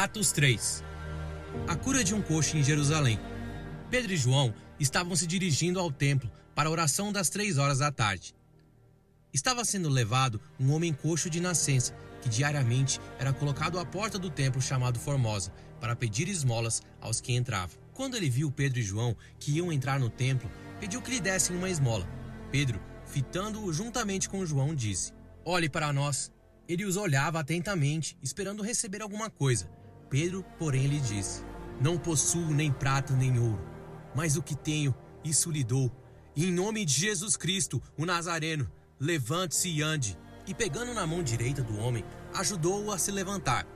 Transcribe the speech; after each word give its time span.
Atos 0.00 0.30
3 0.30 0.84
A 1.66 1.74
cura 1.74 2.04
de 2.04 2.14
um 2.14 2.22
coxo 2.22 2.56
em 2.56 2.62
Jerusalém. 2.62 3.18
Pedro 3.90 4.12
e 4.12 4.16
João 4.16 4.54
estavam 4.78 5.16
se 5.16 5.26
dirigindo 5.26 5.80
ao 5.80 5.90
templo 5.90 6.30
para 6.54 6.68
a 6.68 6.70
oração 6.70 7.10
das 7.10 7.28
três 7.28 7.58
horas 7.58 7.80
da 7.80 7.90
tarde. 7.90 8.32
Estava 9.34 9.64
sendo 9.64 9.88
levado 9.88 10.40
um 10.60 10.72
homem 10.72 10.92
coxo 10.92 11.28
de 11.28 11.40
nascença, 11.40 11.96
que 12.22 12.28
diariamente 12.28 13.00
era 13.18 13.32
colocado 13.32 13.76
à 13.76 13.84
porta 13.84 14.20
do 14.20 14.30
templo 14.30 14.62
chamado 14.62 15.00
Formosa, 15.00 15.52
para 15.80 15.96
pedir 15.96 16.28
esmolas 16.28 16.80
aos 17.00 17.20
que 17.20 17.32
entravam. 17.32 17.76
Quando 17.92 18.16
ele 18.16 18.30
viu 18.30 18.52
Pedro 18.52 18.78
e 18.78 18.84
João 18.84 19.16
que 19.36 19.50
iam 19.50 19.72
entrar 19.72 19.98
no 19.98 20.08
templo, 20.08 20.48
pediu 20.78 21.02
que 21.02 21.10
lhe 21.10 21.20
dessem 21.20 21.56
uma 21.56 21.70
esmola. 21.70 22.08
Pedro, 22.52 22.80
fitando-o 23.04 23.72
juntamente 23.72 24.28
com 24.28 24.46
João, 24.46 24.76
disse: 24.76 25.12
Olhe 25.44 25.68
para 25.68 25.92
nós. 25.92 26.30
Ele 26.68 26.84
os 26.84 26.96
olhava 26.96 27.40
atentamente, 27.40 28.16
esperando 28.22 28.62
receber 28.62 29.02
alguma 29.02 29.28
coisa. 29.28 29.68
Pedro, 30.10 30.42
porém, 30.58 30.86
lhe 30.86 31.00
disse: 31.00 31.42
Não 31.80 31.98
possuo 31.98 32.50
nem 32.50 32.72
prata 32.72 33.14
nem 33.14 33.38
ouro, 33.38 33.62
mas 34.14 34.36
o 34.36 34.42
que 34.42 34.56
tenho, 34.56 34.94
isso 35.22 35.50
lhe 35.50 35.62
dou. 35.62 35.92
E 36.34 36.46
em 36.46 36.52
nome 36.52 36.84
de 36.84 36.94
Jesus 36.94 37.36
Cristo, 37.36 37.82
o 37.96 38.06
Nazareno, 38.06 38.70
levante-se 38.98 39.68
e 39.68 39.82
ande. 39.82 40.18
E 40.46 40.54
pegando 40.54 40.94
na 40.94 41.06
mão 41.06 41.22
direita 41.22 41.62
do 41.62 41.78
homem, 41.78 42.04
ajudou-o 42.34 42.90
a 42.90 42.96
se 42.96 43.10
levantar. 43.10 43.66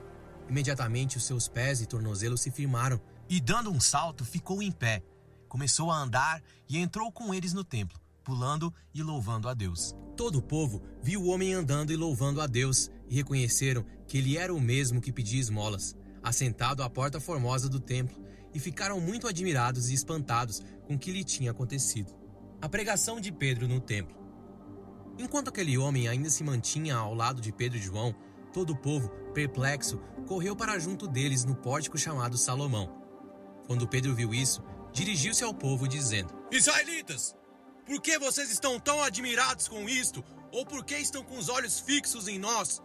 Imediatamente 0.49 1.19
os 1.19 1.25
seus 1.25 1.49
pés 1.49 1.83
e 1.83 1.87
tornozelos 1.87 2.41
se 2.41 2.51
firmaram, 2.51 3.01
e 3.29 3.41
dando 3.41 3.71
um 3.71 3.81
salto, 3.81 4.25
ficou 4.25 4.63
em 4.63 4.73
pé. 4.73 5.03
Começou 5.49 5.91
a 5.91 5.99
andar 5.99 6.43
e 6.69 6.79
entrou 6.79 7.13
com 7.13 7.35
eles 7.35 7.53
no 7.53 7.63
templo, 7.63 8.01
pulando 8.25 8.73
e 8.95 9.03
louvando 9.03 9.49
a 9.49 9.55
Deus. 9.55 9.95
Todo 10.17 10.39
o 10.39 10.43
povo 10.43 10.83
viu 11.03 11.23
o 11.23 11.29
homem 11.29 11.53
andando 11.53 11.93
e 11.93 11.97
louvando 11.97 12.41
a 12.41 12.47
Deus, 12.47 12.91
e 13.09 13.17
reconheceram 13.17 13.85
que 14.07 14.17
ele 14.17 14.39
era 14.39 14.55
o 14.55 14.61
mesmo 14.61 15.01
que 15.01 15.13
pedia 15.13 15.41
esmolas 15.41 15.95
assentado 16.23 16.83
à 16.83 16.91
porta 16.91 17.21
formosa 17.21 17.69
do 17.69 17.81
templo, 17.81 18.23
e 18.55 18.59
ficaram 18.59 19.01
muito 19.01 19.27
admirados 19.27 19.89
e 19.89 19.95
espantados 19.95 20.61
com 20.87 20.95
o 20.95 20.99
que 20.99 21.11
lhe 21.11 21.25
tinha 21.25 21.51
acontecido. 21.51 22.15
A 22.61 22.69
pregação 22.69 23.21
de 23.21 23.33
Pedro 23.33 23.67
no 23.67 23.81
templo. 23.81 24.17
Enquanto 25.19 25.49
aquele 25.49 25.77
homem 25.77 26.09
ainda 26.09 26.31
se 26.31 26.45
mantinha 26.45 26.97
ao 26.97 27.15
lado 27.15 27.41
de 27.41 27.53
Pedro 27.53 27.79
e 27.79 27.83
João, 27.83 28.15
todo 28.53 28.71
o 28.71 28.77
povo, 28.77 29.09
perplexo, 29.33 29.99
correu 30.27 30.55
para 30.55 30.79
junto 30.79 31.09
deles 31.09 31.45
no 31.45 31.55
pórtico 31.55 31.99
chamado 31.99 32.37
Salomão. 32.37 33.03
Quando 33.67 33.89
Pedro 33.89 34.15
viu 34.15 34.35
isso, 34.35 34.63
dirigiu-se 34.93 35.45
ao 35.45 35.55
povo 35.55 35.89
dizendo: 35.89 36.33
Israelitas, 36.51 37.35
por 37.87 38.01
que 38.01 38.19
vocês 38.19 38.51
estão 38.51 38.79
tão 38.79 39.03
admirados 39.03 39.69
com 39.69 39.89
isto? 39.89 40.25
Ou 40.53 40.67
por 40.67 40.85
que 40.85 40.97
estão 40.97 41.25
com 41.25 41.39
os 41.39 41.49
olhos 41.49 41.81
fixos 41.81 42.29
em 42.29 42.39
nós? 42.39 42.83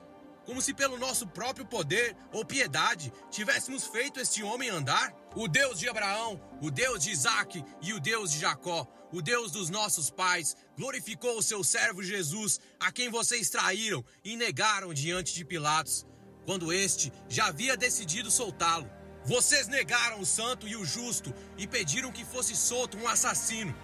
Como 0.48 0.62
se 0.62 0.74
pelo 0.74 0.98
nosso 0.98 1.28
próprio 1.28 1.66
poder 1.66 2.16
ou 2.32 2.46
piedade 2.46 3.12
tivéssemos 3.30 3.86
feito 3.86 4.18
este 4.18 4.42
homem 4.42 4.70
andar? 4.70 5.14
O 5.36 5.46
Deus 5.46 5.78
de 5.78 5.90
Abraão, 5.90 6.42
o 6.62 6.72
Deus 6.72 7.04
de 7.04 7.12
Isaac 7.12 7.62
e 7.82 7.92
o 7.92 8.00
Deus 8.00 8.32
de 8.32 8.40
Jacó, 8.40 8.88
o 9.12 9.22
Deus 9.22 9.52
dos 9.52 9.70
nossos 9.70 10.10
pais, 10.10 10.56
glorificou 10.78 11.38
o 11.38 11.44
seu 11.44 11.66
servo 11.66 12.02
Jesus, 12.02 12.62
a 12.80 12.94
quem 12.94 13.10
vocês 13.10 13.50
traíram 13.50 14.04
e 14.24 14.38
negaram 14.38 14.94
diante 14.94 15.34
de 15.34 15.44
Pilatos, 15.44 16.06
quando 16.46 16.72
este 16.72 17.12
já 17.28 17.48
havia 17.48 17.76
decidido 17.76 18.32
soltá-lo. 18.32 18.90
Vocês 19.26 19.68
negaram 19.68 20.22
o 20.22 20.26
santo 20.26 20.66
e 20.66 20.78
o 20.78 20.86
justo 20.86 21.34
e 21.58 21.68
pediram 21.68 22.10
que 22.10 22.24
fosse 22.24 22.56
solto 22.56 22.98
um 22.98 23.06
assassino. 23.06 23.76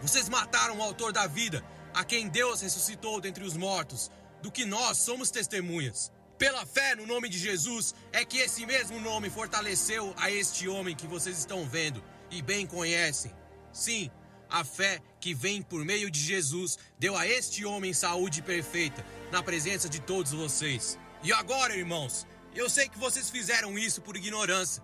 Vocês 0.00 0.28
mataram 0.28 0.78
o 0.78 0.82
autor 0.82 1.12
da 1.12 1.26
vida, 1.26 1.64
a 1.92 2.04
quem 2.04 2.28
Deus 2.28 2.60
ressuscitou 2.60 3.20
dentre 3.20 3.42
os 3.42 3.56
mortos 3.56 4.12
do 4.44 4.52
que 4.52 4.66
nós 4.66 4.98
somos 4.98 5.30
testemunhas. 5.30 6.12
Pela 6.36 6.66
fé 6.66 6.94
no 6.94 7.06
nome 7.06 7.30
de 7.30 7.38
Jesus, 7.38 7.94
é 8.12 8.26
que 8.26 8.36
esse 8.36 8.66
mesmo 8.66 9.00
nome 9.00 9.30
fortaleceu 9.30 10.12
a 10.18 10.30
este 10.30 10.68
homem 10.68 10.94
que 10.94 11.06
vocês 11.06 11.38
estão 11.38 11.66
vendo 11.66 12.04
e 12.30 12.42
bem 12.42 12.66
conhecem. 12.66 13.32
Sim, 13.72 14.10
a 14.50 14.62
fé 14.62 15.00
que 15.18 15.32
vem 15.32 15.62
por 15.62 15.82
meio 15.82 16.10
de 16.10 16.20
Jesus 16.20 16.78
deu 16.98 17.16
a 17.16 17.26
este 17.26 17.64
homem 17.64 17.94
saúde 17.94 18.42
perfeita 18.42 19.02
na 19.32 19.42
presença 19.42 19.88
de 19.88 19.98
todos 19.98 20.32
vocês. 20.32 20.98
E 21.22 21.32
agora, 21.32 21.74
irmãos, 21.74 22.26
eu 22.54 22.68
sei 22.68 22.86
que 22.86 22.98
vocês 22.98 23.30
fizeram 23.30 23.78
isso 23.78 24.02
por 24.02 24.14
ignorância, 24.14 24.82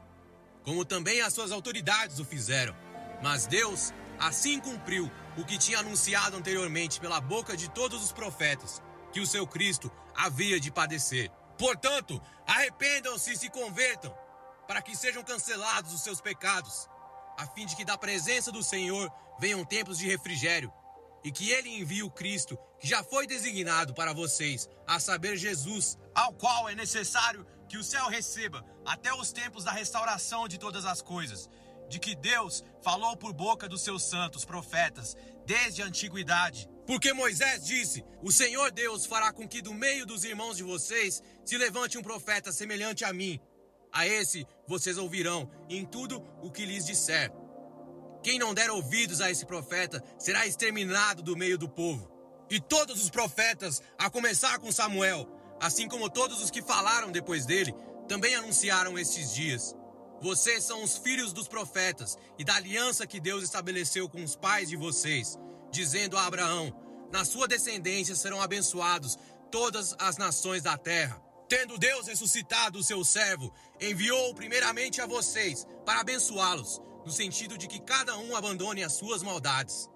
como 0.65 0.87
também 0.87 1.21
as 1.21 1.35
suas 1.35 1.53
autoridades 1.53 2.19
o 2.19 2.25
fizeram. 2.25 2.75
Mas 3.23 3.47
Deus 3.47 3.93
assim 4.19 4.59
cumpriu 4.59 5.11
o 5.37 5.45
que 5.45 5.59
tinha 5.59 5.81
anunciado 5.81 6.35
anteriormente 6.35 6.99
pela 6.99 7.21
boca 7.21 7.55
de 7.55 7.69
todos 7.69 8.03
os 8.03 8.11
profetas 8.11 8.81
que 9.13 9.21
o 9.21 9.27
seu 9.27 9.47
Cristo 9.47 9.91
havia 10.15 10.61
de 10.61 10.71
padecer. 10.71 11.31
Portanto, 11.59 12.21
arrependam-se 12.47 13.33
e 13.33 13.37
se 13.37 13.51
convertam, 13.51 14.15
para 14.67 14.81
que 14.81 14.97
sejam 14.97 15.23
cancelados 15.23 15.93
os 15.93 16.03
seus 16.03 16.21
pecados, 16.21 16.89
a 17.37 17.47
fim 17.49 17.67
de 17.67 17.77
que 17.77 17.85
da 17.85 17.99
presença 17.99 18.51
do 18.53 18.63
Senhor 18.63 19.11
venham 19.39 19.65
tempos 19.65 19.99
de 19.99 20.07
refrigério, 20.07 20.73
e 21.23 21.31
que 21.31 21.51
ele 21.51 21.69
envie 21.79 22.03
o 22.03 22.11
Cristo, 22.11 22.59
que 22.79 22.87
já 22.87 23.03
foi 23.05 23.27
designado 23.27 23.93
para 23.93 24.15
vocês, 24.15 24.69
a 24.87 24.99
saber, 24.99 25.37
Jesus, 25.37 25.99
ao 26.15 26.33
qual 26.33 26.69
é 26.69 26.75
necessário 26.75 27.47
que 27.69 27.77
o 27.77 27.85
céu 27.85 28.09
receba 28.09 28.65
até 28.85 29.13
os 29.13 29.33
tempos 29.33 29.65
da 29.65 29.71
restauração 29.71 30.49
de 30.49 30.59
todas 30.59 30.85
as 30.85 31.03
coisas, 31.03 31.49
de 31.89 31.99
que 31.99 32.15
Deus 32.15 32.65
falou 32.83 33.17
por 33.17 33.33
boca 33.33 33.69
dos 33.69 33.83
seus 33.83 34.05
santos 34.05 34.45
profetas 34.45 35.17
desde 35.45 35.83
a 35.83 35.87
antiguidade 35.87 36.69
porque 36.91 37.13
Moisés 37.13 37.65
disse: 37.65 38.05
O 38.21 38.33
Senhor 38.33 38.73
Deus 38.73 39.07
fará 39.07 39.33
com 39.33 39.47
que 39.47 39.63
do 39.63 39.73
meio 39.73 40.05
dos 40.05 40.25
irmãos 40.25 40.57
de 40.57 40.65
vocês 40.65 41.23
se 41.45 41.57
levante 41.57 41.97
um 41.97 42.03
profeta 42.03 42.51
semelhante 42.51 43.05
a 43.05 43.13
mim. 43.13 43.39
A 43.93 44.09
esse 44.09 44.45
vocês 44.67 44.99
ouvirão 44.99 45.49
em 45.69 45.87
tudo 45.87 46.21
o 46.43 46.51
que 46.51 46.67
lhes 46.67 46.85
disser. 46.85 47.31
Quem 48.25 48.41
não 48.41 48.53
der 48.53 48.73
ouvidos 48.73 49.21
a 49.21 49.31
esse 49.31 49.47
profeta 49.47 50.03
será 50.19 50.49
exterminado 50.49 51.23
do 51.23 51.37
meio 51.37 51.57
do 51.57 51.69
povo. 51.69 52.11
E 52.51 52.59
todos 52.61 53.01
os 53.01 53.09
profetas, 53.09 53.81
a 53.97 54.11
começar 54.11 54.59
com 54.59 54.73
Samuel, 54.73 55.29
assim 55.61 55.87
como 55.87 56.11
todos 56.11 56.43
os 56.43 56.51
que 56.51 56.61
falaram 56.61 57.13
depois 57.13 57.47
dele, 57.47 57.73
também 58.09 58.35
anunciaram 58.35 58.99
estes 58.99 59.33
dias. 59.33 59.77
Vocês 60.21 60.65
são 60.65 60.83
os 60.83 60.99
filhos 60.99 61.33
dos 61.33 61.47
profetas 61.47 62.19
e 62.37 62.43
da 62.43 62.57
aliança 62.57 63.07
que 63.07 63.21
Deus 63.21 63.45
estabeleceu 63.45 64.09
com 64.09 64.25
os 64.25 64.35
pais 64.35 64.69
de 64.69 64.77
vocês 64.77 65.39
dizendo 65.71 66.17
a 66.17 66.27
Abraão: 66.27 66.75
Na 67.13 67.25
sua 67.25 67.49
descendência 67.49 68.15
serão 68.15 68.41
abençoados 68.41 69.19
todas 69.51 69.95
as 69.99 70.17
nações 70.17 70.63
da 70.63 70.77
terra. 70.77 71.21
Tendo 71.49 71.79
Deus 71.79 72.07
ressuscitado 72.07 72.79
o 72.79 72.85
seu 72.85 73.05
servo, 73.05 73.53
enviou 73.81 74.35
primeiramente 74.35 75.01
a 75.01 75.07
vocês 75.07 75.67
para 75.85 76.01
abençoá-los, 76.01 76.81
no 77.05 77.11
sentido 77.11 77.59
de 77.59 77.67
que 77.67 77.81
cada 77.81 78.17
um 78.17 78.37
abandone 78.37 78.85
as 78.85 78.93
suas 78.93 79.23
maldades. 79.23 79.89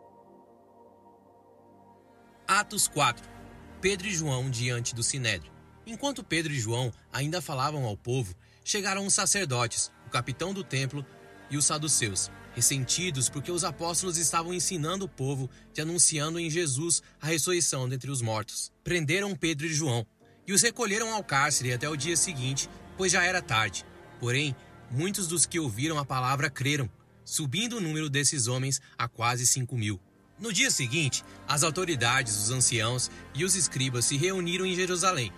Atos 2.47 2.89
4 2.89 3.35
Pedro 3.81 4.07
e 4.07 4.15
João 4.15 4.51
diante 4.51 4.95
do 4.95 5.03
sinédrio. 5.03 5.53
Enquanto 5.87 6.25
Pedro 6.25 6.53
e 6.53 6.59
João 6.59 6.93
ainda 7.13 7.43
falavam 7.43 7.85
ao 7.85 7.97
povo, 7.97 8.35
chegaram 8.65 9.07
os 9.07 9.15
sacerdotes, 9.15 9.93
o 10.07 10.11
capitão 10.11 10.55
do 10.55 10.65
templo 10.65 11.05
e 11.51 11.57
os 11.57 11.67
saduceus, 11.67 12.31
ressentidos 12.55 13.29
porque 13.29 13.51
os 13.51 13.65
apóstolos 13.65 14.17
estavam 14.17 14.55
ensinando 14.55 15.05
o 15.05 15.09
povo 15.09 15.51
e 15.77 15.81
anunciando 15.81 16.39
em 16.39 16.49
Jesus 16.49 17.03
a 17.21 17.27
ressurreição 17.27 17.89
dentre 17.89 18.11
os 18.11 18.23
mortos. 18.23 18.73
Prenderam 18.83 19.35
Pedro 19.35 19.67
e 19.67 19.75
João 19.75 20.07
e 20.47 20.53
os 20.53 20.63
recolheram 20.63 21.13
ao 21.13 21.25
cárcere 21.25 21.73
até 21.73 21.89
o 21.89 21.97
dia 21.97 22.17
seguinte, 22.17 22.69
pois 22.97 23.13
já 23.13 23.25
era 23.25 23.43
tarde. 23.43 23.85
Porém, 24.21 24.55
muitos 24.91 25.27
dos 25.27 25.47
que 25.47 25.59
ouviram 25.59 25.99
a 25.99 26.05
palavra 26.05 26.51
creram, 26.51 26.89
subindo 27.25 27.79
o 27.79 27.81
número 27.81 28.09
desses 28.09 28.47
homens 28.47 28.81
a 28.97 29.09
quase 29.09 29.47
cinco 29.47 29.77
mil. 29.77 30.01
No 30.39 30.53
dia 30.53 30.71
seguinte, 30.71 31.25
as 31.47 31.63
autoridades, 31.63 32.37
os 32.37 32.51
anciãos 32.51 33.11
e 33.35 33.45
os 33.45 33.55
escribas 33.55 34.05
se 34.05 34.17
reuniram 34.17 34.67
em 34.67 34.75
Jerusalém, 34.75 35.33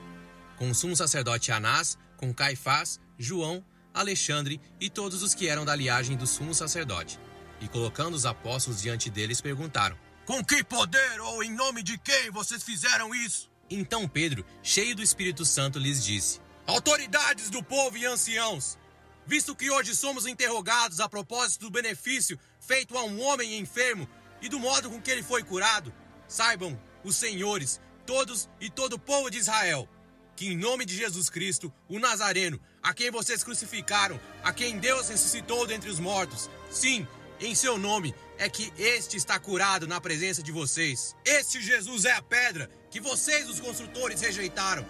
com 0.57 0.71
o 0.71 0.75
sumo 0.75 0.97
sacerdote 0.97 1.53
Anás, 1.53 1.99
com 2.17 2.33
Caifás, 2.33 2.99
João, 3.19 3.65
Alexandre 3.97 4.61
e 4.79 4.89
todos 4.89 5.23
os 5.23 5.35
que 5.35 5.49
eram 5.49 5.65
da 5.65 5.75
liagem 5.75 6.17
do 6.17 6.27
sumo 6.27 6.55
sacerdote. 6.55 7.19
E 7.61 7.67
colocando 7.67 8.15
os 8.15 8.27
apóstolos 8.27 8.83
diante 8.83 9.11
deles, 9.11 9.41
perguntaram: 9.41 9.97
Com 10.25 10.45
que 10.45 10.63
poder 10.63 11.21
ou 11.21 11.43
em 11.43 11.51
nome 11.51 11.83
de 11.83 11.99
quem 11.99 12.31
vocês 12.31 12.63
fizeram 12.63 13.15
isso? 13.15 13.51
Então 13.69 14.07
Pedro, 14.07 14.45
cheio 14.63 14.95
do 14.95 15.03
Espírito 15.03 15.45
Santo, 15.45 15.79
lhes 15.79 16.05
disse: 16.05 16.41
Autoridades 16.67 17.51
do 17.51 17.63
povo 17.63 17.97
e 17.97 18.05
anciãos, 18.05 18.79
visto 19.27 19.57
que 19.57 19.71
hoje 19.71 19.97
somos 19.97 20.27
interrogados 20.27 21.01
a 21.01 21.09
propósito 21.09 21.63
do 21.63 21.71
benefício 21.71 22.39
feito 22.61 22.99
a 22.99 23.05
um 23.05 23.23
homem 23.23 23.59
enfermo 23.59 24.09
e 24.43 24.49
do 24.49 24.59
modo 24.59 24.91
com 24.91 25.01
que 25.01 25.11
ele 25.11 25.23
foi 25.23 25.43
curado, 25.43 25.95
saibam 26.27 26.79
os 27.05 27.17
senhores, 27.17 27.81
todos 28.05 28.49
e 28.61 28.69
todo 28.69 28.95
o 28.95 28.99
povo 28.99 29.31
de 29.31 29.39
Israel, 29.39 29.89
que 30.35 30.49
em 30.49 30.57
nome 30.57 30.85
de 30.85 30.97
Jesus 30.97 31.31
Cristo, 31.31 31.73
o 31.89 31.99
Nazareno, 31.99 32.61
a 32.87 32.95
quem 32.95 33.11
vocês 33.11 33.43
crucificaram, 33.43 34.21
a 34.45 34.53
quem 34.53 34.79
Deus 34.79 35.09
ressuscitou 35.09 35.67
dentre 35.67 35.91
os 35.91 35.99
mortos, 35.99 36.49
sim, 36.71 37.05
em 37.41 37.53
seu 37.53 37.77
nome, 37.77 38.15
é 38.39 38.49
que 38.49 38.73
este 38.79 39.17
está 39.17 39.41
curado 39.41 39.89
na 39.89 40.01
presença 40.01 40.41
de 40.41 40.53
vocês. 40.53 41.17
Este 41.25 41.61
Jesus 41.61 42.05
é 42.05 42.13
a 42.13 42.23
pedra 42.23 42.71
que 42.89 43.01
vocês, 43.01 43.51
os 43.51 43.59
construtores, 43.59 44.21
rejeitaram, 44.21 44.87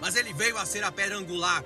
mas 0.00 0.16
ele 0.16 0.32
veio 0.32 0.56
a 0.56 0.64
ser 0.64 0.82
a 0.84 0.90
pedra 0.90 1.18
angular. 1.18 1.62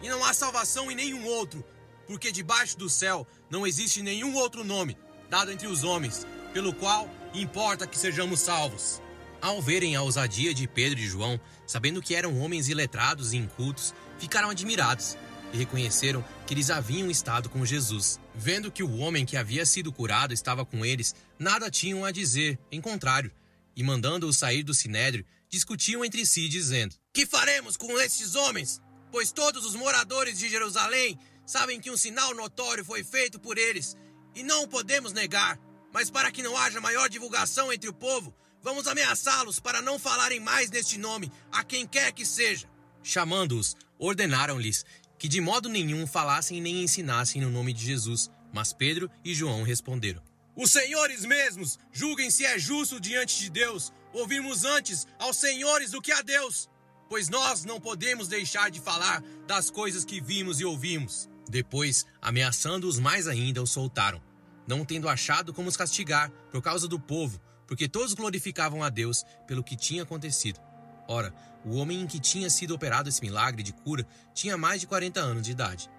e 0.00 0.08
não 0.08 0.24
há 0.24 0.32
salvação 0.32 0.90
em 0.90 0.94
nenhum 0.94 1.26
outro, 1.26 1.62
porque 2.06 2.32
debaixo 2.32 2.78
do 2.78 2.88
céu 2.88 3.26
não 3.50 3.66
existe 3.66 4.00
nenhum 4.00 4.34
outro 4.34 4.64
nome 4.64 4.96
dado 5.28 5.52
entre 5.52 5.66
os 5.66 5.84
homens, 5.84 6.26
pelo 6.54 6.72
qual 6.72 7.06
importa 7.34 7.86
que 7.86 7.98
sejamos 7.98 8.40
salvos. 8.40 9.02
Ao 9.42 9.60
verem 9.60 9.94
a 9.94 10.00
ousadia 10.00 10.54
de 10.54 10.66
Pedro 10.66 10.98
e 10.98 11.06
João, 11.06 11.38
sabendo 11.66 12.00
que 12.00 12.14
eram 12.14 12.40
homens 12.40 12.68
iletrados 12.68 13.34
e 13.34 13.36
incultos, 13.36 13.94
ficaram 14.18 14.50
admirados 14.50 15.16
e 15.52 15.56
reconheceram 15.56 16.24
que 16.46 16.54
eles 16.54 16.70
haviam 16.70 17.10
estado 17.10 17.48
com 17.48 17.64
Jesus. 17.64 18.20
Vendo 18.34 18.70
que 18.70 18.82
o 18.82 18.98
homem 18.98 19.24
que 19.24 19.36
havia 19.36 19.64
sido 19.64 19.92
curado 19.92 20.34
estava 20.34 20.64
com 20.64 20.84
eles, 20.84 21.14
nada 21.38 21.70
tinham 21.70 22.04
a 22.04 22.10
dizer, 22.10 22.58
em 22.70 22.80
contrário, 22.80 23.32
e 23.74 23.82
mandando-os 23.82 24.36
sair 24.36 24.62
do 24.62 24.74
sinédrio, 24.74 25.24
discutiam 25.48 26.04
entre 26.04 26.26
si, 26.26 26.48
dizendo: 26.48 26.94
Que 27.12 27.26
faremos 27.26 27.76
com 27.76 27.98
estes 28.00 28.34
homens? 28.34 28.80
Pois 29.10 29.32
todos 29.32 29.64
os 29.64 29.74
moradores 29.74 30.38
de 30.38 30.48
Jerusalém 30.48 31.18
sabem 31.46 31.80
que 31.80 31.90
um 31.90 31.96
sinal 31.96 32.34
notório 32.34 32.84
foi 32.84 33.02
feito 33.02 33.38
por 33.40 33.56
eles, 33.56 33.96
e 34.34 34.42
não 34.42 34.64
o 34.64 34.68
podemos 34.68 35.12
negar. 35.12 35.58
Mas 35.92 36.10
para 36.10 36.30
que 36.30 36.42
não 36.42 36.56
haja 36.56 36.80
maior 36.80 37.08
divulgação 37.08 37.72
entre 37.72 37.88
o 37.88 37.94
povo, 37.94 38.34
vamos 38.62 38.86
ameaçá-los 38.86 39.58
para 39.58 39.80
não 39.80 39.98
falarem 39.98 40.40
mais 40.40 40.70
neste 40.70 40.98
nome 40.98 41.32
a 41.50 41.64
quem 41.64 41.86
quer 41.86 42.12
que 42.12 42.26
seja. 42.26 42.68
Chamando-os, 43.02 43.74
ordenaram-lhes 43.98 44.84
que 45.18 45.28
de 45.28 45.40
modo 45.40 45.68
nenhum 45.68 46.06
falassem 46.06 46.60
nem 46.60 46.82
ensinassem 46.82 47.42
no 47.42 47.50
nome 47.50 47.72
de 47.72 47.84
Jesus. 47.84 48.30
Mas 48.52 48.72
Pedro 48.72 49.10
e 49.24 49.34
João 49.34 49.62
responderam: 49.62 50.22
Os 50.56 50.70
senhores 50.70 51.24
mesmos 51.24 51.78
julguem 51.92 52.30
se 52.30 52.44
é 52.44 52.58
justo 52.58 53.00
diante 53.00 53.38
de 53.38 53.50
Deus 53.50 53.92
ouvirmos 54.12 54.64
antes 54.64 55.06
aos 55.18 55.36
senhores 55.36 55.90
do 55.90 56.00
que 56.00 56.12
a 56.12 56.22
Deus, 56.22 56.68
pois 57.08 57.28
nós 57.28 57.64
não 57.64 57.80
podemos 57.80 58.28
deixar 58.28 58.70
de 58.70 58.80
falar 58.80 59.22
das 59.46 59.70
coisas 59.70 60.04
que 60.04 60.20
vimos 60.20 60.60
e 60.60 60.64
ouvimos. 60.64 61.28
Depois, 61.48 62.04
ameaçando-os 62.20 62.98
mais 62.98 63.26
ainda, 63.26 63.62
os 63.62 63.70
soltaram, 63.70 64.22
não 64.66 64.84
tendo 64.84 65.08
achado 65.08 65.52
como 65.52 65.68
os 65.68 65.76
castigar 65.76 66.30
por 66.50 66.62
causa 66.62 66.86
do 66.86 67.00
povo, 67.00 67.40
porque 67.66 67.88
todos 67.88 68.14
glorificavam 68.14 68.82
a 68.82 68.88
Deus 68.88 69.24
pelo 69.46 69.64
que 69.64 69.76
tinha 69.76 70.02
acontecido. 70.02 70.60
Ora, 71.08 71.34
o 71.64 71.76
homem 71.76 72.02
em 72.02 72.06
que 72.06 72.20
tinha 72.20 72.50
sido 72.50 72.74
operado 72.74 73.08
esse 73.08 73.22
milagre 73.22 73.62
de 73.62 73.72
cura 73.72 74.06
tinha 74.34 74.58
mais 74.58 74.80
de 74.80 74.86
40 74.86 75.18
anos 75.18 75.42
de 75.42 75.50
idade. 75.50 75.90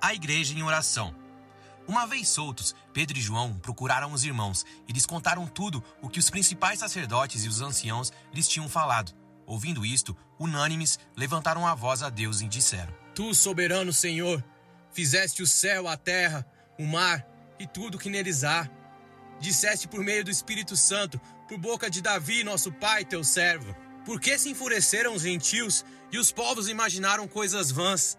A 0.00 0.14
igreja 0.14 0.54
em 0.54 0.62
oração. 0.62 1.12
Uma 1.88 2.06
vez 2.06 2.28
soltos, 2.28 2.74
Pedro 2.92 3.18
e 3.18 3.20
João 3.20 3.58
procuraram 3.58 4.12
os 4.12 4.24
irmãos 4.24 4.64
e 4.88 4.92
lhes 4.92 5.04
contaram 5.04 5.46
tudo 5.46 5.82
o 6.00 6.08
que 6.08 6.20
os 6.20 6.30
principais 6.30 6.78
sacerdotes 6.78 7.44
e 7.44 7.48
os 7.48 7.60
anciãos 7.60 8.12
lhes 8.32 8.46
tinham 8.46 8.68
falado. 8.68 9.12
Ouvindo 9.46 9.84
isto, 9.84 10.16
unânimes, 10.38 10.98
levantaram 11.16 11.66
a 11.66 11.74
voz 11.74 12.02
a 12.02 12.10
Deus 12.10 12.40
e 12.40 12.48
disseram: 12.48 12.92
Tu, 13.14 13.34
soberano 13.34 13.92
Senhor, 13.92 14.44
fizeste 14.92 15.42
o 15.42 15.46
céu, 15.46 15.86
a 15.86 15.96
terra, 15.96 16.46
o 16.78 16.84
mar 16.84 17.26
e 17.58 17.66
tudo 17.66 17.98
que 17.98 18.10
neles 18.10 18.44
há. 18.44 18.68
Disseste 19.38 19.86
por 19.86 20.02
meio 20.02 20.24
do 20.24 20.30
Espírito 20.30 20.76
Santo, 20.76 21.20
por 21.48 21.58
boca 21.58 21.88
de 21.88 22.00
Davi, 22.00 22.42
nosso 22.42 22.72
pai, 22.72 23.04
teu 23.04 23.22
servo. 23.22 23.74
Por 24.06 24.20
que 24.20 24.38
se 24.38 24.48
enfureceram 24.48 25.14
os 25.16 25.22
gentios 25.22 25.84
e 26.12 26.18
os 26.18 26.30
povos 26.30 26.68
imaginaram 26.68 27.26
coisas 27.26 27.72
vãs? 27.72 28.16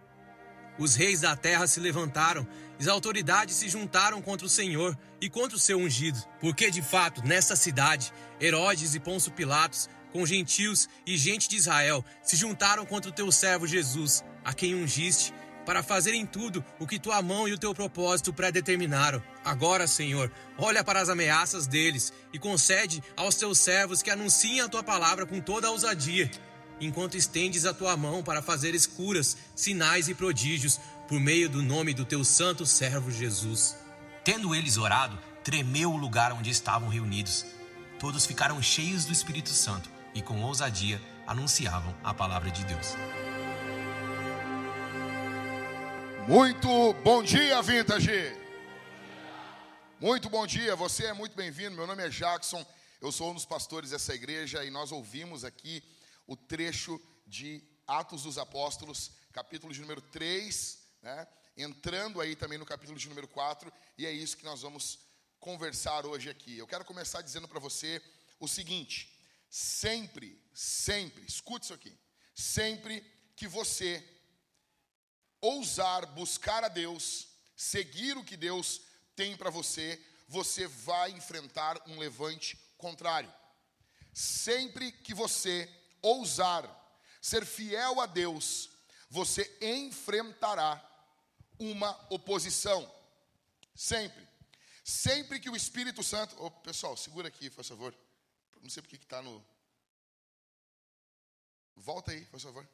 Os 0.78 0.96
reis 0.96 1.22
da 1.22 1.34
terra 1.34 1.66
se 1.66 1.80
levantaram, 1.80 2.46
e 2.78 2.84
as 2.84 2.90
autoridades 2.90 3.56
se 3.56 3.70
juntaram 3.70 4.22
contra 4.22 4.46
o 4.46 4.50
Senhor 4.50 4.96
e 5.22 5.30
contra 5.30 5.56
o 5.56 5.60
seu 5.60 5.80
ungido. 5.80 6.22
Porque, 6.42 6.70
de 6.70 6.82
fato, 6.82 7.26
nesta 7.26 7.56
cidade, 7.56 8.12
Herodes 8.40 8.96
e 8.96 9.00
Pôncio 9.00 9.32
Pilatos, 9.32 9.90
com 10.12 10.26
gentios 10.26 10.90
e 11.06 11.16
gente 11.16 11.48
de 11.48 11.56
Israel, 11.56 12.04
se 12.22 12.36
juntaram 12.36 12.86
contra 12.86 13.10
o 13.10 13.14
teu 13.14 13.32
servo 13.32 13.66
Jesus, 13.66 14.26
a 14.44 14.54
quem 14.54 14.76
ungiste 14.76 15.34
para 15.68 15.84
fazerem 15.84 16.26
tudo 16.26 16.64
o 16.80 16.88
que 16.88 16.98
tua 16.98 17.22
mão 17.22 17.46
e 17.46 17.52
o 17.52 17.58
teu 17.58 17.76
propósito 17.76 18.32
predeterminaram. 18.32 19.22
Agora, 19.44 19.86
Senhor, 19.86 20.32
olha 20.58 20.82
para 20.82 21.02
as 21.02 21.10
ameaças 21.10 21.68
deles 21.68 22.14
e 22.32 22.40
concede 22.40 23.04
aos 23.18 23.36
teus 23.36 23.60
servos 23.60 24.02
que 24.02 24.10
anunciem 24.10 24.62
a 24.62 24.70
tua 24.70 24.82
palavra 24.82 25.26
com 25.26 25.42
toda 25.42 25.68
a 25.68 25.72
ousadia, 25.72 26.32
enquanto 26.80 27.18
estendes 27.18 27.66
a 27.66 27.74
tua 27.74 27.98
mão 27.98 28.24
para 28.24 28.42
fazeres 28.42 28.88
curas, 28.88 29.36
sinais 29.58 30.08
e 30.08 30.14
prodígios 30.14 30.80
por 31.06 31.20
meio 31.20 31.50
do 31.50 31.62
nome 31.62 31.94
do 31.94 32.06
teu 32.06 32.24
santo 32.24 32.66
servo 32.66 33.12
Jesus. 33.12 33.76
Tendo 34.24 34.56
eles 34.56 34.78
orado, 34.78 35.20
tremeu 35.44 35.92
o 35.92 35.98
lugar 35.98 36.32
onde 36.32 36.50
estavam 36.50 36.88
reunidos. 36.88 37.46
Todos 38.00 38.26
ficaram 38.26 38.62
cheios 38.62 39.04
do 39.04 39.12
Espírito 39.12 39.50
Santo 39.50 39.90
e 40.16 40.22
com 40.22 40.42
ousadia 40.44 41.02
anunciavam 41.28 41.94
a 42.06 42.14
palavra 42.14 42.50
de 42.50 42.64
Deus. 42.64 42.96
Muito 46.28 46.92
bom 47.06 47.24
dia, 47.24 47.62
Vintage! 47.62 48.12
Muito 49.98 50.30
bom 50.30 50.46
dia, 50.46 50.76
você 50.76 51.06
é 51.06 51.14
muito 51.14 51.38
bem-vindo. 51.38 51.78
Meu 51.78 51.88
nome 51.88 52.06
é 52.06 52.10
Jackson, 52.10 52.66
eu 53.00 53.14
sou 53.14 53.32
um 53.32 53.34
dos 53.34 53.46
pastores 53.46 53.92
dessa 53.92 54.14
igreja 54.14 54.66
e 54.66 54.70
nós 54.70 54.92
ouvimos 54.92 55.46
aqui 55.46 55.82
o 56.28 56.36
trecho 56.36 57.02
de 57.26 57.64
Atos 57.88 58.24
dos 58.24 58.38
Apóstolos, 58.38 59.14
capítulo 59.32 59.74
de 59.74 59.80
número 59.80 60.02
3, 60.02 60.78
né? 61.02 61.26
entrando 61.56 62.20
aí 62.20 62.36
também 62.36 62.58
no 62.58 62.66
capítulo 62.66 63.00
de 63.00 63.08
número 63.08 63.30
4, 63.30 63.72
e 63.98 64.06
é 64.06 64.12
isso 64.12 64.36
que 64.36 64.44
nós 64.44 64.64
vamos 64.64 65.00
conversar 65.40 66.06
hoje 66.06 66.30
aqui. 66.30 66.58
Eu 66.58 66.68
quero 66.68 66.84
começar 66.84 67.22
dizendo 67.22 67.48
para 67.48 67.62
você 67.62 68.02
o 68.38 68.50
seguinte: 68.50 69.18
sempre, 69.50 70.44
sempre, 70.54 71.24
escute 71.26 71.64
isso 71.64 71.74
aqui, 71.74 71.98
sempre 72.36 73.02
que 73.34 73.48
você 73.48 74.06
ousar 75.42 76.06
buscar 76.08 76.64
a 76.64 76.68
Deus, 76.68 77.28
seguir 77.56 78.18
o 78.18 78.24
que 78.24 78.38
Deus 78.38 78.82
tem 79.16 79.36
para 79.36 79.50
você, 79.50 80.02
você 80.28 80.68
vai 80.68 81.12
enfrentar 81.12 81.82
um 81.88 81.98
levante 81.98 82.58
contrário. 82.78 83.34
Sempre 84.14 84.92
que 84.92 85.14
você 85.14 85.70
ousar 86.02 86.78
ser 87.22 87.46
fiel 87.46 88.00
a 88.00 88.06
Deus, 88.06 88.70
você 89.10 89.58
enfrentará 89.62 90.84
uma 91.60 91.92
oposição. 92.10 92.90
Sempre. 93.76 94.28
Sempre 94.84 95.40
que 95.40 95.50
o 95.50 95.56
Espírito 95.56 96.04
Santo. 96.04 96.36
Oh, 96.40 96.50
pessoal, 96.50 96.96
segura 96.96 97.28
aqui, 97.28 97.50
por 97.50 97.64
favor. 97.64 97.94
Não 98.62 98.70
sei 98.70 98.82
porque 98.82 98.96
está 98.96 99.22
no. 99.22 99.46
Volta 101.76 102.12
aí, 102.12 102.26
por 102.26 102.40
favor. 102.40 102.68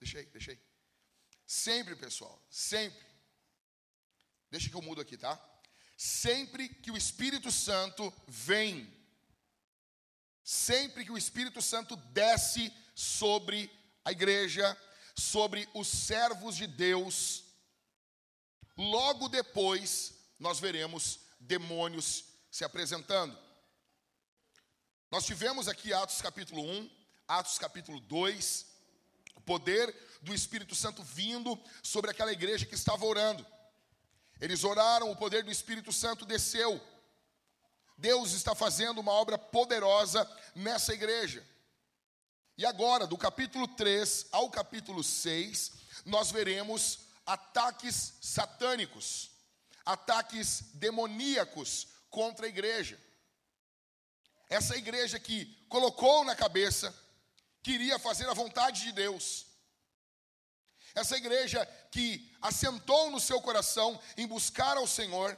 Deixa 0.00 0.18
aí. 0.50 0.60
Sempre, 1.46 1.94
pessoal, 1.94 2.42
sempre. 2.50 3.06
Deixa 4.50 4.68
que 4.68 4.74
eu 4.74 4.82
mudo 4.82 5.00
aqui, 5.00 5.16
tá? 5.16 5.40
Sempre 5.96 6.68
que 6.68 6.90
o 6.90 6.96
Espírito 6.96 7.52
Santo 7.52 8.12
vem, 8.26 8.92
sempre 10.42 11.04
que 11.04 11.12
o 11.12 11.18
Espírito 11.18 11.62
Santo 11.62 11.96
desce 11.96 12.72
sobre 12.94 13.70
a 14.04 14.10
igreja, 14.10 14.76
sobre 15.14 15.68
os 15.72 15.86
servos 15.88 16.56
de 16.56 16.66
Deus, 16.66 17.44
logo 18.76 19.28
depois 19.28 20.14
nós 20.38 20.58
veremos 20.58 21.20
demônios 21.38 22.24
se 22.50 22.64
apresentando. 22.64 23.38
Nós 25.10 25.24
tivemos 25.24 25.68
aqui 25.68 25.92
Atos 25.92 26.20
capítulo 26.20 26.62
1, 26.62 26.90
Atos 27.28 27.58
capítulo 27.58 28.00
2, 28.00 28.75
o 29.36 29.40
poder 29.40 29.94
do 30.22 30.34
Espírito 30.34 30.74
Santo 30.74 31.02
vindo 31.04 31.58
sobre 31.82 32.10
aquela 32.10 32.32
igreja 32.32 32.66
que 32.66 32.74
estava 32.74 33.04
orando. 33.04 33.46
Eles 34.40 34.64
oraram, 34.64 35.10
o 35.10 35.16
poder 35.16 35.44
do 35.44 35.50
Espírito 35.50 35.92
Santo 35.92 36.26
desceu. 36.26 36.80
Deus 37.96 38.32
está 38.32 38.54
fazendo 38.54 38.98
uma 38.98 39.12
obra 39.12 39.38
poderosa 39.38 40.28
nessa 40.54 40.92
igreja. 40.92 41.46
E 42.58 42.64
agora, 42.64 43.06
do 43.06 43.16
capítulo 43.16 43.68
3 43.68 44.26
ao 44.32 44.50
capítulo 44.50 45.02
6, 45.04 45.72
nós 46.04 46.30
veremos 46.30 47.00
ataques 47.24 48.14
satânicos, 48.20 49.30
ataques 49.84 50.62
demoníacos 50.74 51.88
contra 52.10 52.46
a 52.46 52.48
igreja. 52.48 52.98
Essa 54.48 54.76
igreja 54.76 55.18
que 55.18 55.46
colocou 55.68 56.24
na 56.24 56.36
cabeça, 56.36 56.94
queria 57.66 57.98
fazer 57.98 58.28
a 58.28 58.32
vontade 58.32 58.84
de 58.84 58.92
Deus, 58.92 59.44
essa 60.94 61.16
igreja 61.16 61.66
que 61.90 62.32
assentou 62.40 63.10
no 63.10 63.18
seu 63.18 63.42
coração 63.42 64.00
em 64.16 64.24
buscar 64.24 64.76
ao 64.76 64.86
Senhor. 64.86 65.36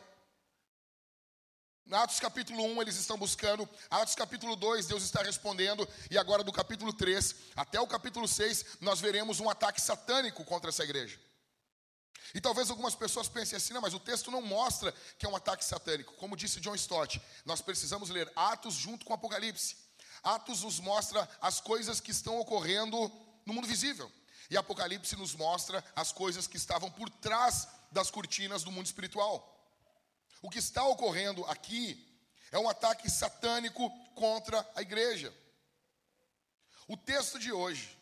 Atos 1.91 2.21
capítulo 2.21 2.63
1 2.63 2.83
eles 2.83 2.97
estão 2.97 3.17
buscando, 3.17 3.67
Atos 3.89 4.15
capítulo 4.15 4.57
2 4.57 4.89
Deus 4.89 5.05
está 5.05 5.23
respondendo, 5.23 5.89
e 6.11 6.19
agora 6.19 6.45
do 6.45 6.53
capítulo 6.53 6.93
3 6.93 7.35
até 7.57 7.81
o 7.81 7.87
capítulo 7.87 8.29
6 8.29 8.77
nós 8.83 9.01
veremos 9.01 9.41
um 9.41 9.49
ataque 9.49 9.81
satânico 9.81 10.45
contra 10.45 10.69
essa 10.69 10.85
igreja. 10.85 11.19
E 12.35 12.43
talvez 12.43 12.69
algumas 12.69 12.95
pessoas 12.95 13.27
pensem 13.27 13.57
assim, 13.57 13.73
não, 13.73 13.81
mas 13.81 13.95
o 13.95 14.01
texto 14.01 14.31
não 14.31 14.43
mostra 14.43 14.93
que 15.19 15.25
é 15.25 15.29
um 15.31 15.37
ataque 15.37 15.65
satânico. 15.65 16.13
Como 16.17 16.37
disse 16.37 16.61
John 16.61 16.75
Stott, 16.75 17.23
nós 17.47 17.63
precisamos 17.63 18.11
ler 18.11 18.31
Atos 18.37 18.75
junto 18.75 19.07
com 19.07 19.15
Apocalipse. 19.15 19.88
Atos 20.23 20.63
nos 20.63 20.81
mostra 20.81 21.29
as 21.41 21.61
coisas 21.61 22.01
que 22.01 22.11
estão 22.11 22.39
ocorrendo 22.39 22.97
no 23.45 23.55
mundo 23.55 23.67
visível. 23.67 24.11
E 24.51 24.57
Apocalipse 24.57 25.17
nos 25.17 25.35
mostra 25.35 25.85
as 25.95 26.13
coisas 26.13 26.47
que 26.47 26.57
estavam 26.57 26.91
por 26.91 27.11
trás 27.11 27.69
das 27.93 28.11
cortinas 28.11 28.63
do 28.63 28.73
mundo 28.73 28.87
espiritual. 28.87 29.55
O 30.41 30.51
que 30.51 30.59
está 30.59 30.85
ocorrendo 30.85 31.45
aqui 31.47 32.07
é 32.51 32.59
um 32.59 32.69
ataque 32.69 33.11
satânico 33.11 33.91
contra 34.15 34.67
a 34.75 34.83
igreja. 34.83 35.35
O 36.87 36.97
texto 36.97 37.39
de 37.39 37.53
hoje, 37.53 37.99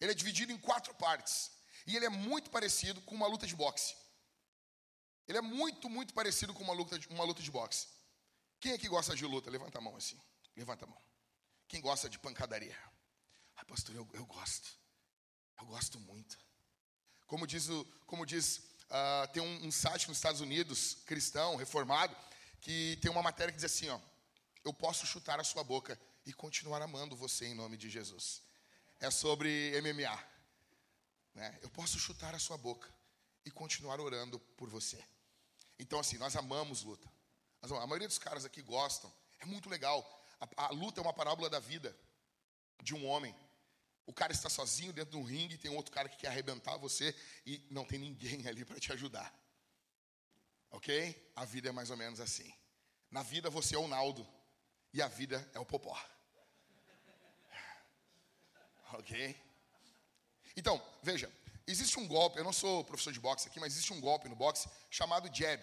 ele 0.00 0.12
é 0.12 0.14
dividido 0.14 0.52
em 0.52 0.58
quatro 0.58 0.94
partes. 0.94 1.52
E 1.86 1.94
ele 1.94 2.06
é 2.06 2.08
muito 2.08 2.50
parecido 2.50 3.00
com 3.02 3.14
uma 3.14 3.28
luta 3.28 3.46
de 3.46 3.54
boxe. 3.54 3.94
Ele 5.28 5.38
é 5.38 5.40
muito, 5.40 5.88
muito 5.88 6.12
parecido 6.12 6.52
com 6.52 6.64
uma 6.64 6.72
luta 6.72 6.98
de, 6.98 7.06
uma 7.08 7.24
luta 7.24 7.42
de 7.42 7.50
boxe. 7.50 7.86
Quem 8.58 8.72
aqui 8.72 8.88
gosta 8.88 9.14
de 9.14 9.24
luta? 9.24 9.50
Levanta 9.50 9.78
a 9.78 9.80
mão 9.80 9.94
assim. 9.96 10.20
Levanta 10.56 10.84
a 10.84 10.88
mão. 10.88 11.00
Quem 11.68 11.80
gosta 11.80 12.08
de 12.08 12.18
pancadaria? 12.18 12.76
Ah, 13.56 13.64
pastor, 13.64 13.94
eu, 13.94 14.08
eu 14.12 14.24
gosto. 14.26 14.68
Eu 15.58 15.66
gosto 15.66 16.00
muito. 16.00 16.38
Como 17.26 17.46
diz, 17.46 17.68
o, 17.68 17.84
como 18.06 18.24
diz 18.24 18.58
uh, 18.86 19.28
tem 19.32 19.42
um, 19.42 19.66
um 19.66 19.72
site 19.72 20.08
nos 20.08 20.18
Estados 20.18 20.40
Unidos, 20.40 20.98
cristão, 21.06 21.56
reformado, 21.56 22.16
que 22.60 22.98
tem 23.00 23.10
uma 23.10 23.22
matéria 23.22 23.52
que 23.52 23.56
diz 23.56 23.64
assim, 23.64 23.88
ó. 23.88 24.00
Eu 24.64 24.72
posso 24.72 25.06
chutar 25.06 25.38
a 25.38 25.44
sua 25.44 25.62
boca 25.62 25.98
e 26.24 26.32
continuar 26.32 26.82
amando 26.82 27.14
você 27.14 27.46
em 27.46 27.54
nome 27.54 27.76
de 27.76 27.88
Jesus. 27.88 28.42
É 28.98 29.10
sobre 29.10 29.80
MMA. 29.80 30.24
Né? 31.34 31.58
Eu 31.62 31.70
posso 31.70 31.98
chutar 31.98 32.34
a 32.34 32.38
sua 32.38 32.56
boca 32.56 32.92
e 33.44 33.50
continuar 33.50 34.00
orando 34.00 34.40
por 34.56 34.68
você. 34.68 35.02
Então, 35.78 36.00
assim, 36.00 36.18
nós 36.18 36.34
amamos 36.34 36.82
luta. 36.82 37.08
A 37.62 37.86
maioria 37.86 38.08
dos 38.08 38.18
caras 38.18 38.44
aqui 38.44 38.62
gostam. 38.62 39.12
É 39.38 39.46
muito 39.46 39.68
legal. 39.68 40.02
A, 40.40 40.66
a, 40.66 40.70
luta 40.70 41.00
é 41.00 41.02
uma 41.02 41.12
parábola 41.12 41.48
da 41.48 41.58
vida 41.58 41.96
de 42.82 42.94
um 42.94 43.06
homem. 43.06 43.34
O 44.06 44.12
cara 44.12 44.32
está 44.32 44.48
sozinho 44.48 44.92
dentro 44.92 45.12
de 45.12 45.16
um 45.16 45.24
ringue, 45.24 45.58
tem 45.58 45.70
outro 45.70 45.92
cara 45.92 46.08
que 46.08 46.16
quer 46.16 46.28
arrebentar 46.28 46.76
você 46.76 47.14
e 47.44 47.66
não 47.70 47.84
tem 47.84 47.98
ninguém 47.98 48.46
ali 48.46 48.64
para 48.64 48.78
te 48.78 48.92
ajudar. 48.92 49.34
Ok? 50.70 51.32
A 51.34 51.44
vida 51.44 51.68
é 51.68 51.72
mais 51.72 51.90
ou 51.90 51.96
menos 51.96 52.20
assim. 52.20 52.52
Na 53.10 53.22
vida 53.22 53.48
você 53.50 53.74
é 53.74 53.78
o 53.78 53.88
Naldo 53.88 54.26
e 54.92 55.00
a 55.00 55.08
vida 55.08 55.48
é 55.54 55.58
o 55.58 55.66
Popó. 55.66 55.98
Ok? 58.92 59.36
Então, 60.56 60.80
veja, 61.02 61.30
existe 61.66 61.98
um 61.98 62.06
golpe, 62.06 62.38
eu 62.38 62.44
não 62.44 62.52
sou 62.52 62.84
professor 62.84 63.12
de 63.12 63.20
boxe 63.20 63.48
aqui, 63.48 63.58
mas 63.58 63.74
existe 63.74 63.92
um 63.92 64.00
golpe 64.00 64.28
no 64.28 64.36
boxe 64.36 64.68
chamado 64.88 65.28
jab, 65.34 65.60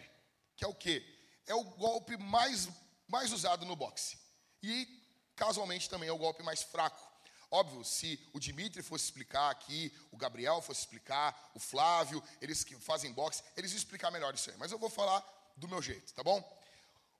que 0.56 0.64
é 0.64 0.68
o 0.68 0.76
quê? 0.76 1.04
É 1.48 1.56
o 1.56 1.64
golpe 1.64 2.18
mais, 2.18 2.70
mais 3.08 3.32
usado 3.32 3.66
no 3.66 3.76
boxe. 3.76 4.23
E, 4.64 4.88
casualmente, 5.36 5.90
também 5.90 6.10
é 6.10 6.12
o 6.12 6.18
golpe 6.18 6.42
mais 6.42 6.64
fraco. 6.64 7.12
Óbvio, 7.52 7.84
se 7.84 8.20
o 8.34 8.40
Dimitri 8.40 8.82
fosse 8.82 9.06
explicar 9.06 9.52
aqui, 9.52 9.94
o 10.12 10.18
Gabriel 10.18 10.60
fosse 10.60 10.80
explicar, 10.80 11.52
o 11.54 11.60
Flávio, 11.60 12.24
eles 12.42 12.64
que 12.64 12.76
fazem 12.78 13.12
boxe, 13.12 13.44
eles 13.56 13.72
iam 13.72 13.78
explicar 13.78 14.10
melhor 14.10 14.34
isso 14.34 14.50
aí. 14.50 14.58
Mas 14.58 14.72
eu 14.72 14.80
vou 14.80 14.90
falar 14.90 15.24
do 15.56 15.68
meu 15.68 15.80
jeito, 15.80 16.14
tá 16.14 16.24
bom? 16.24 16.42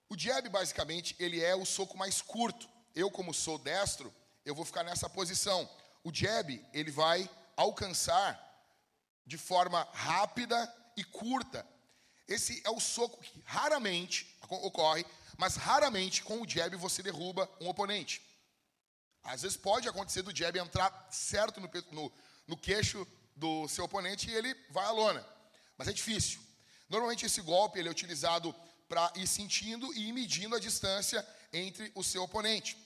O 0.10 0.18
jab, 0.18 0.48
basicamente, 0.50 1.16
ele 1.20 1.44
é 1.44 1.56
o 1.56 1.66
soco 1.66 1.98
mais 1.98 2.22
curto. 2.22 2.68
Eu, 2.96 3.12
como 3.12 3.34
sou 3.34 3.60
destro, 3.60 4.14
eu 4.46 4.56
vou 4.56 4.66
ficar 4.66 4.84
nessa 4.84 5.10
posição. 5.10 5.70
O 6.04 6.12
jab, 6.12 6.66
ele 6.74 6.90
vai 6.90 7.30
alcançar 7.56 8.40
de 9.26 9.38
forma 9.38 9.88
rápida 9.94 10.74
e 10.98 11.04
curta. 11.04 11.66
Esse 12.28 12.62
é 12.66 12.70
o 12.70 12.80
soco 12.80 13.22
que 13.22 13.42
raramente 13.46 14.36
ocorre, 14.50 15.06
mas 15.38 15.56
raramente 15.56 16.24
com 16.24 16.42
o 16.42 16.48
jab 16.48 16.76
você 16.78 17.04
derruba 17.04 17.50
um 17.60 17.68
oponente. 17.68 18.22
Às 19.24 19.42
vezes 19.42 19.58
pode 19.58 19.88
acontecer 19.88 20.22
do 20.22 20.36
jab 20.36 20.58
entrar 20.58 21.08
certo 21.12 21.60
no, 21.60 21.70
no, 21.92 22.12
no 22.48 22.58
queixo 22.58 23.08
do 23.36 23.68
seu 23.68 23.86
oponente 23.86 24.30
e 24.30 24.34
ele 24.34 24.54
vai 24.70 24.86
à 24.86 24.92
lona. 24.92 25.26
Mas 25.78 25.88
é 25.88 25.94
difícil. 25.94 26.40
Normalmente 26.90 27.26
esse 27.26 27.42
golpe 27.42 27.80
ele 27.80 27.88
é 27.88 27.92
utilizado 27.92 28.54
para 28.88 29.12
ir 29.16 29.28
sentindo 29.28 29.94
e 29.94 30.10
ir 30.10 30.14
medindo 30.14 30.56
a 30.56 30.60
distância 30.60 31.26
entre 31.52 31.92
o 31.96 32.04
seu 32.04 32.24
oponente. 32.24 32.78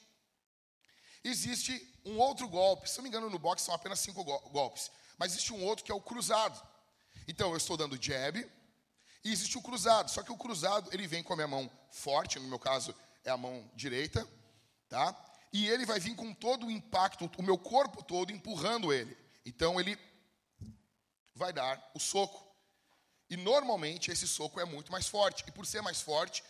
Existe 1.23 1.93
um 2.05 2.17
outro 2.17 2.47
golpe, 2.47 2.89
se 2.89 2.97
não 2.97 3.03
me 3.03 3.09
engano, 3.09 3.29
no 3.29 3.39
boxe 3.39 3.65
são 3.65 3.75
apenas 3.75 3.99
cinco 3.99 4.23
golpes, 4.23 4.89
mas 5.17 5.33
existe 5.33 5.51
um 5.51 5.63
outro 5.63 5.83
que 5.83 5.91
é 5.91 5.95
o 5.95 6.01
cruzado. 6.01 6.61
Então 7.27 7.51
eu 7.51 7.57
estou 7.57 7.75
dando 7.75 8.01
jab 8.01 8.49
e 9.23 9.31
existe 9.31 9.57
o 9.57 9.61
cruzado, 9.61 10.09
só 10.09 10.23
que 10.23 10.31
o 10.31 10.37
cruzado 10.37 10.89
ele 10.93 11.07
vem 11.07 11.23
com 11.23 11.33
a 11.33 11.35
minha 11.35 11.47
mão 11.47 11.69
forte, 11.91 12.39
no 12.39 12.47
meu 12.47 12.59
caso 12.59 12.95
é 13.23 13.29
a 13.29 13.37
mão 13.37 13.69
direita, 13.75 14.27
tá? 14.87 15.15
E 15.51 15.67
ele 15.67 15.85
vai 15.85 15.99
vir 15.99 16.15
com 16.15 16.33
todo 16.33 16.67
o 16.67 16.71
impacto, 16.71 17.29
o 17.37 17.43
meu 17.43 17.57
corpo 17.57 18.03
todo 18.03 18.31
empurrando 18.31 18.93
ele. 18.93 19.17
Então 19.45 19.79
ele 19.79 19.97
vai 21.33 21.53
dar 21.53 21.91
o 21.93 21.99
soco. 21.99 22.45
E 23.29 23.37
normalmente 23.37 24.11
esse 24.11 24.27
soco 24.27 24.59
é 24.59 24.65
muito 24.65 24.91
mais 24.91 25.07
forte. 25.07 25.43
E 25.47 25.51
por 25.51 25.65
ser 25.65 25.81
mais 25.81 26.01
forte, 26.01 26.43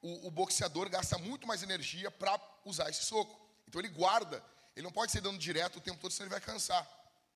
o, 0.00 0.28
o 0.28 0.30
boxeador 0.30 0.88
gasta 0.88 1.18
muito 1.18 1.46
mais 1.46 1.62
energia 1.62 2.10
para 2.10 2.40
usar 2.64 2.88
esse 2.88 3.04
soco. 3.04 3.38
Então 3.66 3.80
ele 3.80 3.88
guarda. 3.88 4.42
Ele 4.74 4.84
não 4.84 4.92
pode 4.92 5.10
ser 5.12 5.20
dando 5.20 5.38
direto 5.38 5.76
o 5.76 5.80
tempo 5.80 6.00
todo, 6.00 6.12
senão 6.12 6.26
ele 6.26 6.34
vai 6.34 6.40
cansar. 6.40 6.88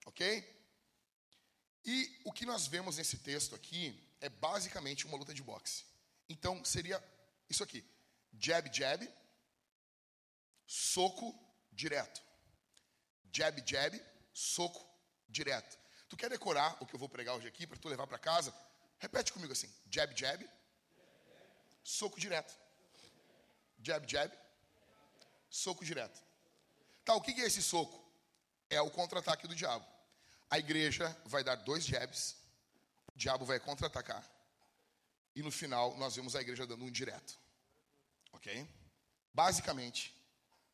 Ok? 0.06 0.44
E 1.84 2.20
o 2.25 2.32
que 2.32 2.46
nós 2.46 2.66
vemos 2.66 2.96
nesse 2.99 3.18
texto 3.18 3.54
aqui 3.54 3.99
é 4.20 4.28
basicamente 4.28 5.06
uma 5.06 5.16
luta 5.16 5.32
de 5.32 5.42
boxe. 5.42 5.84
Então 6.28 6.64
seria 6.64 7.02
isso 7.48 7.62
aqui: 7.62 7.84
jab, 8.38 8.70
jab, 8.72 9.08
soco 10.66 11.34
direto. 11.72 12.22
Jab, 13.32 13.62
jab, 13.66 14.02
soco 14.32 14.86
direto. 15.28 15.78
Tu 16.08 16.16
quer 16.16 16.28
decorar 16.28 16.76
o 16.80 16.86
que 16.86 16.94
eu 16.94 16.98
vou 16.98 17.08
pregar 17.08 17.36
hoje 17.36 17.48
aqui 17.48 17.66
para 17.66 17.78
tu 17.78 17.88
levar 17.88 18.06
para 18.06 18.18
casa? 18.18 18.54
Repete 18.98 19.32
comigo 19.32 19.52
assim: 19.52 19.72
jab, 19.90 20.14
jab, 20.18 20.48
soco 21.82 22.20
direto. 22.20 22.54
Jab, 23.82 24.06
jab, 24.10 24.36
soco 25.48 25.84
direto. 25.84 26.22
Tá, 27.04 27.14
o 27.14 27.20
que 27.20 27.40
é 27.40 27.46
esse 27.46 27.62
soco? 27.62 27.98
É 28.68 28.80
o 28.80 28.90
contra-ataque 28.90 29.48
do 29.48 29.54
diabo. 29.54 29.86
A 30.50 30.58
igreja 30.58 31.16
vai 31.24 31.42
dar 31.42 31.56
dois 31.56 31.84
jabs, 31.84 32.36
diabo 33.20 33.44
vai 33.44 33.60
contra-atacar, 33.60 34.24
e 35.36 35.42
no 35.42 35.52
final 35.52 35.96
nós 35.98 36.16
vemos 36.16 36.34
a 36.34 36.40
igreja 36.40 36.66
dando 36.66 36.84
um 36.84 36.90
direto. 36.90 37.38
Ok? 38.32 38.66
Basicamente, 39.32 40.14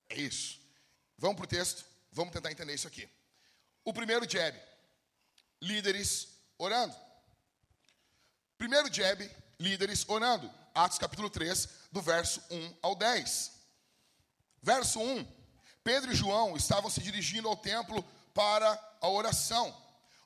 é 0.09 0.17
isso. 0.17 0.61
Vamos 1.19 1.37
para 1.37 1.45
o 1.45 1.49
texto, 1.49 1.85
vamos 2.13 2.33
tentar 2.33 2.53
entender 2.53 2.75
isso 2.75 2.87
aqui. 2.87 3.09
O 3.85 3.93
primeiro 3.93 4.31
jab, 4.31 4.57
líderes 5.61 6.29
orando. 6.57 6.97
Primeiro 8.57 8.93
jab, 8.93 9.29
líderes 9.59 10.09
orando. 10.09 10.49
Atos 10.75 10.99
capítulo 10.99 11.29
3, 11.29 11.69
do 11.91 12.01
verso 12.01 12.41
1 12.51 12.77
ao 12.81 12.95
10. 12.95 13.53
Verso 14.63 15.01
1: 15.01 15.27
Pedro 15.83 16.13
e 16.13 16.15
João 16.15 16.57
estavam 16.57 16.91
se 16.91 17.01
dirigindo 17.01 17.49
ao 17.49 17.57
templo 17.57 18.03
para 18.33 18.71
a 19.01 19.09
oração. 19.09 19.75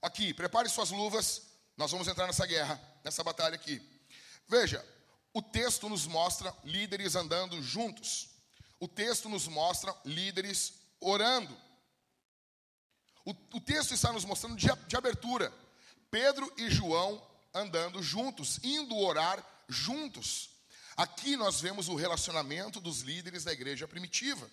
Aqui, 0.03 0.35
prepare 0.35 0.69
suas 0.69 0.91
luvas, 0.91 1.50
nós 1.81 1.91
vamos 1.91 2.07
entrar 2.09 2.27
nessa 2.27 2.45
guerra, 2.45 2.79
nessa 3.03 3.25
batalha 3.25 3.55
aqui. 3.55 3.81
Veja, 4.47 4.87
o 5.33 5.41
texto 5.41 5.89
nos 5.89 6.07
mostra 6.07 6.55
líderes 6.63 7.15
andando 7.15 7.63
juntos. 7.63 8.29
O 8.79 8.87
texto 8.87 9.31
nos 9.31 9.49
mostra 9.49 9.97
líderes 10.05 10.75
orando. 11.01 11.57
O, 13.25 13.31
o 13.31 13.61
texto 13.63 13.95
está 13.95 14.13
nos 14.13 14.27
mostrando 14.27 14.57
de, 14.57 14.69
de 14.87 14.95
abertura. 14.95 15.51
Pedro 16.11 16.53
e 16.59 16.69
João 16.69 17.27
andando 17.55 18.03
juntos, 18.03 18.61
indo 18.63 18.95
orar 18.99 19.43
juntos. 19.67 20.51
Aqui 20.99 21.35
nós 21.35 21.63
vemos 21.63 21.89
o 21.89 21.95
relacionamento 21.95 22.79
dos 22.79 23.01
líderes 23.01 23.45
da 23.45 23.55
igreja 23.55 23.89
primitiva. 23.89 24.51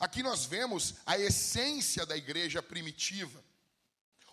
Aqui 0.00 0.20
nós 0.20 0.44
vemos 0.44 0.96
a 1.06 1.16
essência 1.16 2.04
da 2.04 2.16
igreja 2.16 2.60
primitiva. 2.60 3.40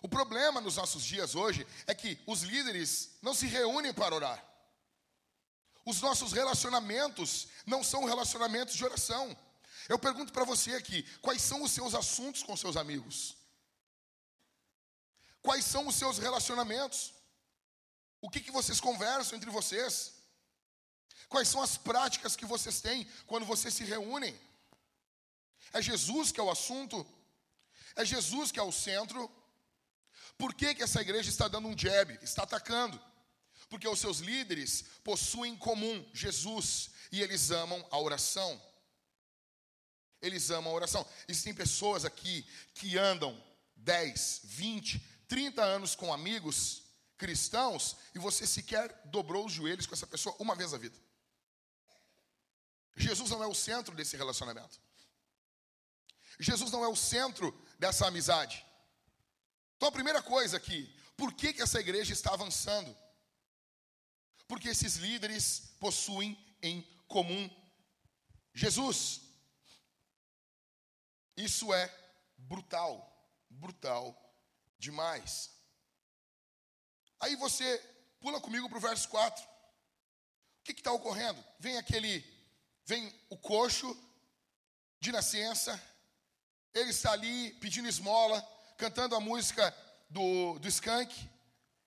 O 0.04 0.08
problema 0.08 0.60
nos 0.60 0.76
nossos 0.76 1.02
dias 1.02 1.34
hoje 1.34 1.66
é 1.86 1.94
que 1.94 2.22
os 2.26 2.42
líderes 2.42 3.12
não 3.22 3.32
se 3.32 3.46
reúnem 3.46 3.90
para 3.90 4.14
orar. 4.14 4.44
Os 5.82 6.02
nossos 6.02 6.30
relacionamentos 6.30 7.48
não 7.64 7.82
são 7.82 8.04
relacionamentos 8.04 8.74
de 8.74 8.84
oração. 8.84 9.34
Eu 9.88 9.98
pergunto 9.98 10.30
para 10.30 10.44
você 10.44 10.74
aqui: 10.74 11.04
quais 11.22 11.40
são 11.40 11.62
os 11.62 11.72
seus 11.72 11.94
assuntos 11.94 12.42
com 12.42 12.54
seus 12.54 12.76
amigos? 12.76 13.34
Quais 15.40 15.64
são 15.64 15.86
os 15.86 15.96
seus 15.96 16.18
relacionamentos? 16.18 17.14
O 18.20 18.28
que, 18.28 18.40
que 18.40 18.50
vocês 18.50 18.82
conversam 18.82 19.38
entre 19.38 19.48
vocês? 19.48 20.12
Quais 21.30 21.48
são 21.48 21.62
as 21.62 21.78
práticas 21.78 22.36
que 22.36 22.44
vocês 22.44 22.78
têm 22.82 23.08
quando 23.26 23.46
vocês 23.46 23.72
se 23.72 23.84
reúnem? 23.84 24.38
É 25.72 25.80
Jesus 25.80 26.30
que 26.30 26.40
é 26.40 26.42
o 26.42 26.50
assunto? 26.50 27.06
É 27.96 28.04
Jesus 28.04 28.52
que 28.52 28.60
é 28.60 28.62
o 28.62 28.70
centro? 28.70 29.30
Por 30.36 30.54
que, 30.54 30.74
que 30.74 30.82
essa 30.82 31.00
igreja 31.00 31.30
está 31.30 31.48
dando 31.48 31.68
um 31.68 31.78
jab, 31.78 32.18
está 32.22 32.42
atacando? 32.42 33.00
Porque 33.68 33.88
os 33.88 33.98
seus 33.98 34.18
líderes 34.18 34.84
possuem 35.02 35.52
em 35.52 35.56
comum 35.56 36.08
Jesus 36.12 36.90
e 37.10 37.22
eles 37.22 37.50
amam 37.50 37.86
a 37.90 37.98
oração. 37.98 38.60
Eles 40.20 40.50
amam 40.50 40.72
a 40.72 40.74
oração. 40.74 41.06
Existem 41.28 41.54
pessoas 41.54 42.04
aqui 42.04 42.46
que 42.74 42.98
andam 42.98 43.42
10, 43.76 44.40
20, 44.44 44.98
30 45.28 45.62
anos 45.62 45.94
com 45.94 46.12
amigos 46.12 46.82
cristãos 47.16 47.96
e 48.14 48.18
você 48.18 48.46
sequer 48.46 49.02
dobrou 49.06 49.46
os 49.46 49.52
joelhos 49.52 49.86
com 49.86 49.94
essa 49.94 50.06
pessoa 50.06 50.34
uma 50.38 50.54
vez 50.54 50.72
na 50.72 50.78
vida. 50.78 50.96
Jesus 52.96 53.30
não 53.30 53.42
é 53.42 53.46
o 53.46 53.54
centro 53.54 53.94
desse 53.94 54.16
relacionamento. 54.16 54.80
Jesus 56.38 56.70
não 56.70 56.84
é 56.84 56.88
o 56.88 56.96
centro 56.96 57.52
dessa 57.78 58.06
amizade. 58.06 58.64
Então 59.76 59.88
a 59.88 59.92
primeira 59.92 60.22
coisa 60.22 60.56
aqui, 60.56 60.92
por 61.16 61.32
que, 61.32 61.52
que 61.52 61.62
essa 61.62 61.80
igreja 61.80 62.12
está 62.12 62.32
avançando? 62.32 62.96
Porque 64.46 64.68
esses 64.68 64.96
líderes 64.96 65.74
possuem 65.78 66.38
em 66.62 66.82
comum 67.08 67.50
Jesus. 68.52 69.20
Isso 71.36 71.72
é 71.74 71.92
brutal, 72.36 73.32
brutal 73.50 74.20
demais. 74.78 75.50
Aí 77.20 77.36
você 77.36 77.78
pula 78.20 78.40
comigo 78.40 78.68
para 78.68 78.78
o 78.78 78.80
verso 78.80 79.08
4. 79.08 79.42
O 79.42 79.48
que 80.64 80.72
está 80.72 80.92
ocorrendo? 80.92 81.42
Vem 81.58 81.76
aquele, 81.76 82.24
vem 82.84 83.12
o 83.28 83.36
coxo 83.36 83.96
de 85.00 85.12
nascença, 85.12 85.80
ele 86.72 86.90
está 86.90 87.12
ali 87.12 87.52
pedindo 87.54 87.88
esmola, 87.88 88.40
cantando 88.76 89.14
a 89.14 89.20
música 89.20 89.74
do, 90.10 90.58
do 90.58 90.68
skunk, 90.68 91.30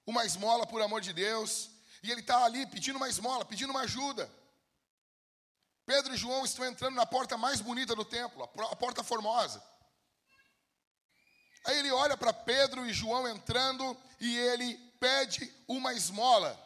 uma 0.05 0.25
esmola 0.25 0.65
por 0.65 0.81
amor 0.81 1.01
de 1.01 1.13
Deus, 1.13 1.69
e 2.03 2.11
ele 2.11 2.21
está 2.21 2.43
ali 2.43 2.65
pedindo 2.67 2.97
uma 2.97 3.09
esmola, 3.09 3.45
pedindo 3.45 3.71
uma 3.71 3.81
ajuda. 3.81 4.29
Pedro 5.85 6.13
e 6.13 6.17
João 6.17 6.43
estão 6.43 6.65
entrando 6.65 6.95
na 6.95 7.05
porta 7.05 7.37
mais 7.37 7.61
bonita 7.61 7.95
do 7.95 8.03
templo, 8.03 8.43
a 8.43 8.75
porta 8.75 9.03
formosa. 9.03 9.63
Aí 11.65 11.79
ele 11.79 11.91
olha 11.91 12.15
para 12.15 12.33
Pedro 12.33 12.85
e 12.85 12.93
João 12.93 13.27
entrando 13.27 13.97
e 14.19 14.37
ele 14.37 14.77
pede 14.99 15.53
uma 15.67 15.93
esmola. 15.93 16.57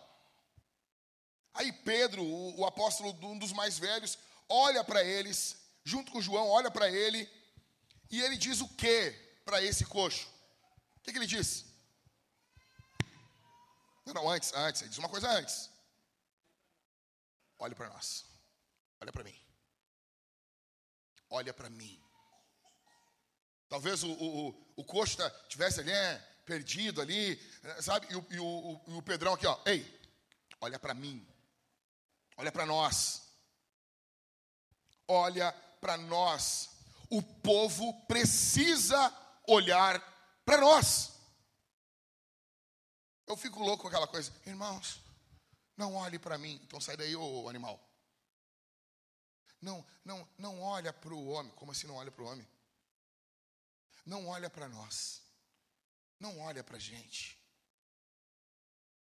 Aí 1.53 1.71
Pedro, 1.71 2.23
o, 2.23 2.59
o 2.61 2.65
apóstolo, 2.65 3.15
um 3.27 3.37
dos 3.37 3.51
mais 3.51 3.77
velhos, 3.77 4.17
olha 4.47 4.83
para 4.83 5.03
eles, 5.03 5.57
junto 5.83 6.11
com 6.11 6.21
João, 6.21 6.47
olha 6.47 6.71
para 6.71 6.89
ele, 6.89 7.29
e 8.09 8.21
ele 8.21 8.37
diz 8.37 8.61
o 8.61 8.67
que 8.67 9.30
para 9.45 9.62
esse 9.62 9.86
coxo? 9.86 10.27
O 10.98 11.03
que, 11.03 11.12
que 11.12 11.17
ele 11.17 11.27
diz? 11.27 11.65
Não, 14.05 14.13
não, 14.13 14.29
antes, 14.29 14.53
antes, 14.53 14.81
ele 14.81 14.89
diz 14.89 14.98
uma 14.98 15.09
coisa 15.09 15.29
antes. 15.29 15.70
Olhe 17.59 17.75
para 17.75 17.89
nós. 17.89 18.25
Olha 19.00 19.11
para 19.11 19.24
mim. 19.24 19.39
Olha 21.29 21.53
para 21.53 21.70
mim. 21.70 22.01
Talvez 23.70 24.03
o, 24.03 24.11
o, 24.11 24.74
o 24.75 24.83
Costa 24.83 25.29
tivesse 25.48 25.79
ali, 25.79 25.92
é, 25.92 26.18
perdido 26.46 27.01
ali, 27.01 27.39
sabe? 27.79 28.07
E 28.09 28.15
o, 28.15 28.25
e 28.29 28.39
o, 28.39 28.98
o 28.98 29.01
Pedrão 29.01 29.33
aqui, 29.33 29.48
ó. 29.48 29.57
Ei, 29.65 30.00
olha 30.59 30.77
para 30.77 30.94
mim. 30.94 31.25
Olha 32.35 32.51
para 32.51 32.65
nós. 32.65 33.22
Olha 35.07 35.53
para 35.79 35.98
nós. 35.98 36.70
O 37.09 37.22
povo 37.22 37.94
precisa 38.07 39.09
olhar 39.47 39.99
para 40.45 40.59
nós. 40.59 41.11
Eu 43.27 43.37
fico 43.37 43.59
louco 43.59 43.83
com 43.83 43.87
aquela 43.87 44.07
coisa, 44.07 44.33
irmãos, 44.45 44.99
não 45.77 45.95
olhe 45.95 46.19
para 46.19 46.37
mim. 46.37 46.59
Então 46.63 46.81
sai 46.81 46.97
daí, 46.97 47.15
ô 47.15 47.47
animal. 47.47 47.79
Não, 49.61 49.85
não, 50.03 50.27
não 50.37 50.61
olha 50.61 50.91
para 50.91 51.13
o 51.13 51.27
homem. 51.27 51.51
Como 51.53 51.71
assim 51.71 51.87
não 51.87 51.95
olha 51.95 52.11
para 52.11 52.23
o 52.23 52.27
homem? 52.27 52.47
Não 54.05 54.27
olha 54.27 54.49
para 54.49 54.67
nós. 54.67 55.21
Não 56.19 56.39
olha 56.39 56.63
para 56.63 56.77
a 56.77 56.79
gente. 56.79 57.39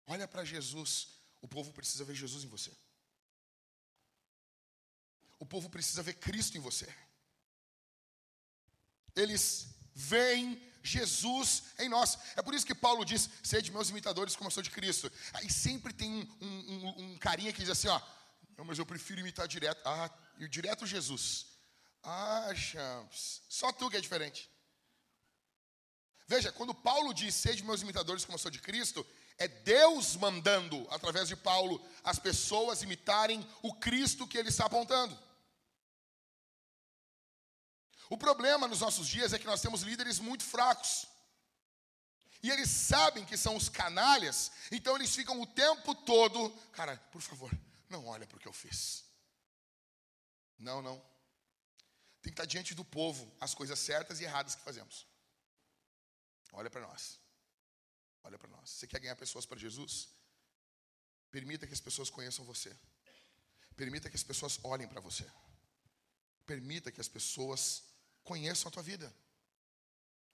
Olha 0.07 0.29
para 0.29 0.45
Jesus. 0.45 1.09
O 1.41 1.49
povo 1.49 1.73
precisa 1.73 2.05
ver 2.05 2.15
Jesus 2.15 2.45
em 2.45 2.49
você. 2.49 2.77
O 5.39 5.47
povo 5.47 5.71
precisa 5.71 6.03
ver 6.03 6.15
Cristo 6.15 6.59
em 6.59 6.61
você. 6.61 6.87
Eles 9.17 9.75
veem 9.95 10.61
Jesus 10.83 11.65
em 11.79 11.89
nós. 11.89 12.19
É 12.37 12.43
por 12.43 12.55
isso 12.55 12.67
que 12.67 12.75
Paulo 12.75 13.05
diz: 13.05 13.29
sede 13.43 13.71
meus 13.71 13.91
imitadores 13.91 14.35
como 14.37 14.49
eu 14.49 14.53
sou 14.53 14.63
de 14.63 14.71
Cristo. 14.71 15.11
Aí 15.35 15.51
sempre 15.51 15.93
tem 15.93 16.29
um, 16.41 16.47
um, 16.47 17.05
um 17.05 17.19
carinha 17.19 17.53
que 17.53 17.61
diz 17.61 17.71
assim: 17.71 17.89
ó, 17.89 18.01
não, 18.57 18.65
mas 18.65 18.79
eu 18.79 18.87
prefiro 18.87 19.21
imitar 19.21 19.47
direto. 19.47 19.81
Ah, 19.85 20.11
e 20.39 20.49
direto 20.49 20.87
Jesus. 20.87 21.47
Ah, 22.03 22.53
champs. 22.55 23.43
Só 23.49 23.73
tu 23.73 23.91
que 23.91 23.97
é 23.97 24.01
diferente. 24.01 24.51
Veja, 26.27 26.53
quando 26.53 26.75
Paulo 26.75 27.13
diz, 27.13 27.35
sede 27.35 27.65
meus 27.65 27.83
imitadores 27.83 28.25
como 28.25 28.37
eu 28.37 28.39
sou 28.39 28.51
de 28.51 28.61
Cristo, 28.61 29.05
é 29.37 29.49
Deus 29.49 30.15
mandando, 30.17 30.87
através 30.91 31.29
de 31.29 31.35
Paulo, 31.35 31.85
as 32.05 32.19
pessoas 32.19 32.83
imitarem 32.83 33.45
o 33.63 33.75
Cristo 33.75 34.27
que 34.27 34.39
ele 34.39 34.49
está 34.49 34.67
apontando. 34.67 35.19
O 38.11 38.19
problema 38.19 38.67
nos 38.67 38.81
nossos 38.81 39.07
dias 39.07 39.33
é 39.33 39.39
que 39.39 39.47
nós 39.47 39.63
temos 39.63 39.83
líderes 39.83 40.19
muito 40.19 40.43
fracos. 40.43 41.07
E 42.43 42.51
eles 42.51 42.69
sabem 42.69 43.25
que 43.25 43.37
são 43.37 43.55
os 43.57 43.69
canalhas, 43.69 44.51
então 44.73 44.97
eles 44.97 45.15
ficam 45.15 45.41
o 45.41 45.47
tempo 45.47 45.95
todo, 45.95 46.51
cara, 46.73 46.97
por 47.13 47.23
favor, 47.23 47.53
não 47.89 48.05
olha 48.07 48.27
para 48.27 48.37
o 48.37 48.41
que 48.41 48.49
eu 48.49 48.53
fiz. 48.53 49.05
Não, 50.59 50.83
não. 50.83 50.99
Tem 52.21 52.33
que 52.33 52.41
estar 52.41 52.47
diante 52.47 52.75
do 52.75 52.85
povo 52.85 53.33
as 53.41 53.55
coisas 53.55 53.79
certas 53.79 54.21
e 54.21 54.25
erradas 54.25 54.57
que 54.57 54.63
fazemos. 54.63 55.07
Olha 56.53 56.69
para 56.69 56.81
nós. 56.81 57.21
Olha 58.25 58.39
para 58.39 58.49
nós. 58.49 58.71
Você 58.71 58.87
quer 58.89 58.99
ganhar 58.99 59.17
pessoas 59.17 59.47
para 59.47 59.59
Jesus? 59.59 60.09
Permita 61.31 61.65
que 61.67 61.73
as 61.73 61.81
pessoas 61.81 62.11
conheçam 62.11 62.45
você. 62.45 62.77
Permita 63.77 64.11
que 64.11 64.17
as 64.17 64.25
pessoas 64.25 64.59
olhem 64.65 64.89
para 64.89 65.01
você. 65.01 65.31
Permita 66.45 66.91
que 66.91 67.01
as 67.01 67.09
pessoas 67.09 67.90
conheçam 68.25 68.69
a 68.69 68.73
tua 68.73 68.83
vida. 68.83 69.13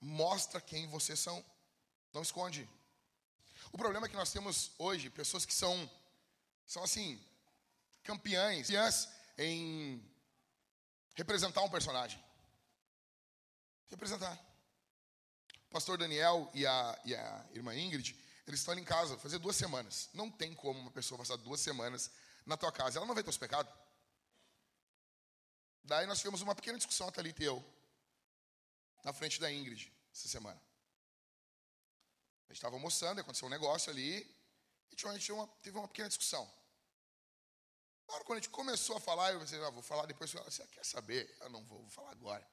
Mostra 0.00 0.60
quem 0.60 0.86
vocês 0.88 1.18
são. 1.18 1.44
Não 2.12 2.22
esconde. 2.22 2.68
O 3.72 3.78
problema 3.78 4.06
é 4.06 4.08
que 4.08 4.16
nós 4.16 4.32
temos 4.32 4.72
hoje 4.78 5.10
pessoas 5.10 5.44
que 5.44 5.54
são 5.54 5.90
são 6.66 6.82
assim, 6.82 7.24
campeãs, 8.02 8.66
campeãs 8.66 9.08
em 9.38 10.02
representar 11.14 11.62
um 11.62 11.70
personagem. 11.70 12.22
Representar. 13.88 14.36
O 15.68 15.72
pastor 15.72 15.96
Daniel 15.96 16.50
e 16.52 16.66
a, 16.66 17.00
e 17.04 17.14
a 17.14 17.46
irmã 17.52 17.74
Ingrid, 17.74 18.16
eles 18.46 18.60
estão 18.60 18.72
ali 18.72 18.82
em 18.82 18.84
casa, 18.84 19.16
fazer 19.18 19.38
duas 19.38 19.56
semanas. 19.56 20.08
Não 20.12 20.30
tem 20.30 20.54
como 20.54 20.80
uma 20.80 20.90
pessoa 20.90 21.18
passar 21.18 21.36
duas 21.36 21.60
semanas 21.60 22.10
na 22.44 22.56
tua 22.56 22.72
casa. 22.72 22.98
Ela 22.98 23.06
não 23.06 23.14
vai 23.14 23.22
ter 23.22 23.30
os 23.30 23.38
pecados. 23.38 23.72
Daí 25.84 26.06
nós 26.06 26.18
tivemos 26.18 26.42
uma 26.42 26.54
pequena 26.54 26.78
discussão, 26.78 27.08
a 27.08 27.12
Thalita 27.12 27.42
e 27.42 27.46
eu, 27.46 27.64
na 29.06 29.12
frente 29.12 29.40
da 29.40 29.52
Ingrid, 29.52 29.92
essa 30.12 30.26
semana. 30.26 30.60
A 32.46 32.48
gente 32.48 32.56
estava 32.56 32.74
almoçando, 32.74 33.20
aconteceu 33.20 33.46
um 33.46 33.50
negócio 33.50 33.88
ali, 33.88 34.18
e 34.90 35.06
a 35.06 35.12
gente 35.12 35.30
uma, 35.30 35.46
teve 35.62 35.78
uma 35.78 35.86
pequena 35.86 36.08
discussão. 36.08 36.44
Na 38.08 38.14
hora 38.14 38.24
quando 38.24 38.38
a 38.38 38.40
gente 38.40 38.50
começou 38.50 38.96
a 38.96 39.00
falar, 39.00 39.32
eu 39.32 39.38
pensei, 39.38 39.62
ah, 39.62 39.70
vou 39.70 39.82
falar 39.82 40.06
depois. 40.06 40.32
Você 40.32 40.66
quer 40.66 40.84
saber? 40.84 41.36
Eu 41.40 41.50
não 41.50 41.64
vou, 41.64 41.78
vou 41.82 41.90
falar 41.90 42.10
agora. 42.10 42.44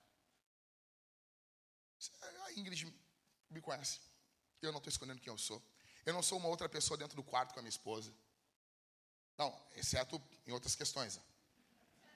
A 2.45 2.51
Ingrid 2.53 2.85
me 3.49 3.59
conhece. 3.59 3.99
Eu 4.61 4.71
não 4.71 4.77
estou 4.77 4.91
escondendo 4.91 5.21
quem 5.21 5.33
eu 5.33 5.37
sou. 5.39 5.59
Eu 6.05 6.13
não 6.13 6.21
sou 6.21 6.37
uma 6.37 6.49
outra 6.49 6.69
pessoa 6.69 6.97
dentro 6.97 7.15
do 7.15 7.23
quarto 7.23 7.51
com 7.53 7.59
a 7.59 7.63
minha 7.63 7.69
esposa. 7.69 8.13
Não, 9.39 9.59
exceto 9.75 10.21
em 10.45 10.51
outras 10.51 10.75
questões. 10.75 11.19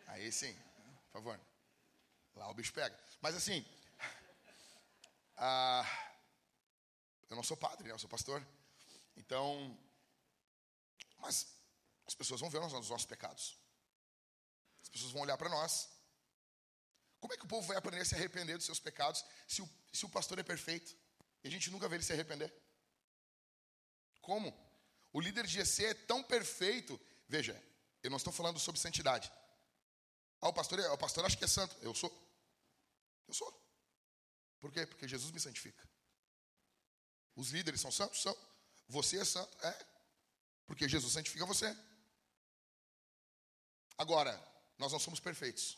Aí 0.05 0.31
sim, 0.31 0.53
por 1.05 1.13
favor. 1.13 1.39
Lá 2.35 2.49
o 2.51 2.53
bicho 2.53 2.71
pega. 2.71 2.97
Mas 3.19 3.35
assim, 3.35 3.65
ah, 5.37 5.85
eu 7.29 7.35
não 7.35 7.43
sou 7.43 7.55
padre, 7.55 7.87
né? 7.87 7.93
eu 7.93 7.99
sou 7.99 8.09
pastor. 8.09 8.45
Então, 9.15 9.77
mas 11.19 11.47
as 12.05 12.15
pessoas 12.15 12.39
vão 12.41 12.49
ver 12.49 12.59
os 12.59 12.71
nossos 12.71 13.05
pecados. 13.05 13.57
As 14.81 14.89
pessoas 14.89 15.11
vão 15.11 15.21
olhar 15.21 15.37
para 15.37 15.49
nós. 15.49 15.89
Como 17.19 17.33
é 17.33 17.37
que 17.37 17.45
o 17.45 17.47
povo 17.47 17.67
vai 17.67 17.77
aprender 17.77 18.01
a 18.01 18.05
se 18.05 18.15
arrepender 18.15 18.57
dos 18.57 18.65
seus 18.65 18.79
pecados 18.79 19.23
se 19.47 19.61
o, 19.61 19.69
se 19.91 20.05
o 20.05 20.09
pastor 20.09 20.39
é 20.39 20.43
perfeito? 20.43 20.95
E 21.43 21.47
a 21.47 21.51
gente 21.51 21.69
nunca 21.69 21.89
vê 21.89 21.95
ele 21.95 22.03
se 22.03 22.13
arrepender. 22.13 22.53
Como? 24.21 24.53
O 25.11 25.19
líder 25.19 25.45
de 25.45 25.53
GC 25.53 25.85
é 25.85 25.93
tão 25.93 26.23
perfeito. 26.23 26.99
Veja, 27.27 27.61
eu 28.03 28.09
não 28.09 28.17
estou 28.17 28.31
falando 28.31 28.59
sobre 28.59 28.79
santidade. 28.79 29.31
Ah, 30.39 30.49
o 30.49 30.53
pastor, 30.53 30.79
é, 30.79 30.89
o 30.89 30.97
pastor 30.97 31.25
acha 31.25 31.35
que 31.35 31.43
é 31.43 31.47
santo. 31.47 31.75
Eu 31.81 31.93
sou. 31.93 32.11
Eu 33.27 33.33
sou. 33.33 33.66
Por 34.59 34.71
quê? 34.71 34.85
Porque 34.85 35.07
Jesus 35.07 35.31
me 35.31 35.39
santifica. 35.39 35.87
Os 37.35 37.49
líderes 37.51 37.81
são 37.81 37.91
santos? 37.91 38.21
São. 38.21 38.35
Você 38.89 39.19
é 39.19 39.25
santo? 39.25 39.65
É. 39.65 39.85
Porque 40.65 40.89
Jesus 40.89 41.13
santifica 41.13 41.45
você. 41.45 41.75
Agora, 43.97 44.33
nós 44.77 44.91
não 44.91 44.99
somos 44.99 45.19
perfeitos. 45.19 45.77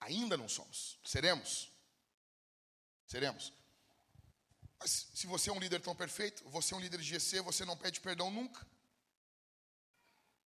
Ainda 0.00 0.36
não 0.36 0.48
somos. 0.48 0.98
Seremos. 1.04 1.70
Seremos. 3.06 3.52
Mas 4.78 5.08
se 5.14 5.26
você 5.26 5.50
é 5.50 5.52
um 5.52 5.58
líder 5.58 5.80
tão 5.80 5.94
perfeito, 5.94 6.48
você 6.50 6.74
é 6.74 6.76
um 6.76 6.80
líder 6.80 7.00
de 7.00 7.04
GC, 7.04 7.40
você 7.40 7.64
não 7.64 7.76
pede 7.76 8.00
perdão 8.00 8.30
nunca. 8.30 8.66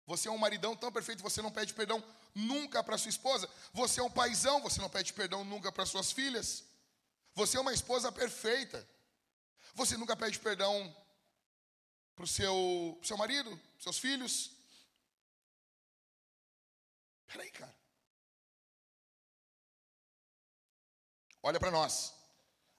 Você 0.09 0.27
é 0.27 0.31
um 0.31 0.39
maridão 0.39 0.75
tão 0.75 0.91
perfeito, 0.91 1.23
você 1.23 1.43
não 1.43 1.53
pede 1.53 1.75
perdão 1.75 2.03
nunca 2.35 2.83
para 2.83 2.97
sua 2.97 3.11
esposa. 3.11 3.47
Você 3.75 4.01
é 4.01 4.03
um 4.03 4.11
paizão, 4.11 4.63
você 4.63 4.81
não 4.81 4.89
pede 4.89 5.13
perdão 5.13 5.45
nunca 5.45 5.71
para 5.71 5.85
suas 5.85 6.11
filhas. 6.11 6.65
Você 7.35 7.59
é 7.59 7.61
uma 7.61 7.75
esposa 7.75 8.11
perfeita. 8.11 8.89
Você 9.75 9.99
nunca 9.99 10.17
pede 10.17 10.39
perdão 10.39 10.97
para 12.17 12.25
o 12.25 12.27
seu, 12.27 12.97
pro 12.99 13.07
seu 13.07 13.19
marido, 13.19 13.61
seus 13.79 13.99
filhos. 13.99 14.51
Peraí, 17.27 17.51
cara. 17.51 17.77
Olha 21.43 21.61
para 21.61 21.71
nós. 21.71 22.15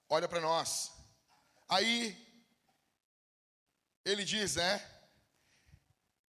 Olha 0.10 0.28
para 0.28 0.42
nós. 0.42 0.92
Aí, 1.68 2.18
ele 4.04 4.26
diz, 4.26 4.56
né? 4.56 4.84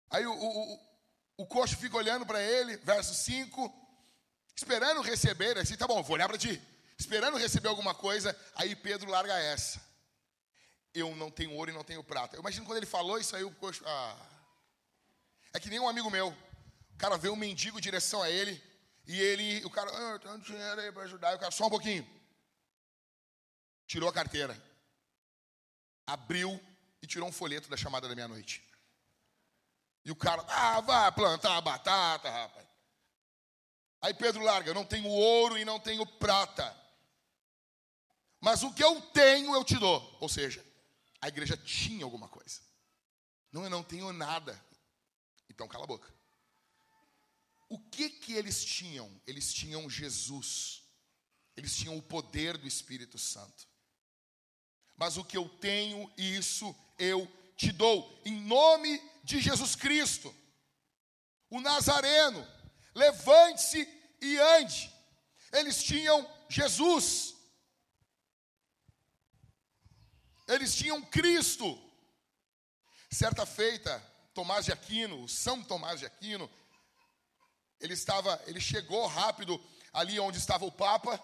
Aí 0.10 0.26
o, 0.26 0.34
o, 0.34 0.87
o 1.38 1.46
coxo 1.46 1.78
fica 1.78 1.96
olhando 1.96 2.26
para 2.26 2.42
ele, 2.42 2.78
verso 2.78 3.14
5, 3.14 3.72
esperando 4.56 5.02
receber, 5.02 5.58
assim, 5.58 5.78
tá 5.78 5.88
bom, 5.88 6.02
vou 6.02 6.16
olhar 6.16 6.28
para 6.28 6.38
ti. 6.38 6.60
Esperando 6.98 7.38
receber 7.38 7.70
alguma 7.70 7.94
coisa, 7.94 8.36
aí 8.56 8.76
Pedro 8.76 9.12
larga 9.12 9.38
essa. 9.38 9.80
Eu 10.94 11.16
não 11.16 11.30
tenho 11.30 11.54
ouro 11.54 11.70
e 11.70 11.74
não 11.74 11.84
tenho 11.84 12.04
prata. 12.04 12.36
Eu 12.36 12.40
imagino 12.40 12.66
quando 12.66 12.78
ele 12.78 12.88
falou 12.88 13.20
isso 13.20 13.36
aí, 13.36 13.44
o 13.44 13.52
coxo. 13.52 13.84
Ah. 13.86 14.18
É 15.54 15.60
que 15.60 15.70
nem 15.70 15.80
um 15.80 15.88
amigo 15.88 16.10
meu. 16.10 16.30
O 16.30 16.98
cara 16.98 17.18
vê 17.18 17.30
um 17.30 17.36
mendigo 17.36 17.78
em 17.78 17.82
direção 17.82 18.24
a 18.24 18.30
ele. 18.32 18.60
E 19.06 19.22
ele, 19.22 19.64
o 19.64 19.70
cara, 19.70 19.92
ah, 19.96 20.12
eu 20.14 20.20
tenho 20.20 20.40
dinheiro 20.40 20.82
aí 20.82 20.92
para 20.92 21.04
ajudar. 21.04 21.34
E 21.34 21.36
o 21.36 21.40
cara, 21.40 21.52
só 21.52 21.68
um 21.68 21.70
pouquinho. 21.70 22.08
Tirou 23.86 24.10
a 24.10 24.14
carteira. 24.14 24.60
Abriu 26.08 26.60
e 27.00 27.06
tirou 27.06 27.30
um 27.30 27.32
folheto 27.32 27.70
da 27.70 27.78
chamada 27.78 28.08
da 28.08 28.16
meia-noite. 28.16 28.67
E 30.08 30.12
o 30.12 30.16
cara, 30.16 30.42
ah, 30.48 30.80
vai 30.80 31.12
plantar 31.12 31.60
batata, 31.60 32.30
rapaz. 32.30 32.66
Aí 34.02 34.14
Pedro 34.14 34.42
larga, 34.42 34.74
não 34.74 34.86
tenho 34.86 35.10
ouro 35.10 35.58
e 35.58 35.66
não 35.66 35.82
tenho 35.82 36.06
prata. 36.06 36.74
Mas 38.40 38.64
o 38.64 38.74
que 38.74 38.82
eu 38.82 39.02
tenho 39.12 39.54
eu 39.54 39.66
te 39.66 39.78
dou. 39.78 40.18
Ou 40.22 40.30
seja, 40.30 40.66
a 41.20 41.28
igreja 41.28 41.58
tinha 41.58 42.06
alguma 42.06 42.30
coisa. 42.30 42.62
Não, 43.52 43.66
eu 43.66 43.70
não 43.70 43.84
tenho 43.84 44.14
nada. 44.14 44.58
Então 45.50 45.68
cala 45.68 45.84
a 45.84 45.88
boca. 45.88 46.10
O 47.68 47.78
que 47.78 48.10
que 48.10 48.32
eles 48.32 48.64
tinham? 48.64 49.12
Eles 49.28 49.54
tinham 49.54 49.90
Jesus. 49.90 50.84
Eles 51.58 51.76
tinham 51.76 51.98
o 51.98 52.02
poder 52.02 52.58
do 52.58 52.66
Espírito 52.66 53.18
Santo. 53.18 53.68
Mas 54.96 55.18
o 55.18 55.26
que 55.26 55.36
eu 55.36 55.50
tenho, 55.50 56.10
isso 56.18 56.74
eu 56.98 57.30
te 57.58 57.74
dou. 57.74 58.22
Em 58.24 58.40
nome 58.40 58.98
de 58.98 59.08
Jesus 59.28 59.76
Cristo, 59.76 60.34
o 61.50 61.60
Nazareno, 61.60 62.48
levante-se 62.96 63.88
e 64.22 64.38
ande. 64.38 64.94
Eles 65.52 65.84
tinham 65.84 66.28
Jesus, 66.50 67.36
eles 70.48 70.74
tinham 70.76 71.02
Cristo. 71.02 71.84
Certa 73.10 73.46
feita, 73.46 74.00
Tomás 74.34 74.66
de 74.66 74.72
Aquino, 74.72 75.28
São 75.28 75.64
Tomás 75.64 76.00
de 76.00 76.06
Aquino, 76.06 76.50
ele 77.80 77.94
estava, 77.94 78.42
ele 78.46 78.60
chegou 78.60 79.06
rápido 79.08 79.60
ali 79.94 80.20
onde 80.20 80.38
estava 80.38 80.66
o 80.66 80.72
Papa, 80.72 81.22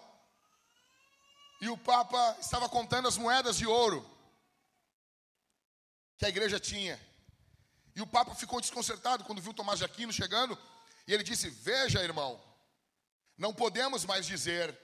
e 1.60 1.68
o 1.68 1.78
Papa 1.78 2.36
estava 2.40 2.68
contando 2.68 3.08
as 3.08 3.16
moedas 3.16 3.56
de 3.56 3.66
ouro 3.66 4.04
que 6.18 6.26
a 6.26 6.28
igreja 6.28 6.60
tinha. 6.60 7.00
E 7.94 8.02
o 8.02 8.06
Papa 8.06 8.34
ficou 8.34 8.60
desconcertado 8.60 9.24
quando 9.24 9.40
viu 9.40 9.54
Tomás 9.54 9.78
de 9.78 9.84
Aquino 9.84 10.12
chegando, 10.12 10.58
e 11.06 11.12
ele 11.12 11.22
disse: 11.22 11.48
Veja, 11.48 12.02
irmão, 12.02 12.42
não 13.36 13.54
podemos 13.54 14.04
mais 14.04 14.26
dizer, 14.26 14.76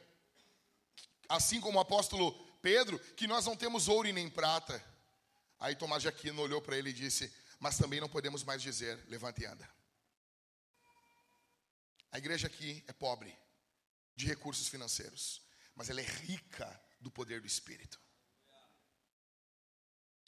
assim 1.29 1.61
como 1.61 1.79
o 1.79 1.81
apóstolo 1.81 2.33
Pedro, 2.61 2.99
que 3.17 3.27
nós 3.27 3.47
não 3.47 3.57
temos 3.57 3.89
ouro 3.89 4.07
e 4.07 4.13
nem 4.13 4.29
prata. 4.29 4.85
Aí 5.59 5.75
Tomás 5.75 6.03
de 6.03 6.09
Aquino 6.09 6.41
olhou 6.41 6.63
para 6.63 6.77
ele 6.77 6.91
e 6.91 6.95
disse: 6.95 7.33
Mas 7.59 7.77
também 7.77 8.01
não 8.01 8.09
podemos 8.09 8.45
mais 8.45 8.63
dizer, 8.63 9.03
levante 9.09 9.43
e 9.43 9.47
anda. 9.47 9.69
A 12.13 12.19
igreja 12.19 12.47
aqui 12.47 12.83
é 12.89 12.93
pobre 12.93 13.37
de 14.17 14.27
recursos 14.27 14.69
financeiros, 14.69 15.43
mas 15.75 15.89
ela 15.89 16.01
é 16.01 16.05
rica 16.05 16.81
do 17.01 17.11
poder 17.11 17.41
do 17.41 17.47
Espírito. 17.47 18.01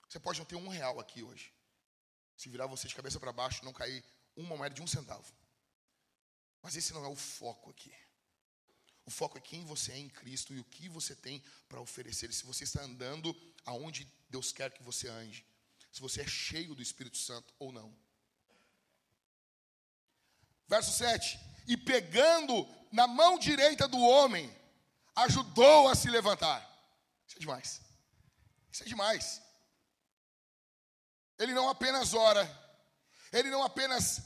Você 0.08 0.20
pode 0.20 0.38
não 0.38 0.46
ter 0.46 0.56
um 0.56 0.68
real 0.68 1.00
aqui 1.00 1.22
hoje, 1.22 1.52
se 2.42 2.48
virar 2.48 2.66
você 2.66 2.88
de 2.88 2.94
cabeça 2.94 3.20
para 3.20 3.32
baixo, 3.32 3.64
não 3.64 3.72
cair 3.72 4.04
uma 4.34 4.56
moeda 4.56 4.74
de 4.74 4.82
um 4.82 4.86
centavo. 4.86 5.32
Mas 6.60 6.74
esse 6.74 6.92
não 6.92 7.04
é 7.04 7.08
o 7.08 7.14
foco 7.14 7.70
aqui. 7.70 7.94
O 9.06 9.10
foco 9.12 9.38
é 9.38 9.40
quem 9.40 9.64
você 9.64 9.92
é 9.92 9.98
em 9.98 10.08
Cristo 10.08 10.52
e 10.52 10.58
o 10.58 10.64
que 10.64 10.88
você 10.88 11.14
tem 11.14 11.40
para 11.68 11.80
oferecer. 11.80 12.32
Se 12.32 12.44
você 12.44 12.64
está 12.64 12.82
andando 12.82 13.32
aonde 13.64 14.12
Deus 14.28 14.52
quer 14.52 14.72
que 14.72 14.82
você 14.82 15.08
ande. 15.08 15.46
Se 15.92 16.00
você 16.00 16.22
é 16.22 16.26
cheio 16.26 16.74
do 16.74 16.82
Espírito 16.82 17.16
Santo 17.16 17.54
ou 17.60 17.70
não. 17.70 17.96
Verso 20.66 20.92
7. 20.92 21.38
E 21.68 21.76
pegando 21.76 22.66
na 22.90 23.06
mão 23.06 23.38
direita 23.38 23.86
do 23.86 24.00
homem, 24.00 24.52
ajudou 25.14 25.88
a 25.88 25.94
se 25.94 26.10
levantar. 26.10 26.60
Isso 27.28 27.36
é 27.36 27.40
demais. 27.40 27.80
Isso 28.72 28.82
é 28.82 28.86
demais. 28.86 29.42
Ele 31.42 31.52
não 31.52 31.68
apenas 31.68 32.14
ora, 32.14 32.48
ele 33.32 33.50
não 33.50 33.64
apenas 33.64 34.22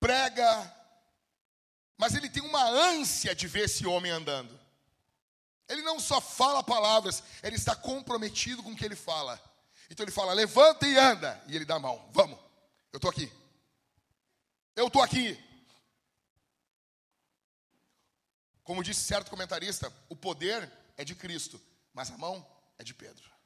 prega, 0.00 0.74
mas 1.96 2.16
ele 2.16 2.28
tem 2.28 2.42
uma 2.42 2.64
ânsia 2.64 3.32
de 3.32 3.46
ver 3.46 3.66
esse 3.66 3.86
homem 3.86 4.10
andando. 4.10 4.58
Ele 5.68 5.82
não 5.82 6.00
só 6.00 6.20
fala 6.20 6.64
palavras, 6.64 7.22
ele 7.44 7.54
está 7.54 7.76
comprometido 7.76 8.60
com 8.60 8.72
o 8.72 8.76
que 8.76 8.84
ele 8.84 8.96
fala. 8.96 9.40
Então 9.88 10.02
ele 10.02 10.10
fala: 10.10 10.32
levanta 10.32 10.84
e 10.84 10.98
anda. 10.98 11.40
E 11.46 11.54
ele 11.54 11.64
dá 11.64 11.76
a 11.76 11.78
mão: 11.78 12.10
vamos, 12.12 12.36
eu 12.92 12.96
estou 12.96 13.10
aqui. 13.10 13.32
Eu 14.74 14.88
estou 14.88 15.00
aqui. 15.00 15.38
Como 18.64 18.82
disse 18.82 19.02
certo 19.02 19.30
comentarista, 19.30 19.92
o 20.08 20.16
poder 20.16 20.68
é 20.96 21.04
de 21.04 21.14
Cristo, 21.14 21.60
mas 21.94 22.10
a 22.10 22.18
mão 22.18 22.44
é 22.78 22.82
de 22.82 22.94
Pedro. 22.94 23.37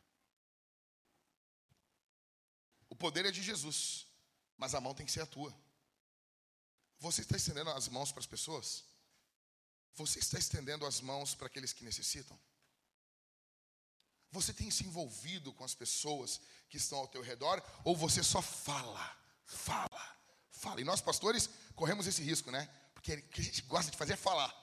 O 2.92 2.94
poder 2.94 3.24
é 3.24 3.30
de 3.30 3.42
Jesus, 3.42 4.06
mas 4.54 4.74
a 4.74 4.80
mão 4.80 4.94
tem 4.94 5.06
que 5.06 5.12
ser 5.12 5.22
a 5.22 5.26
tua. 5.26 5.50
Você 6.98 7.22
está 7.22 7.38
estendendo 7.38 7.70
as 7.70 7.88
mãos 7.88 8.12
para 8.12 8.20
as 8.20 8.26
pessoas? 8.26 8.84
Você 9.94 10.18
está 10.18 10.38
estendendo 10.38 10.84
as 10.84 11.00
mãos 11.00 11.34
para 11.34 11.46
aqueles 11.46 11.72
que 11.72 11.86
necessitam? 11.86 12.38
Você 14.30 14.52
tem 14.52 14.70
se 14.70 14.84
envolvido 14.84 15.54
com 15.54 15.64
as 15.64 15.74
pessoas 15.74 16.38
que 16.68 16.76
estão 16.76 16.98
ao 16.98 17.08
teu 17.08 17.22
redor 17.22 17.62
ou 17.82 17.96
você 17.96 18.22
só 18.22 18.42
fala, 18.42 19.18
fala, 19.46 20.18
fala? 20.50 20.78
E 20.78 20.84
nós 20.84 21.00
pastores 21.00 21.48
corremos 21.74 22.06
esse 22.06 22.22
risco, 22.22 22.50
né? 22.50 22.66
Porque 22.92 23.14
o 23.14 23.28
que 23.30 23.40
a 23.40 23.44
gente 23.44 23.62
gosta 23.62 23.90
de 23.90 23.96
fazer 23.96 24.12
é 24.12 24.16
falar. 24.18 24.54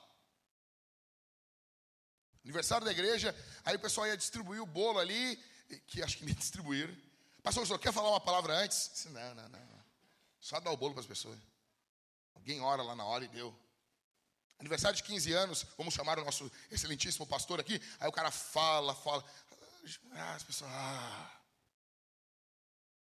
Aniversário 2.44 2.86
da 2.86 2.92
igreja, 2.92 3.36
aí 3.66 3.76
o 3.76 3.80
pessoal 3.80 4.06
ia 4.06 4.16
distribuir 4.16 4.62
o 4.62 4.68
bolo 4.68 5.00
ali, 5.00 5.36
que 5.88 6.04
acho 6.04 6.20
que 6.20 6.26
me 6.26 6.34
distribuíram. 6.36 7.09
Pastor, 7.42 7.64
o 7.64 7.66
senhor 7.66 7.80
quer 7.80 7.94
falar 7.94 8.10
uma 8.10 8.20
palavra 8.20 8.54
antes? 8.54 8.90
Disse, 8.94 9.10
não, 9.10 9.36
não, 9.36 9.50
não. 9.50 9.70
Só 10.40 10.60
dá 10.60 10.72
o 10.72 10.78
bolo 10.78 10.94
para 10.94 11.02
as 11.02 11.08
pessoas. 11.08 11.38
Alguém 12.36 12.62
ora 12.62 12.82
lá 12.82 12.96
na 12.96 13.06
hora 13.06 13.26
e 13.26 13.28
deu. 13.28 13.58
Aniversário 14.58 14.96
de 14.96 15.04
15 15.04 15.32
anos, 15.34 15.66
vamos 15.78 15.94
chamar 15.94 16.20
o 16.20 16.26
nosso 16.26 16.52
excelentíssimo 16.70 17.26
pastor 17.26 17.60
aqui. 17.60 17.82
Aí 18.00 18.10
o 18.10 18.12
cara 18.12 18.32
fala, 18.32 18.94
fala. 18.94 19.24
Ah, 20.12 20.36
as 20.36 20.44
pessoas. 20.44 20.72
Ah. 20.74 21.32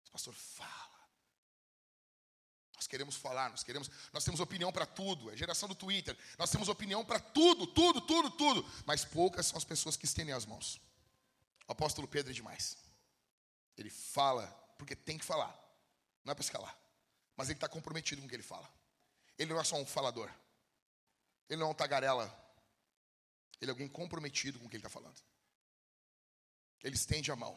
O 0.08 0.10
pastor 0.12 0.34
fala. 0.34 0.88
Nós 2.76 2.86
queremos 2.86 3.16
falar, 3.16 3.50
nós 3.50 3.64
queremos, 3.64 3.90
nós 4.12 4.24
temos 4.24 4.38
opinião 4.38 4.72
para 4.72 4.86
tudo, 4.86 5.32
é 5.32 5.36
geração 5.36 5.68
do 5.68 5.74
Twitter. 5.74 6.16
Nós 6.38 6.48
temos 6.48 6.68
opinião 6.68 7.04
para 7.04 7.18
tudo, 7.18 7.66
tudo, 7.66 8.00
tudo, 8.00 8.30
tudo. 8.30 8.64
Mas 8.86 9.04
poucas 9.04 9.46
são 9.46 9.58
as 9.58 9.64
pessoas 9.64 9.96
que 9.96 10.04
estendem 10.04 10.32
as 10.32 10.46
mãos. 10.46 10.80
O 11.66 11.72
apóstolo 11.72 12.06
Pedro 12.06 12.30
é 12.30 12.34
demais. 12.34 12.76
Ele 13.78 13.90
fala 13.90 14.46
porque 14.76 14.94
tem 14.94 15.16
que 15.16 15.24
falar. 15.24 15.56
Não 16.24 16.32
é 16.32 16.34
para 16.34 16.44
escalar. 16.44 16.76
Mas 17.36 17.48
ele 17.48 17.56
está 17.56 17.68
comprometido 17.68 18.20
com 18.20 18.26
o 18.26 18.28
que 18.28 18.36
ele 18.36 18.42
fala. 18.42 18.68
Ele 19.38 19.52
não 19.52 19.60
é 19.60 19.64
só 19.64 19.76
um 19.76 19.86
falador. 19.86 20.30
Ele 21.48 21.60
não 21.60 21.68
é 21.68 21.70
um 21.70 21.74
tagarela. 21.74 22.26
Ele 23.60 23.70
é 23.70 23.72
alguém 23.72 23.88
comprometido 23.88 24.58
com 24.58 24.66
o 24.66 24.68
que 24.68 24.76
ele 24.76 24.80
está 24.84 24.90
falando. 24.90 25.20
Ele 26.82 26.96
estende 26.96 27.30
a 27.30 27.36
mão. 27.36 27.56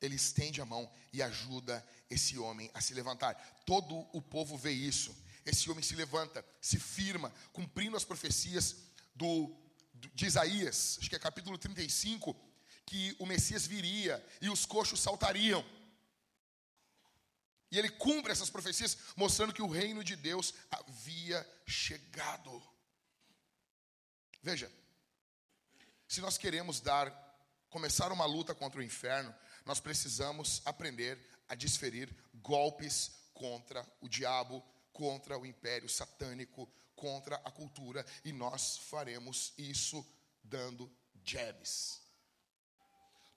Ele 0.00 0.14
estende 0.14 0.60
a 0.60 0.64
mão 0.64 0.90
e 1.12 1.22
ajuda 1.22 1.86
esse 2.08 2.38
homem 2.38 2.70
a 2.72 2.80
se 2.80 2.94
levantar. 2.94 3.34
Todo 3.66 4.08
o 4.12 4.22
povo 4.22 4.56
vê 4.56 4.70
isso. 4.70 5.14
Esse 5.44 5.70
homem 5.70 5.82
se 5.82 5.94
levanta, 5.94 6.44
se 6.60 6.78
firma, 6.78 7.32
cumprindo 7.52 7.96
as 7.96 8.04
profecias 8.04 8.76
do, 9.14 9.54
de 10.14 10.26
Isaías, 10.26 10.96
acho 10.98 11.10
que 11.10 11.16
é 11.16 11.18
capítulo 11.18 11.58
35, 11.58 12.34
que 12.90 13.14
o 13.20 13.24
Messias 13.24 13.68
viria 13.68 14.20
e 14.40 14.50
os 14.50 14.66
coxos 14.66 14.98
saltariam. 14.98 15.64
E 17.70 17.78
ele 17.78 17.88
cumpre 17.88 18.32
essas 18.32 18.50
profecias, 18.50 18.98
mostrando 19.14 19.52
que 19.52 19.62
o 19.62 19.68
reino 19.68 20.02
de 20.02 20.16
Deus 20.16 20.52
havia 20.68 21.48
chegado. 21.64 22.60
Veja, 24.42 24.68
se 26.08 26.20
nós 26.20 26.36
queremos 26.36 26.80
dar, 26.80 27.08
começar 27.68 28.10
uma 28.10 28.24
luta 28.24 28.56
contra 28.56 28.80
o 28.80 28.82
inferno, 28.82 29.32
nós 29.64 29.78
precisamos 29.78 30.60
aprender 30.64 31.16
a 31.48 31.54
desferir 31.54 32.12
golpes 32.34 33.12
contra 33.32 33.86
o 34.00 34.08
diabo, 34.08 34.64
contra 34.92 35.38
o 35.38 35.46
império 35.46 35.88
satânico, 35.88 36.68
contra 36.96 37.36
a 37.36 37.52
cultura, 37.52 38.04
e 38.24 38.32
nós 38.32 38.78
faremos 38.78 39.52
isso 39.56 40.04
dando 40.42 40.92
jabs. 41.22 41.99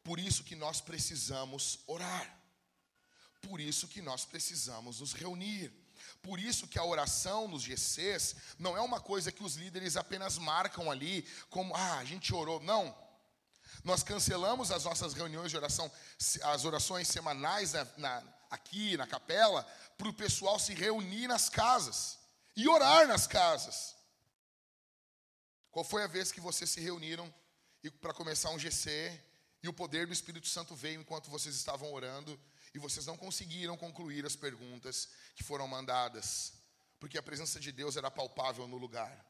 Por 0.04 0.20
isso 0.20 0.44
que 0.44 0.56
nós 0.56 0.82
precisamos 0.82 1.80
orar. 1.88 2.44
Por 3.42 3.60
isso 3.60 3.88
que 3.88 4.02
nós 4.02 4.26
precisamos 4.26 5.00
nos 5.00 5.14
reunir. 5.14 5.72
Por 6.22 6.40
isso 6.40 6.68
que 6.68 6.80
a 6.80 6.84
oração 6.84 7.48
nos 7.48 7.64
GCs 7.64 8.36
não 8.60 8.76
é 8.76 8.82
uma 8.82 9.00
coisa 9.00 9.32
que 9.32 9.44
os 9.44 9.56
líderes 9.56 9.96
apenas 9.96 10.38
marcam 10.38 10.90
ali, 10.92 11.28
como, 11.50 11.76
ah, 11.76 11.98
a 11.98 12.06
gente 12.06 12.34
orou. 12.34 12.60
Não. 12.62 12.96
Nós 13.84 14.04
cancelamos 14.04 14.72
as 14.72 14.86
nossas 14.86 15.14
reuniões 15.14 15.52
de 15.52 15.58
oração, 15.58 15.92
as 16.44 16.66
orações 16.66 17.08
semanais 17.08 17.74
na, 17.74 17.88
na, 17.98 18.24
aqui 18.50 18.96
na 18.98 19.08
capela, 19.08 19.64
para 19.98 20.08
o 20.08 20.14
pessoal 20.14 20.60
se 20.60 20.74
reunir 20.74 21.28
nas 21.28 21.50
casas 21.50 22.18
e 22.56 22.68
orar 22.68 23.08
nas 23.08 23.28
casas. 23.28 23.96
Qual 25.72 25.84
foi 25.84 26.04
a 26.04 26.08
vez 26.08 26.32
que 26.32 26.40
vocês 26.40 26.70
se 26.70 26.80
reuniram 26.80 27.34
para 28.00 28.14
começar 28.14 28.52
um 28.52 28.60
GC 28.60 29.20
e 29.64 29.70
o 29.70 29.74
poder 29.74 30.06
do 30.06 30.14
Espírito 30.14 30.48
Santo 30.48 30.76
veio 30.76 31.00
enquanto 31.00 31.32
vocês 31.32 31.56
estavam 31.56 31.94
orando 31.94 32.38
e 32.76 32.80
vocês 32.80 33.06
não 33.06 33.16
conseguiram 33.16 33.78
concluir 33.78 34.26
as 34.26 34.36
perguntas 34.36 35.08
que 35.36 35.44
foram 35.44 35.66
mandadas, 35.68 36.54
porque 37.00 37.18
a 37.18 37.24
presença 37.24 37.62
de 37.62 37.72
Deus 37.72 37.96
era 37.96 38.12
palpável 38.12 38.68
no 38.68 38.78
lugar. 38.78 39.26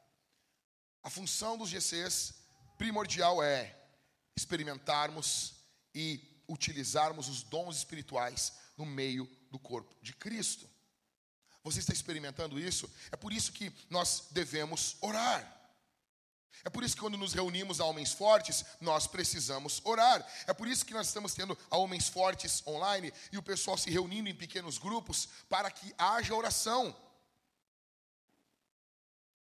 A 1.03 1.09
função 1.09 1.55
dos 1.55 1.69
GCs 1.69 2.33
primordial 2.79 3.43
é 3.43 3.79
experimentarmos 4.35 5.53
e 5.93 6.41
utilizarmos 6.47 7.29
os 7.29 7.43
dons 7.43 7.77
espirituais 7.77 8.53
no 8.75 8.85
meio 8.85 9.29
do 9.51 9.59
corpo 9.59 9.95
de 10.01 10.13
Cristo. 10.13 10.67
Você 11.63 11.79
está 11.79 11.93
experimentando 11.93 12.59
isso? 12.59 12.89
É 13.11 13.15
por 13.15 13.31
isso 13.31 13.51
que 13.51 13.71
nós 13.89 14.27
devemos 14.31 14.97
orar. 14.99 15.62
É 16.65 16.69
por 16.69 16.83
isso 16.83 16.95
que 16.95 17.01
quando 17.01 17.17
nos 17.17 17.33
reunimos 17.33 17.81
a 17.81 17.85
Homens 17.85 18.13
Fortes, 18.13 18.63
nós 18.79 19.05
precisamos 19.05 19.81
orar. 19.83 20.25
É 20.47 20.53
por 20.53 20.67
isso 20.67 20.85
que 20.85 20.93
nós 20.93 21.07
estamos 21.07 21.33
tendo 21.33 21.57
a 21.69 21.77
Homens 21.77 22.07
Fortes 22.07 22.65
online 22.65 23.11
e 23.31 23.37
o 23.37 23.43
pessoal 23.43 23.77
se 23.77 23.89
reunindo 23.89 24.29
em 24.29 24.35
pequenos 24.35 24.77
grupos 24.77 25.27
para 25.49 25.69
que 25.69 25.93
haja 25.97 26.33
oração. 26.33 26.95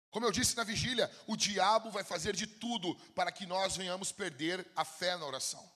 Como 0.09 0.25
eu 0.25 0.31
disse 0.31 0.55
na 0.55 0.63
vigília, 0.63 1.11
o 1.27 1.35
diabo 1.35 1.91
vai 1.91 2.03
fazer 2.03 2.35
de 2.35 2.47
tudo 2.47 2.95
para 3.13 3.31
que 3.31 3.45
nós 3.45 3.75
venhamos 3.75 4.11
perder 4.11 4.65
a 4.75 4.85
fé 4.85 5.15
na 5.17 5.25
oração. 5.25 5.69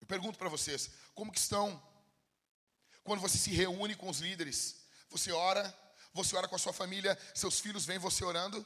Eu 0.00 0.06
pergunto 0.06 0.38
para 0.38 0.50
vocês, 0.50 0.90
como 1.14 1.32
que 1.32 1.38
estão? 1.38 1.82
Quando 3.02 3.20
você 3.20 3.38
se 3.38 3.50
reúne 3.50 3.94
com 3.94 4.10
os 4.10 4.18
líderes, 4.18 4.84
você 5.08 5.32
ora, 5.32 5.74
você 6.14 6.36
ora 6.36 6.46
com 6.46 6.54
a 6.54 6.58
sua 6.58 6.72
família, 6.72 7.18
seus 7.34 7.58
filhos 7.58 7.84
veem 7.84 7.98
você 7.98 8.24
orando. 8.24 8.64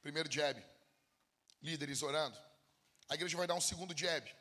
Primeiro 0.00 0.30
jab, 0.30 0.64
líderes 1.60 2.02
orando. 2.02 2.38
A 3.08 3.14
igreja 3.14 3.36
vai 3.36 3.48
dar 3.48 3.54
um 3.54 3.60
segundo 3.60 3.96
jab. 3.98 4.34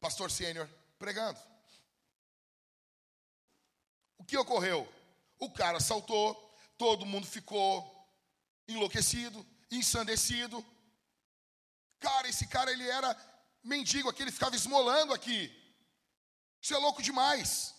Pastor 0.00 0.30
sênior 0.30 0.68
pregando. 0.98 1.38
O 4.16 4.24
que 4.24 4.36
ocorreu? 4.36 4.90
O 5.38 5.50
cara 5.50 5.80
saltou, 5.80 6.34
todo 6.78 7.06
mundo 7.06 7.26
ficou 7.26 7.70
enlouquecido, 8.66 9.46
ensandecido. 9.70 10.64
Cara, 12.00 12.26
esse 12.28 12.46
cara 12.46 12.72
ele 12.72 12.88
era 12.88 13.14
mendigo 13.62 14.08
aqui, 14.08 14.22
ele 14.22 14.32
ficava 14.32 14.56
esmolando 14.56 15.12
aqui. 15.12 15.61
Isso 16.62 16.74
é 16.74 16.78
louco 16.78 17.02
demais. 17.02 17.74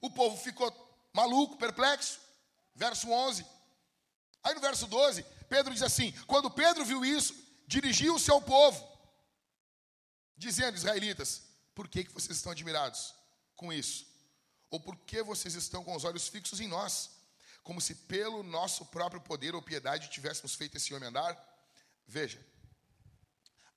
O 0.00 0.10
povo 0.10 0.36
ficou 0.36 0.70
maluco, 1.14 1.56
perplexo. 1.56 2.20
Verso 2.74 3.10
11. 3.10 3.44
Aí 4.42 4.54
no 4.54 4.60
verso 4.60 4.86
12, 4.86 5.22
Pedro 5.48 5.72
diz 5.72 5.82
assim: 5.82 6.12
Quando 6.26 6.50
Pedro 6.50 6.84
viu 6.84 7.04
isso, 7.04 7.34
dirigiu-se 7.66 8.30
ao 8.30 8.40
povo, 8.40 8.86
dizendo: 10.36 10.76
Israelitas, 10.76 11.42
por 11.74 11.88
que, 11.88 12.04
que 12.04 12.12
vocês 12.12 12.36
estão 12.36 12.52
admirados 12.52 13.14
com 13.56 13.72
isso? 13.72 14.06
Ou 14.70 14.78
por 14.78 14.96
que 14.98 15.22
vocês 15.22 15.54
estão 15.54 15.82
com 15.82 15.96
os 15.96 16.04
olhos 16.04 16.28
fixos 16.28 16.60
em 16.60 16.68
nós? 16.68 17.10
Como 17.62 17.80
se 17.80 17.94
pelo 17.94 18.42
nosso 18.42 18.86
próprio 18.86 19.20
poder 19.20 19.54
ou 19.54 19.62
piedade 19.62 20.10
tivéssemos 20.10 20.54
feito 20.54 20.76
esse 20.76 20.94
homem 20.94 21.08
andar? 21.08 21.36
Veja, 22.06 22.44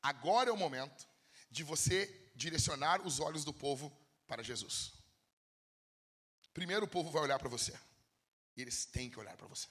agora 0.01 0.49
é 0.49 0.53
o 0.53 0.57
momento 0.57 1.05
de 1.49 1.63
você 1.63 2.22
direcionar 2.43 3.01
os 3.07 3.19
olhos 3.19 3.45
do 3.45 3.53
povo 3.53 3.91
para 4.27 4.43
Jesus. 4.43 4.91
Primeiro 6.53 6.85
o 6.85 6.93
povo 6.95 7.09
vai 7.09 7.21
olhar 7.23 7.39
para 7.39 7.49
você. 7.49 7.73
E 8.55 8.61
eles 8.61 8.85
têm 8.85 9.09
que 9.09 9.19
olhar 9.19 9.35
para 9.37 9.47
você. 9.47 9.67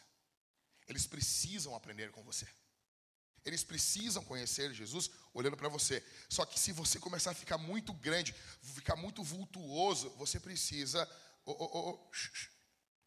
Eles 0.89 1.07
precisam 1.07 1.75
aprender 1.75 2.11
com 2.11 2.23
você. 2.23 2.49
Eles 3.45 3.63
precisam 3.65 4.25
conhecer 4.25 4.73
Jesus 4.73 5.11
olhando 5.35 5.57
para 5.57 5.69
você. 5.69 6.03
Só 6.29 6.47
que 6.47 6.59
se 6.59 6.73
você 6.73 6.99
começar 6.99 7.33
a 7.33 7.35
ficar 7.35 7.59
muito 7.59 7.93
grande, 7.93 8.35
ficar 8.63 8.97
muito 8.97 9.23
vultuoso, 9.23 10.11
você 10.11 10.41
precisa 10.41 11.01
oh, 11.45 11.53
oh, 11.53 12.11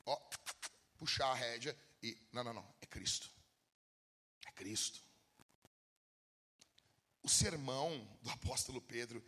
oh, 0.06 0.30
puxar 0.98 1.28
a 1.28 1.36
rédea 1.36 1.76
e. 2.04 2.18
Não, 2.32 2.44
não, 2.44 2.54
não. 2.54 2.76
É 2.82 2.86
Cristo. 2.86 3.30
É 4.46 4.52
Cristo. 4.52 5.02
O 7.24 7.30
sermão 7.30 7.90
do 8.22 8.30
apóstolo 8.30 8.82
Pedro 8.82 9.24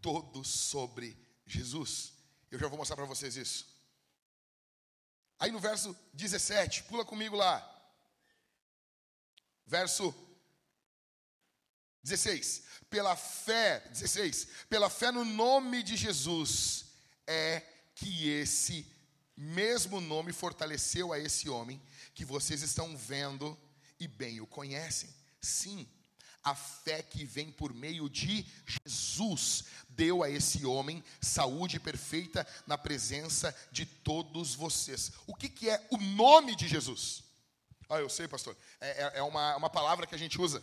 todo 0.00 0.44
sobre 0.44 1.16
Jesus. 1.46 2.12
Eu 2.50 2.58
já 2.58 2.68
vou 2.68 2.78
mostrar 2.78 2.96
para 2.96 3.04
vocês 3.04 3.36
isso. 3.36 3.66
Aí 5.38 5.50
no 5.50 5.60
verso 5.60 5.96
17, 6.14 6.84
pula 6.84 7.04
comigo 7.04 7.36
lá. 7.36 7.62
Verso 9.66 10.14
16. 12.02 12.62
Pela 12.88 13.16
fé, 13.16 13.80
16. 13.90 14.48
Pela 14.68 14.88
fé 14.88 15.10
no 15.10 15.24
nome 15.24 15.82
de 15.82 15.96
Jesus 15.96 16.86
é 17.26 17.60
que 17.94 18.28
esse 18.28 18.90
mesmo 19.36 20.00
nome 20.00 20.32
fortaleceu 20.32 21.12
a 21.12 21.18
esse 21.18 21.48
homem 21.48 21.82
que 22.14 22.24
vocês 22.24 22.62
estão 22.62 22.96
vendo 22.96 23.58
e 24.00 24.08
bem 24.08 24.40
o 24.40 24.46
conhecem. 24.46 25.14
Sim, 25.40 25.86
a 26.42 26.54
fé 26.54 27.02
que 27.02 27.24
vem 27.24 27.50
por 27.50 27.74
meio 27.74 28.08
de 28.08 28.46
Jesus 28.86 29.64
deu 29.96 30.22
a 30.22 30.30
esse 30.30 30.64
homem 30.66 31.02
saúde 31.20 31.80
perfeita 31.80 32.46
na 32.66 32.76
presença 32.76 33.56
de 33.72 33.86
todos 33.86 34.54
vocês. 34.54 35.12
O 35.26 35.34
que, 35.34 35.48
que 35.48 35.70
é 35.70 35.84
o 35.90 35.96
nome 35.96 36.54
de 36.54 36.68
Jesus? 36.68 37.24
Ah, 37.88 37.98
eu 37.98 38.08
sei, 38.08 38.28
pastor. 38.28 38.56
É, 38.80 39.02
é, 39.02 39.12
é 39.18 39.22
uma, 39.22 39.56
uma 39.56 39.70
palavra 39.70 40.06
que 40.06 40.14
a 40.14 40.18
gente 40.18 40.40
usa 40.40 40.62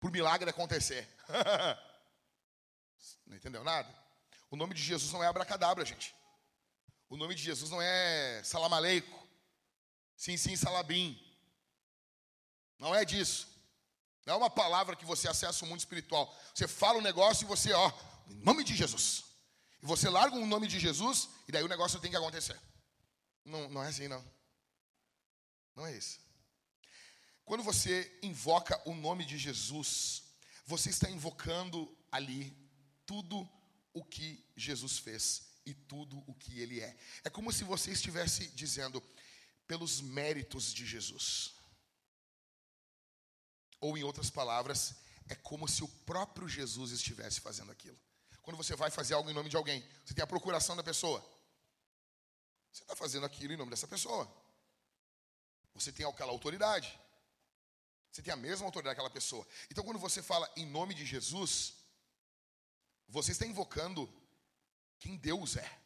por 0.00 0.10
milagre 0.10 0.50
acontecer. 0.50 1.08
não 3.26 3.36
entendeu 3.36 3.62
nada? 3.62 3.88
O 4.50 4.56
nome 4.56 4.74
de 4.74 4.82
Jesus 4.82 5.12
não 5.12 5.22
é 5.22 5.28
abracadabra, 5.28 5.84
gente. 5.84 6.14
O 7.08 7.16
nome 7.16 7.34
de 7.34 7.42
Jesus 7.42 7.70
não 7.70 7.80
é 7.80 8.42
salamaleico. 8.42 9.18
Sim, 10.16 10.36
sim, 10.36 10.56
salabim. 10.56 11.18
Não 12.78 12.94
é 12.94 13.04
disso. 13.04 13.48
Não 14.26 14.34
é 14.34 14.36
uma 14.36 14.50
palavra 14.50 14.96
que 14.96 15.04
você 15.04 15.28
acessa 15.28 15.64
o 15.64 15.68
mundo 15.68 15.80
espiritual. 15.80 16.34
Você 16.54 16.66
fala 16.66 16.98
um 16.98 17.02
negócio 17.02 17.44
e 17.44 17.48
você, 17.48 17.72
ó, 17.72 17.92
em 18.30 18.42
nome 18.44 18.64
de 18.64 18.74
Jesus. 18.74 19.24
E 19.82 19.86
você 19.86 20.08
larga 20.08 20.36
um 20.36 20.46
nome 20.46 20.66
de 20.66 20.78
Jesus 20.78 21.28
e 21.48 21.52
daí 21.52 21.62
o 21.62 21.68
negócio 21.68 22.00
tem 22.00 22.10
que 22.10 22.16
acontecer. 22.16 22.58
Não, 23.44 23.68
não 23.68 23.82
é 23.82 23.88
assim, 23.88 24.08
não. 24.08 24.24
Não 25.74 25.86
é 25.86 25.96
isso. 25.96 26.20
Quando 27.44 27.62
você 27.62 28.18
invoca 28.22 28.80
o 28.88 28.94
nome 28.94 29.24
de 29.24 29.36
Jesus, 29.36 30.22
você 30.66 30.90
está 30.90 31.10
invocando 31.10 31.96
ali 32.12 32.56
tudo 33.04 33.48
o 33.92 34.04
que 34.04 34.44
Jesus 34.56 34.98
fez 34.98 35.50
e 35.66 35.74
tudo 35.74 36.22
o 36.26 36.34
que 36.34 36.60
ele 36.60 36.80
é. 36.80 36.96
É 37.24 37.30
como 37.30 37.52
se 37.52 37.64
você 37.64 37.90
estivesse 37.90 38.48
dizendo, 38.48 39.02
pelos 39.66 40.00
méritos 40.00 40.72
de 40.72 40.84
Jesus. 40.84 41.54
Ou, 43.80 43.96
em 43.96 44.02
outras 44.02 44.28
palavras, 44.28 44.94
é 45.28 45.34
como 45.34 45.66
se 45.68 45.82
o 45.82 45.88
próprio 45.88 46.48
Jesus 46.48 46.90
estivesse 46.90 47.40
fazendo 47.40 47.72
aquilo. 47.72 47.98
Quando 48.42 48.56
você 48.56 48.74
vai 48.74 48.90
fazer 48.90 49.14
algo 49.14 49.30
em 49.30 49.34
nome 49.34 49.48
de 49.48 49.56
alguém, 49.56 49.86
você 50.04 50.14
tem 50.14 50.22
a 50.22 50.26
procuração 50.26 50.76
da 50.76 50.82
pessoa. 50.82 51.20
Você 52.72 52.82
está 52.82 52.96
fazendo 52.96 53.26
aquilo 53.26 53.52
em 53.52 53.56
nome 53.56 53.70
dessa 53.70 53.86
pessoa. 53.86 54.30
Você 55.74 55.92
tem 55.92 56.06
aquela 56.06 56.32
autoridade. 56.32 56.98
Você 58.10 58.22
tem 58.22 58.32
a 58.32 58.36
mesma 58.36 58.66
autoridade 58.66 58.96
daquela 58.96 59.10
pessoa. 59.10 59.46
Então, 59.70 59.84
quando 59.84 59.98
você 59.98 60.22
fala 60.22 60.50
em 60.56 60.66
nome 60.66 60.94
de 60.94 61.04
Jesus, 61.04 61.74
você 63.08 63.32
está 63.32 63.46
invocando 63.46 64.12
quem 64.98 65.16
Deus 65.16 65.56
é. 65.56 65.80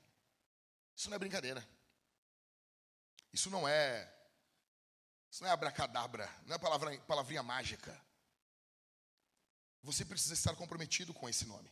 Isso 0.96 1.08
não 1.08 1.16
é 1.16 1.18
brincadeira. 1.18 1.66
Isso 3.32 3.50
não 3.50 3.66
é. 3.66 4.10
Isso 5.30 5.42
não 5.42 5.50
é 5.50 5.52
abracadabra, 5.52 6.32
não 6.46 6.54
é 6.54 6.58
palavra, 6.58 6.96
palavrinha 7.00 7.42
mágica. 7.42 8.00
Você 9.82 10.04
precisa 10.04 10.32
estar 10.32 10.54
comprometido 10.54 11.12
com 11.12 11.28
esse 11.28 11.44
nome. 11.44 11.70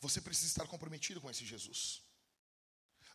Você 0.00 0.20
precisa 0.20 0.48
estar 0.48 0.66
comprometido 0.66 1.20
com 1.20 1.30
esse 1.30 1.44
Jesus. 1.44 2.02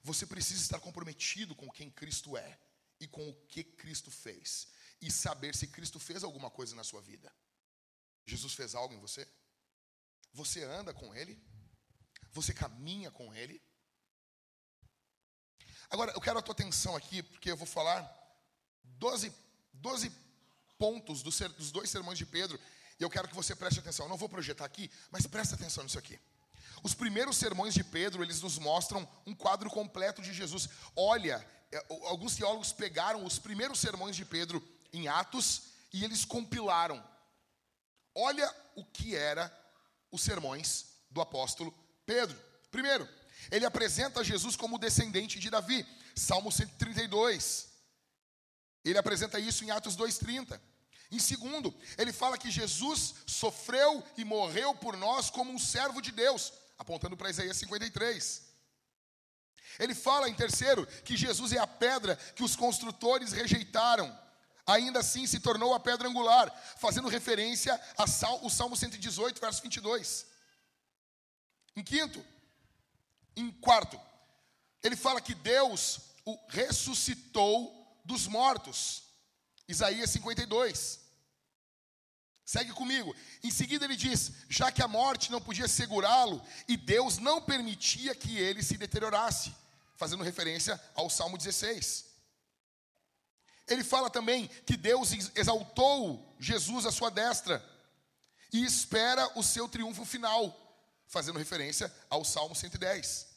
Você 0.03 0.25
precisa 0.25 0.61
estar 0.61 0.79
comprometido 0.79 1.55
com 1.55 1.69
quem 1.69 1.89
Cristo 1.89 2.37
é 2.37 2.59
e 2.99 3.07
com 3.07 3.27
o 3.27 3.33
que 3.47 3.63
Cristo 3.63 4.11
fez. 4.11 4.67
E 5.01 5.11
saber 5.11 5.55
se 5.55 5.67
Cristo 5.67 5.99
fez 5.99 6.23
alguma 6.23 6.49
coisa 6.49 6.75
na 6.75 6.83
sua 6.83 7.01
vida. 7.01 7.33
Jesus 8.25 8.53
fez 8.53 8.75
algo 8.75 8.93
em 8.93 8.99
você? 8.99 9.27
Você 10.33 10.63
anda 10.63 10.93
com 10.93 11.13
Ele? 11.15 11.41
Você 12.31 12.53
caminha 12.53 13.09
com 13.09 13.33
Ele? 13.33 13.61
Agora, 15.89 16.11
eu 16.11 16.21
quero 16.21 16.39
a 16.39 16.41
tua 16.41 16.53
atenção 16.53 16.95
aqui, 16.95 17.23
porque 17.23 17.51
eu 17.51 17.57
vou 17.57 17.67
falar 17.67 18.03
12, 18.83 19.33
12 19.73 20.11
pontos 20.77 21.21
dos, 21.23 21.37
dos 21.39 21.71
dois 21.71 21.89
sermões 21.89 22.17
de 22.17 22.25
Pedro, 22.25 22.59
e 22.99 23.03
eu 23.03 23.09
quero 23.09 23.27
que 23.27 23.35
você 23.35 23.55
preste 23.55 23.79
atenção. 23.79 24.05
Eu 24.05 24.09
não 24.09 24.17
vou 24.17 24.29
projetar 24.29 24.65
aqui, 24.65 24.89
mas 25.11 25.27
preste 25.27 25.53
atenção 25.53 25.83
nisso 25.83 25.99
aqui. 25.99 26.19
Os 26.85 26.93
primeiros 26.93 27.37
sermões 27.37 27.73
de 27.73 27.83
Pedro, 27.83 28.21
eles 28.21 28.43
nos 28.43 28.59
mostram 28.59 29.09
um 29.25 29.33
quadro 29.33 29.71
completo 29.71 30.21
de 30.21 30.31
Jesus. 30.31 30.69
Olha, 30.95 31.43
é, 31.71 31.83
alguns 32.03 32.35
teólogos 32.35 32.71
pegaram 32.71 33.25
os 33.25 33.39
primeiros 33.39 33.79
sermões 33.79 34.15
de 34.15 34.23
Pedro 34.23 34.61
em 34.93 35.07
Atos 35.07 35.63
e 35.91 36.03
eles 36.03 36.23
compilaram. 36.23 37.03
Olha 38.13 38.47
o 38.75 38.85
que 38.85 39.15
era 39.15 39.51
os 40.11 40.21
sermões 40.21 40.85
do 41.09 41.21
apóstolo 41.21 41.73
Pedro. 42.05 42.39
Primeiro, 42.69 43.09
ele 43.49 43.65
apresenta 43.65 44.23
Jesus 44.23 44.55
como 44.55 44.77
descendente 44.77 45.39
de 45.39 45.49
Davi, 45.49 45.83
Salmo 46.15 46.51
132. 46.51 47.67
Ele 48.83 48.99
apresenta 48.99 49.39
isso 49.39 49.65
em 49.65 49.71
Atos 49.71 49.95
2:30. 49.95 50.61
Em 51.11 51.17
segundo, 51.17 51.73
ele 51.97 52.13
fala 52.13 52.37
que 52.37 52.51
Jesus 52.51 53.15
sofreu 53.25 54.03
e 54.15 54.23
morreu 54.23 54.75
por 54.75 54.95
nós 54.95 55.31
como 55.31 55.51
um 55.51 55.57
servo 55.57 55.99
de 55.99 56.11
Deus, 56.11 56.53
apontando 56.77 57.17
para 57.17 57.29
Isaías 57.29 57.57
53. 57.57 58.43
Ele 59.79 59.93
fala 59.93 60.29
em 60.29 60.33
terceiro 60.33 60.85
que 61.03 61.17
Jesus 61.17 61.51
é 61.51 61.59
a 61.59 61.67
pedra 61.67 62.15
que 62.35 62.43
os 62.43 62.55
construtores 62.55 63.31
rejeitaram. 63.31 64.17
Ainda 64.65 64.99
assim 64.99 65.27
se 65.27 65.39
tornou 65.39 65.73
a 65.73 65.79
pedra 65.79 66.07
angular, 66.07 66.51
fazendo 66.77 67.07
referência 67.07 67.79
ao 67.97 68.07
Salmo 68.49 68.75
118, 68.75 69.39
verso 69.39 69.61
22. 69.61 70.25
Em 71.75 71.83
quinto, 71.83 72.25
em 73.35 73.51
quarto, 73.51 73.99
ele 74.81 74.95
fala 74.95 75.21
que 75.21 75.35
Deus 75.35 75.99
o 76.25 76.37
ressuscitou 76.47 78.01
dos 78.03 78.27
mortos. 78.27 79.03
Isaías 79.67 80.09
52. 80.09 81.04
Segue 82.45 82.71
comigo. 82.73 83.15
Em 83.43 83.49
seguida 83.49 83.85
ele 83.85 83.95
diz: 83.95 84.31
já 84.47 84.71
que 84.71 84.83
a 84.83 84.87
morte 84.87 85.31
não 85.31 85.41
podia 85.41 85.67
segurá-lo 85.67 86.41
e 86.67 86.77
Deus 86.77 87.17
não 87.17 87.41
permitia 87.41 88.13
que 88.13 88.37
ele 88.37 88.61
se 88.61 88.77
deteriorasse, 88.77 89.53
fazendo 89.97 90.23
referência 90.23 90.79
ao 90.93 91.09
Salmo 91.09 91.37
16. 91.39 92.05
Ele 93.67 93.83
fala 93.83 94.11
também 94.11 94.47
que 94.63 94.77
Deus 94.77 95.11
exaltou 95.35 96.35
Jesus 96.39 96.85
à 96.85 96.91
sua 96.91 97.09
destra 97.09 97.63
e 98.53 98.63
espera 98.63 99.27
o 99.35 99.41
seu 99.41 99.67
triunfo 99.67 100.05
final, 100.05 100.55
fazendo 101.07 101.39
referência 101.39 101.91
ao 102.11 102.23
Salmo 102.23 102.55
110. 102.55 103.27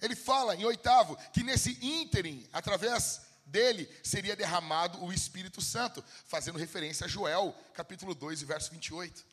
Ele 0.00 0.16
fala 0.16 0.56
em 0.56 0.64
oitavo 0.64 1.18
que 1.34 1.42
nesse 1.42 1.78
ínterim, 1.84 2.48
através 2.50 3.25
dele 3.46 3.88
seria 4.02 4.36
derramado 4.36 5.02
o 5.02 5.12
Espírito 5.12 5.62
Santo, 5.62 6.04
fazendo 6.26 6.58
referência 6.58 7.06
a 7.06 7.08
Joel, 7.08 7.54
capítulo 7.72 8.14
2, 8.14 8.42
verso 8.42 8.70
28. 8.72 9.24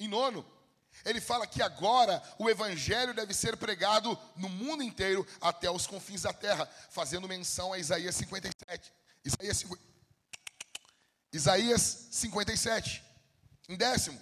Em 0.00 0.08
nono, 0.08 0.44
ele 1.04 1.20
fala 1.20 1.46
que 1.46 1.62
agora 1.62 2.22
o 2.38 2.50
evangelho 2.50 3.14
deve 3.14 3.32
ser 3.32 3.56
pregado 3.56 4.18
no 4.36 4.48
mundo 4.48 4.82
inteiro 4.82 5.26
até 5.40 5.70
os 5.70 5.86
confins 5.86 6.22
da 6.22 6.32
terra, 6.32 6.68
fazendo 6.90 7.28
menção 7.28 7.72
a 7.72 7.78
Isaías 7.78 8.14
57. 8.16 8.92
Isaías, 9.24 9.64
Isaías 11.32 12.08
57. 12.10 13.04
Em 13.68 13.76
décimo, 13.76 14.18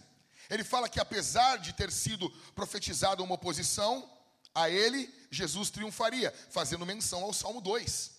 ele 0.51 0.65
fala 0.65 0.89
que 0.89 1.01
apesar 1.01 1.57
de 1.59 1.73
ter 1.73 1.91
sido 1.91 2.31
profetizado 2.55 3.23
uma 3.25 3.35
oposição, 3.35 4.09
a 4.57 4.71
ele 4.71 5.15
Jesus 5.31 5.69
triunfaria, 5.71 6.33
fazendo 6.51 6.87
menção 6.87 7.23
ao 7.23 7.33
Salmo 7.33 7.61
2. 7.61 8.11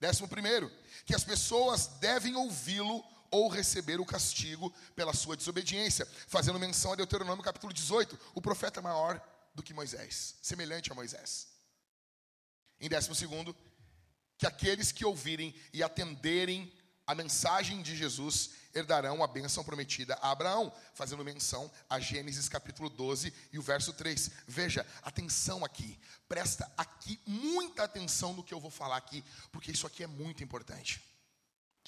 Décimo 0.00 0.26
primeiro, 0.26 0.72
que 1.04 1.14
as 1.14 1.22
pessoas 1.22 1.88
devem 2.00 2.34
ouvi-lo 2.34 3.04
ou 3.30 3.48
receber 3.48 4.00
o 4.00 4.06
castigo 4.06 4.72
pela 4.96 5.12
sua 5.12 5.36
desobediência, 5.36 6.08
fazendo 6.26 6.58
menção 6.58 6.92
a 6.92 6.96
Deuteronômio 6.96 7.44
capítulo 7.44 7.72
18, 7.72 8.18
o 8.34 8.40
profeta 8.40 8.80
é 8.80 8.82
maior 8.82 9.22
do 9.54 9.62
que 9.62 9.74
Moisés, 9.74 10.36
semelhante 10.40 10.90
a 10.90 10.94
Moisés. 10.94 11.48
Em 12.80 12.88
décimo 12.88 13.14
segundo, 13.14 13.54
que 14.38 14.46
aqueles 14.46 14.90
que 14.90 15.04
ouvirem 15.04 15.54
e 15.72 15.82
atenderem 15.82 16.72
a 17.06 17.14
mensagem 17.14 17.82
de 17.82 17.94
Jesus 17.94 18.50
herdarão 18.74 19.22
a 19.22 19.26
bênção 19.26 19.62
prometida 19.64 20.14
a 20.14 20.30
Abraão, 20.30 20.72
fazendo 20.94 21.24
menção 21.24 21.70
a 21.88 22.00
Gênesis 22.00 22.48
capítulo 22.48 22.88
12 22.88 23.32
e 23.52 23.58
o 23.58 23.62
verso 23.62 23.92
3. 23.92 24.30
Veja, 24.46 24.86
atenção 25.02 25.64
aqui, 25.64 25.98
presta 26.28 26.70
aqui 26.76 27.20
muita 27.26 27.84
atenção 27.84 28.32
no 28.32 28.42
que 28.42 28.54
eu 28.54 28.60
vou 28.60 28.70
falar 28.70 28.96
aqui, 28.96 29.24
porque 29.50 29.70
isso 29.70 29.86
aqui 29.86 30.02
é 30.02 30.06
muito 30.06 30.42
importante. 30.42 31.02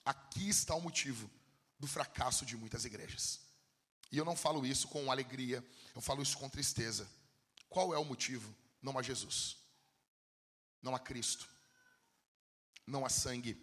Aqui 0.05 0.49
está 0.49 0.75
o 0.75 0.81
motivo 0.81 1.31
do 1.79 1.87
fracasso 1.87 2.45
de 2.45 2.57
muitas 2.57 2.85
igrejas. 2.85 3.41
E 4.13 4.19
eu 4.19 4.25
não 4.25 4.37
falo 4.37 4.67
isso 4.67 4.87
com 4.89 5.11
alegria, 5.11 5.65
eu 5.95 6.01
falo 6.01 6.23
isso 6.23 6.39
com 6.39 6.49
tristeza. 6.49 7.09
Qual 7.69 7.93
é 7.93 7.99
o 7.99 8.05
motivo? 8.05 8.55
Não 8.81 8.99
há 8.99 9.03
Jesus, 9.03 9.57
não 10.83 10.95
há 10.95 10.99
Cristo, 10.99 11.49
não 12.87 13.05
há 13.05 13.09
sangue, 13.09 13.59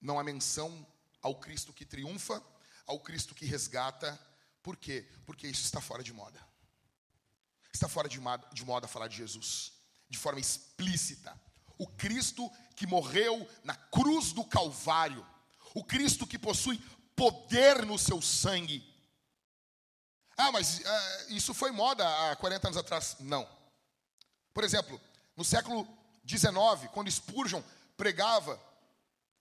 não 0.00 0.18
há 0.18 0.24
menção 0.24 0.86
ao 1.22 1.34
Cristo 1.34 1.72
que 1.72 1.84
triunfa, 1.84 2.42
ao 2.86 3.00
Cristo 3.00 3.34
que 3.34 3.44
resgata. 3.44 4.18
Por 4.62 4.76
quê? 4.76 5.06
Porque 5.26 5.46
isso 5.46 5.64
está 5.64 5.80
fora 5.80 6.02
de 6.02 6.12
moda. 6.12 6.40
Está 7.72 7.88
fora 7.88 8.08
de 8.08 8.20
moda, 8.20 8.46
de 8.52 8.64
moda 8.64 8.88
falar 8.88 9.08
de 9.08 9.16
Jesus, 9.16 9.72
de 10.08 10.18
forma 10.18 10.40
explícita. 10.40 11.38
O 11.76 11.86
Cristo 11.86 12.50
que 12.74 12.86
morreu 12.86 13.48
na 13.62 13.74
cruz 13.74 14.32
do 14.32 14.44
Calvário, 14.44 15.24
o 15.74 15.84
Cristo 15.84 16.26
que 16.26 16.38
possui 16.38 16.78
poder 17.14 17.84
no 17.84 17.98
seu 17.98 18.22
sangue. 18.22 18.84
Ah, 20.36 20.52
mas 20.52 20.78
uh, 20.78 20.84
isso 21.30 21.52
foi 21.52 21.70
moda 21.70 22.30
há 22.30 22.36
40 22.36 22.68
anos 22.68 22.76
atrás. 22.76 23.16
Não. 23.20 23.48
Por 24.54 24.64
exemplo, 24.64 25.00
no 25.36 25.44
século 25.44 25.86
XIX, 26.26 26.90
quando 26.92 27.10
Spurgeon 27.10 27.62
pregava 27.96 28.60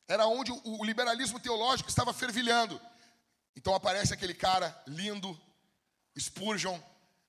era 0.07 0.25
onde 0.27 0.51
o 0.51 0.83
liberalismo 0.83 1.39
teológico 1.39 1.89
estava 1.89 2.13
fervilhando. 2.13 2.79
Então 3.55 3.73
aparece 3.73 4.13
aquele 4.13 4.33
cara 4.33 4.79
lindo, 4.87 5.39
Spurgeon, 6.17 6.79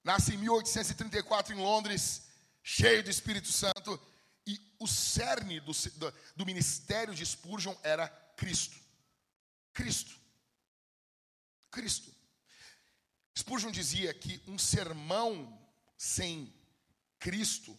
nasce 0.04 0.34
em 0.34 0.38
1834 0.38 1.54
em 1.54 1.58
Londres, 1.58 2.22
cheio 2.62 3.02
do 3.02 3.10
Espírito 3.10 3.50
Santo, 3.50 4.00
e 4.46 4.60
o 4.78 4.86
cerne 4.86 5.60
do, 5.60 5.72
do, 5.72 6.14
do 6.36 6.46
ministério 6.46 7.14
de 7.14 7.24
Spurgeon 7.24 7.74
era 7.82 8.08
Cristo. 8.36 8.76
Cristo. 9.72 10.14
Cristo. 11.70 12.14
Spurgeon 13.36 13.70
dizia 13.70 14.12
que 14.14 14.42
um 14.46 14.58
sermão 14.58 15.58
sem 15.96 16.52
Cristo 17.18 17.78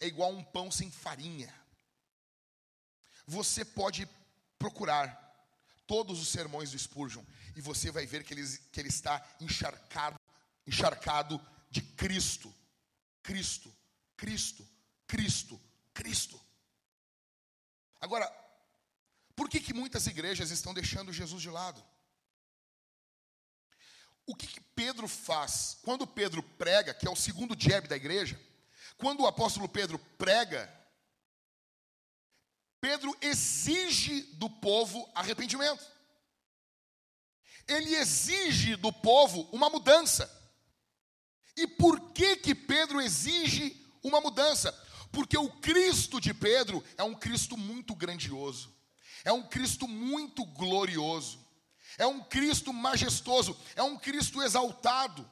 é 0.00 0.06
igual 0.06 0.30
a 0.30 0.34
um 0.34 0.44
pão 0.44 0.70
sem 0.70 0.90
farinha. 0.90 1.52
Você 3.26 3.64
pode 3.64 4.08
procurar 4.58 5.22
todos 5.86 6.20
os 6.20 6.28
sermões 6.28 6.70
do 6.70 6.78
Spurgeon 6.78 7.22
e 7.54 7.60
você 7.60 7.90
vai 7.90 8.06
ver 8.06 8.24
que 8.24 8.34
ele, 8.34 8.46
que 8.72 8.80
ele 8.80 8.88
está 8.88 9.24
encharcado, 9.40 10.18
encharcado 10.66 11.40
de 11.70 11.80
Cristo. 11.80 12.52
Cristo, 13.22 13.74
Cristo, 14.16 14.68
Cristo, 15.06 15.60
Cristo. 15.92 16.40
Agora, 18.00 18.30
por 19.34 19.48
que, 19.48 19.60
que 19.60 19.74
muitas 19.74 20.06
igrejas 20.06 20.50
estão 20.50 20.72
deixando 20.72 21.12
Jesus 21.12 21.42
de 21.42 21.50
lado? 21.50 21.82
O 24.26 24.34
que, 24.34 24.46
que 24.46 24.60
Pedro 24.60 25.08
faz? 25.08 25.78
Quando 25.82 26.06
Pedro 26.06 26.42
prega, 26.42 26.94
que 26.94 27.06
é 27.06 27.10
o 27.10 27.16
segundo 27.16 27.56
jab 27.58 27.86
da 27.88 27.96
igreja, 27.96 28.40
Quando 28.96 29.22
o 29.22 29.26
apóstolo 29.26 29.68
Pedro 29.68 29.98
prega, 30.16 30.72
Pedro 32.86 33.16
exige 33.20 34.20
do 34.34 34.48
povo 34.48 35.10
arrependimento. 35.12 35.84
Ele 37.66 37.96
exige 37.96 38.76
do 38.76 38.92
povo 38.92 39.48
uma 39.50 39.68
mudança. 39.68 40.30
E 41.56 41.66
por 41.66 42.12
que 42.12 42.36
que 42.36 42.54
Pedro 42.54 43.00
exige 43.00 43.76
uma 44.04 44.20
mudança? 44.20 44.70
Porque 45.10 45.36
o 45.36 45.50
Cristo 45.50 46.20
de 46.20 46.32
Pedro 46.32 46.84
é 46.96 47.02
um 47.02 47.12
Cristo 47.12 47.56
muito 47.56 47.92
grandioso. 47.92 48.72
É 49.24 49.32
um 49.32 49.42
Cristo 49.42 49.88
muito 49.88 50.44
glorioso. 50.44 51.44
É 51.98 52.06
um 52.06 52.22
Cristo 52.22 52.72
majestoso, 52.72 53.58
é 53.74 53.82
um 53.82 53.98
Cristo 53.98 54.40
exaltado. 54.40 55.28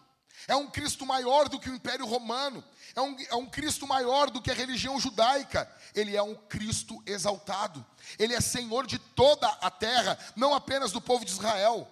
É 0.46 0.54
um 0.54 0.70
Cristo 0.70 1.06
maior 1.06 1.48
do 1.48 1.58
que 1.58 1.70
o 1.70 1.74
Império 1.74 2.06
Romano. 2.06 2.62
É 2.94 3.00
um, 3.00 3.16
é 3.30 3.34
um 3.34 3.46
Cristo 3.46 3.86
maior 3.86 4.30
do 4.30 4.42
que 4.42 4.50
a 4.50 4.54
religião 4.54 5.00
judaica. 5.00 5.70
Ele 5.94 6.16
é 6.16 6.22
um 6.22 6.34
Cristo 6.34 7.02
exaltado. 7.06 7.84
Ele 8.18 8.34
é 8.34 8.40
Senhor 8.40 8.86
de 8.86 8.98
toda 8.98 9.48
a 9.48 9.70
terra, 9.70 10.18
não 10.36 10.54
apenas 10.54 10.92
do 10.92 11.00
povo 11.00 11.24
de 11.24 11.32
Israel. 11.32 11.90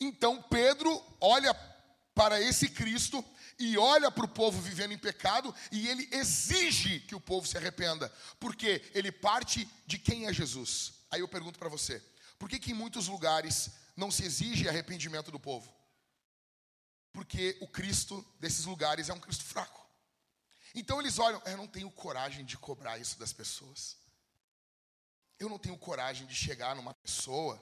Então 0.00 0.42
Pedro 0.42 1.02
olha 1.20 1.54
para 2.14 2.40
esse 2.40 2.68
Cristo 2.68 3.24
e 3.58 3.78
olha 3.78 4.10
para 4.10 4.24
o 4.24 4.28
povo 4.28 4.60
vivendo 4.60 4.92
em 4.92 4.98
pecado 4.98 5.54
e 5.70 5.88
ele 5.88 6.08
exige 6.12 7.00
que 7.00 7.14
o 7.14 7.20
povo 7.20 7.46
se 7.46 7.56
arrependa, 7.56 8.12
porque 8.38 8.82
ele 8.94 9.10
parte 9.12 9.68
de 9.86 9.98
quem 9.98 10.26
é 10.26 10.32
Jesus. 10.32 10.94
Aí 11.10 11.20
eu 11.20 11.28
pergunto 11.28 11.58
para 11.58 11.68
você: 11.68 12.02
por 12.38 12.48
que, 12.48 12.58
que 12.58 12.72
em 12.72 12.74
muitos 12.74 13.08
lugares 13.08 13.70
não 13.96 14.10
se 14.10 14.24
exige 14.24 14.68
arrependimento 14.68 15.30
do 15.30 15.40
povo? 15.40 15.72
Porque 17.16 17.56
o 17.62 17.66
Cristo 17.66 18.22
desses 18.38 18.66
lugares 18.66 19.08
é 19.08 19.14
um 19.14 19.18
Cristo 19.18 19.42
fraco. 19.42 19.88
Então 20.74 21.00
eles 21.00 21.18
olham, 21.18 21.40
eu 21.46 21.56
não 21.56 21.66
tenho 21.66 21.90
coragem 21.90 22.44
de 22.44 22.58
cobrar 22.58 22.98
isso 22.98 23.18
das 23.18 23.32
pessoas. 23.32 23.96
Eu 25.38 25.48
não 25.48 25.58
tenho 25.58 25.78
coragem 25.78 26.26
de 26.26 26.34
chegar 26.34 26.76
numa 26.76 26.92
pessoa, 26.92 27.58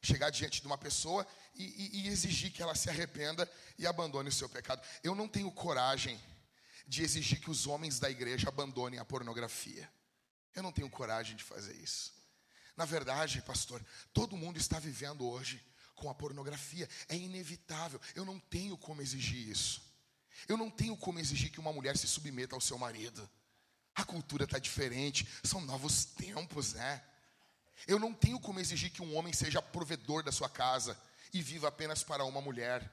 chegar 0.00 0.30
diante 0.30 0.60
de 0.60 0.66
uma 0.68 0.78
pessoa 0.78 1.26
e, 1.52 1.64
e, 1.64 2.02
e 2.02 2.08
exigir 2.10 2.52
que 2.52 2.62
ela 2.62 2.76
se 2.76 2.88
arrependa 2.88 3.50
e 3.76 3.88
abandone 3.88 4.28
o 4.28 4.32
seu 4.32 4.48
pecado. 4.48 4.80
Eu 5.02 5.16
não 5.16 5.26
tenho 5.26 5.50
coragem 5.50 6.16
de 6.86 7.02
exigir 7.02 7.40
que 7.40 7.50
os 7.50 7.66
homens 7.66 7.98
da 7.98 8.08
igreja 8.08 8.50
abandonem 8.50 9.00
a 9.00 9.04
pornografia. 9.04 9.92
Eu 10.54 10.62
não 10.62 10.70
tenho 10.70 10.88
coragem 10.88 11.34
de 11.34 11.42
fazer 11.42 11.74
isso. 11.74 12.14
Na 12.76 12.84
verdade, 12.84 13.42
pastor, 13.42 13.84
todo 14.12 14.36
mundo 14.36 14.58
está 14.58 14.78
vivendo 14.78 15.28
hoje 15.28 15.60
com 16.02 16.10
a 16.10 16.14
pornografia. 16.14 16.88
É 17.08 17.14
inevitável. 17.14 18.00
Eu 18.16 18.24
não 18.24 18.40
tenho 18.40 18.76
como 18.76 19.00
exigir 19.00 19.48
isso. 19.48 19.80
Eu 20.48 20.56
não 20.56 20.68
tenho 20.68 20.96
como 20.96 21.20
exigir 21.20 21.52
que 21.52 21.60
uma 21.60 21.72
mulher 21.72 21.96
se 21.96 22.08
submeta 22.08 22.56
ao 22.56 22.60
seu 22.60 22.76
marido. 22.76 23.30
A 23.94 24.04
cultura 24.04 24.44
está 24.44 24.58
diferente, 24.58 25.28
são 25.44 25.60
novos 25.60 26.04
tempos, 26.04 26.72
né? 26.72 27.00
Eu 27.86 28.00
não 28.00 28.12
tenho 28.12 28.40
como 28.40 28.58
exigir 28.58 28.90
que 28.90 29.02
um 29.02 29.14
homem 29.14 29.32
seja 29.32 29.62
provedor 29.62 30.24
da 30.24 30.32
sua 30.32 30.48
casa 30.48 30.98
e 31.32 31.40
viva 31.40 31.68
apenas 31.68 32.02
para 32.02 32.24
uma 32.24 32.40
mulher. 32.40 32.90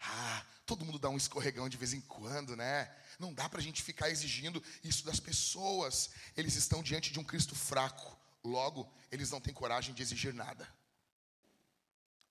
Ah, 0.00 0.44
todo 0.66 0.84
mundo 0.84 0.98
dá 0.98 1.08
um 1.08 1.16
escorregão 1.16 1.68
de 1.68 1.76
vez 1.76 1.92
em 1.92 2.00
quando, 2.00 2.56
né? 2.56 2.92
Não 3.20 3.32
dá 3.32 3.48
para 3.48 3.60
a 3.60 3.62
gente 3.62 3.82
ficar 3.82 4.10
exigindo 4.10 4.60
isso 4.82 5.04
das 5.04 5.20
pessoas. 5.20 6.10
Eles 6.36 6.56
estão 6.56 6.82
diante 6.82 7.12
de 7.12 7.20
um 7.20 7.24
Cristo 7.24 7.54
fraco. 7.54 8.18
Logo, 8.42 8.92
eles 9.12 9.30
não 9.30 9.40
têm 9.40 9.54
coragem 9.54 9.94
de 9.94 10.02
exigir 10.02 10.34
nada. 10.34 10.66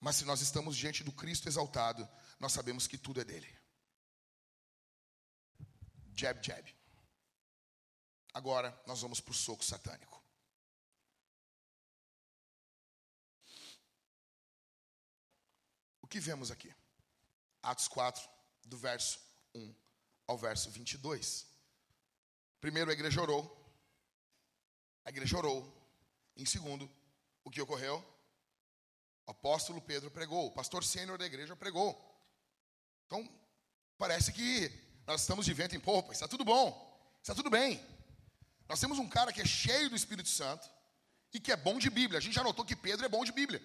Mas 0.02 0.16
se 0.16 0.24
nós 0.24 0.40
estamos 0.40 0.76
diante 0.76 1.04
do 1.04 1.12
Cristo 1.12 1.48
exaltado, 1.48 2.08
nós 2.40 2.50
sabemos 2.50 2.88
que 2.88 2.98
tudo 2.98 3.20
é 3.20 3.24
dele. 3.24 3.56
Jab, 6.12 6.44
jab. 6.44 6.76
Agora 8.34 8.76
nós 8.84 9.00
vamos 9.00 9.20
para 9.20 9.30
o 9.30 9.34
soco 9.34 9.64
satânico. 9.64 10.20
O 16.00 16.08
que 16.08 16.18
vemos 16.18 16.50
aqui? 16.50 16.74
Atos 17.62 17.86
4, 17.86 18.28
do 18.64 18.76
verso 18.76 19.20
1 19.54 19.72
ao 20.26 20.36
verso 20.36 20.68
22. 20.68 21.46
Primeiro, 22.60 22.90
a 22.90 22.92
igreja 22.92 23.22
orou. 23.22 23.56
A 25.04 25.10
igreja 25.10 25.38
orou. 25.38 25.72
Em 26.36 26.44
segundo, 26.44 26.90
o 27.44 27.50
que 27.52 27.60
ocorreu? 27.60 28.11
O 29.26 29.30
apóstolo 29.30 29.80
Pedro 29.80 30.10
pregou, 30.10 30.46
o 30.46 30.52
pastor 30.52 30.84
sênior 30.84 31.16
da 31.16 31.26
igreja 31.26 31.54
pregou. 31.54 31.96
Então, 33.06 33.28
parece 33.96 34.32
que 34.32 34.70
nós 35.06 35.20
estamos 35.20 35.44
de 35.44 35.52
vento 35.52 35.76
em 35.76 35.80
popa, 35.80 36.12
está 36.12 36.26
tudo 36.26 36.44
bom, 36.44 37.16
está 37.20 37.34
tudo 37.34 37.50
bem. 37.50 37.80
Nós 38.68 38.80
temos 38.80 38.98
um 38.98 39.08
cara 39.08 39.32
que 39.32 39.40
é 39.40 39.46
cheio 39.46 39.90
do 39.90 39.96
Espírito 39.96 40.28
Santo 40.28 40.68
e 41.32 41.40
que 41.40 41.52
é 41.52 41.56
bom 41.56 41.78
de 41.78 41.90
Bíblia. 41.90 42.18
A 42.18 42.22
gente 42.22 42.34
já 42.34 42.42
notou 42.42 42.64
que 42.64 42.76
Pedro 42.76 43.04
é 43.04 43.08
bom 43.08 43.24
de 43.24 43.32
Bíblia. 43.32 43.62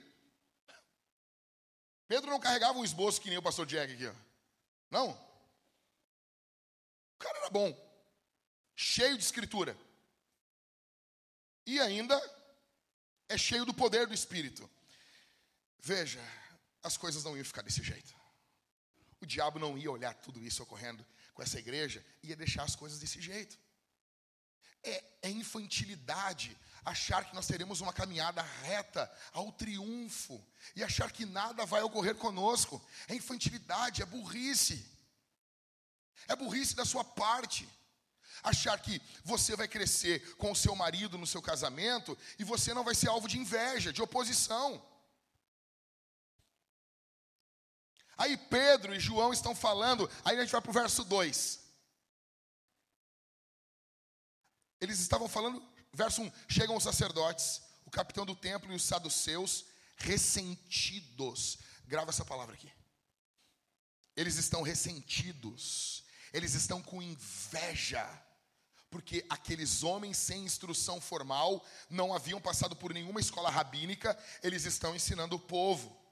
Pedro 2.07 2.29
não 2.29 2.39
carregava 2.39 2.77
um 2.77 2.85
esboço 2.85 3.19
que 3.19 3.29
nem 3.29 3.37
o 3.37 3.43
pastor 3.43 3.65
Jack 3.65 3.93
aqui, 3.93 4.07
ó. 4.07 4.13
Não. 4.89 5.11
O 7.15 7.17
cara 7.19 7.37
era 7.39 7.49
bom, 7.49 7.75
cheio 8.75 9.17
de 9.17 9.23
escritura. 9.23 9.77
E 11.65 11.79
ainda 11.79 12.15
é 13.27 13.37
cheio 13.37 13.65
do 13.65 13.73
poder 13.73 14.07
do 14.07 14.13
Espírito. 14.13 14.69
Veja, 15.87 16.19
as 16.83 16.97
coisas 16.97 17.23
não 17.23 17.37
iam 17.37 17.45
ficar 17.45 17.61
desse 17.61 17.81
jeito. 17.81 18.13
O 19.21 19.25
diabo 19.25 19.57
não 19.57 19.77
ia 19.77 19.89
olhar 19.89 20.13
tudo 20.15 20.43
isso 20.43 20.61
ocorrendo 20.61 21.05
com 21.33 21.41
essa 21.41 21.57
igreja, 21.57 22.05
ia 22.21 22.35
deixar 22.35 22.63
as 22.63 22.75
coisas 22.75 22.99
desse 22.99 23.21
jeito. 23.21 23.57
É, 24.83 25.01
é, 25.21 25.29
infantilidade 25.29 26.57
achar 26.83 27.23
que 27.23 27.33
nós 27.33 27.47
teremos 27.47 27.79
uma 27.79 27.93
caminhada 27.93 28.41
reta 28.41 29.09
ao 29.31 29.49
triunfo 29.53 30.45
e 30.75 30.83
achar 30.83 31.09
que 31.09 31.25
nada 31.25 31.65
vai 31.65 31.81
ocorrer 31.83 32.15
conosco. 32.15 32.85
É 33.07 33.15
infantilidade, 33.15 34.01
é 34.01 34.05
burrice. 34.05 34.85
É 36.27 36.35
burrice 36.35 36.75
da 36.75 36.83
sua 36.83 37.05
parte. 37.05 37.65
Achar 38.43 38.77
que 38.77 39.01
você 39.23 39.55
vai 39.55 39.69
crescer 39.69 40.35
com 40.35 40.51
o 40.51 40.55
seu 40.55 40.75
marido 40.75 41.17
no 41.17 41.25
seu 41.25 41.41
casamento 41.41 42.17
e 42.37 42.43
você 42.43 42.73
não 42.73 42.83
vai 42.83 42.93
ser 42.93 43.07
alvo 43.07 43.29
de 43.29 43.39
inveja, 43.39 43.93
de 43.93 44.01
oposição. 44.01 44.85
Aí 48.17 48.35
Pedro 48.35 48.95
e 48.95 48.99
João 48.99 49.31
estão 49.31 49.53
falando, 49.53 50.09
aí 50.25 50.37
a 50.37 50.41
gente 50.41 50.51
vai 50.51 50.61
para 50.61 50.71
o 50.71 50.73
verso 50.73 51.03
2. 51.03 51.59
Eles 54.81 54.99
estavam 54.99 55.27
falando, 55.27 55.63
verso 55.93 56.21
1: 56.21 56.31
chegam 56.47 56.75
os 56.75 56.83
sacerdotes, 56.83 57.61
o 57.85 57.91
capitão 57.91 58.25
do 58.25 58.35
templo 58.35 58.71
e 58.71 58.75
os 58.75 58.83
saduceus, 58.83 59.65
ressentidos. 59.95 61.59
Grava 61.85 62.09
essa 62.09 62.25
palavra 62.25 62.55
aqui. 62.55 62.71
Eles 64.15 64.35
estão 64.37 64.63
ressentidos, 64.63 66.03
eles 66.33 66.55
estão 66.55 66.81
com 66.81 67.03
inveja, 67.03 68.03
porque 68.89 69.23
aqueles 69.29 69.83
homens 69.83 70.17
sem 70.17 70.43
instrução 70.43 70.99
formal 70.99 71.63
não 71.87 72.13
haviam 72.13 72.41
passado 72.41 72.75
por 72.75 72.93
nenhuma 72.93 73.19
escola 73.19 73.51
rabínica, 73.51 74.17
eles 74.41 74.65
estão 74.65 74.95
ensinando 74.95 75.35
o 75.35 75.39
povo. 75.39 76.06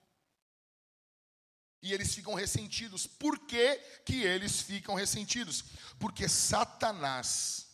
E 1.85 1.93
eles 1.93 2.15
ficam 2.15 2.33
ressentidos. 2.33 3.05
Por 3.05 3.37
que, 3.45 3.75
que 4.03 4.23
eles 4.23 4.59
ficam 4.59 4.95
ressentidos? 4.95 5.63
Porque 5.99 6.27
Satanás 6.27 7.67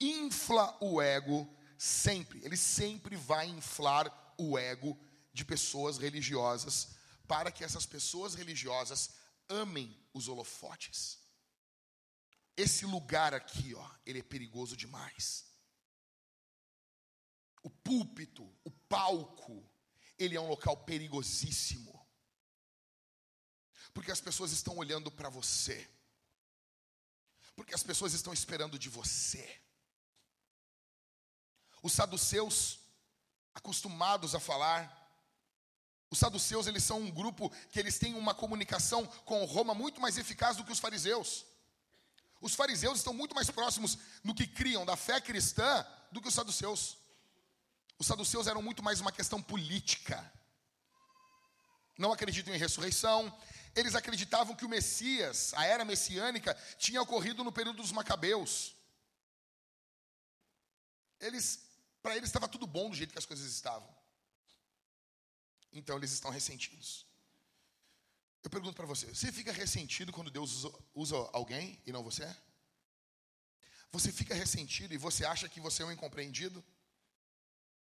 infla 0.00 0.76
o 0.80 1.00
ego 1.00 1.48
sempre. 1.78 2.44
Ele 2.44 2.56
sempre 2.56 3.14
vai 3.14 3.46
inflar 3.46 4.34
o 4.36 4.58
ego 4.58 4.98
de 5.32 5.44
pessoas 5.44 5.98
religiosas 5.98 6.96
para 7.28 7.52
que 7.52 7.62
essas 7.62 7.86
pessoas 7.86 8.34
religiosas 8.34 9.10
amem 9.48 9.96
os 10.12 10.26
holofotes. 10.26 11.20
Esse 12.56 12.84
lugar 12.86 13.32
aqui, 13.34 13.72
ó, 13.72 13.90
ele 14.04 14.18
é 14.18 14.24
perigoso 14.24 14.76
demais. 14.76 15.46
O 17.62 17.70
púlpito, 17.70 18.52
o 18.64 18.70
palco, 18.72 19.64
ele 20.18 20.34
é 20.34 20.40
um 20.40 20.48
local 20.48 20.76
perigosíssimo. 20.78 21.99
Porque 23.92 24.10
as 24.10 24.20
pessoas 24.20 24.52
estão 24.52 24.76
olhando 24.76 25.10
para 25.10 25.28
você. 25.28 25.88
Porque 27.56 27.74
as 27.74 27.82
pessoas 27.82 28.14
estão 28.14 28.32
esperando 28.32 28.78
de 28.78 28.88
você. 28.88 29.60
Os 31.82 31.92
saduceus, 31.92 32.78
acostumados 33.54 34.34
a 34.34 34.40
falar, 34.40 35.00
os 36.10 36.18
saduceus, 36.18 36.66
eles 36.66 36.82
são 36.82 37.00
um 37.00 37.10
grupo 37.10 37.50
que 37.70 37.78
eles 37.78 37.98
têm 37.98 38.14
uma 38.14 38.34
comunicação 38.34 39.06
com 39.24 39.44
Roma 39.44 39.74
muito 39.74 40.00
mais 40.00 40.18
eficaz 40.18 40.56
do 40.56 40.64
que 40.64 40.72
os 40.72 40.80
fariseus. 40.80 41.46
Os 42.40 42.54
fariseus 42.54 42.98
estão 42.98 43.14
muito 43.14 43.34
mais 43.34 43.50
próximos 43.50 43.96
no 44.24 44.34
que 44.34 44.46
criam 44.46 44.84
da 44.84 44.96
fé 44.96 45.20
cristã 45.20 45.86
do 46.10 46.20
que 46.20 46.28
os 46.28 46.34
saduceus. 46.34 46.96
Os 47.98 48.06
saduceus 48.06 48.46
eram 48.46 48.62
muito 48.62 48.82
mais 48.82 49.00
uma 49.00 49.12
questão 49.12 49.40
política. 49.40 50.32
Não 51.96 52.12
acreditam 52.12 52.54
em 52.54 52.58
ressurreição, 52.58 53.32
eles 53.74 53.94
acreditavam 53.94 54.56
que 54.56 54.64
o 54.64 54.68
Messias, 54.68 55.54
a 55.54 55.64
era 55.64 55.84
messiânica, 55.84 56.54
tinha 56.76 57.00
ocorrido 57.00 57.44
no 57.44 57.52
período 57.52 57.76
dos 57.76 57.92
Macabeus. 57.92 58.74
Eles, 61.20 61.60
para 62.02 62.16
eles 62.16 62.28
estava 62.28 62.48
tudo 62.48 62.66
bom 62.66 62.90
do 62.90 62.96
jeito 62.96 63.12
que 63.12 63.18
as 63.18 63.26
coisas 63.26 63.50
estavam. 63.52 63.88
Então 65.72 65.96
eles 65.96 66.10
estão 66.12 66.30
ressentidos. 66.30 67.06
Eu 68.42 68.50
pergunto 68.50 68.74
para 68.74 68.86
você: 68.86 69.06
você 69.06 69.30
fica 69.30 69.52
ressentido 69.52 70.12
quando 70.12 70.30
Deus 70.30 70.66
usa, 70.94 71.16
alguém 71.32 71.80
e 71.86 71.92
não 71.92 72.02
você? 72.02 72.24
Você 73.92 74.10
fica 74.10 74.34
ressentido 74.34 74.94
e 74.94 74.98
você 74.98 75.24
acha 75.24 75.48
que 75.48 75.60
você 75.60 75.82
é 75.82 75.86
um 75.86 75.92
incompreendido? 75.92 76.64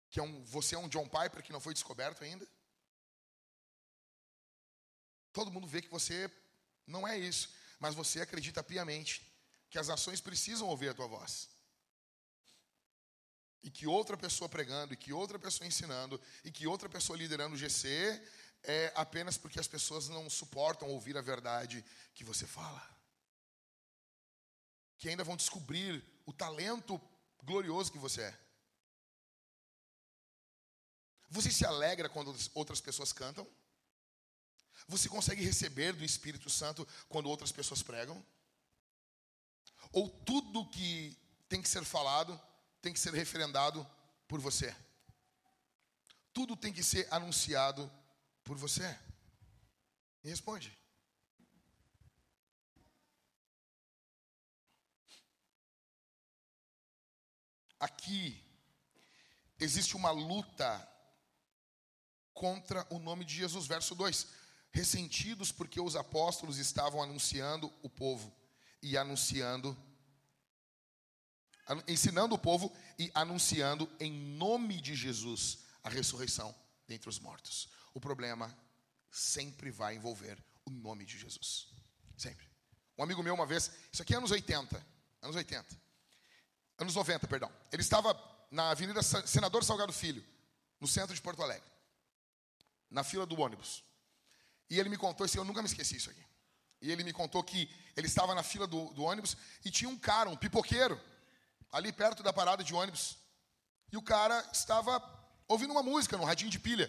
Que 0.09 0.19
é 0.19 0.23
um, 0.23 0.43
você 0.45 0.75
é 0.75 0.77
um 0.77 0.87
John 0.87 1.07
Piper 1.07 1.43
que 1.43 1.51
não 1.51 1.59
foi 1.59 1.73
descoberto 1.73 2.23
ainda? 2.23 2.47
Todo 5.37 5.51
mundo 5.51 5.67
vê 5.67 5.83
que 5.83 5.95
você 5.97 6.31
não 6.87 7.07
é 7.07 7.15
isso, 7.15 7.53
mas 7.77 7.93
você 7.93 8.21
acredita 8.21 8.63
piamente 8.63 9.21
que 9.69 9.77
as 9.77 9.87
nações 9.87 10.19
precisam 10.19 10.67
ouvir 10.67 10.89
a 10.89 10.95
tua 10.95 11.05
voz. 11.05 11.47
E 13.61 13.69
que 13.69 13.85
outra 13.85 14.17
pessoa 14.17 14.49
pregando, 14.49 14.95
e 14.95 14.97
que 14.97 15.13
outra 15.13 15.37
pessoa 15.37 15.67
ensinando, 15.67 16.19
e 16.43 16.49
que 16.49 16.65
outra 16.65 16.89
pessoa 16.89 17.15
liderando 17.15 17.53
o 17.53 17.57
GC 17.57 18.19
é 18.63 18.91
apenas 18.95 19.37
porque 19.37 19.59
as 19.59 19.67
pessoas 19.67 20.09
não 20.09 20.27
suportam 20.27 20.89
ouvir 20.89 21.15
a 21.15 21.21
verdade 21.21 21.85
que 22.15 22.23
você 22.23 22.47
fala. 22.47 22.83
Que 24.97 25.07
ainda 25.07 25.23
vão 25.23 25.37
descobrir 25.37 26.03
o 26.25 26.33
talento 26.33 26.99
glorioso 27.43 27.91
que 27.91 27.99
você 27.99 28.23
é. 28.23 28.39
Você 31.29 31.51
se 31.51 31.63
alegra 31.63 32.09
quando 32.09 32.35
outras 32.55 32.81
pessoas 32.81 33.13
cantam? 33.13 33.47
Você 34.87 35.09
consegue 35.09 35.43
receber 35.43 35.93
do 35.93 36.03
Espírito 36.03 36.49
Santo 36.49 36.87
quando 37.09 37.29
outras 37.29 37.51
pessoas 37.51 37.81
pregam? 37.81 38.23
Ou 39.91 40.09
tudo 40.09 40.67
que 40.69 41.17
tem 41.47 41.61
que 41.61 41.69
ser 41.69 41.83
falado 41.83 42.39
tem 42.81 42.93
que 42.93 42.99
ser 42.99 43.13
referendado 43.13 43.85
por 44.27 44.39
você? 44.39 44.75
Tudo 46.33 46.55
tem 46.55 46.71
que 46.71 46.83
ser 46.83 47.07
anunciado 47.11 47.91
por 48.43 48.57
você? 48.57 48.87
Me 50.23 50.29
responde. 50.29 50.77
Aqui 57.79 58.43
existe 59.59 59.95
uma 59.95 60.11
luta 60.11 60.87
contra 62.33 62.85
o 62.89 62.99
nome 62.99 63.23
de 63.23 63.35
Jesus. 63.35 63.67
Verso 63.67 63.95
2: 63.95 64.27
Ressentidos 64.77 65.51
porque 65.51 65.81
os 65.81 65.95
apóstolos 65.95 66.59
estavam 66.59 67.01
anunciando 67.01 67.73
o 67.81 67.89
povo 67.89 68.31
e 68.79 68.95
anunciando, 68.95 69.75
ensinando 71.87 72.35
o 72.35 72.37
povo 72.37 72.71
e 72.99 73.09
anunciando 73.15 73.89
em 73.99 74.11
nome 74.11 74.79
de 74.79 74.95
Jesus 74.95 75.63
a 75.83 75.89
ressurreição 75.89 76.53
dentre 76.87 77.09
os 77.09 77.17
mortos. 77.17 77.67
O 77.91 77.99
problema 77.99 78.55
sempre 79.09 79.71
vai 79.71 79.95
envolver 79.95 80.37
o 80.63 80.69
nome 80.69 81.05
de 81.05 81.17
Jesus. 81.17 81.69
Sempre. 82.15 82.45
Um 82.95 83.01
amigo 83.01 83.23
meu, 83.23 83.33
uma 83.33 83.47
vez, 83.47 83.71
isso 83.91 84.03
aqui 84.03 84.13
é 84.13 84.17
anos 84.17 84.29
80, 84.29 84.85
anos 85.23 85.35
80, 85.35 85.75
anos 86.77 86.93
90, 86.93 87.27
perdão. 87.27 87.51
Ele 87.71 87.81
estava 87.81 88.15
na 88.51 88.69
Avenida 88.69 89.01
Senador 89.01 89.63
Salgado 89.63 89.91
Filho, 89.91 90.23
no 90.79 90.87
centro 90.87 91.15
de 91.15 91.21
Porto 91.21 91.41
Alegre 91.41 91.67
na 92.89 93.03
fila 93.03 93.25
do 93.25 93.39
ônibus. 93.39 93.83
E 94.69 94.79
ele 94.79 94.89
me 94.89 94.97
contou, 94.97 95.25
isso 95.25 95.37
eu 95.37 95.45
nunca 95.45 95.61
me 95.61 95.67
esqueci 95.67 95.95
isso 95.95 96.09
aqui. 96.09 96.23
E 96.81 96.91
ele 96.91 97.03
me 97.03 97.13
contou 97.13 97.43
que 97.43 97.69
ele 97.95 98.07
estava 98.07 98.35
na 98.35 98.43
fila 98.43 98.67
do, 98.67 98.93
do 98.93 99.03
ônibus 99.03 99.35
e 99.65 99.71
tinha 99.71 99.89
um 99.89 99.97
cara, 99.97 100.29
um 100.29 100.35
pipoqueiro, 100.35 100.99
ali 101.71 101.91
perto 101.91 102.21
da 102.21 102.31
parada 102.31 102.63
de 102.63 102.73
ônibus. 102.73 103.17
E 103.91 103.97
o 103.97 104.01
cara 104.01 104.39
estava 104.51 105.01
ouvindo 105.47 105.71
uma 105.71 105.81
música 105.81 106.17
no 106.17 106.25
radinho 106.25 106.51
de 106.51 106.59
pilha. 106.59 106.87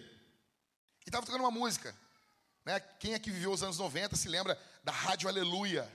E 1.05 1.09
estava 1.09 1.25
tocando 1.25 1.41
uma 1.41 1.51
música. 1.51 1.95
Né? 2.65 2.79
Quem 2.79 3.13
é 3.13 3.19
que 3.19 3.31
viveu 3.31 3.51
os 3.51 3.63
anos 3.63 3.79
90 3.79 4.15
se 4.15 4.27
lembra 4.27 4.59
da 4.83 4.91
Rádio 4.91 5.29
Aleluia, 5.29 5.89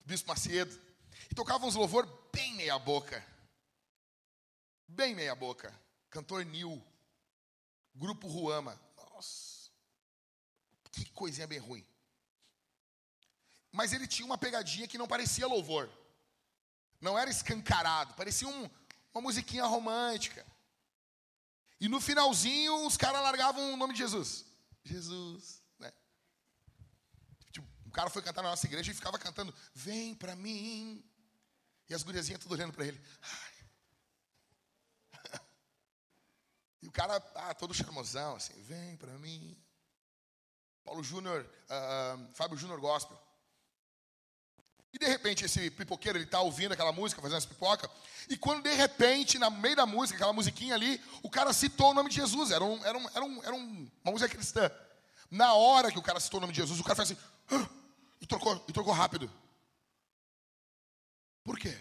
Bispo 0.00 0.28
Macedo. 0.28 0.78
E 1.30 1.34
tocava 1.34 1.66
uns 1.66 1.74
louvor 1.74 2.06
bem 2.32 2.54
meia 2.54 2.78
boca. 2.78 3.24
Bem 4.86 5.14
meia 5.14 5.34
boca. 5.34 5.72
Cantor 6.10 6.44
Nil. 6.44 6.82
Grupo 7.94 8.26
Ruama. 8.26 8.80
Nossa, 8.96 9.57
que 11.04 11.12
coisinha 11.12 11.46
bem 11.46 11.58
ruim. 11.58 11.86
Mas 13.72 13.92
ele 13.92 14.06
tinha 14.06 14.26
uma 14.26 14.38
pegadinha 14.38 14.88
que 14.88 14.98
não 14.98 15.06
parecia 15.06 15.46
louvor. 15.46 15.88
Não 17.00 17.18
era 17.18 17.30
escancarado, 17.30 18.14
parecia 18.14 18.48
um, 18.48 18.70
uma 19.12 19.22
musiquinha 19.22 19.64
romântica. 19.64 20.44
E 21.80 21.88
no 21.88 22.00
finalzinho 22.00 22.86
os 22.86 22.96
caras 22.96 23.22
largavam 23.22 23.72
o 23.72 23.76
nome 23.76 23.92
de 23.92 24.00
Jesus. 24.00 24.44
Jesus, 24.82 25.62
né? 25.78 25.92
Tipo, 27.52 27.68
o 27.86 27.90
cara 27.90 28.10
foi 28.10 28.22
cantar 28.22 28.42
na 28.42 28.50
nossa 28.50 28.66
igreja 28.66 28.90
e 28.90 28.94
ficava 28.94 29.18
cantando: 29.18 29.54
Vem 29.74 30.14
pra 30.14 30.34
mim. 30.34 31.04
E 31.88 31.94
as 31.94 32.02
guriazinhas 32.02 32.40
tudo 32.40 32.52
olhando 32.52 32.72
para 32.72 32.86
ele. 32.86 33.00
E 36.80 36.86
o 36.86 36.92
cara, 36.92 37.16
ah, 37.34 37.52
todo 37.54 37.74
charmosão, 37.74 38.36
assim, 38.36 38.54
vem 38.62 38.96
para 38.96 39.10
mim. 39.18 39.56
Paulo 40.88 41.04
Júnior, 41.04 41.46
uh, 41.68 42.32
Fábio 42.32 42.56
Júnior 42.56 42.80
Gospel. 42.80 43.20
E 44.90 44.98
de 44.98 45.06
repente 45.06 45.44
esse 45.44 45.70
pipoqueiro, 45.70 46.16
ele 46.16 46.24
tá 46.24 46.40
ouvindo 46.40 46.72
aquela 46.72 46.92
música, 46.92 47.20
fazendo 47.20 47.36
essa 47.36 47.46
pipoca, 47.46 47.90
e 48.30 48.38
quando 48.38 48.62
de 48.62 48.72
repente, 48.72 49.38
na 49.38 49.50
meio 49.50 49.76
da 49.76 49.84
música, 49.84 50.16
aquela 50.16 50.32
musiquinha 50.32 50.74
ali, 50.74 50.98
o 51.22 51.28
cara 51.28 51.52
citou 51.52 51.90
o 51.90 51.94
nome 51.94 52.08
de 52.08 52.16
Jesus, 52.16 52.50
era, 52.50 52.64
um, 52.64 52.82
era, 52.82 52.96
um, 52.96 53.08
era, 53.10 53.24
um, 53.24 53.42
era 53.44 53.54
um, 53.54 53.90
uma 54.02 54.12
música 54.12 54.34
cristã. 54.34 54.70
Na 55.30 55.52
hora 55.52 55.92
que 55.92 55.98
o 55.98 56.02
cara 56.02 56.18
citou 56.18 56.38
o 56.38 56.40
nome 56.40 56.54
de 56.54 56.60
Jesus, 56.60 56.80
o 56.80 56.82
cara 56.82 56.96
fez 56.96 57.10
assim, 57.10 57.20
ah, 57.50 57.68
e, 58.18 58.26
trocou, 58.26 58.64
e 58.66 58.72
trocou 58.72 58.94
rápido. 58.94 59.30
Por 61.44 61.58
quê? 61.58 61.78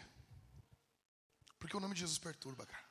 Porque 1.58 1.78
o 1.78 1.80
nome 1.80 1.94
de 1.94 2.02
Jesus 2.02 2.20
perturba, 2.20 2.66
cara. 2.66 2.84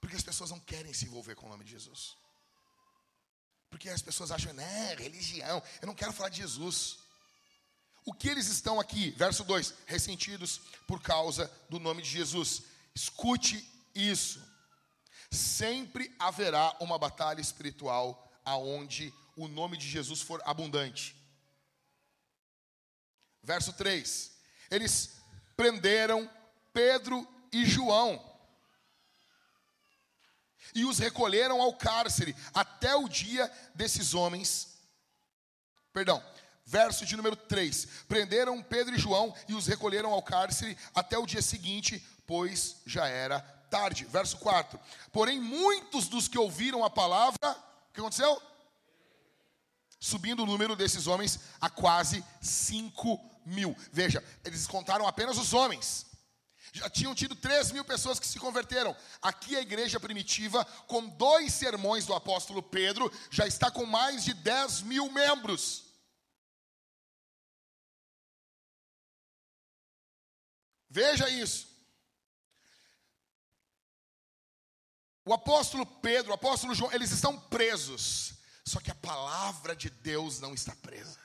Porque 0.00 0.16
as 0.16 0.24
pessoas 0.24 0.50
não 0.50 0.58
querem 0.58 0.92
se 0.92 1.04
envolver 1.04 1.36
com 1.36 1.46
o 1.46 1.50
nome 1.50 1.64
de 1.64 1.70
Jesus. 1.70 2.16
Porque 3.74 3.88
as 3.88 4.00
pessoas 4.00 4.30
acham, 4.30 4.52
né, 4.52 4.94
religião, 4.94 5.60
eu 5.82 5.86
não 5.88 5.96
quero 5.96 6.12
falar 6.12 6.28
de 6.28 6.36
Jesus. 6.36 6.96
O 8.06 8.14
que 8.14 8.28
eles 8.28 8.46
estão 8.46 8.78
aqui, 8.78 9.10
verso 9.10 9.42
2, 9.42 9.74
ressentidos 9.86 10.60
por 10.86 11.02
causa 11.02 11.50
do 11.68 11.80
nome 11.80 12.00
de 12.00 12.08
Jesus. 12.08 12.62
Escute 12.94 13.68
isso. 13.92 14.40
Sempre 15.28 16.14
haverá 16.20 16.76
uma 16.78 16.96
batalha 16.96 17.40
espiritual 17.40 18.32
aonde 18.44 19.12
o 19.36 19.48
nome 19.48 19.76
de 19.76 19.88
Jesus 19.88 20.22
for 20.22 20.40
abundante. 20.44 21.16
Verso 23.42 23.72
3. 23.72 24.36
Eles 24.70 25.16
prenderam 25.56 26.30
Pedro 26.72 27.26
e 27.50 27.66
João 27.66 28.24
e 30.74 30.84
os 30.84 30.98
recolheram 30.98 31.60
ao 31.60 31.74
cárcere 31.74 32.34
até 32.52 32.94
o 32.94 33.08
dia 33.08 33.50
desses 33.74 34.14
homens. 34.14 34.78
Perdão, 35.92 36.22
verso 36.64 37.04
de 37.04 37.16
número 37.16 37.36
3: 37.36 37.86
Prenderam 38.08 38.62
Pedro 38.62 38.94
e 38.94 38.98
João 38.98 39.34
e 39.48 39.54
os 39.54 39.66
recolheram 39.66 40.12
ao 40.12 40.22
cárcere 40.22 40.76
até 40.94 41.18
o 41.18 41.26
dia 41.26 41.42
seguinte, 41.42 42.04
pois 42.26 42.76
já 42.86 43.06
era 43.06 43.40
tarde. 43.70 44.04
Verso 44.04 44.38
4: 44.38 44.78
Porém, 45.12 45.40
muitos 45.40 46.08
dos 46.08 46.28
que 46.28 46.38
ouviram 46.38 46.84
a 46.84 46.90
palavra, 46.90 47.50
o 47.50 47.92
que 47.92 48.00
aconteceu? 48.00 48.40
Subindo 49.98 50.42
o 50.42 50.46
número 50.46 50.76
desses 50.76 51.06
homens 51.06 51.40
a 51.60 51.70
quase 51.70 52.24
5 52.40 53.18
mil. 53.46 53.76
Veja, 53.92 54.22
eles 54.44 54.66
contaram 54.66 55.06
apenas 55.06 55.38
os 55.38 55.52
homens. 55.52 56.06
Já 56.74 56.90
tinham 56.90 57.14
tido 57.14 57.36
3 57.36 57.70
mil 57.70 57.84
pessoas 57.84 58.18
que 58.18 58.26
se 58.26 58.36
converteram. 58.36 58.96
Aqui 59.22 59.54
a 59.54 59.60
igreja 59.60 60.00
primitiva, 60.00 60.64
com 60.88 61.06
dois 61.06 61.54
sermões 61.54 62.04
do 62.04 62.12
apóstolo 62.12 62.60
Pedro, 62.60 63.12
já 63.30 63.46
está 63.46 63.70
com 63.70 63.86
mais 63.86 64.24
de 64.24 64.34
10 64.34 64.82
mil 64.82 65.08
membros. 65.08 65.84
Veja 70.90 71.28
isso. 71.28 71.68
O 75.24 75.32
apóstolo 75.32 75.86
Pedro, 75.86 76.32
o 76.32 76.34
apóstolo 76.34 76.74
João, 76.74 76.92
eles 76.92 77.12
estão 77.12 77.38
presos. 77.38 78.34
Só 78.64 78.80
que 78.80 78.90
a 78.90 78.96
palavra 78.96 79.76
de 79.76 79.90
Deus 79.90 80.40
não 80.40 80.52
está 80.52 80.74
presa. 80.74 81.20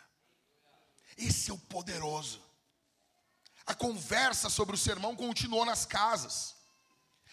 Esse 1.18 1.50
é 1.50 1.54
o 1.56 1.58
poderoso 1.58 2.49
a 3.70 3.76
conversa 3.76 4.50
sobre 4.50 4.74
o 4.74 4.80
sermão 4.80 5.16
continuou 5.16 5.64
nas 5.64 5.86
casas. 5.86 6.56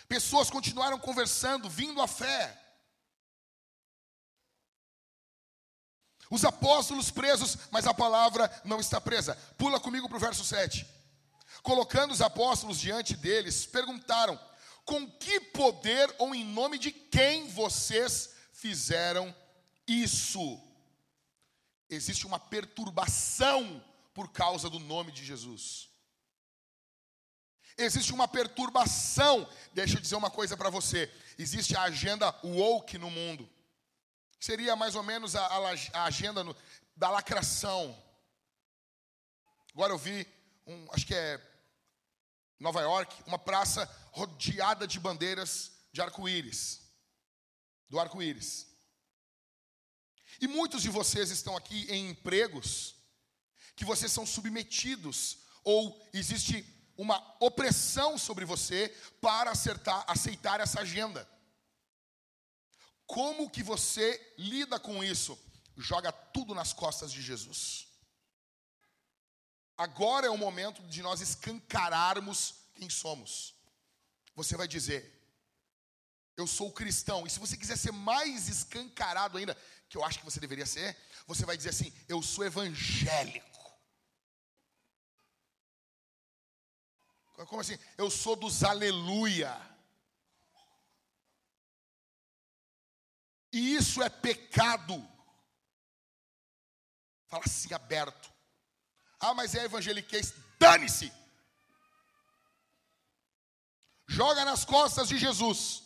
Pessoas 0.06 0.50
continuaram 0.50 0.98
conversando, 0.98 1.66
vindo 1.66 2.02
à 2.02 2.06
fé. 2.06 2.62
Os 6.30 6.44
apóstolos 6.44 7.10
presos, 7.10 7.56
mas 7.70 7.86
a 7.86 7.94
palavra 7.94 8.50
não 8.66 8.78
está 8.78 9.00
presa. 9.00 9.34
Pula 9.56 9.80
comigo 9.80 10.10
para 10.10 10.18
o 10.18 10.20
verso 10.20 10.44
7. 10.44 10.86
Colocando 11.62 12.10
os 12.10 12.20
apóstolos 12.20 12.78
diante 12.78 13.16
deles, 13.16 13.64
perguntaram: 13.64 14.38
Com 14.84 15.10
que 15.12 15.40
poder 15.40 16.14
ou 16.18 16.34
em 16.34 16.44
nome 16.44 16.78
de 16.78 16.92
quem 16.92 17.48
vocês 17.48 18.34
fizeram 18.52 19.34
isso? 19.88 20.60
Existe 21.88 22.26
uma 22.26 22.38
perturbação 22.38 23.82
por 24.12 24.30
causa 24.30 24.68
do 24.68 24.78
nome 24.78 25.10
de 25.12 25.24
Jesus. 25.24 25.85
Existe 27.78 28.12
uma 28.12 28.26
perturbação. 28.26 29.48
Deixa 29.72 29.96
eu 29.96 30.00
dizer 30.00 30.16
uma 30.16 30.30
coisa 30.30 30.56
para 30.56 30.70
você. 30.70 31.12
Existe 31.38 31.76
a 31.76 31.82
agenda 31.82 32.34
woke 32.42 32.96
no 32.96 33.10
mundo. 33.10 33.48
Seria 34.40 34.74
mais 34.76 34.94
ou 34.94 35.02
menos 35.02 35.36
a, 35.36 35.46
a, 35.46 35.74
a 35.92 36.04
agenda 36.04 36.42
no, 36.42 36.56
da 36.96 37.10
lacração. 37.10 38.02
Agora 39.72 39.92
eu 39.92 39.98
vi, 39.98 40.26
um, 40.66 40.88
acho 40.92 41.06
que 41.06 41.14
é 41.14 41.40
Nova 42.58 42.80
York, 42.80 43.14
uma 43.26 43.38
praça 43.38 43.84
rodeada 44.10 44.86
de 44.86 44.98
bandeiras 44.98 45.72
de 45.92 46.00
arco-íris. 46.00 46.80
Do 47.88 48.00
arco-íris. 48.00 48.66
E 50.40 50.48
muitos 50.48 50.82
de 50.82 50.88
vocês 50.88 51.30
estão 51.30 51.56
aqui 51.56 51.86
em 51.90 52.10
empregos 52.10 52.96
que 53.74 53.84
vocês 53.84 54.10
são 54.10 54.24
submetidos, 54.24 55.38
ou 55.62 56.02
existe 56.12 56.62
uma 56.96 57.36
opressão 57.40 58.16
sobre 58.16 58.44
você 58.44 58.88
para 59.20 59.50
acertar, 59.50 60.04
aceitar 60.06 60.60
essa 60.60 60.80
agenda. 60.80 61.28
Como 63.06 63.50
que 63.50 63.62
você 63.62 64.34
lida 64.36 64.80
com 64.80 65.02
isso? 65.04 65.38
Joga 65.76 66.10
tudo 66.10 66.54
nas 66.54 66.72
costas 66.72 67.12
de 67.12 67.22
Jesus. 67.22 67.86
Agora 69.76 70.26
é 70.26 70.30
o 70.30 70.38
momento 70.38 70.82
de 70.82 71.02
nós 71.02 71.20
escancararmos 71.20 72.54
quem 72.74 72.88
somos. 72.88 73.54
Você 74.34 74.56
vai 74.56 74.66
dizer, 74.66 75.16
eu 76.36 76.46
sou 76.46 76.72
cristão. 76.72 77.26
E 77.26 77.30
se 77.30 77.38
você 77.38 77.56
quiser 77.56 77.76
ser 77.76 77.92
mais 77.92 78.48
escancarado 78.48 79.38
ainda, 79.38 79.56
que 79.88 79.96
eu 79.96 80.04
acho 80.04 80.18
que 80.18 80.24
você 80.24 80.40
deveria 80.40 80.66
ser, 80.66 80.96
você 81.26 81.44
vai 81.44 81.56
dizer 81.56 81.70
assim: 81.70 81.92
eu 82.08 82.22
sou 82.22 82.44
evangélico. 82.44 83.55
Como 87.44 87.60
assim? 87.60 87.78
Eu 87.98 88.10
sou 88.10 88.34
dos 88.34 88.64
aleluia. 88.64 89.54
E 93.52 93.74
isso 93.74 94.02
é 94.02 94.08
pecado. 94.08 94.94
Fala 97.26 97.42
assim 97.44 97.74
aberto. 97.74 98.32
Ah, 99.20 99.34
mas 99.34 99.54
é 99.54 99.64
evangeliquez. 99.64 100.32
Dane-se. 100.58 101.12
Joga 104.06 104.44
nas 104.44 104.64
costas 104.64 105.08
de 105.08 105.18
Jesus. 105.18 105.82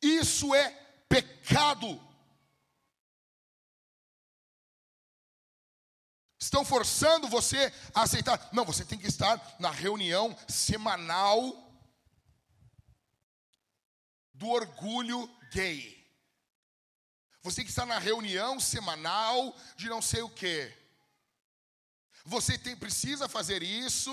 Isso 0.00 0.54
é 0.54 0.70
pecado. 1.08 2.09
Estão 6.50 6.64
forçando 6.64 7.28
você 7.28 7.72
a 7.94 8.02
aceitar. 8.02 8.48
Não, 8.52 8.64
você 8.64 8.84
tem 8.84 8.98
que 8.98 9.06
estar 9.06 9.40
na 9.60 9.70
reunião 9.70 10.36
semanal 10.48 11.40
do 14.34 14.48
orgulho 14.48 15.30
gay. 15.52 15.96
Você 17.40 17.58
tem 17.58 17.64
que 17.64 17.70
estar 17.70 17.86
na 17.86 18.00
reunião 18.00 18.58
semanal 18.58 19.56
de 19.76 19.88
não 19.88 20.02
sei 20.02 20.22
o 20.22 20.28
quê. 20.28 20.76
Você 22.24 22.58
tem, 22.58 22.74
precisa 22.74 23.28
fazer 23.28 23.62
isso 23.62 24.10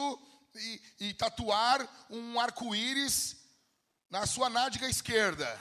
e, 0.54 0.82
e 1.00 1.14
tatuar 1.16 1.90
um 2.08 2.40
arco-íris 2.40 3.36
na 4.12 4.28
sua 4.28 4.48
nádega 4.48 4.88
esquerda. 4.88 5.60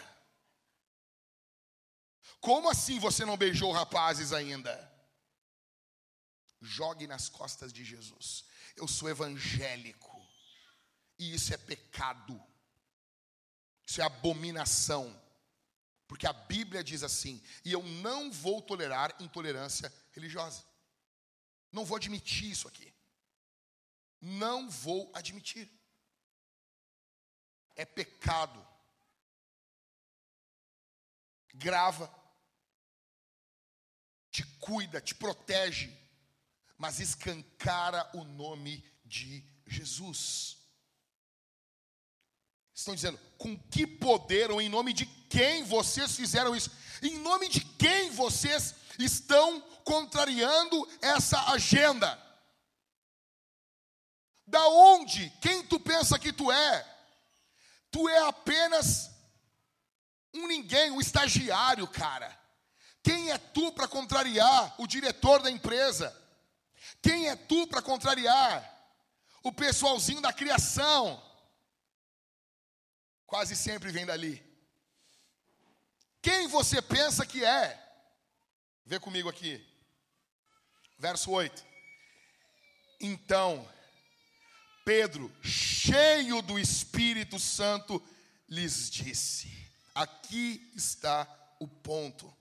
Como 2.38 2.68
assim 2.68 2.98
você 2.98 3.24
não 3.24 3.38
beijou 3.38 3.72
rapazes 3.72 4.34
ainda? 4.34 4.94
Jogue 6.60 7.06
nas 7.06 7.28
costas 7.28 7.72
de 7.72 7.84
Jesus. 7.84 8.44
Eu 8.76 8.86
sou 8.88 9.08
evangélico. 9.08 10.16
E 11.18 11.34
isso 11.34 11.52
é 11.54 11.56
pecado. 11.56 12.40
Isso 13.86 14.00
é 14.00 14.04
abominação. 14.04 15.22
Porque 16.06 16.26
a 16.26 16.32
Bíblia 16.32 16.84
diz 16.84 17.02
assim: 17.02 17.42
e 17.64 17.72
eu 17.72 17.82
não 17.82 18.30
vou 18.30 18.60
tolerar 18.62 19.14
intolerância 19.20 19.92
religiosa. 20.12 20.64
Não 21.72 21.84
vou 21.84 21.96
admitir 21.96 22.50
isso 22.50 22.68
aqui. 22.68 22.92
Não 24.20 24.68
vou 24.70 25.10
admitir. 25.14 25.70
É 27.74 27.84
pecado. 27.84 28.66
Grava, 31.54 32.14
te 34.30 34.44
cuida, 34.58 35.00
te 35.00 35.14
protege 35.14 36.05
mas 36.78 37.00
escancara 37.00 38.08
o 38.14 38.24
nome 38.24 38.84
de 39.04 39.44
Jesus. 39.66 40.58
Estão 42.74 42.94
dizendo, 42.94 43.18
com 43.38 43.56
que 43.56 43.86
poder 43.86 44.50
ou 44.50 44.60
em 44.60 44.68
nome 44.68 44.92
de 44.92 45.06
quem 45.06 45.64
vocês 45.64 46.14
fizeram 46.14 46.54
isso? 46.54 46.70
Em 47.02 47.18
nome 47.18 47.48
de 47.48 47.60
quem 47.60 48.10
vocês 48.10 48.74
estão 48.98 49.60
contrariando 49.82 50.86
essa 51.00 51.52
agenda? 51.52 52.22
Da 54.46 54.68
onde? 54.68 55.30
Quem 55.40 55.66
tu 55.66 55.80
pensa 55.80 56.18
que 56.18 56.32
tu 56.32 56.52
é? 56.52 56.96
Tu 57.90 58.08
é 58.08 58.18
apenas 58.28 59.10
um 60.34 60.46
ninguém, 60.46 60.90
um 60.90 61.00
estagiário, 61.00 61.88
cara. 61.88 62.38
Quem 63.02 63.30
é 63.30 63.38
tu 63.38 63.72
para 63.72 63.88
contrariar 63.88 64.74
o 64.78 64.86
diretor 64.86 65.42
da 65.42 65.50
empresa? 65.50 66.14
Quem 67.06 67.28
é 67.28 67.36
tu 67.36 67.68
para 67.68 67.80
contrariar? 67.80 68.68
O 69.40 69.52
pessoalzinho 69.52 70.20
da 70.20 70.32
criação. 70.32 71.22
Quase 73.24 73.54
sempre 73.54 73.92
vem 73.92 74.04
dali. 74.04 74.44
Quem 76.20 76.48
você 76.48 76.82
pensa 76.82 77.24
que 77.24 77.44
é? 77.44 77.80
Vê 78.84 78.98
comigo 78.98 79.28
aqui. 79.28 79.64
Verso 80.98 81.30
8. 81.30 81.64
Então, 82.98 83.64
Pedro, 84.84 85.32
cheio 85.44 86.42
do 86.42 86.58
Espírito 86.58 87.38
Santo, 87.38 88.02
lhes 88.48 88.90
disse: 88.90 89.48
Aqui 89.94 90.72
está 90.74 91.24
o 91.60 91.68
ponto 91.68 92.36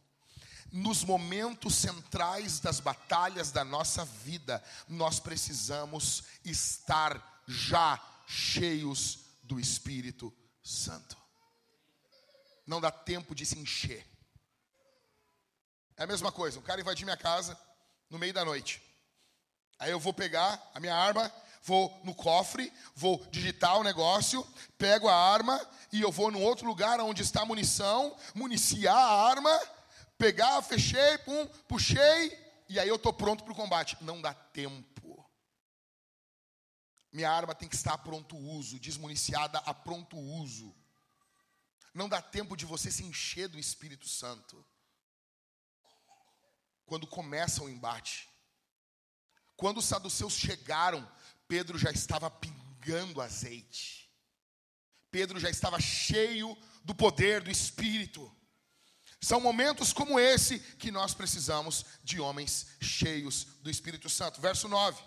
nos 0.75 1.05
momentos 1.05 1.73
centrais 1.73 2.59
das 2.59 2.81
batalhas 2.81 3.49
da 3.49 3.63
nossa 3.63 4.03
vida, 4.03 4.61
nós 4.89 5.21
precisamos 5.21 6.25
estar 6.43 7.41
já 7.47 7.97
cheios 8.27 9.19
do 9.41 9.57
Espírito 9.57 10.33
Santo. 10.61 11.15
Não 12.67 12.81
dá 12.81 12.91
tempo 12.91 13.33
de 13.33 13.45
se 13.45 13.57
encher. 13.57 14.05
É 15.95 16.03
a 16.03 16.07
mesma 16.07 16.29
coisa, 16.29 16.59
um 16.59 16.63
cara 16.63 16.81
invadir 16.81 17.05
minha 17.05 17.15
casa 17.15 17.57
no 18.09 18.19
meio 18.19 18.33
da 18.33 18.43
noite. 18.43 18.83
Aí 19.79 19.91
eu 19.91 19.99
vou 19.99 20.13
pegar 20.13 20.61
a 20.73 20.79
minha 20.81 20.93
arma, 20.93 21.31
vou 21.63 22.01
no 22.03 22.13
cofre, 22.13 22.69
vou 22.93 23.25
digitar 23.31 23.77
o 23.77 23.83
negócio, 23.83 24.45
pego 24.77 25.07
a 25.07 25.15
arma 25.15 25.57
e 25.93 26.01
eu 26.01 26.11
vou 26.11 26.29
num 26.31 26.43
outro 26.43 26.67
lugar 26.67 26.99
onde 26.99 27.21
está 27.21 27.43
a 27.43 27.45
munição, 27.45 28.13
municiar 28.33 28.97
a 28.97 29.29
arma 29.29 29.57
pegar, 30.17 30.61
fechei, 30.61 31.17
pum, 31.19 31.47
puxei, 31.67 32.45
e 32.67 32.79
aí 32.79 32.87
eu 32.87 32.95
estou 32.95 33.13
pronto 33.13 33.43
para 33.43 33.53
o 33.53 33.55
combate. 33.55 33.97
Não 34.01 34.21
dá 34.21 34.33
tempo. 34.33 35.23
Minha 37.11 37.31
arma 37.31 37.55
tem 37.55 37.69
que 37.69 37.75
estar 37.75 37.93
a 37.93 37.97
pronto 37.97 38.35
uso, 38.35 38.79
desmuniciada 38.79 39.59
a 39.59 39.73
pronto 39.73 40.17
uso. 40.17 40.75
Não 41.93 42.09
dá 42.09 42.21
tempo 42.21 42.57
de 42.57 42.65
você 42.65 42.91
se 42.91 43.03
encher 43.03 43.47
do 43.47 43.57
Espírito 43.57 44.07
Santo. 44.09 44.65
Quando 46.85 47.07
começa 47.07 47.63
o 47.63 47.69
embate. 47.69 48.29
Quando 49.55 49.77
os 49.77 49.85
saduceus 49.85 50.33
chegaram, 50.33 51.09
Pedro 51.47 51.77
já 51.77 51.89
estava 51.89 52.29
pingando 52.29 53.21
azeite. 53.21 54.11
Pedro 55.09 55.39
já 55.39 55.49
estava 55.49 55.79
cheio 55.79 56.57
do 56.83 56.93
poder 56.93 57.41
do 57.41 57.49
Espírito. 57.49 58.29
São 59.25 59.41
momentos 59.41 59.91
como 59.91 60.19
esse 60.19 60.59
que 60.59 60.91
nós 60.91 61.15
precisamos 61.15 61.83
de 62.03 62.19
homens 62.19 62.67
cheios 62.79 63.47
do 63.63 63.71
Espírito 63.71 64.07
Santo. 64.07 64.39
Verso 64.39 64.67
9. 64.67 65.03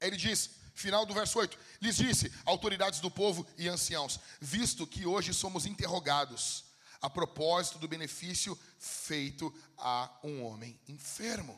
Ele 0.00 0.16
diz, 0.16 0.50
final 0.74 1.06
do 1.06 1.14
verso 1.14 1.38
8: 1.38 1.56
lhes 1.80 1.94
disse, 1.94 2.32
autoridades 2.44 2.98
do 2.98 3.08
povo 3.08 3.46
e 3.56 3.68
anciãos, 3.68 4.18
visto 4.40 4.84
que 4.84 5.06
hoje 5.06 5.32
somos 5.32 5.64
interrogados 5.64 6.64
a 7.00 7.08
propósito 7.08 7.78
do 7.78 7.86
benefício 7.86 8.58
feito 8.80 9.54
a 9.78 10.12
um 10.24 10.42
homem 10.42 10.80
enfermo. 10.88 11.54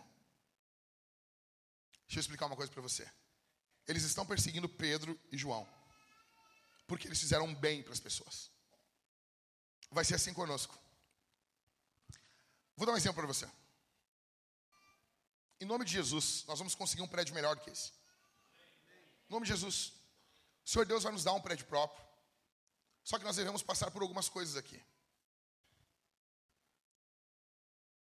Deixa 2.06 2.18
eu 2.18 2.20
explicar 2.20 2.44
uma 2.44 2.56
coisa 2.56 2.70
para 2.70 2.82
você. 2.82 3.10
Eles 3.88 4.02
estão 4.02 4.26
perseguindo 4.26 4.68
Pedro 4.68 5.18
e 5.32 5.38
João, 5.38 5.66
porque 6.86 7.08
eles 7.08 7.18
fizeram 7.18 7.54
bem 7.54 7.82
para 7.82 7.94
as 7.94 8.00
pessoas. 8.00 8.52
Vai 9.94 10.04
ser 10.04 10.16
assim 10.16 10.34
conosco. 10.34 10.76
Vou 12.76 12.84
dar 12.84 12.92
um 12.92 12.96
exemplo 12.96 13.14
para 13.22 13.28
você. 13.28 13.48
Em 15.60 15.64
nome 15.64 15.84
de 15.84 15.92
Jesus, 15.92 16.44
nós 16.48 16.58
vamos 16.58 16.74
conseguir 16.74 17.02
um 17.02 17.06
prédio 17.06 17.32
melhor 17.32 17.54
do 17.54 17.62
que 17.62 17.70
esse. 17.70 17.92
Em 19.28 19.32
nome 19.32 19.46
de 19.46 19.52
Jesus. 19.52 19.92
O 20.66 20.68
Senhor 20.68 20.84
Deus 20.84 21.04
vai 21.04 21.12
nos 21.12 21.22
dar 21.22 21.32
um 21.32 21.40
prédio 21.40 21.66
próprio. 21.66 22.04
Só 23.04 23.18
que 23.18 23.24
nós 23.24 23.36
devemos 23.36 23.62
passar 23.62 23.88
por 23.92 24.02
algumas 24.02 24.28
coisas 24.28 24.56
aqui. 24.56 24.82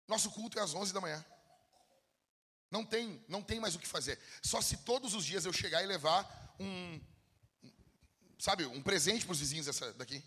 Nosso 0.08 0.32
culto 0.32 0.58
é 0.58 0.64
às 0.64 0.74
11 0.74 0.92
da 0.92 1.00
manhã. 1.00 1.24
Não 2.72 2.84
tem, 2.84 3.24
não 3.28 3.44
tem 3.44 3.60
mais 3.60 3.76
o 3.76 3.80
que 3.80 3.88
fazer. 3.88 4.20
Só 4.42 4.60
se 4.60 4.78
todos 4.78 5.14
os 5.14 5.24
dias 5.24 5.46
eu 5.46 5.54
chegar 5.54 5.84
e 5.84 5.86
levar 5.86 6.56
um, 6.60 7.00
sabe, 8.40 8.66
um 8.66 8.82
presente 8.82 9.24
para 9.24 9.34
os 9.34 9.40
vizinhos 9.40 9.68
dessa, 9.68 9.94
daqui. 9.94 10.24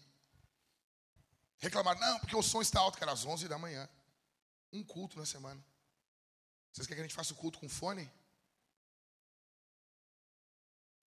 Reclamar, 1.59 1.99
não, 1.99 2.21
porque 2.21 2.37
o 2.37 2.43
som 2.43 2.61
está 2.61 2.81
alto, 2.81 2.99
cara, 2.99 3.13
às 3.13 3.25
11 3.25 3.49
da 3.49 3.59
manhã. 3.59 3.89
Um 4.73 4.85
culto 4.85 5.19
na 5.19 5.27
semana. 5.27 5.63
Vocês 6.73 6.87
querem 6.87 6.99
que 6.99 7.07
a 7.07 7.09
gente 7.09 7.17
faça 7.17 7.33
o 7.33 7.37
culto 7.37 7.59
com 7.59 7.69
fone? 7.69 8.11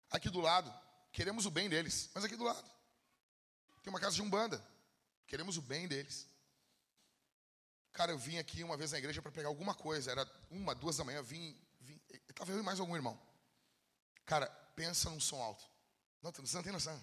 Aqui 0.10 0.30
do 0.30 0.42
lado, 0.42 0.74
queremos 1.14 1.46
o 1.46 1.52
bem 1.52 1.70
deles, 1.70 2.10
mas 2.14 2.26
aqui 2.26 2.36
do 2.36 2.44
lado 2.44 2.70
tem 3.82 3.92
uma 3.92 4.00
casa 4.00 4.16
de 4.16 4.22
umbanda. 4.22 4.64
Queremos 5.28 5.58
o 5.58 5.62
bem 5.62 5.88
deles. 5.88 6.28
Cara, 7.92 8.12
eu 8.12 8.18
vim 8.18 8.38
aqui 8.38 8.64
uma 8.64 8.78
vez 8.78 8.92
na 8.92 8.98
igreja 8.98 9.22
para 9.22 9.32
pegar 9.32 9.50
alguma 9.50 9.74
coisa. 9.74 10.12
Era 10.12 10.30
uma, 10.50 10.74
duas 10.76 10.98
da 10.98 11.04
manhã. 11.04 11.22
Vim, 11.22 11.58
vim. 11.80 12.00
Estava 12.30 12.52
eu 12.52 12.60
e 12.60 12.64
mais 12.64 12.80
algum 12.80 12.96
irmão. 12.96 13.20
Cara, 14.26 14.48
pensa 14.76 15.10
num 15.10 15.20
som 15.20 15.42
alto. 15.42 15.66
Não, 16.22 16.32
vocês 16.32 16.54
não 16.54 16.64
têm 16.64 16.72
noção. 16.72 16.96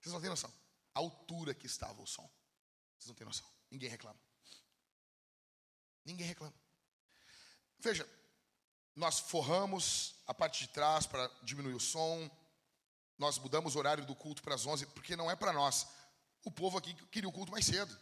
Vocês 0.00 0.12
não 0.12 0.20
têm 0.20 0.30
noção. 0.30 0.52
A 0.94 1.00
altura 1.00 1.54
que 1.54 1.66
estava 1.66 2.00
o 2.00 2.06
som. 2.06 2.28
Vocês 3.02 3.08
não 3.08 3.16
têm 3.16 3.26
noção. 3.26 3.46
Ninguém 3.68 3.90
reclama. 3.90 4.20
Ninguém 6.04 6.24
reclama. 6.24 6.54
Veja, 7.80 8.08
nós 8.94 9.18
forramos 9.18 10.14
a 10.24 10.32
parte 10.32 10.60
de 10.60 10.68
trás 10.68 11.04
para 11.04 11.26
diminuir 11.42 11.74
o 11.74 11.80
som. 11.80 12.30
Nós 13.18 13.38
mudamos 13.38 13.74
o 13.74 13.78
horário 13.78 14.06
do 14.06 14.14
culto 14.14 14.40
para 14.40 14.54
as 14.54 14.64
11, 14.64 14.86
porque 14.86 15.16
não 15.16 15.28
é 15.28 15.34
para 15.34 15.52
nós. 15.52 15.88
O 16.44 16.50
povo 16.50 16.78
aqui 16.78 16.94
queria 17.06 17.28
o 17.28 17.32
culto 17.32 17.50
mais 17.50 17.66
cedo. 17.66 17.98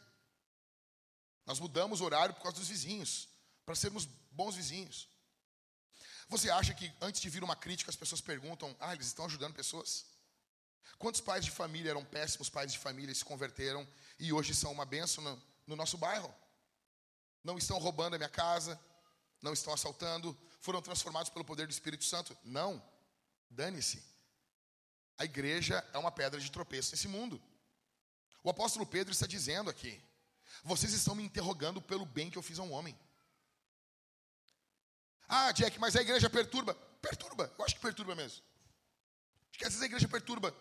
Nós 1.47 1.59
mudamos 1.59 2.03
o 2.03 2.05
horário 2.05 2.35
por 2.35 2.43
causa 2.43 2.59
dos 2.59 2.69
vizinhos, 2.69 3.27
para 3.65 3.75
sermos 3.75 4.05
bons 4.05 4.55
vizinhos. 4.55 5.09
Você 6.29 6.51
acha 6.51 6.75
que 6.75 6.93
antes 7.01 7.23
de 7.23 7.31
vir 7.31 7.43
uma 7.43 7.57
crítica 7.57 7.91
as 7.91 7.97
pessoas 7.97 8.21
perguntam: 8.21 8.77
ah, 8.79 8.93
eles 8.93 9.07
estão 9.07 9.25
ajudando 9.25 9.55
pessoas? 9.55 10.05
Quantos 10.99 11.21
pais 11.21 11.45
de 11.45 11.51
família 11.51 11.91
eram 11.91 12.05
péssimos 12.05 12.49
pais 12.49 12.73
de 12.73 12.79
família 12.79 13.13
e 13.13 13.15
se 13.15 13.25
converteram 13.25 13.87
e 14.19 14.33
hoje 14.33 14.55
são 14.55 14.71
uma 14.71 14.85
bênção 14.85 15.25
no, 15.25 15.43
no 15.67 15.77
nosso 15.77 15.97
bairro? 15.97 16.33
Não 17.43 17.57
estão 17.57 17.79
roubando 17.79 18.15
a 18.15 18.19
minha 18.19 18.29
casa, 18.29 18.79
não 19.41 19.53
estão 19.53 19.73
assaltando, 19.73 20.37
foram 20.61 20.83
transformados 20.83 21.31
pelo 21.31 21.45
poder 21.45 21.67
do 21.67 21.71
Espírito 21.71 22.05
Santo? 22.05 22.37
Não, 22.45 22.83
dane-se. 23.49 24.03
A 25.17 25.25
igreja 25.25 25.87
é 25.93 25.99
uma 25.99 26.11
pedra 26.11 26.41
de 26.41 26.51
tropeço 26.51 26.93
nesse 26.93 27.09
mundo. 27.09 27.41
O 28.43 28.51
apóstolo 28.51 28.87
Pedro 28.87 29.13
está 29.13 29.27
dizendo 29.27 29.71
aqui: 29.71 30.03
vocês 30.63 30.93
estão 30.93 31.15
me 31.15 31.23
interrogando 31.23 31.81
pelo 31.81 32.05
bem 32.05 32.31
que 32.31 32.39
eu 32.39 32.43
fiz 32.43 32.59
a 32.59 32.63
um 32.63 32.73
homem. 32.73 32.99
Ah, 35.29 35.53
Jack, 35.53 35.79
mas 35.79 35.95
a 35.95 36.03
igreja 36.03 36.29
perturba. 36.29 36.75
Perturba, 37.01 37.53
eu 37.59 37.65
acho 37.65 37.77
que 37.77 37.81
perturba 37.81 38.15
mesmo. 38.15 38.43
Acho 39.51 39.59
que 39.59 39.65
às 39.65 39.71
vezes 39.71 39.83
a 39.83 39.87
igreja 39.87 40.09
perturba. 40.09 40.55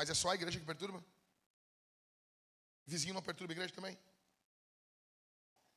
Mas 0.00 0.08
é 0.08 0.14
só 0.14 0.30
a 0.30 0.34
igreja 0.34 0.58
que 0.58 0.64
perturba? 0.64 1.04
Vizinho 2.86 3.12
não 3.12 3.20
perturba 3.20 3.52
a 3.52 3.56
igreja 3.56 3.74
também? 3.74 3.98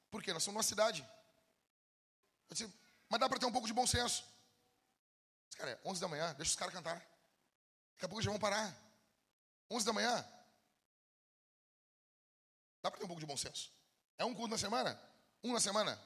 Por 0.09 0.24
quê? 0.24 0.32
Nós 0.32 0.43
somos 0.43 0.55
uma 0.55 0.63
cidade. 0.63 1.05
Disse, 2.49 2.74
mas 3.09 3.19
dá 3.19 3.28
para 3.28 3.38
ter 3.38 3.45
um 3.45 3.51
pouco 3.51 3.67
de 3.67 3.74
bom 3.74 3.86
senso. 3.86 4.24
Mas, 5.45 5.55
cara, 5.55 5.71
é 5.71 5.80
11 5.84 5.99
da 5.99 6.07
manhã, 6.07 6.34
deixa 6.36 6.51
os 6.51 6.55
caras 6.55 6.74
cantar. 6.74 6.95
Daqui 6.95 8.05
a 8.05 8.07
pouco 8.07 8.21
já 8.21 8.32
vão 8.32 8.39
parar. 8.39 8.74
11 9.69 9.86
da 9.86 9.91
manhã, 9.91 10.26
Dá 12.82 12.89
para 12.89 12.99
ter 12.99 13.03
um 13.03 13.07
pouco 13.07 13.19
de 13.19 13.26
bom 13.26 13.36
senso. 13.36 13.74
É 14.17 14.24
um 14.24 14.34
culto 14.34 14.51
na 14.51 14.57
semana? 14.57 14.97
Um 15.43 15.51
na 15.51 15.59
semana? 15.59 16.01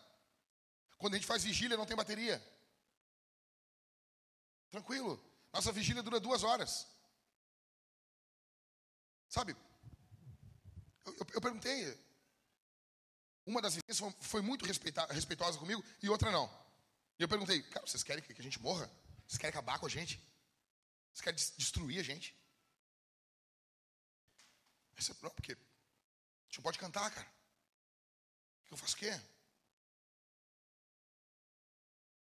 Quando 0.97 1.13
a 1.13 1.17
gente 1.17 1.27
faz 1.27 1.43
vigília, 1.43 1.77
não 1.77 1.85
tem 1.85 1.95
bateria. 1.95 2.43
Tranquilo. 4.71 5.23
Nossa 5.53 5.71
vigília 5.71 6.01
dura 6.01 6.19
duas 6.19 6.41
horas. 6.41 6.96
Sabe? 9.29 9.55
Eu, 11.05 11.13
eu, 11.13 11.27
eu 11.33 11.41
perguntei. 11.41 12.07
Uma 13.45 13.61
das 13.61 13.75
vizinhas 13.75 14.13
foi 14.21 14.41
muito 14.41 14.65
respeitosa 14.65 15.57
comigo 15.57 15.83
e 16.03 16.09
outra 16.09 16.31
não. 16.31 16.49
E 17.17 17.23
eu 17.23 17.29
perguntei, 17.29 17.63
cara, 17.63 17.87
vocês 17.87 18.03
querem 18.03 18.23
que 18.23 18.33
a 18.39 18.43
gente 18.43 18.61
morra? 18.61 18.91
Vocês 19.25 19.37
querem 19.37 19.49
acabar 19.49 19.79
com 19.79 19.85
a 19.85 19.89
gente? 19.89 20.21
Vocês 21.13 21.21
querem 21.21 21.37
destruir 21.57 21.99
a 21.99 22.03
gente? 22.03 22.35
Essa, 24.97 25.15
não, 25.21 25.29
porque 25.29 25.53
a 25.53 25.55
gente 26.45 26.57
não 26.57 26.63
pode 26.63 26.77
cantar, 26.77 27.09
cara. 27.09 27.27
Eu 28.69 28.77
faço 28.77 28.95
o 28.95 28.97
quê? 28.97 29.09
A 29.09 29.13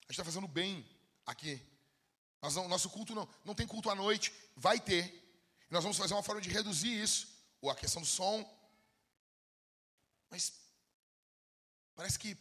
gente 0.03 0.11
está 0.11 0.23
fazendo 0.23 0.47
bem 0.47 0.87
aqui. 1.25 1.59
Não, 2.41 2.67
nosso 2.67 2.89
culto 2.89 3.15
não, 3.15 3.27
não 3.43 3.55
tem 3.55 3.65
culto 3.65 3.89
à 3.89 3.95
noite, 3.95 4.31
vai 4.55 4.79
ter. 4.79 5.24
Nós 5.69 5.83
vamos 5.83 5.97
fazer 5.97 6.13
uma 6.13 6.23
forma 6.23 6.41
de 6.41 6.49
reduzir 6.49 7.01
isso, 7.01 7.27
ou 7.61 7.69
a 7.69 7.75
questão 7.75 8.01
do 8.01 8.07
som. 8.07 8.43
Mas 10.29 10.53
parece 11.95 12.19
que 12.19 12.37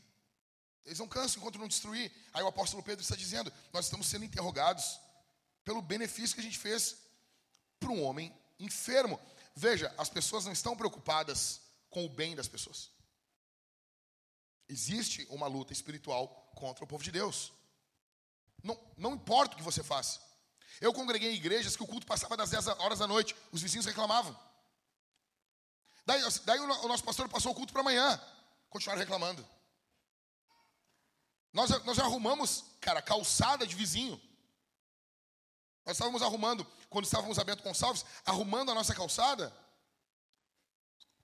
eles 0.84 0.98
não 0.98 1.08
cansam 1.08 1.38
enquanto 1.38 1.58
não 1.58 1.68
destruir. 1.68 2.12
Aí 2.32 2.42
o 2.42 2.48
apóstolo 2.48 2.82
Pedro 2.82 3.02
está 3.02 3.16
dizendo: 3.16 3.52
nós 3.72 3.86
estamos 3.86 4.06
sendo 4.06 4.24
interrogados 4.24 5.00
pelo 5.64 5.80
benefício 5.80 6.34
que 6.34 6.40
a 6.40 6.44
gente 6.44 6.58
fez 6.58 6.96
para 7.80 7.90
um 7.90 8.02
homem 8.02 8.34
enfermo. 8.58 9.18
Veja, 9.56 9.92
as 9.96 10.08
pessoas 10.08 10.44
não 10.44 10.52
estão 10.52 10.76
preocupadas 10.76 11.60
com 11.88 12.04
o 12.04 12.08
bem 12.08 12.34
das 12.34 12.48
pessoas. 12.48 12.90
Existe 14.68 15.26
uma 15.30 15.46
luta 15.46 15.72
espiritual 15.72 16.28
contra 16.54 16.84
o 16.84 16.86
povo 16.86 17.04
de 17.04 17.12
Deus. 17.12 17.52
Não, 18.62 18.78
não 18.96 19.14
importa 19.14 19.54
o 19.54 19.56
que 19.56 19.62
você 19.62 19.82
faça. 19.82 20.20
Eu 20.80 20.92
congreguei 20.92 21.32
em 21.32 21.36
igrejas 21.36 21.76
que 21.76 21.82
o 21.82 21.86
culto 21.86 22.06
passava 22.06 22.36
das 22.36 22.50
10 22.50 22.68
horas 22.68 22.98
da 22.98 23.06
noite, 23.06 23.34
os 23.52 23.62
vizinhos 23.62 23.86
reclamavam. 23.86 24.36
Daí, 26.06 26.20
daí 26.44 26.60
o, 26.60 26.88
nosso 26.88 27.04
pastor 27.04 27.28
passou 27.28 27.52
o 27.52 27.54
culto 27.54 27.72
para 27.72 27.80
amanhã, 27.80 28.20
continuaram 28.68 29.00
reclamando. 29.00 29.46
Nós, 31.52 31.70
nós 31.84 31.98
arrumamos, 31.98 32.64
cara, 32.80 33.00
calçada 33.00 33.66
de 33.66 33.74
vizinho. 33.74 34.20
Nós 35.86 35.96
estávamos 35.96 36.22
arrumando, 36.22 36.66
quando 36.90 37.04
estávamos 37.04 37.38
a 37.38 37.44
Bento 37.44 37.62
Gonçalves, 37.62 38.04
arrumando 38.24 38.70
a 38.70 38.74
nossa 38.74 38.94
calçada. 38.94 39.54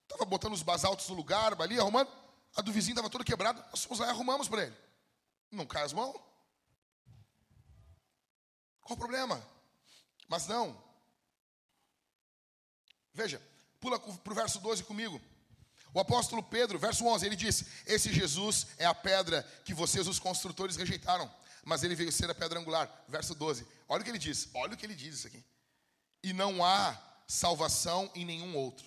Estava 0.02 0.24
botando 0.24 0.52
os 0.52 0.62
basaltos 0.62 1.08
no 1.08 1.14
lugar, 1.14 1.60
ali, 1.60 1.78
arrumando. 1.78 2.10
A 2.56 2.62
do 2.62 2.72
vizinho 2.72 2.92
estava 2.92 3.10
toda 3.10 3.24
quebrada. 3.24 3.64
Nós 3.70 3.84
fomos 3.84 4.00
lá 4.00 4.06
e 4.06 4.10
arrumamos 4.10 4.48
para 4.48 4.64
ele. 4.64 4.76
Não 5.50 5.66
cai 5.66 5.84
as 5.84 5.92
mãos? 5.92 6.29
Qual 8.90 8.96
o 8.96 8.98
problema? 8.98 9.40
Mas 10.26 10.48
não. 10.48 10.76
Veja, 13.14 13.40
pula 13.78 14.00
para 14.00 14.32
o 14.32 14.34
verso 14.34 14.58
12 14.58 14.82
comigo. 14.82 15.20
O 15.94 16.00
apóstolo 16.00 16.42
Pedro, 16.42 16.76
verso 16.76 17.06
11, 17.06 17.24
ele 17.24 17.36
disse: 17.36 17.68
Esse 17.86 18.12
Jesus 18.12 18.66
é 18.78 18.86
a 18.86 18.92
pedra 18.92 19.44
que 19.64 19.72
vocês, 19.72 20.08
os 20.08 20.18
construtores, 20.18 20.74
rejeitaram, 20.74 21.32
mas 21.64 21.84
ele 21.84 21.94
veio 21.94 22.10
ser 22.10 22.28
a 22.30 22.34
pedra 22.34 22.58
angular. 22.58 23.04
Verso 23.06 23.32
12, 23.32 23.64
olha 23.88 24.00
o 24.00 24.04
que 24.04 24.10
ele 24.10 24.18
diz, 24.18 24.48
olha 24.54 24.74
o 24.74 24.76
que 24.76 24.84
ele 24.84 24.96
diz 24.96 25.18
isso 25.18 25.28
aqui. 25.28 25.44
E 26.20 26.32
não 26.32 26.64
há 26.64 27.00
salvação 27.28 28.10
em 28.12 28.24
nenhum 28.24 28.56
outro, 28.56 28.86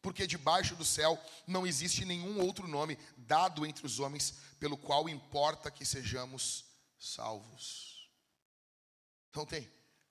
porque 0.00 0.26
debaixo 0.26 0.74
do 0.76 0.84
céu 0.84 1.22
não 1.46 1.66
existe 1.66 2.06
nenhum 2.06 2.40
outro 2.40 2.66
nome 2.66 2.98
dado 3.18 3.66
entre 3.66 3.84
os 3.84 4.00
homens 4.00 4.38
pelo 4.58 4.78
qual 4.78 5.10
importa 5.10 5.70
que 5.70 5.84
sejamos 5.84 6.40
salvos. 6.42 6.71
Então 9.30 9.44
tem, 9.44 9.70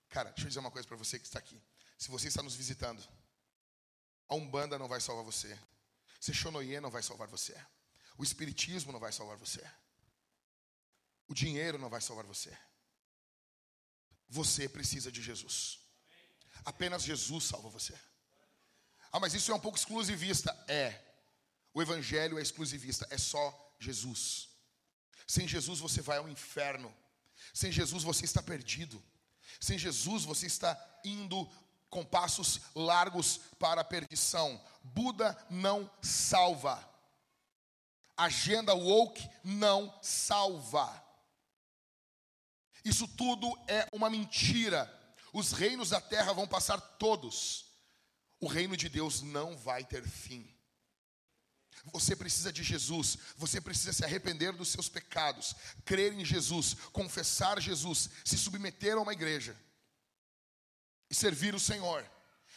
cara, 0.10 0.30
deixa 0.32 0.44
eu 0.44 0.48
dizer 0.50 0.60
uma 0.60 0.72
coisa 0.72 0.88
para 0.88 0.98
você 0.98 1.18
que 1.18 1.26
está 1.26 1.40
aqui. 1.40 1.62
Se 1.98 2.10
você 2.10 2.28
está 2.28 2.44
nos 2.44 2.56
visitando, 2.56 3.02
a 4.28 4.36
Umbanda 4.36 4.78
não 4.78 4.88
vai 4.88 5.00
salvar 5.00 5.24
você. 5.24 5.58
Sechonoye 6.20 6.80
não 6.80 6.92
vai 6.92 7.02
salvar 7.02 7.28
você. 7.28 7.56
O 8.18 8.24
Espiritismo 8.24 8.92
não 8.92 9.00
vai 9.00 9.12
salvar 9.12 9.38
você. 9.38 9.64
O 11.28 11.34
dinheiro 11.34 11.78
não 11.78 11.90
vai 11.90 12.02
salvar 12.02 12.26
você. 12.26 12.56
Você 14.28 14.68
precisa 14.68 15.12
de 15.12 15.22
Jesus. 15.22 15.80
Apenas 16.66 17.04
Jesus 17.04 17.46
salva 17.46 17.70
você. 17.70 17.98
Ah, 19.12 19.20
mas 19.20 19.34
isso 19.34 19.52
é 19.52 19.56
um 19.56 19.60
pouco 19.60 19.78
exclusivista. 19.78 20.52
É. 20.68 21.02
O 21.74 21.82
evangelho 21.82 22.38
é 22.38 22.42
exclusivista, 22.42 23.08
é 23.10 23.18
só 23.18 23.76
Jesus. 23.80 24.51
Sem 25.32 25.48
Jesus 25.48 25.80
você 25.80 26.02
vai 26.02 26.18
ao 26.18 26.28
inferno. 26.28 26.94
Sem 27.54 27.72
Jesus 27.72 28.04
você 28.04 28.26
está 28.26 28.44
perdido. 28.44 29.02
Sem 29.62 29.78
Jesus 29.78 30.26
você 30.26 30.46
está 30.46 30.78
indo 31.06 31.50
com 31.90 32.04
passos 32.04 32.60
largos 32.76 33.40
para 33.58 33.80
a 33.80 33.86
perdição. 33.86 34.62
Buda 34.84 35.38
não 35.50 35.90
salva. 36.02 36.86
Agenda 38.18 38.74
woke 38.74 39.26
não 39.42 39.98
salva. 40.02 41.02
Isso 42.84 43.08
tudo 43.08 43.58
é 43.70 43.88
uma 43.94 44.10
mentira. 44.10 44.86
Os 45.32 45.54
reinos 45.54 45.92
da 45.92 46.02
terra 46.02 46.34
vão 46.34 46.46
passar 46.46 46.82
todos. 46.82 47.68
O 48.38 48.48
reino 48.48 48.76
de 48.76 48.90
Deus 48.90 49.22
não 49.22 49.56
vai 49.56 49.86
ter 49.86 50.06
fim. 50.06 50.54
Você 51.86 52.16
precisa 52.16 52.54
de 52.54 52.64
Jesus, 52.64 53.18
você 53.36 53.60
precisa 53.60 53.92
se 53.92 54.06
arrepender 54.06 54.54
dos 54.54 54.70
seus 54.70 54.88
pecados, 54.88 55.56
crer 55.84 56.14
em 56.14 56.24
Jesus, 56.24 56.76
confessar 56.92 57.60
Jesus, 57.60 58.10
se 58.24 58.38
submeter 58.38 58.98
a 58.98 59.02
uma 59.02 59.14
igreja. 59.14 59.58
E 61.10 61.16
servir 61.16 61.56
o 61.56 61.60
Senhor. 61.60 62.10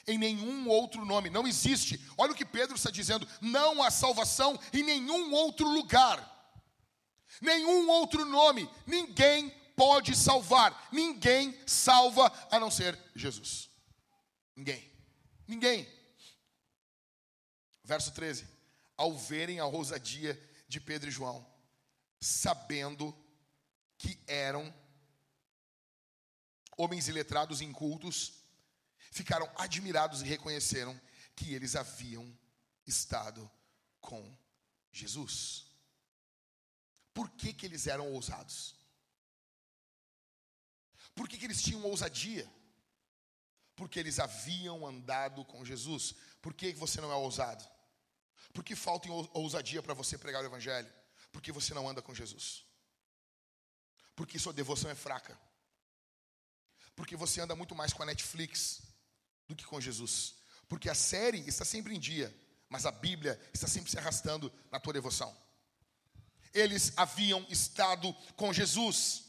Em 0.06 0.18
nenhum 0.18 0.68
outro 0.68 1.04
nome, 1.04 1.30
não 1.30 1.46
existe. 1.46 1.98
Olha 2.18 2.32
o 2.32 2.34
que 2.34 2.44
Pedro 2.44 2.76
está 2.76 2.90
dizendo: 2.90 3.26
não 3.40 3.82
há 3.82 3.90
salvação 3.90 4.60
em 4.72 4.82
nenhum 4.82 5.32
outro 5.32 5.66
lugar, 5.66 6.30
nenhum 7.40 7.88
outro 7.88 8.24
nome, 8.26 8.70
ninguém 8.86 9.48
pode 9.74 10.14
salvar, 10.14 10.88
ninguém 10.92 11.58
salva 11.66 12.30
a 12.50 12.60
não 12.60 12.70
ser 12.70 12.98
Jesus. 13.16 13.70
Ninguém, 14.54 14.92
ninguém. 15.48 15.88
Verso 17.82 18.12
13: 18.12 18.53
Ao 18.96 19.16
verem 19.16 19.58
a 19.58 19.66
ousadia 19.66 20.40
de 20.68 20.80
Pedro 20.80 21.08
e 21.08 21.12
João, 21.12 21.46
sabendo 22.20 23.16
que 23.98 24.18
eram 24.26 24.72
homens 26.76 27.08
iletrados 27.08 27.60
e 27.60 27.64
incultos, 27.64 28.44
ficaram 29.10 29.50
admirados 29.56 30.22
e 30.22 30.24
reconheceram 30.24 31.00
que 31.36 31.54
eles 31.54 31.76
haviam 31.76 32.36
estado 32.86 33.50
com 34.00 34.36
Jesus. 34.92 35.66
Por 37.12 37.30
que, 37.30 37.52
que 37.52 37.66
eles 37.66 37.86
eram 37.86 38.12
ousados? 38.12 38.74
Por 41.14 41.28
que, 41.28 41.38
que 41.38 41.44
eles 41.44 41.62
tinham 41.62 41.84
ousadia? 41.84 42.50
Porque 43.76 43.98
eles 43.98 44.18
haviam 44.18 44.86
andado 44.86 45.44
com 45.44 45.64
Jesus. 45.64 46.14
Por 46.42 46.52
que 46.52 46.72
você 46.72 47.00
não 47.00 47.12
é 47.12 47.14
ousado? 47.14 47.64
Por 48.54 48.62
que 48.62 48.76
falta 48.76 49.08
ousadia 49.32 49.82
para 49.82 49.92
você 49.92 50.16
pregar 50.16 50.42
o 50.42 50.46
Evangelho? 50.46 50.90
Porque 51.32 51.50
você 51.50 51.74
não 51.74 51.88
anda 51.88 52.00
com 52.00 52.14
Jesus. 52.14 52.64
Porque 54.14 54.38
sua 54.38 54.52
devoção 54.52 54.88
é 54.88 54.94
fraca. 54.94 55.36
Porque 56.94 57.16
você 57.16 57.40
anda 57.40 57.56
muito 57.56 57.74
mais 57.74 57.92
com 57.92 58.04
a 58.04 58.06
Netflix 58.06 58.80
do 59.48 59.56
que 59.56 59.64
com 59.64 59.80
Jesus. 59.80 60.36
Porque 60.68 60.88
a 60.88 60.94
série 60.94 61.40
está 61.40 61.64
sempre 61.64 61.96
em 61.96 61.98
dia, 61.98 62.32
mas 62.68 62.86
a 62.86 62.92
Bíblia 62.92 63.38
está 63.52 63.66
sempre 63.66 63.90
se 63.90 63.98
arrastando 63.98 64.52
na 64.70 64.78
tua 64.78 64.92
devoção. 64.92 65.36
Eles 66.54 66.92
haviam 66.96 67.44
estado 67.50 68.14
com 68.36 68.52
Jesus. 68.52 69.24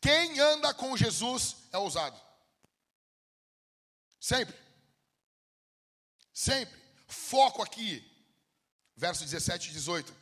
Quem 0.00 0.40
anda 0.40 0.72
com 0.72 0.96
Jesus 0.96 1.58
é 1.70 1.76
ousado. 1.76 2.18
Sempre. 4.18 4.56
Sempre. 6.32 6.80
Foco 7.06 7.62
aqui. 7.62 8.11
Verso 8.96 9.24
17 9.24 9.70
e 9.70 9.72
18. 9.72 10.14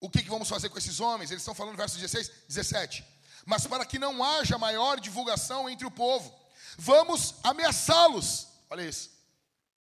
O 0.00 0.10
que, 0.10 0.22
que 0.22 0.28
vamos 0.28 0.48
fazer 0.48 0.68
com 0.68 0.78
esses 0.78 1.00
homens? 1.00 1.30
Eles 1.30 1.42
estão 1.42 1.54
falando 1.54 1.76
verso 1.76 1.96
16, 1.98 2.30
17. 2.48 3.04
Mas 3.44 3.66
para 3.66 3.86
que 3.86 3.98
não 3.98 4.22
haja 4.22 4.58
maior 4.58 5.00
divulgação 5.00 5.68
entre 5.68 5.86
o 5.86 5.90
povo, 5.90 6.34
vamos 6.76 7.34
ameaçá-los. 7.42 8.48
Olha 8.68 8.82
isso. 8.82 9.10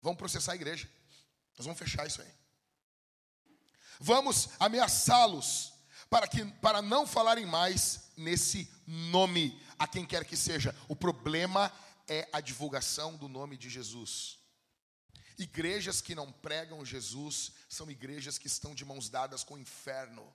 Vamos 0.00 0.18
processar 0.18 0.52
a 0.52 0.56
igreja. 0.56 0.88
Nós 1.56 1.66
vamos 1.66 1.78
fechar 1.78 2.06
isso 2.06 2.22
aí. 2.22 2.32
Vamos 4.00 4.50
ameaçá-los 4.60 5.72
para, 6.08 6.28
que, 6.28 6.44
para 6.44 6.80
não 6.80 7.06
falarem 7.06 7.44
mais 7.44 8.10
nesse 8.16 8.70
nome, 8.86 9.60
a 9.78 9.86
quem 9.86 10.06
quer 10.06 10.24
que 10.24 10.36
seja. 10.36 10.74
O 10.86 10.94
problema 10.94 11.72
é 12.06 12.28
a 12.32 12.40
divulgação 12.40 13.16
do 13.16 13.28
nome 13.28 13.56
de 13.56 13.68
Jesus. 13.68 14.37
Igrejas 15.38 16.00
que 16.00 16.16
não 16.16 16.32
pregam 16.32 16.84
Jesus 16.84 17.52
são 17.68 17.88
igrejas 17.88 18.38
que 18.38 18.48
estão 18.48 18.74
de 18.74 18.84
mãos 18.84 19.08
dadas 19.08 19.44
com 19.44 19.54
o 19.54 19.58
inferno. 19.58 20.34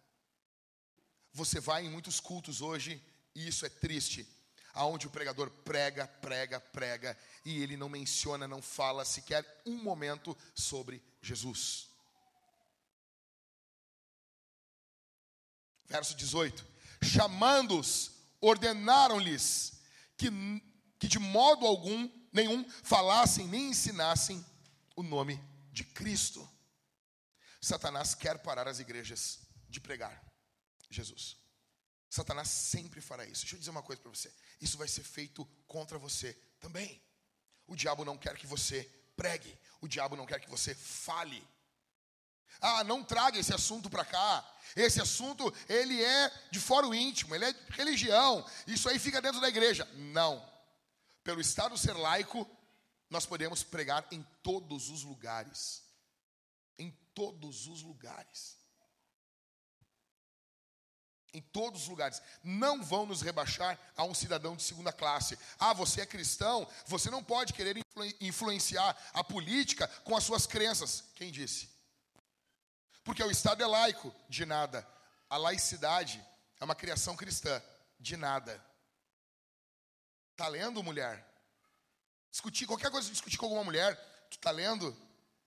Você 1.33 1.59
vai 1.59 1.85
em 1.85 1.89
muitos 1.89 2.21
cultos 2.21 2.61
hoje, 2.61 3.03
e 3.35 3.45
isso 3.45 3.65
é 3.65 3.69
triste, 3.69 4.25
aonde 4.73 5.05
o 5.05 5.09
pregador 5.09 5.49
prega, 5.49 6.07
prega, 6.07 6.61
prega, 6.61 7.17
e 7.43 7.61
ele 7.61 7.75
não 7.75 7.89
menciona, 7.89 8.47
não 8.47 8.61
fala 8.61 9.03
sequer 9.03 9.61
um 9.65 9.75
momento 9.83 10.37
sobre 10.55 11.03
Jesus. 11.21 11.89
Verso 15.85 16.15
18: 16.15 16.65
Chamando-os, 17.03 18.11
ordenaram-lhes 18.39 19.73
que, 20.15 20.29
que 20.97 21.09
de 21.09 21.19
modo 21.19 21.67
algum, 21.67 22.09
nenhum, 22.31 22.63
falassem 22.83 23.47
nem 23.49 23.71
ensinassem 23.71 24.45
o 24.95 25.03
nome 25.03 25.41
de 25.71 25.83
Cristo. 25.83 26.47
Satanás 27.61 28.13
quer 28.13 28.39
parar 28.39 28.67
as 28.67 28.79
igrejas 28.79 29.39
de 29.69 29.79
pregar 29.79 30.21
Jesus. 30.89 31.37
Satanás 32.09 32.47
sempre 32.47 33.01
fará 33.01 33.25
isso. 33.25 33.41
Deixa 33.41 33.55
eu 33.55 33.59
dizer 33.59 33.71
uma 33.71 33.81
coisa 33.81 34.01
para 34.01 34.11
você: 34.11 34.31
isso 34.61 34.77
vai 34.77 34.87
ser 34.87 35.03
feito 35.03 35.45
contra 35.67 35.97
você 35.97 36.33
também. 36.59 37.01
O 37.65 37.75
diabo 37.75 38.05
não 38.05 38.17
quer 38.17 38.35
que 38.37 38.45
você 38.45 38.83
pregue, 39.15 39.57
o 39.81 39.87
diabo 39.87 40.15
não 40.15 40.25
quer 40.25 40.39
que 40.39 40.49
você 40.49 40.75
fale. 40.75 41.45
Ah, 42.61 42.83
não 42.83 43.03
traga 43.03 43.39
esse 43.39 43.53
assunto 43.53 43.89
para 43.89 44.05
cá. 44.05 44.47
Esse 44.75 45.01
assunto, 45.01 45.53
ele 45.67 46.03
é 46.03 46.31
de 46.51 46.59
fora 46.59 46.85
íntimo, 46.95 47.33
ele 47.33 47.45
é 47.45 47.55
religião. 47.69 48.45
Isso 48.67 48.87
aí 48.87 48.99
fica 48.99 49.21
dentro 49.21 49.41
da 49.41 49.49
igreja. 49.49 49.85
Não. 49.95 50.43
Pelo 51.23 51.41
Estado 51.41 51.77
ser 51.77 51.93
laico, 51.93 52.49
nós 53.09 53.25
podemos 53.25 53.63
pregar 53.63 54.05
em 54.11 54.23
todos 54.41 54.89
os 54.89 55.03
lugares. 55.03 55.83
Em 56.77 56.91
todos 57.13 57.67
os 57.67 57.81
lugares. 57.81 58.57
Em 61.33 61.41
todos 61.41 61.83
os 61.83 61.87
lugares. 61.87 62.21
Não 62.43 62.83
vão 62.83 63.05
nos 63.05 63.21
rebaixar 63.21 63.79
a 63.95 64.03
um 64.03 64.13
cidadão 64.13 64.55
de 64.55 64.63
segunda 64.63 64.91
classe. 64.91 65.37
Ah, 65.59 65.73
você 65.73 66.01
é 66.01 66.05
cristão, 66.05 66.67
você 66.85 67.09
não 67.09 67.23
pode 67.23 67.53
querer 67.53 67.75
influenciar 68.19 68.97
a 69.13 69.23
política 69.23 69.87
com 70.03 70.15
as 70.15 70.23
suas 70.23 70.45
crenças. 70.45 71.03
Quem 71.15 71.31
disse? 71.31 71.69
Porque 73.03 73.23
o 73.23 73.31
Estado 73.31 73.63
é 73.63 73.67
laico, 73.67 74.13
de 74.29 74.45
nada. 74.45 74.87
A 75.29 75.37
laicidade 75.37 76.23
é 76.59 76.63
uma 76.63 76.75
criação 76.75 77.15
cristã, 77.15 77.61
de 77.99 78.15
nada. 78.15 78.63
Tá 80.35 80.47
lendo, 80.47 80.81
mulher? 80.83 81.32
Discutir 82.33 82.67
qualquer 82.67 82.91
coisa 82.91 83.09
discutir 83.09 83.37
com 83.37 83.45
alguma 83.45 83.63
mulher, 83.63 83.95
tu 84.29 84.37
tá 84.39 84.51
lendo? 84.51 84.93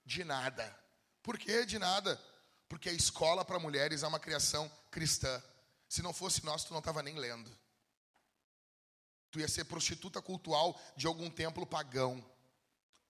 De 0.07 0.25
nada. 0.25 0.75
Por 1.23 1.37
que 1.37 1.67
de 1.67 1.79
nada? 1.79 2.19
Porque 2.67 2.89
a 2.89 2.93
escola 2.93 3.45
para 3.45 3.59
mulheres 3.59 4.03
é 4.03 4.07
uma 4.07 4.19
criação 4.19 4.67
cristã. 4.91 5.43
Se 5.87 6.01
não 6.01 6.15
fosse 6.15 6.43
nós, 6.47 6.65
tu 6.65 6.73
não 6.73 6.79
estava 6.79 7.03
nem 7.03 7.17
lendo. 7.17 7.55
Tu 9.31 9.41
ia 9.41 9.49
ser 9.49 9.65
prostituta 9.65 10.23
cultual 10.23 10.81
de 10.97 11.07
algum 11.07 11.29
templo 11.29 11.67
pagão. 11.67 12.25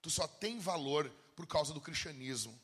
Tu 0.02 0.10
só 0.10 0.26
tem 0.26 0.58
valor 0.58 1.08
por 1.36 1.46
causa 1.46 1.72
do 1.72 1.80
cristianismo 1.80 2.58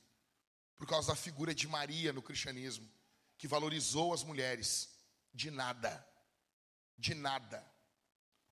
por 0.82 0.88
causa 0.88 1.12
da 1.12 1.14
figura 1.14 1.54
de 1.54 1.68
Maria 1.68 2.12
no 2.12 2.20
cristianismo, 2.20 2.90
que 3.38 3.46
valorizou 3.46 4.12
as 4.12 4.24
mulheres. 4.24 4.88
De 5.32 5.48
nada. 5.48 6.04
De 6.98 7.14
nada. 7.14 7.64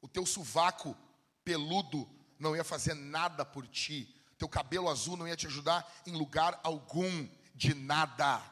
O 0.00 0.06
teu 0.06 0.24
sovaco 0.24 0.96
peludo 1.44 2.08
não 2.40 2.56
ia 2.56 2.64
fazer 2.64 2.94
nada 2.94 3.44
por 3.44 3.68
ti. 3.68 4.16
Teu 4.38 4.48
cabelo 4.48 4.88
azul 4.88 5.16
não 5.16 5.28
ia 5.28 5.36
te 5.36 5.46
ajudar 5.46 5.86
em 6.06 6.16
lugar 6.16 6.58
algum. 6.64 7.28
De 7.54 7.74
nada. 7.74 8.42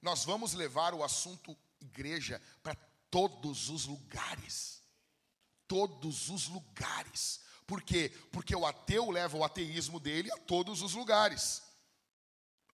Nós 0.00 0.24
vamos 0.24 0.52
levar 0.52 0.92
o 0.94 1.04
assunto 1.04 1.56
igreja 1.80 2.42
para 2.60 2.74
todos 3.08 3.68
os 3.68 3.86
lugares. 3.86 4.82
Todos 5.68 6.28
os 6.28 6.48
lugares. 6.48 7.40
Por 7.66 7.82
quê? 7.82 8.08
Porque 8.32 8.56
o 8.56 8.66
ateu 8.66 9.08
leva 9.10 9.36
o 9.36 9.44
ateísmo 9.44 10.00
dele 10.00 10.32
a 10.32 10.36
todos 10.38 10.82
os 10.82 10.94
lugares. 10.94 11.62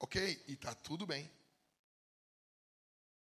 Ok? 0.00 0.42
E 0.48 0.54
está 0.54 0.74
tudo 0.74 1.06
bem. 1.06 1.30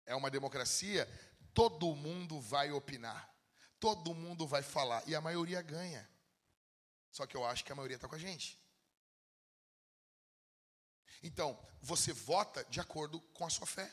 É 0.06 0.14
uma 0.16 0.30
democracia, 0.30 1.10
todo 1.56 1.96
mundo 1.96 2.40
vai 2.40 2.72
opinar. 2.72 3.34
todo 3.80 4.16
mundo 4.16 4.48
vai 4.48 4.64
falar 4.64 5.04
e 5.08 5.14
a 5.14 5.22
maioria 5.22 5.62
ganha. 5.62 6.10
Só 7.12 7.26
que 7.28 7.38
eu 7.38 7.46
acho 7.46 7.64
que 7.64 7.72
a 7.72 7.76
maioria 7.76 7.96
está 7.96 8.08
com 8.08 8.16
a 8.16 8.20
gente. 8.20 8.60
Então, 11.22 11.58
você 11.82 12.12
vota 12.12 12.64
de 12.66 12.80
acordo 12.80 13.22
com 13.34 13.46
a 13.46 13.50
sua 13.50 13.68
fé. 13.68 13.92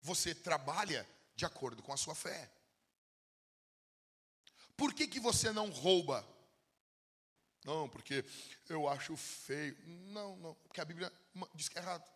Você 0.00 0.34
trabalha 0.34 1.08
de 1.34 1.44
acordo 1.44 1.82
com 1.82 1.92
a 1.92 1.96
sua 1.96 2.14
fé. 2.14 2.50
Por 4.76 4.94
que, 4.94 5.08
que 5.08 5.18
você 5.18 5.50
não 5.50 5.70
rouba? 5.70 6.26
Não, 7.64 7.88
porque 7.88 8.24
eu 8.68 8.88
acho 8.88 9.16
feio. 9.16 9.76
Não, 9.86 10.36
não, 10.36 10.54
porque 10.54 10.80
a 10.80 10.84
Bíblia 10.84 11.12
diz 11.54 11.68
que 11.68 11.78
é 11.78 11.82
errado. 11.82 12.08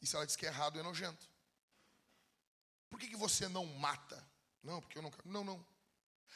E 0.00 0.06
se 0.06 0.14
ela 0.14 0.26
diz 0.26 0.36
que 0.36 0.46
é 0.46 0.50
errado, 0.50 0.78
é 0.78 0.82
nojento. 0.82 1.28
Por 2.90 2.98
que, 2.98 3.08
que 3.08 3.16
você 3.16 3.48
não 3.48 3.66
mata? 3.66 4.26
Não, 4.62 4.80
porque 4.80 4.98
eu 4.98 5.02
não 5.02 5.10
quero. 5.10 5.28
Não, 5.28 5.44
não. 5.44 5.66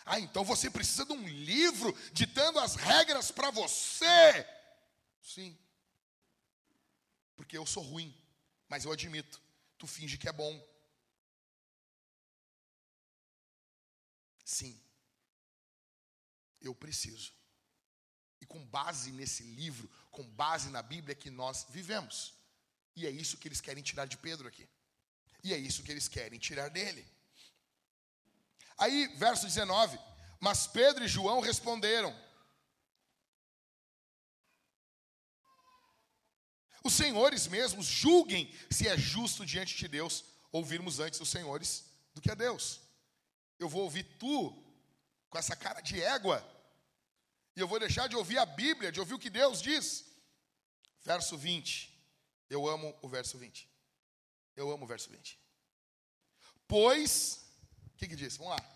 Ah, 0.04 0.18
então 0.18 0.44
você 0.44 0.70
precisa 0.70 1.04
de 1.04 1.12
um 1.12 1.26
livro 1.26 1.92
ditando 2.12 2.58
as 2.58 2.74
regras 2.74 3.30
para 3.30 3.50
você. 3.50 4.46
Sim. 5.20 5.56
Porque 7.36 7.56
eu 7.56 7.66
sou 7.66 7.82
ruim, 7.82 8.14
mas 8.68 8.84
eu 8.84 8.92
admito. 8.92 9.40
Tu 9.78 9.86
finge 9.86 10.18
que 10.18 10.28
é 10.28 10.32
bom. 10.32 10.68
Sim. 14.44 14.80
Eu 16.60 16.74
preciso. 16.74 17.32
E 18.40 18.46
com 18.46 18.64
base 18.66 19.12
nesse 19.12 19.42
livro, 19.42 19.88
com 20.10 20.24
base 20.24 20.68
na 20.70 20.82
Bíblia 20.82 21.14
que 21.14 21.30
nós 21.30 21.66
vivemos. 21.70 22.34
E 22.94 23.06
é 23.06 23.10
isso 23.10 23.38
que 23.38 23.48
eles 23.48 23.60
querem 23.60 23.82
tirar 23.82 24.06
de 24.06 24.16
Pedro 24.16 24.48
aqui. 24.48 24.68
E 25.42 25.52
é 25.52 25.58
isso 25.58 25.82
que 25.82 25.90
eles 25.90 26.08
querem 26.08 26.38
tirar 26.38 26.68
dele. 26.68 27.06
Aí, 28.78 29.08
verso 29.16 29.46
19: 29.46 29.98
Mas 30.40 30.66
Pedro 30.66 31.04
e 31.04 31.08
João 31.08 31.40
responderam: 31.40 32.14
Os 36.84 36.92
senhores 36.92 37.46
mesmos 37.46 37.86
julguem 37.86 38.52
se 38.70 38.88
é 38.88 38.96
justo 38.96 39.46
diante 39.46 39.76
de 39.76 39.88
Deus 39.88 40.24
ouvirmos 40.50 41.00
antes 41.00 41.20
os 41.20 41.28
senhores 41.28 41.84
do 42.12 42.20
que 42.20 42.30
a 42.30 42.34
Deus. 42.34 42.80
Eu 43.58 43.68
vou 43.68 43.82
ouvir 43.82 44.04
tu 44.18 44.50
com 45.30 45.38
essa 45.38 45.56
cara 45.56 45.80
de 45.80 46.02
égua, 46.02 46.46
e 47.56 47.60
eu 47.60 47.68
vou 47.68 47.78
deixar 47.78 48.08
de 48.08 48.16
ouvir 48.16 48.38
a 48.38 48.46
Bíblia, 48.46 48.92
de 48.92 49.00
ouvir 49.00 49.14
o 49.14 49.18
que 49.18 49.30
Deus 49.30 49.62
diz. 49.62 50.04
Verso 51.02 51.36
20. 51.36 51.90
Eu 52.50 52.66
amo 52.66 52.94
o 53.00 53.08
verso 53.08 53.38
20. 53.38 53.71
Eu 54.56 54.70
amo 54.70 54.84
o 54.84 54.88
verso 54.88 55.10
20. 55.10 55.38
Pois, 56.68 57.44
o 57.94 57.98
que, 57.98 58.08
que 58.08 58.16
diz? 58.16 58.36
Vamos 58.36 58.52
lá. 58.52 58.72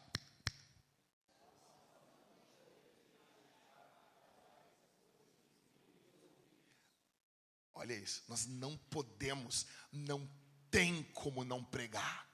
Olha 7.74 7.92
isso, 7.92 8.24
nós 8.26 8.46
não 8.46 8.76
podemos, 8.90 9.66
não 9.92 10.28
tem 10.70 11.02
como 11.12 11.44
não 11.44 11.62
pregar. 11.62 12.26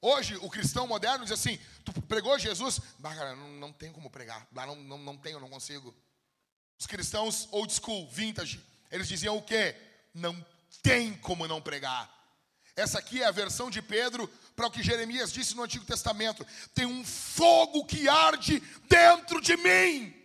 Hoje, 0.00 0.36
o 0.36 0.48
cristão 0.48 0.86
moderno 0.86 1.24
diz 1.24 1.32
assim: 1.32 1.58
tu 1.84 1.92
pregou 2.02 2.38
Jesus? 2.38 2.80
Bah, 2.98 3.14
cara, 3.14 3.36
não, 3.36 3.50
não 3.50 3.72
tem 3.72 3.92
como 3.92 4.10
pregar, 4.10 4.48
bah, 4.50 4.66
não, 4.66 4.74
não, 4.74 4.98
não 4.98 5.16
tenho, 5.18 5.38
não 5.38 5.50
consigo. 5.50 5.94
Os 6.78 6.86
cristãos 6.86 7.46
old 7.52 7.70
school, 7.72 8.08
vintage, 8.10 8.64
eles 8.90 9.06
diziam 9.06 9.36
o 9.36 9.42
quê? 9.42 9.76
Não 10.14 10.34
tem 10.82 11.14
como 11.14 11.46
não 11.46 11.60
pregar. 11.60 12.10
Essa 12.76 12.98
aqui 12.98 13.22
é 13.22 13.26
a 13.26 13.30
versão 13.30 13.70
de 13.70 13.82
Pedro 13.82 14.28
para 14.56 14.66
o 14.66 14.70
que 14.70 14.82
Jeremias 14.82 15.32
disse 15.32 15.54
no 15.54 15.62
Antigo 15.62 15.84
Testamento: 15.84 16.46
tem 16.74 16.86
um 16.86 17.04
fogo 17.04 17.84
que 17.84 18.08
arde 18.08 18.60
dentro 18.88 19.40
de 19.40 19.56
mim. 19.56 20.16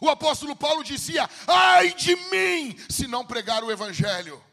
O 0.00 0.08
apóstolo 0.08 0.54
Paulo 0.54 0.84
dizia: 0.84 1.28
ai 1.46 1.94
de 1.94 2.14
mim, 2.14 2.78
se 2.88 3.06
não 3.06 3.26
pregar 3.26 3.64
o 3.64 3.70
Evangelho. 3.70 4.44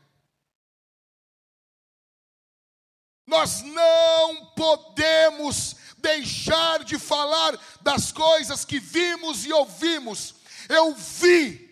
Nós 3.28 3.64
não 3.64 4.45
podemos 4.56 5.76
deixar 5.97 6.84
de 6.84 6.99
falar 6.99 7.60
das 7.82 8.12
coisas 8.12 8.64
que 8.64 8.80
vimos 8.80 9.45
e 9.45 9.51
ouvimos. 9.51 10.36
Eu 10.70 10.93
vi, 10.93 11.64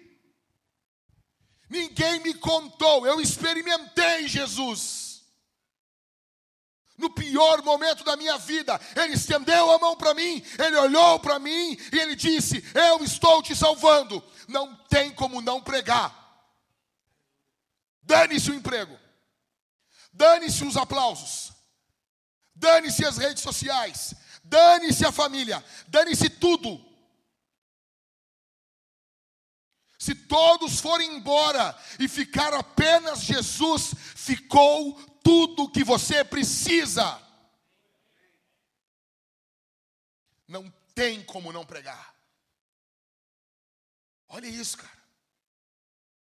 ninguém 1.74 2.20
me 2.20 2.36
contou, 2.36 3.06
eu 3.08 3.20
experimentei 3.20 4.28
Jesus. 4.28 5.24
No 6.96 7.10
pior 7.10 7.64
momento 7.64 8.04
da 8.04 8.16
minha 8.16 8.38
vida, 8.38 8.80
Ele 8.96 9.16
estendeu 9.16 9.72
a 9.72 9.80
mão 9.80 9.98
para 9.98 10.14
mim, 10.14 10.44
Ele 10.60 10.78
olhou 10.78 11.20
para 11.20 11.40
mim 11.40 11.76
e 11.92 12.00
Ele 12.00 12.16
disse: 12.16 12.64
Eu 12.76 13.04
estou 13.04 13.42
te 13.42 13.56
salvando. 13.56 14.24
Não 14.48 14.76
tem 14.88 15.12
como 15.12 15.42
não 15.42 15.60
pregar. 15.60 16.22
Dane-se 18.04 18.52
o 18.52 18.54
emprego, 18.54 18.98
dane-se 20.12 20.64
os 20.64 20.78
aplausos, 20.78 21.54
dane-se 22.54 23.04
as 23.06 23.18
redes 23.18 23.42
sociais, 23.42 24.14
dane-se 24.44 25.06
a 25.06 25.12
família, 25.12 25.64
dane-se 25.88 26.30
tudo. 26.30 26.93
Se 30.04 30.14
todos 30.14 30.82
forem 30.82 31.16
embora 31.16 31.82
e 31.98 32.10
ficar 32.10 32.54
apenas 32.54 33.22
Jesus, 33.22 33.94
ficou 33.98 35.02
tudo 35.24 35.72
que 35.72 35.82
você 35.82 36.26
precisa. 36.26 37.26
Não 40.46 40.70
tem 40.94 41.24
como 41.24 41.54
não 41.54 41.66
pregar. 41.66 42.14
Olha 44.28 44.46
isso, 44.46 44.78
cara. 44.78 45.04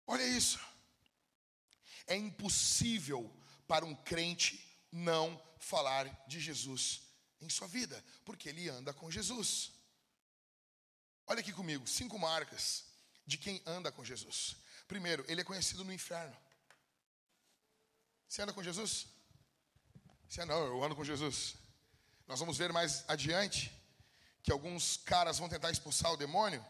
Olha 0.07 0.23
isso. 0.23 0.61
É 2.07 2.14
impossível 2.14 3.35
para 3.66 3.87
um 3.87 3.95
crente 3.95 4.62
não 4.93 5.43
falar 5.59 6.27
de 6.27 6.39
Jesus 6.39 7.01
em 7.41 7.49
sua 7.49 7.68
vida, 7.68 8.05
porque 8.23 8.51
ele 8.51 8.68
anda 8.68 8.93
com 8.93 9.11
Jesus. 9.11 9.73
Olha 11.27 11.41
aqui 11.41 11.55
comigo, 11.55 11.87
cinco 11.87 12.18
marcas 12.18 12.91
de 13.27 13.39
quem 13.39 13.62
anda 13.66 13.91
com 13.93 14.05
Jesus. 14.05 14.57
Primeiro, 14.87 15.25
ele 15.29 15.41
é 15.41 15.45
conhecido 15.45 15.85
no 15.85 15.93
inferno. 15.93 16.37
Você 18.29 18.43
anda 18.43 18.53
com 18.53 18.62
Jesus? 18.62 19.07
Você 20.29 20.45
não, 20.45 20.64
eu 20.66 20.83
ando 20.83 20.97
com 20.97 21.05
Jesus. 21.05 21.55
Nós 22.27 22.41
vamos 22.41 22.57
ver 22.57 22.73
mais 22.73 23.05
adiante 23.09 23.70
que 24.43 24.51
alguns 24.51 24.97
caras 24.97 25.39
vão 25.39 25.49
tentar 25.49 25.70
expulsar 25.70 26.12
o 26.12 26.16
demônio. 26.16 26.64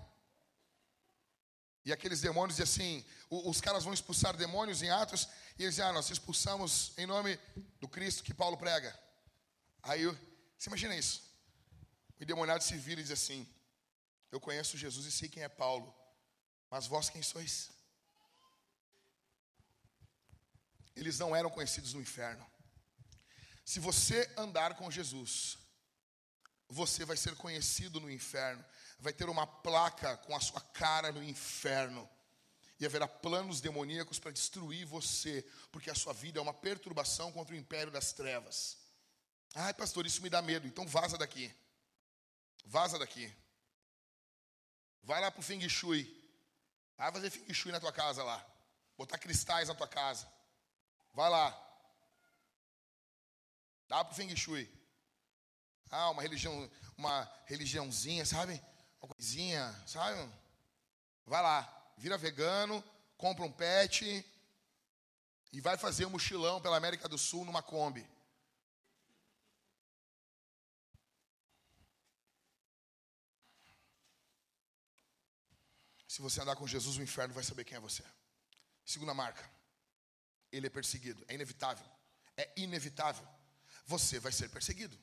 E 1.85 1.93
aqueles 1.93 2.21
demônios 2.21 2.57
dizem 2.57 2.99
assim: 2.99 3.07
os 3.29 3.61
caras 3.61 3.85
vão 3.85 3.95
expulsar 3.95 4.37
demônios 4.37 4.83
em 4.83 4.91
Atos, 4.91 5.29
e 5.59 5.63
eles 5.63 5.77
dizem: 5.77 5.85
Ah, 5.89 5.93
nós 5.93 6.11
expulsamos 6.11 6.93
em 6.99 7.07
nome 7.07 7.39
do 7.81 7.89
Cristo 7.89 8.23
que 8.23 8.35
Paulo 8.35 8.57
prega. 8.57 8.97
Aí 9.83 10.05
você 10.59 10.69
imagina 10.69 10.97
isso. 10.97 11.23
O 12.19 12.23
endemoniado 12.23 12.63
se 12.63 12.77
vira 12.77 13.01
e 13.01 13.05
diz 13.05 13.13
assim: 13.13 13.49
Eu 14.31 14.41
conheço 14.41 14.77
Jesus 14.77 15.07
e 15.07 15.13
sei 15.13 15.29
quem 15.29 15.43
é 15.43 15.49
Paulo, 15.49 15.93
mas 16.73 16.89
vós 16.89 17.09
quem 17.09 17.23
sois? 17.23 17.71
eles 20.95 21.19
não 21.19 21.35
eram 21.35 21.51
conhecidos 21.51 21.95
no 21.95 22.01
inferno. 22.01 22.47
Se 23.65 23.81
você 23.81 24.31
andar 24.37 24.75
com 24.75 24.91
Jesus, 24.91 25.59
você 26.69 27.05
vai 27.05 27.17
ser 27.17 27.37
conhecido 27.37 28.01
no 28.01 28.11
inferno, 28.11 28.65
vai 28.99 29.13
ter 29.13 29.29
uma 29.29 29.47
placa 29.47 30.17
com 30.19 30.35
a 30.35 30.41
sua 30.41 30.61
cara 30.61 31.13
no 31.13 31.23
inferno, 31.23 32.09
e 32.79 32.87
haverá 32.87 33.07
planos 33.07 33.61
demoníacos 33.61 34.19
para 34.19 34.33
destruir 34.33 34.85
você, 34.85 35.47
porque 35.71 35.91
a 35.91 35.95
sua 35.95 36.13
vida 36.13 36.41
é 36.41 36.43
uma 36.43 36.55
perturbação 36.55 37.31
contra 37.31 37.55
o 37.55 37.59
império 37.59 37.93
das 37.93 38.13
trevas. 38.13 38.77
Ai, 39.55 39.73
pastor, 39.73 40.05
isso 40.05 40.23
me 40.23 40.31
dá 40.31 40.43
medo, 40.43 40.67
então 40.67 40.87
vaza 40.87 41.17
daqui. 41.17 41.55
Vaza 42.65 42.99
daqui. 42.99 43.33
Vai 45.03 45.21
lá 45.21 45.31
para 45.31 45.41
o 45.41 45.43
Feng 45.43 45.69
Shui. 45.69 46.22
Vai 46.97 47.13
fazer 47.13 47.31
Feng 47.31 47.53
Shui 47.53 47.73
na 47.73 47.81
tua 47.81 47.93
casa 47.93 48.23
lá. 48.23 48.45
Botar 48.97 49.19
cristais 49.19 49.69
na 49.69 49.75
tua 49.75 49.89
casa. 49.89 50.31
Vai 51.13 51.29
lá. 51.31 51.51
Dá 53.89 54.05
para 54.05 54.13
o 54.13 54.17
Feng 54.17 54.35
Shui. 54.37 54.71
Ah, 55.91 56.11
uma 56.11 56.23
religião, 56.23 56.71
uma 56.97 57.31
religiãozinha, 57.45 58.25
sabe? 58.25 58.63
Uma 59.01 59.15
coisinha, 59.15 59.75
sabe? 59.87 60.33
Vai 61.27 61.43
lá, 61.43 61.93
vira 61.99 62.17
vegano, 62.17 62.83
compra 63.17 63.45
um 63.45 63.53
pet 63.53 64.25
e 65.53 65.61
vai 65.61 65.77
fazer 65.77 66.07
um 66.07 66.11
mochilão 66.11 66.61
pela 66.61 66.77
América 66.77 67.09
do 67.09 67.19
Sul 67.19 67.45
numa 67.45 67.63
Kombi. 67.63 68.09
Se 76.13 76.21
você 76.21 76.43
andar 76.43 76.57
com 76.57 76.67
Jesus, 76.67 76.99
o 76.99 77.03
inferno 77.03 77.33
vai 77.33 77.43
saber 77.43 77.65
quem 77.65 77.75
é 77.75 77.81
você. 77.81 78.03
Segunda 78.85 79.15
marca 79.15 79.43
ele 80.53 80.67
é 80.67 80.71
perseguido. 80.71 81.25
É 81.27 81.33
inevitável. 81.33 81.87
É 82.37 82.53
inevitável. 82.55 83.27
Você 83.87 84.21
vai 84.21 84.31
ser 84.31 84.51
perseguido. 84.51 84.95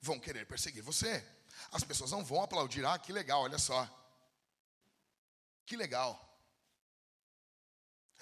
Vão 0.00 0.18
querer 0.18 0.46
perseguir 0.46 0.82
você. 0.82 1.22
As 1.70 1.84
pessoas 1.84 2.12
não 2.12 2.24
vão 2.24 2.42
aplaudir. 2.42 2.82
Ah, 2.86 2.98
que 2.98 3.12
legal, 3.12 3.42
olha 3.42 3.58
só. 3.58 3.86
Que 5.66 5.76
legal. 5.76 6.18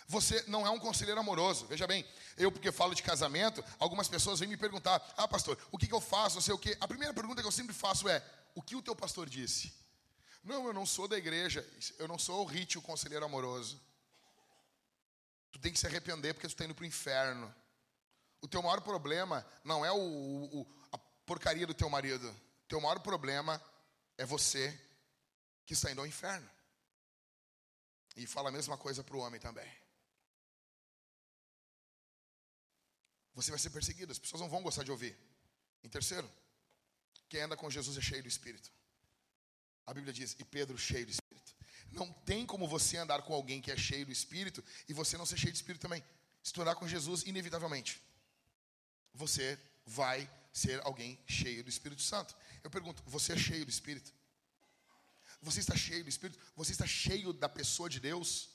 Você 0.09 0.43
não 0.49 0.66
é 0.66 0.70
um 0.70 0.81
conselheiro 0.81 1.20
amoroso. 1.20 1.68
Veja 1.68 1.87
bem, 1.87 2.05
eu 2.37 2.51
porque 2.51 2.72
falo 2.72 2.93
de 2.93 3.05
casamento, 3.05 3.64
algumas 3.79 4.09
pessoas 4.09 4.41
vêm 4.41 4.49
me 4.49 4.57
perguntar: 4.57 5.01
"Ah, 5.16 5.29
pastor, 5.29 5.57
o 5.70 5.79
que, 5.79 5.87
que 5.87 5.95
eu 5.95 6.01
faço? 6.01 6.35
Não 6.35 6.43
sei 6.43 6.55
o 6.55 6.59
quê". 6.59 6.77
A 6.81 6.89
primeira 6.89 7.14
pergunta 7.14 7.41
que 7.41 7.47
eu 7.47 7.53
sempre 7.53 7.72
faço 7.72 8.09
é: 8.09 8.20
"O 8.53 8.61
que 8.61 8.74
o 8.74 8.83
teu 8.83 8.97
pastor 8.97 9.31
disse?" 9.31 9.86
Não, 10.47 10.64
eu 10.64 10.72
não 10.72 10.86
sou 10.86 11.09
da 11.09 11.18
igreja. 11.18 11.68
Eu 11.99 12.07
não 12.07 12.16
sou 12.16 12.42
o 12.42 12.44
Rit, 12.47 12.78
o 12.78 12.82
conselheiro 12.82 13.24
amoroso. 13.24 13.80
Tu 15.51 15.59
tem 15.59 15.72
que 15.72 15.78
se 15.78 15.86
arrepender 15.86 16.32
porque 16.32 16.47
tu 16.47 16.51
está 16.51 16.64
indo 16.64 16.74
para 16.74 16.84
o 16.84 16.86
inferno. 16.86 17.53
O 18.40 18.47
teu 18.47 18.62
maior 18.62 18.80
problema 18.80 19.44
não 19.64 19.84
é 19.84 19.90
o, 19.90 19.97
o, 19.99 20.66
a 20.92 20.99
porcaria 21.26 21.66
do 21.66 21.74
teu 21.74 21.90
marido. 21.90 22.30
O 22.30 22.68
teu 22.68 22.80
maior 22.80 23.01
problema 23.01 23.61
é 24.16 24.24
você 24.24 24.72
que 25.66 25.74
está 25.74 25.90
indo 25.90 26.01
ao 26.01 26.07
inferno. 26.07 26.49
E 28.14 28.24
fala 28.24 28.49
a 28.49 28.53
mesma 28.53 28.78
coisa 28.78 29.03
para 29.03 29.16
o 29.16 29.20
homem 29.20 29.40
também. 29.40 29.70
Você 33.34 33.51
vai 33.51 33.59
ser 33.59 33.70
perseguido, 33.70 34.12
as 34.12 34.18
pessoas 34.18 34.40
não 34.40 34.49
vão 34.49 34.62
gostar 34.62 34.84
de 34.84 34.92
ouvir. 34.92 35.18
Em 35.82 35.88
terceiro, 35.88 36.30
quem 37.28 37.40
anda 37.40 37.57
com 37.57 37.68
Jesus 37.68 37.99
é 37.99 38.01
cheio 38.01 38.22
do 38.22 38.28
Espírito. 38.28 38.70
A 39.87 39.95
Bíblia 39.95 40.12
diz, 40.12 40.37
e 40.39 40.45
Pedro 40.45 40.76
cheio 40.76 41.07
do 41.07 41.12
Espírito. 41.12 41.55
Não 41.93 42.12
tem 42.12 42.45
como 42.45 42.66
você 42.66 42.97
andar 42.97 43.22
com 43.22 43.32
alguém 43.32 43.61
que 43.61 43.70
é 43.70 43.76
cheio 43.76 44.05
do 44.05 44.12
Espírito 44.12 44.62
e 44.89 44.93
você 44.93 45.16
não 45.16 45.24
ser 45.24 45.39
cheio 45.39 45.53
do 45.53 45.57
Espírito 45.57 45.82
também. 45.82 46.05
Se 46.43 46.53
tu 46.53 46.61
andar 46.61 46.74
com 46.74 46.87
Jesus, 46.87 47.22
inevitavelmente, 47.22 48.03
você 49.14 49.59
vai 49.84 50.28
ser 50.53 50.80
alguém 50.84 51.18
cheio 51.26 51.62
do 51.62 51.70
Espírito 51.70 52.03
Santo. 52.03 52.37
Eu 52.62 52.70
pergunto, 52.70 53.03
você 53.07 53.32
é 53.32 53.39
cheio 53.39 53.64
do 53.64 53.70
Espírito? 53.70 54.12
Você 55.41 55.61
está 55.61 55.76
cheio 55.76 56.03
do 56.03 56.09
Espírito? 56.09 56.39
Você 56.57 56.72
está 56.72 56.87
cheio 56.87 57.32
da 57.32 57.49
pessoa 57.49 57.89
de 57.89 58.01
Deus? 58.01 58.51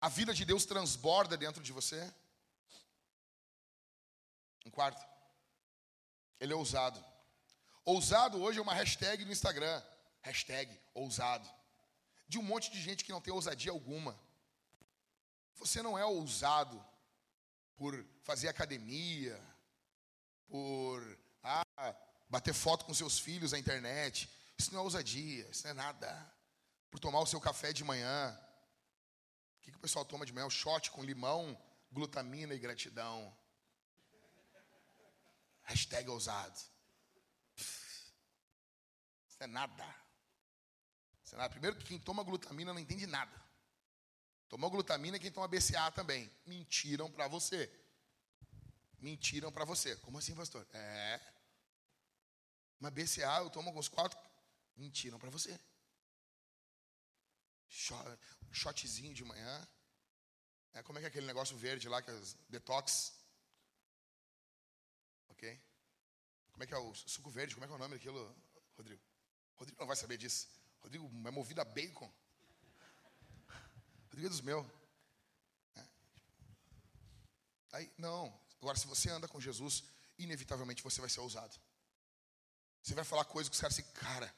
A 0.00 0.08
vida 0.08 0.32
de 0.34 0.44
Deus 0.44 0.64
transborda 0.64 1.36
dentro 1.36 1.62
de 1.62 1.72
você? 1.72 2.12
Um 4.66 4.70
quarto, 4.70 5.04
ele 6.38 6.52
é 6.52 6.56
ousado. 6.56 7.04
Ousado 7.90 8.40
hoje 8.40 8.56
é 8.60 8.62
uma 8.62 8.72
hashtag 8.72 9.24
no 9.24 9.32
Instagram. 9.32 9.82
Hashtag 10.22 10.80
ousado. 10.94 11.48
De 12.28 12.38
um 12.38 12.42
monte 12.42 12.70
de 12.70 12.80
gente 12.80 13.04
que 13.04 13.10
não 13.10 13.20
tem 13.20 13.34
ousadia 13.34 13.72
alguma. 13.72 14.16
Você 15.56 15.82
não 15.82 15.98
é 15.98 16.04
ousado 16.04 16.80
por 17.74 18.06
fazer 18.22 18.46
academia, 18.46 19.36
por 20.46 21.18
ah, 21.42 21.64
bater 22.28 22.54
foto 22.54 22.84
com 22.84 22.94
seus 22.94 23.18
filhos 23.18 23.50
na 23.50 23.58
internet. 23.58 24.30
Isso 24.56 24.72
não 24.72 24.82
é 24.82 24.84
ousadia, 24.84 25.48
isso 25.50 25.64
não 25.64 25.72
é 25.72 25.74
nada. 25.74 26.32
Por 26.92 27.00
tomar 27.00 27.18
o 27.18 27.26
seu 27.26 27.40
café 27.40 27.72
de 27.72 27.82
manhã. 27.82 28.40
O 29.56 29.60
que, 29.62 29.72
que 29.72 29.78
o 29.78 29.80
pessoal 29.80 30.04
toma 30.04 30.24
de 30.24 30.32
manhã? 30.32 30.46
O 30.46 30.50
shot 30.50 30.92
com 30.92 31.02
limão, 31.02 31.60
glutamina 31.90 32.54
e 32.54 32.58
gratidão. 32.60 33.36
Hashtag 35.64 36.08
ousado. 36.08 36.69
Isso 39.40 39.44
é 39.44 39.46
nada. 39.46 39.96
Isso 41.24 41.34
é 41.34 41.38
nada. 41.38 41.48
Primeiro 41.48 41.74
que 41.78 41.86
quem 41.86 41.98
toma 41.98 42.22
glutamina 42.22 42.74
não 42.74 42.80
entende 42.80 43.06
nada. 43.06 43.34
Tomou 44.50 44.70
glutamina 44.70 45.16
é 45.16 45.20
quem 45.20 45.32
toma 45.32 45.48
BCA 45.48 45.90
também. 45.92 46.30
Mentiram 46.44 47.10
para 47.10 47.26
você. 47.26 47.72
Mentiram 48.98 49.50
para 49.50 49.64
você. 49.64 49.96
Como 49.96 50.18
assim, 50.18 50.34
pastor? 50.34 50.66
É. 50.74 51.18
Uma 52.78 52.90
BCA 52.90 53.38
eu 53.38 53.48
tomo 53.48 53.76
os 53.78 53.88
quatro. 53.88 54.18
Mentiram 54.76 55.18
para 55.18 55.30
você. 55.30 55.58
Shotzinho 58.52 59.14
de 59.14 59.24
manhã. 59.24 59.68
É, 60.74 60.82
como 60.82 60.98
é 60.98 61.00
que 61.00 61.06
é 61.06 61.08
aquele 61.08 61.26
negócio 61.26 61.56
verde 61.56 61.88
lá, 61.88 62.02
que 62.02 62.10
é 62.10 62.20
detox? 62.50 63.14
Ok? 65.30 65.58
Como 66.52 66.62
é 66.62 66.66
que 66.66 66.74
é 66.74 66.78
o 66.78 66.94
suco 66.94 67.30
verde? 67.30 67.54
Como 67.54 67.64
é 67.64 67.66
que 67.66 67.72
é 67.72 67.76
o 67.76 67.78
nome 67.78 67.94
daquilo, 67.94 68.36
Rodrigo? 68.76 69.09
Rodrigo 69.60 69.78
não 69.78 69.86
vai 69.86 69.96
saber 69.96 70.16
disso. 70.16 70.48
Rodrigo 70.80 71.04
é 71.26 71.30
movido 71.30 71.60
a 71.60 71.64
bacon. 71.66 72.10
Rodrigo 74.04 74.26
é 74.26 74.30
dos 74.30 74.40
meus. 74.40 74.66
É. 75.76 75.86
Aí, 77.72 77.92
não. 77.98 78.34
Agora, 78.58 78.78
se 78.78 78.86
você 78.86 79.10
anda 79.10 79.28
com 79.28 79.38
Jesus, 79.38 79.84
inevitavelmente 80.18 80.82
você 80.82 80.98
vai 81.02 81.10
ser 81.10 81.20
ousado. 81.20 81.54
Você 82.82 82.94
vai 82.94 83.04
falar 83.04 83.26
coisas 83.26 83.50
que 83.50 83.54
os 83.54 83.60
caras 83.60 83.78
assim, 83.78 83.86
cara, 83.92 84.34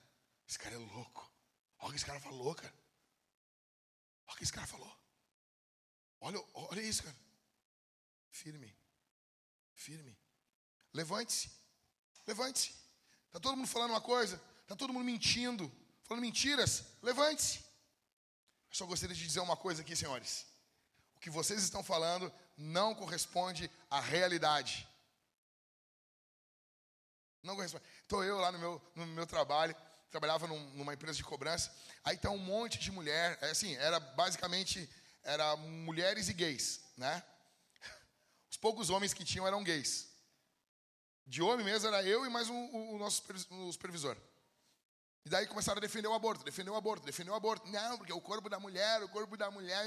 esse 0.48 0.58
cara 0.58 0.74
é 0.74 0.78
louco. 0.78 1.30
Olha 1.78 1.88
o 1.88 1.90
que 1.90 1.96
esse 1.96 2.06
cara 2.06 2.18
falou, 2.18 2.54
cara. 2.56 2.74
Olha 4.26 4.34
o 4.34 4.36
que 4.36 4.42
esse 4.42 4.52
cara 4.52 4.66
falou. 4.66 4.98
Olha, 6.20 6.44
olha 6.54 6.82
isso, 6.82 7.04
cara. 7.04 7.16
Firme. 8.28 8.76
Firme. 9.72 10.18
Levante-se. 10.92 11.48
Levante-se. 12.26 12.74
Está 13.28 13.38
todo 13.38 13.56
mundo 13.56 13.68
falando 13.68 13.90
uma 13.90 14.00
coisa, 14.00 14.40
está 14.72 14.76
todo 14.76 14.92
mundo 14.92 15.04
mentindo, 15.04 15.70
falando 16.04 16.22
mentiras. 16.22 16.84
Levante-se. 17.02 17.58
Eu 17.58 18.76
só 18.76 18.86
gostaria 18.86 19.14
de 19.14 19.22
dizer 19.22 19.40
uma 19.40 19.56
coisa 19.56 19.82
aqui, 19.82 19.94
senhores. 19.94 20.46
O 21.14 21.20
que 21.20 21.30
vocês 21.30 21.62
estão 21.62 21.82
falando 21.82 22.32
não 22.56 22.94
corresponde 22.94 23.70
à 23.90 24.00
realidade. 24.00 24.88
Não 27.42 27.54
corresponde. 27.54 27.84
Estou 28.02 28.24
eu 28.24 28.38
lá 28.38 28.50
no 28.50 28.58
meu, 28.58 28.82
no 28.94 29.06
meu 29.06 29.26
trabalho, 29.26 29.76
trabalhava 30.10 30.46
num, 30.46 30.70
numa 30.70 30.94
empresa 30.94 31.16
de 31.16 31.24
cobrança, 31.24 31.74
aí 32.04 32.16
está 32.16 32.30
um 32.30 32.38
monte 32.38 32.78
de 32.78 32.90
mulher, 32.90 33.38
é 33.40 33.50
assim, 33.50 33.74
era 33.76 33.98
basicamente, 33.98 34.88
era 35.22 35.56
mulheres 35.56 36.28
e 36.28 36.32
gays, 36.32 36.80
né? 36.96 37.22
Os 38.50 38.56
poucos 38.56 38.90
homens 38.90 39.14
que 39.14 39.24
tinham 39.24 39.46
eram 39.46 39.64
gays. 39.64 40.08
De 41.26 41.42
homem 41.42 41.64
mesmo 41.64 41.88
era 41.88 42.02
eu 42.02 42.26
e 42.26 42.30
mais 42.30 42.48
um, 42.48 42.54
o, 42.54 42.94
o 42.94 42.98
nosso 42.98 43.22
supervisor. 43.72 44.16
E 45.24 45.28
daí 45.28 45.46
começaram 45.46 45.78
a 45.78 45.80
defender 45.80 46.08
o 46.08 46.14
aborto, 46.14 46.44
defender 46.44 46.70
o 46.70 46.74
aborto, 46.74 47.06
defender 47.06 47.30
o 47.30 47.34
aborto. 47.34 47.68
Não, 47.68 47.96
porque 47.96 48.12
o 48.12 48.20
corpo 48.20 48.48
da 48.48 48.58
mulher, 48.58 49.02
o 49.02 49.08
corpo 49.08 49.36
da 49.36 49.50
mulher. 49.50 49.84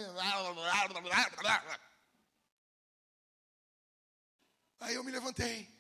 Aí 4.80 4.96
eu 4.96 5.04
me 5.04 5.12
levantei. 5.12 5.74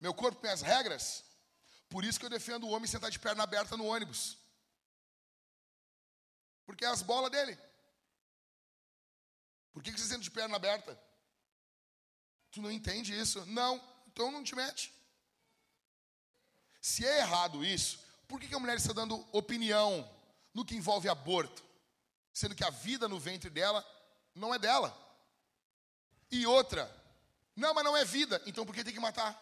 Meu 0.00 0.12
corpo 0.12 0.40
tem 0.40 0.50
as 0.50 0.62
regras, 0.62 1.24
por 1.88 2.04
isso 2.04 2.18
que 2.18 2.26
eu 2.26 2.30
defendo 2.30 2.64
o 2.64 2.70
homem 2.70 2.88
sentar 2.88 3.10
de 3.10 3.18
perna 3.18 3.44
aberta 3.44 3.76
no 3.76 3.86
ônibus. 3.86 4.36
Porque 6.64 6.84
é 6.84 6.88
as 6.88 7.02
bolas 7.02 7.30
dele. 7.30 7.56
Por 9.72 9.82
que, 9.82 9.92
que 9.92 10.00
você 10.00 10.08
senta 10.08 10.22
de 10.22 10.30
perna 10.30 10.56
aberta? 10.56 11.00
Tu 12.50 12.60
não 12.60 12.70
entende 12.70 13.18
isso? 13.18 13.44
Não, 13.46 13.76
então 14.08 14.30
não 14.30 14.44
te 14.44 14.54
mete. 14.54 14.92
Se 16.82 17.06
é 17.06 17.20
errado 17.20 17.64
isso, 17.64 18.00
por 18.26 18.40
que, 18.40 18.52
a 18.52 18.58
mulher 18.58 18.76
está 18.76 18.92
dando 18.92 19.24
opinião 19.30 20.10
no 20.52 20.64
que 20.64 20.74
envolve 20.74 21.08
aborto? 21.08 21.62
Sendo 22.32 22.56
que 22.56 22.64
a 22.64 22.70
vida 22.70 23.08
no 23.08 23.20
ventre 23.20 23.48
dela 23.48 23.86
não 24.34 24.52
é 24.52 24.58
dela. 24.58 24.92
E 26.28 26.44
outra, 26.44 26.90
não, 27.54 27.72
mas 27.72 27.84
não 27.84 27.96
é 27.96 28.04
vida, 28.04 28.42
então 28.46 28.66
por 28.66 28.74
que 28.74 28.82
tem 28.82 28.92
que 28.92 28.98
matar? 28.98 29.40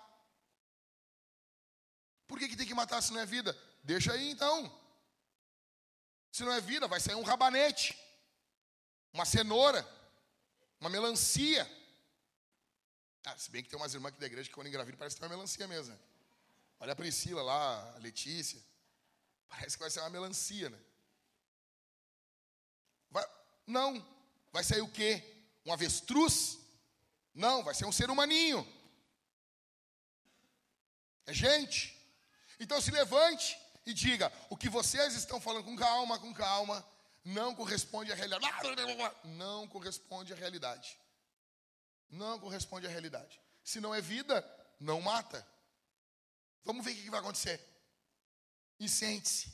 Por 2.29 2.39
que, 2.39 2.47
que 2.47 2.57
tem 2.57 2.67
que 2.67 2.75
matar 2.75 3.01
se 3.03 3.11
não 3.11 3.21
é 3.21 3.25
vida? 3.25 3.57
Deixa 3.83 4.13
aí 4.13 4.31
então. 4.31 4.71
Se 6.31 6.45
não 6.45 6.53
é 6.53 6.61
vida, 6.61 6.87
vai 6.87 7.01
sair 7.01 7.15
um 7.15 7.23
rabanete, 7.23 7.99
uma 9.15 9.25
cenoura, 9.25 9.89
uma 10.79 10.91
melancia. 10.91 11.69
Ah, 13.25 13.37
se 13.39 13.51
bem 13.51 13.63
que 13.63 13.71
tem 13.71 13.79
umas 13.79 13.95
irmãs 13.95 14.11
aqui 14.11 14.21
da 14.21 14.27
igreja 14.27 14.49
que 14.49 14.55
quando 14.55 14.67
engravidam 14.67 14.99
parece 14.99 15.17
que 15.17 15.21
tem 15.21 15.29
uma 15.29 15.35
melancia 15.35 15.67
mesmo. 15.67 15.99
Olha 16.81 16.93
a 16.93 16.97
Priscila 16.97 17.43
lá, 17.43 17.95
a 17.95 17.99
Letícia. 17.99 18.61
Parece 19.49 19.77
que 19.77 19.83
vai 19.83 19.91
ser 19.91 20.01
uma 20.01 20.11
melancia, 20.11 20.69
né? 20.69 20.79
Vai, 23.11 23.25
não. 23.67 24.05
Vai 24.53 24.65
sair 24.65 24.81
o 24.81 24.91
quê? 24.91 25.23
Um 25.65 25.73
avestruz? 25.73 26.59
Não, 27.35 27.63
vai 27.63 27.75
ser 27.75 27.85
um 27.85 27.93
ser 27.93 28.11
humaninho. 28.11 28.67
É 31.27 31.33
gente. 31.33 31.97
Então 32.59 32.81
se 32.81 32.91
levante 32.91 33.57
e 33.87 33.93
diga: 33.93 34.33
o 34.49 34.57
que 34.57 34.69
vocês 34.69 35.15
estão 35.15 35.41
falando 35.41 35.65
com 35.65 35.77
calma, 35.77 36.19
com 36.19 36.33
calma, 36.35 36.85
não 37.25 37.55
corresponde 37.55 38.11
à 38.11 38.15
realidade. 38.15 38.45
Não 39.25 39.69
corresponde 39.69 40.33
à 40.33 40.37
realidade 40.37 40.99
não 42.11 42.39
corresponde 42.39 42.87
à 42.87 42.91
realidade. 42.91 43.41
Se 43.63 43.81
não 43.81 43.95
é 43.95 44.01
vida, 44.01 44.45
não 44.79 45.01
mata. 45.01 45.47
Vamos 46.65 46.85
ver 46.85 46.93
o 46.93 46.97
que 46.97 47.11
vai 47.11 47.21
acontecer. 47.21 47.61
E 48.79 48.89
sente-se. 48.89 49.53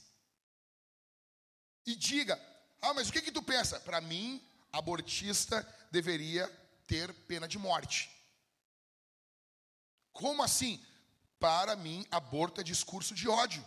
E 1.84 1.94
diga: 1.94 2.40
Ah, 2.80 2.94
mas 2.94 3.08
o 3.08 3.12
que, 3.12 3.22
que 3.22 3.32
tu 3.32 3.42
pensa? 3.42 3.78
Para 3.80 4.00
mim, 4.00 4.42
abortista 4.72 5.62
deveria 5.90 6.48
ter 6.86 7.12
pena 7.26 7.46
de 7.46 7.58
morte. 7.58 8.10
Como 10.12 10.42
assim? 10.42 10.84
Para 11.38 11.76
mim, 11.76 12.06
aborto 12.10 12.60
é 12.60 12.64
discurso 12.64 13.14
de 13.14 13.28
ódio. 13.28 13.66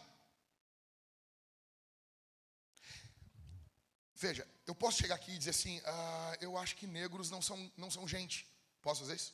Veja, 4.15 4.45
eu 4.67 4.75
posso 4.75 4.97
chegar 4.97 5.15
aqui 5.15 5.31
e 5.31 5.37
dizer 5.37 5.51
assim: 5.51 5.81
ah, 5.85 6.37
eu 6.41 6.57
acho 6.57 6.75
que 6.75 6.85
negros 6.85 7.29
não 7.29 7.41
são, 7.41 7.71
não 7.77 7.89
são 7.89 8.07
gente. 8.07 8.45
Posso 8.81 9.01
fazer 9.01 9.15
isso? 9.15 9.33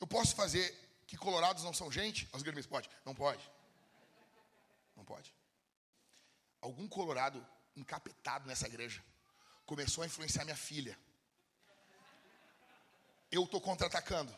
Eu 0.00 0.06
posso 0.06 0.34
fazer 0.34 0.89
que 1.10 1.16
colorados 1.16 1.64
não 1.64 1.74
são 1.74 1.90
gente? 1.90 2.28
Os 2.32 2.40
gremistas, 2.40 2.70
pode? 2.70 2.88
Não 3.04 3.16
pode. 3.16 3.50
Não 4.96 5.04
pode. 5.04 5.34
Algum 6.60 6.86
colorado 6.86 7.44
encapetado 7.76 8.46
nessa 8.46 8.68
igreja 8.68 9.02
começou 9.66 10.04
a 10.04 10.06
influenciar 10.06 10.44
minha 10.44 10.56
filha. 10.56 10.96
Eu 13.28 13.42
estou 13.42 13.60
contra-atacando. 13.60 14.32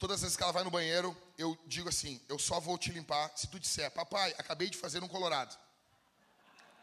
Todas 0.00 0.16
as 0.16 0.22
vezes 0.22 0.36
que 0.36 0.42
ela 0.42 0.50
vai 0.50 0.64
no 0.64 0.70
banheiro, 0.70 1.16
eu 1.38 1.56
digo 1.64 1.88
assim: 1.88 2.20
eu 2.28 2.40
só 2.40 2.58
vou 2.58 2.76
te 2.76 2.90
limpar 2.90 3.30
se 3.36 3.46
tu 3.46 3.60
disser, 3.60 3.88
papai, 3.92 4.34
acabei 4.38 4.68
de 4.68 4.76
fazer 4.76 5.00
um 5.00 5.06
colorado. 5.06 5.56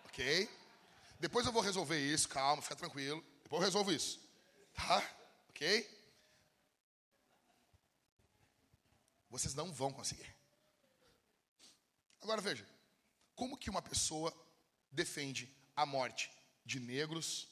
Ok? 0.06 0.50
Depois 1.20 1.46
eu 1.46 1.52
vou 1.52 1.62
resolver 1.62 2.00
isso, 2.00 2.30
calma, 2.30 2.62
fica 2.62 2.78
tranquilo. 2.78 3.22
Depois 3.44 3.62
eu 3.62 3.66
resolvo 3.66 3.92
isso. 3.92 4.22
Tá? 4.74 5.04
Ok? 5.50 5.99
Vocês 9.30 9.54
não 9.54 9.72
vão 9.72 9.94
conseguir. 9.94 10.36
Agora 12.22 12.42
veja, 12.42 12.68
como 13.36 13.58
que 13.58 13.70
uma 13.70 13.82
pessoa 13.82 14.34
defende 14.92 15.54
a 15.76 15.86
morte 15.86 16.32
de 16.66 16.80
negros, 16.80 17.48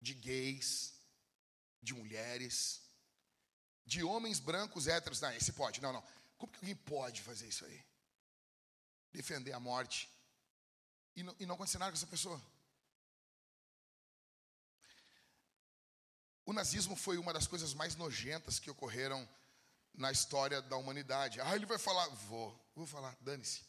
de 0.00 0.14
gays, 0.14 0.94
de 1.80 1.94
mulheres, 1.94 2.82
de 3.86 4.02
homens 4.02 4.40
brancos 4.40 4.86
héteros? 4.86 5.20
Não, 5.20 5.32
esse 5.32 5.52
pode. 5.52 5.80
Não, 5.80 5.92
não. 5.92 6.04
Como 6.36 6.52
que 6.52 6.58
alguém 6.58 6.76
pode 6.76 7.22
fazer 7.22 7.48
isso 7.48 7.64
aí? 7.64 7.84
Defender 9.12 9.52
a 9.52 9.60
morte 9.60 10.10
e 11.14 11.22
não, 11.22 11.36
e 11.38 11.46
não 11.46 11.54
acontecer 11.54 11.78
nada 11.78 11.92
com 11.92 11.96
essa 11.96 12.06
pessoa. 12.06 12.40
O 16.44 16.52
nazismo 16.52 16.96
foi 16.96 17.18
uma 17.18 17.32
das 17.32 17.46
coisas 17.46 17.72
mais 17.72 17.94
nojentas 17.94 18.58
que 18.58 18.70
ocorreram 18.70 19.28
na 19.94 20.10
história 20.10 20.62
da 20.62 20.76
humanidade. 20.76 21.40
Ah, 21.40 21.54
ele 21.54 21.66
vai 21.66 21.78
falar, 21.78 22.06
vou, 22.08 22.58
vou 22.74 22.86
falar, 22.86 23.16
dane-se. 23.20 23.62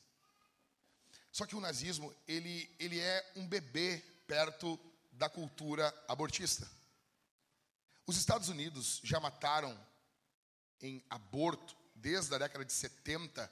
Só 1.31 1.45
que 1.45 1.55
o 1.55 1.59
nazismo, 1.59 2.13
ele, 2.27 2.73
ele 2.79 2.99
é 2.99 3.33
um 3.35 3.47
bebê 3.47 3.97
perto 4.27 4.79
da 5.11 5.29
cultura 5.29 5.93
abortista. 6.07 6.69
Os 8.05 8.17
Estados 8.17 8.49
Unidos 8.49 8.99
já 9.03 9.19
mataram 9.19 9.77
em 10.81 11.03
aborto, 11.09 11.75
desde 11.95 12.35
a 12.35 12.37
década 12.37 12.65
de 12.65 12.73
70, 12.73 13.51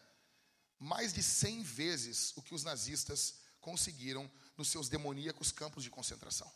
mais 0.78 1.14
de 1.14 1.24
100 1.24 1.64
vezes 1.64 2.36
o 2.36 2.42
que 2.42 2.54
os 2.54 2.64
nazistas 2.64 3.40
conseguiram 3.62 4.30
nos 4.58 4.70
seus 4.70 4.90
demoníacos 4.90 5.52
campos 5.52 5.84
de 5.84 5.90
concentração. 5.90 6.52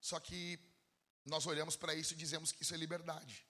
Só 0.00 0.20
que 0.20 0.58
nós 1.24 1.46
olhamos 1.46 1.76
para 1.76 1.94
isso 1.94 2.12
e 2.12 2.16
dizemos 2.16 2.52
que 2.52 2.62
isso 2.62 2.74
é 2.74 2.76
liberdade. 2.76 3.46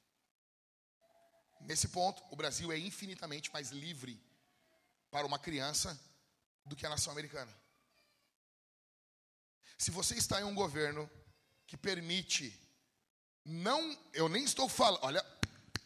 Nesse 1.60 1.88
ponto, 1.88 2.22
o 2.30 2.36
Brasil 2.36 2.70
é 2.70 2.78
infinitamente 2.78 3.52
mais 3.52 3.70
livre 3.70 4.22
para 5.10 5.26
uma 5.26 5.38
criança 5.38 5.98
do 6.64 6.76
que 6.76 6.86
a 6.86 6.90
nação 6.90 7.12
americana. 7.12 7.52
Se 9.78 9.90
você 9.90 10.14
está 10.14 10.40
em 10.40 10.44
um 10.44 10.54
governo 10.54 11.10
que 11.66 11.76
permite, 11.76 12.58
não, 13.44 13.98
eu 14.12 14.28
nem 14.28 14.44
estou 14.44 14.68
falando, 14.68 15.02
olha, 15.02 15.24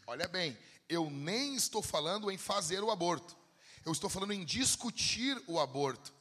olha 0.05 0.27
bem, 0.27 0.57
eu 0.87 1.09
nem 1.09 1.55
estou 1.55 1.81
falando 1.81 2.29
em 2.29 2.37
fazer 2.37 2.83
o 2.83 2.91
aborto, 2.91 3.35
eu 3.85 3.91
estou 3.91 4.09
falando 4.09 4.33
em 4.33 4.45
discutir 4.45 5.41
o 5.47 5.59
aborto. 5.59 6.13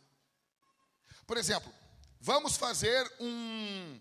Por 1.27 1.37
exemplo, 1.37 1.73
vamos 2.21 2.57
fazer 2.57 3.11
um 3.21 4.01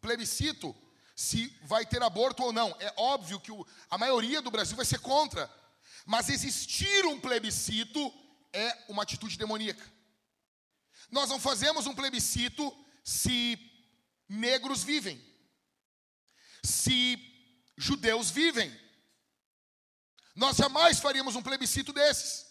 plebiscito 0.00 0.74
se 1.18 1.52
vai 1.62 1.84
ter 1.84 2.00
aborto 2.00 2.44
ou 2.44 2.52
não. 2.52 2.76
É 2.78 2.94
óbvio 2.96 3.40
que 3.40 3.50
o, 3.50 3.66
a 3.90 3.98
maioria 3.98 4.40
do 4.40 4.52
Brasil 4.52 4.76
vai 4.76 4.86
ser 4.86 5.00
contra. 5.00 5.52
Mas 6.06 6.28
existir 6.28 7.04
um 7.06 7.20
plebiscito 7.20 8.14
é 8.52 8.84
uma 8.88 9.02
atitude 9.02 9.36
demoníaca. 9.36 9.82
Nós 11.10 11.28
não 11.28 11.40
fazemos 11.40 11.88
um 11.88 11.94
plebiscito 11.94 12.72
se 13.02 13.58
negros 14.28 14.84
vivem, 14.84 15.20
se 16.62 17.18
judeus 17.76 18.30
vivem. 18.30 18.70
Nós 20.36 20.56
jamais 20.56 21.00
faríamos 21.00 21.34
um 21.34 21.42
plebiscito 21.42 21.92
desses. 21.92 22.46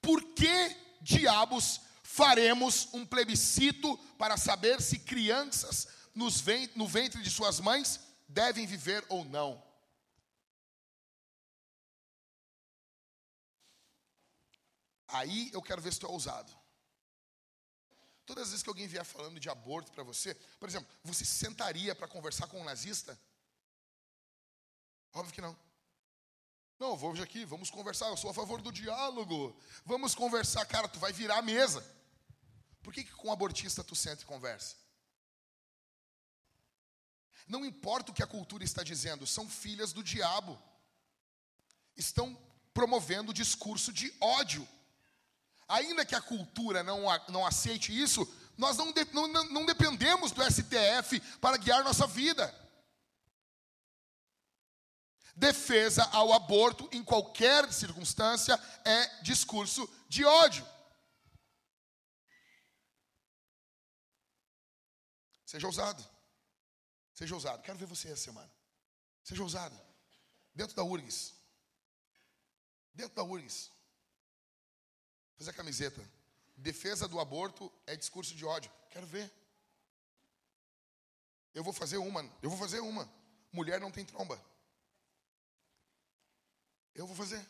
Por 0.00 0.22
que 0.32 0.74
diabos 1.02 1.82
faremos 2.02 2.88
um 2.94 3.04
plebiscito 3.04 3.94
para 4.16 4.38
saber 4.38 4.80
se 4.80 4.98
crianças 5.00 5.99
no 6.14 6.86
ventre 6.86 7.22
de 7.22 7.30
suas 7.30 7.60
mães 7.60 8.00
devem 8.28 8.66
viver 8.66 9.04
ou 9.08 9.24
não. 9.24 9.62
Aí 15.08 15.50
eu 15.52 15.62
quero 15.62 15.82
ver 15.82 15.92
se 15.92 16.00
tu 16.00 16.06
é 16.06 16.10
ousado. 16.10 16.52
Todas 18.24 18.44
as 18.44 18.50
vezes 18.50 18.62
que 18.62 18.68
alguém 18.68 18.86
vier 18.86 19.04
falando 19.04 19.40
de 19.40 19.50
aborto 19.50 19.90
para 19.90 20.04
você, 20.04 20.34
por 20.58 20.68
exemplo, 20.68 20.88
você 21.02 21.24
se 21.24 21.34
sentaria 21.34 21.94
para 21.96 22.06
conversar 22.06 22.46
com 22.46 22.60
um 22.60 22.64
nazista? 22.64 23.18
Óbvio 25.12 25.34
que 25.34 25.40
não. 25.40 25.58
Não, 26.78 26.96
vamos 26.96 27.20
aqui, 27.20 27.44
vamos 27.44 27.70
conversar. 27.70 28.06
Eu 28.06 28.16
sou 28.16 28.30
a 28.30 28.34
favor 28.34 28.62
do 28.62 28.70
diálogo. 28.70 29.54
Vamos 29.84 30.14
conversar. 30.14 30.64
Cara, 30.66 30.88
tu 30.88 30.98
vai 30.98 31.12
virar 31.12 31.38
a 31.38 31.42
mesa. 31.42 31.84
Por 32.82 32.94
que, 32.94 33.04
que 33.04 33.12
com 33.12 33.28
um 33.28 33.32
abortista 33.32 33.84
tu 33.84 33.94
senta 33.94 34.22
e 34.22 34.26
conversa? 34.26 34.76
Não 37.50 37.64
importa 37.64 38.12
o 38.12 38.14
que 38.14 38.22
a 38.22 38.28
cultura 38.28 38.62
está 38.62 38.84
dizendo, 38.84 39.26
são 39.26 39.48
filhas 39.48 39.92
do 39.92 40.04
diabo. 40.04 40.56
Estão 41.96 42.38
promovendo 42.72 43.34
discurso 43.34 43.92
de 43.92 44.14
ódio. 44.20 44.66
Ainda 45.66 46.06
que 46.06 46.14
a 46.14 46.20
cultura 46.20 46.84
não, 46.84 47.06
não 47.28 47.44
aceite 47.44 47.90
isso, 47.90 48.22
nós 48.56 48.76
não, 48.76 48.92
de, 48.92 49.04
não, 49.12 49.26
não 49.26 49.66
dependemos 49.66 50.30
do 50.30 50.44
STF 50.44 51.18
para 51.40 51.56
guiar 51.56 51.82
nossa 51.82 52.06
vida. 52.06 52.54
Defesa 55.34 56.04
ao 56.12 56.32
aborto, 56.32 56.88
em 56.92 57.02
qualquer 57.02 57.72
circunstância, 57.72 58.54
é 58.84 59.22
discurso 59.22 59.90
de 60.08 60.24
ódio. 60.24 60.64
Seja 65.44 65.66
ousado. 65.66 66.09
Seja 67.20 67.34
ousado. 67.34 67.62
Quero 67.62 67.76
ver 67.76 67.84
você 67.84 68.08
essa 68.08 68.22
semana. 68.22 68.50
Seja 69.22 69.42
ousado. 69.42 69.78
Dentro 70.54 70.74
da 70.74 70.82
URGS. 70.82 71.34
Dentro 72.94 73.14
da 73.14 73.22
URGS. 73.22 73.70
Fazer 75.36 75.50
a 75.50 75.52
camiseta. 75.52 76.02
Defesa 76.56 77.06
do 77.06 77.20
aborto 77.20 77.70
é 77.86 77.94
discurso 77.94 78.34
de 78.34 78.42
ódio. 78.42 78.72
Quero 78.88 79.06
ver. 79.06 79.30
Eu 81.52 81.62
vou 81.62 81.74
fazer 81.74 81.98
uma. 81.98 82.22
Eu 82.40 82.48
vou 82.48 82.58
fazer 82.58 82.80
uma. 82.80 83.06
Mulher 83.52 83.78
não 83.78 83.92
tem 83.92 84.02
tromba. 84.02 84.42
Eu 86.94 87.06
vou 87.06 87.14
fazer. 87.14 87.46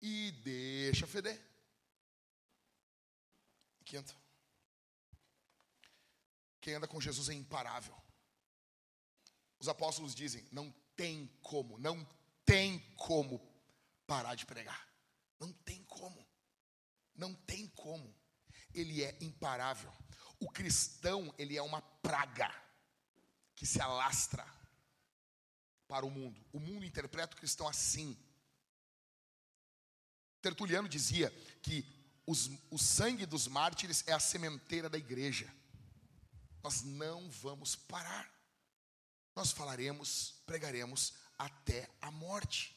E 0.00 0.30
deixa 0.44 1.08
feder. 1.08 1.44
Quinto. 3.84 4.21
Quem 6.62 6.74
anda 6.74 6.86
com 6.86 7.00
Jesus 7.00 7.28
é 7.28 7.34
imparável. 7.34 7.94
Os 9.58 9.68
apóstolos 9.68 10.14
dizem: 10.14 10.48
não 10.50 10.72
tem 10.96 11.26
como, 11.42 11.76
não 11.76 12.06
tem 12.46 12.78
como 12.96 13.40
parar 14.06 14.36
de 14.36 14.46
pregar. 14.46 14.88
Não 15.40 15.52
tem 15.52 15.82
como. 15.84 16.24
Não 17.14 17.34
tem 17.34 17.66
como. 17.66 18.14
Ele 18.72 19.02
é 19.02 19.18
imparável. 19.20 19.92
O 20.38 20.48
cristão, 20.48 21.34
ele 21.36 21.56
é 21.56 21.62
uma 21.62 21.82
praga 21.82 22.50
que 23.56 23.66
se 23.66 23.80
alastra 23.80 24.46
para 25.88 26.06
o 26.06 26.10
mundo. 26.10 26.40
O 26.52 26.60
mundo 26.60 26.86
interpreta 26.86 27.34
o 27.34 27.38
cristão 27.38 27.66
assim. 27.66 28.16
Tertuliano 30.40 30.88
dizia 30.88 31.30
que 31.60 31.84
os, 32.24 32.50
o 32.70 32.78
sangue 32.78 33.26
dos 33.26 33.48
mártires 33.48 34.04
é 34.06 34.12
a 34.12 34.20
sementeira 34.20 34.88
da 34.88 34.96
igreja. 34.96 35.52
Nós 36.62 36.82
não 36.82 37.28
vamos 37.30 37.74
parar. 37.74 38.30
Nós 39.34 39.50
falaremos, 39.50 40.34
pregaremos 40.46 41.14
até 41.38 41.88
a 42.00 42.10
morte. 42.10 42.76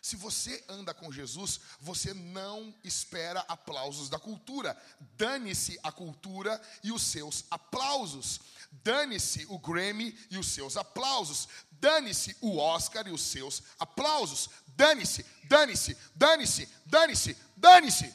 Se 0.00 0.16
você 0.16 0.64
anda 0.68 0.94
com 0.94 1.12
Jesus, 1.12 1.60
você 1.80 2.14
não 2.14 2.74
espera 2.84 3.40
aplausos 3.48 4.08
da 4.08 4.18
cultura. 4.18 4.80
Dane-se 5.16 5.78
a 5.82 5.90
cultura 5.90 6.60
e 6.82 6.92
os 6.92 7.02
seus 7.02 7.44
aplausos. 7.50 8.40
Dane-se 8.70 9.44
o 9.48 9.58
Grammy 9.58 10.16
e 10.30 10.38
os 10.38 10.48
seus 10.48 10.76
aplausos. 10.76 11.48
Dane-se 11.72 12.36
o 12.40 12.58
Oscar 12.58 13.06
e 13.08 13.10
os 13.10 13.22
seus 13.22 13.62
aplausos. 13.78 14.48
Dane-se, 14.68 15.26
dane-se, 15.44 15.96
dane-se, 16.14 16.68
dane-se, 16.86 17.36
dane-se. 17.56 18.14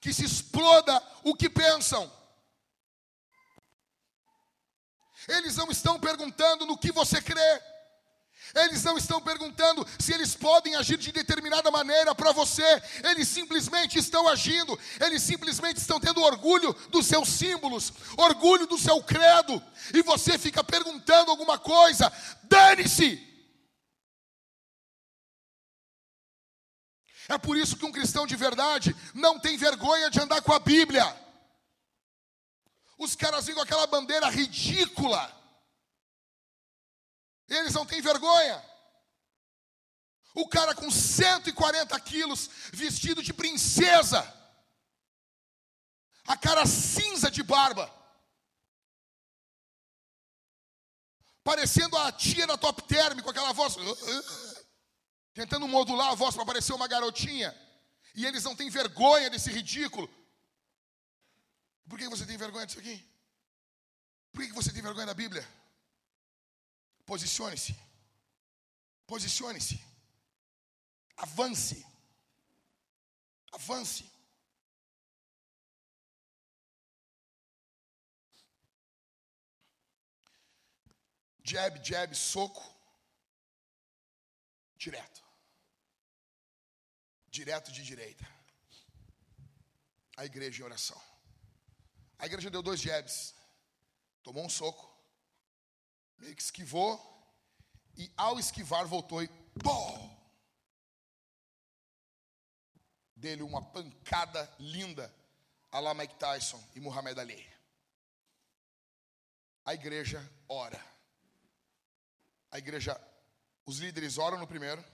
Que 0.00 0.12
se 0.12 0.24
exploda 0.24 1.02
o 1.24 1.34
que 1.34 1.48
pensam. 1.48 2.12
Eles 5.28 5.56
não 5.56 5.70
estão 5.70 5.98
perguntando 5.98 6.66
no 6.66 6.78
que 6.78 6.92
você 6.92 7.20
crê. 7.20 7.62
Eles 8.54 8.84
não 8.84 8.96
estão 8.96 9.20
perguntando 9.20 9.86
se 9.98 10.12
eles 10.12 10.34
podem 10.34 10.76
agir 10.76 10.96
de 10.96 11.10
determinada 11.10 11.70
maneira 11.70 12.14
para 12.14 12.30
você. 12.30 12.64
Eles 13.02 13.26
simplesmente 13.26 13.98
estão 13.98 14.28
agindo. 14.28 14.78
Eles 15.00 15.22
simplesmente 15.22 15.78
estão 15.78 15.98
tendo 15.98 16.22
orgulho 16.22 16.72
dos 16.90 17.06
seus 17.06 17.28
símbolos, 17.28 17.92
orgulho 18.16 18.66
do 18.66 18.78
seu 18.78 19.02
credo. 19.02 19.60
E 19.92 20.02
você 20.02 20.38
fica 20.38 20.62
perguntando 20.62 21.30
alguma 21.30 21.58
coisa. 21.58 22.12
Dane-se! 22.44 23.34
É 27.28 27.38
por 27.38 27.56
isso 27.56 27.76
que 27.76 27.86
um 27.86 27.92
cristão 27.92 28.26
de 28.26 28.36
verdade 28.36 28.94
não 29.14 29.38
tem 29.38 29.56
vergonha 29.56 30.10
de 30.10 30.20
andar 30.20 30.42
com 30.42 30.52
a 30.52 30.58
Bíblia. 30.58 31.23
Os 32.98 33.16
caras 33.16 33.46
vêm 33.46 33.54
com 33.54 33.60
aquela 33.60 33.86
bandeira 33.86 34.28
ridícula. 34.28 35.32
Eles 37.48 37.74
não 37.74 37.84
têm 37.84 38.00
vergonha. 38.00 38.62
O 40.34 40.48
cara 40.48 40.74
com 40.74 40.90
140 40.90 41.98
quilos, 42.00 42.50
vestido 42.72 43.22
de 43.22 43.32
princesa, 43.32 44.20
a 46.26 46.36
cara 46.36 46.66
cinza 46.66 47.30
de 47.30 47.42
barba, 47.42 47.92
parecendo 51.44 51.96
a 51.98 52.10
tia 52.10 52.46
da 52.46 52.56
Top 52.56 52.82
Term, 52.82 53.20
com 53.20 53.30
aquela 53.30 53.52
voz, 53.52 53.76
tentando 55.34 55.68
modular 55.68 56.10
a 56.10 56.14
voz 56.16 56.34
para 56.34 56.46
parecer 56.46 56.72
uma 56.72 56.88
garotinha, 56.88 57.54
e 58.14 58.26
eles 58.26 58.42
não 58.42 58.56
têm 58.56 58.70
vergonha 58.70 59.30
desse 59.30 59.50
ridículo. 59.50 60.08
Por 61.88 61.98
que 61.98 62.08
você 62.08 62.26
tem 62.26 62.36
vergonha 62.36 62.66
disso 62.66 62.78
aqui? 62.78 63.04
Por 64.32 64.44
que 64.46 64.52
você 64.52 64.72
tem 64.72 64.82
vergonha 64.82 65.06
da 65.06 65.14
Bíblia? 65.14 65.46
Posicione-se. 67.06 67.76
Posicione-se. 69.06 69.78
Avance. 71.16 71.86
Avance. 73.52 74.04
Jab, 81.44 81.78
jab, 81.84 82.14
soco. 82.14 82.64
Direto. 84.76 85.22
Direto 87.28 87.70
de 87.70 87.82
direita. 87.82 88.26
A 90.16 90.24
igreja 90.24 90.62
em 90.62 90.64
oração. 90.64 91.13
A 92.18 92.26
igreja 92.26 92.50
deu 92.50 92.62
dois 92.62 92.80
jabs. 92.80 93.34
Tomou 94.22 94.44
um 94.44 94.48
soco 94.48 94.94
meio 96.18 96.34
que 96.34 96.42
esquivou, 96.42 96.98
e 97.96 98.10
ao 98.16 98.38
esquivar 98.38 98.86
voltou 98.86 99.22
e 99.22 99.28
pô! 99.62 100.14
Dele 103.14 103.42
uma 103.42 103.62
pancada 103.62 104.52
linda, 104.58 105.14
a 105.70 105.80
lá 105.80 105.94
Mike 105.94 106.16
Tyson 106.16 106.62
e 106.74 106.80
Muhammad 106.80 107.18
Ali. 107.18 107.46
A 109.64 109.74
igreja 109.74 110.20
ora. 110.48 110.82
A 112.50 112.58
igreja, 112.58 113.00
os 113.64 113.78
líderes 113.78 114.18
oram 114.18 114.38
no 114.38 114.46
primeiro. 114.46 114.84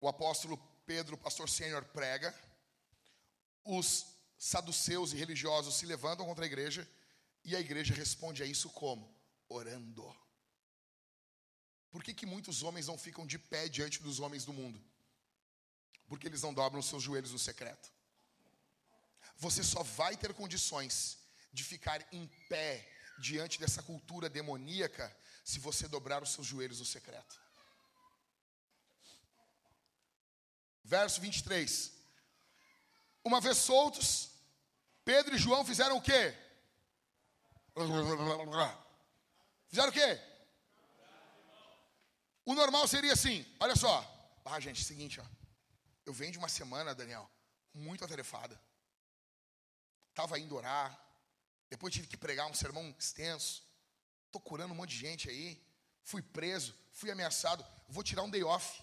O 0.00 0.08
apóstolo 0.08 0.58
Pedro, 0.84 1.16
pastor 1.16 1.48
sênior, 1.48 1.84
prega. 1.86 2.34
Os 3.64 4.13
saduceus 4.50 5.12
e 5.12 5.16
religiosos 5.16 5.76
se 5.76 5.86
levantam 5.86 6.26
contra 6.26 6.44
a 6.44 6.50
igreja. 6.52 6.88
E 7.44 7.56
a 7.56 7.60
igreja 7.60 7.94
responde 7.94 8.42
a 8.42 8.46
isso 8.46 8.68
como? 8.70 9.14
orando. 9.48 10.04
Por 11.90 12.02
que, 12.02 12.12
que 12.12 12.26
muitos 12.26 12.62
homens 12.62 12.86
não 12.88 12.98
ficam 12.98 13.26
de 13.26 13.38
pé 13.38 13.68
diante 13.68 14.02
dos 14.02 14.18
homens 14.20 14.44
do 14.44 14.52
mundo? 14.52 14.82
Porque 16.08 16.26
eles 16.26 16.42
não 16.42 16.52
dobram 16.52 16.80
os 16.80 16.86
seus 16.86 17.02
joelhos 17.02 17.32
no 17.32 17.38
secreto. 17.38 17.92
Você 19.36 19.62
só 19.62 19.82
vai 19.82 20.16
ter 20.16 20.32
condições 20.34 21.18
de 21.52 21.62
ficar 21.62 22.04
em 22.12 22.26
pé 22.48 22.88
diante 23.18 23.60
dessa 23.60 23.82
cultura 23.82 24.28
demoníaca 24.28 25.14
se 25.44 25.58
você 25.58 25.86
dobrar 25.86 26.22
os 26.22 26.32
seus 26.32 26.46
joelhos 26.46 26.80
no 26.80 26.84
secreto. 26.84 27.40
Verso 30.82 31.20
23. 31.20 31.92
Uma 33.24 33.40
vez 33.40 33.56
soltos, 33.58 34.33
Pedro 35.04 35.34
e 35.34 35.38
João 35.38 35.64
fizeram 35.64 35.96
o 35.96 36.02
quê? 36.02 36.34
Fizeram 39.68 39.88
o 39.88 39.92
quê? 39.92 40.20
O 42.44 42.54
normal 42.54 42.86
seria 42.86 43.12
assim, 43.12 43.44
olha 43.60 43.76
só. 43.76 44.10
Ah, 44.44 44.60
gente, 44.60 44.80
é 44.82 44.84
seguinte, 44.84 45.20
ó. 45.20 45.24
Eu 46.04 46.12
venho 46.12 46.32
de 46.32 46.38
uma 46.38 46.48
semana, 46.48 46.94
Daniel, 46.94 47.28
muito 47.72 48.04
atarefada. 48.04 48.60
Tava 50.14 50.38
indo 50.38 50.54
orar. 50.54 50.98
Depois 51.70 51.92
tive 51.92 52.06
que 52.06 52.16
pregar 52.16 52.46
um 52.46 52.54
sermão 52.54 52.94
extenso. 52.98 53.62
Tô 54.30 54.38
curando 54.38 54.72
um 54.72 54.76
monte 54.76 54.90
de 54.90 54.98
gente 54.98 55.28
aí. 55.28 55.60
Fui 56.02 56.22
preso, 56.22 56.74
fui 56.92 57.10
ameaçado. 57.10 57.66
Vou 57.88 58.04
tirar 58.04 58.22
um 58.22 58.30
day 58.30 58.44
off. 58.44 58.82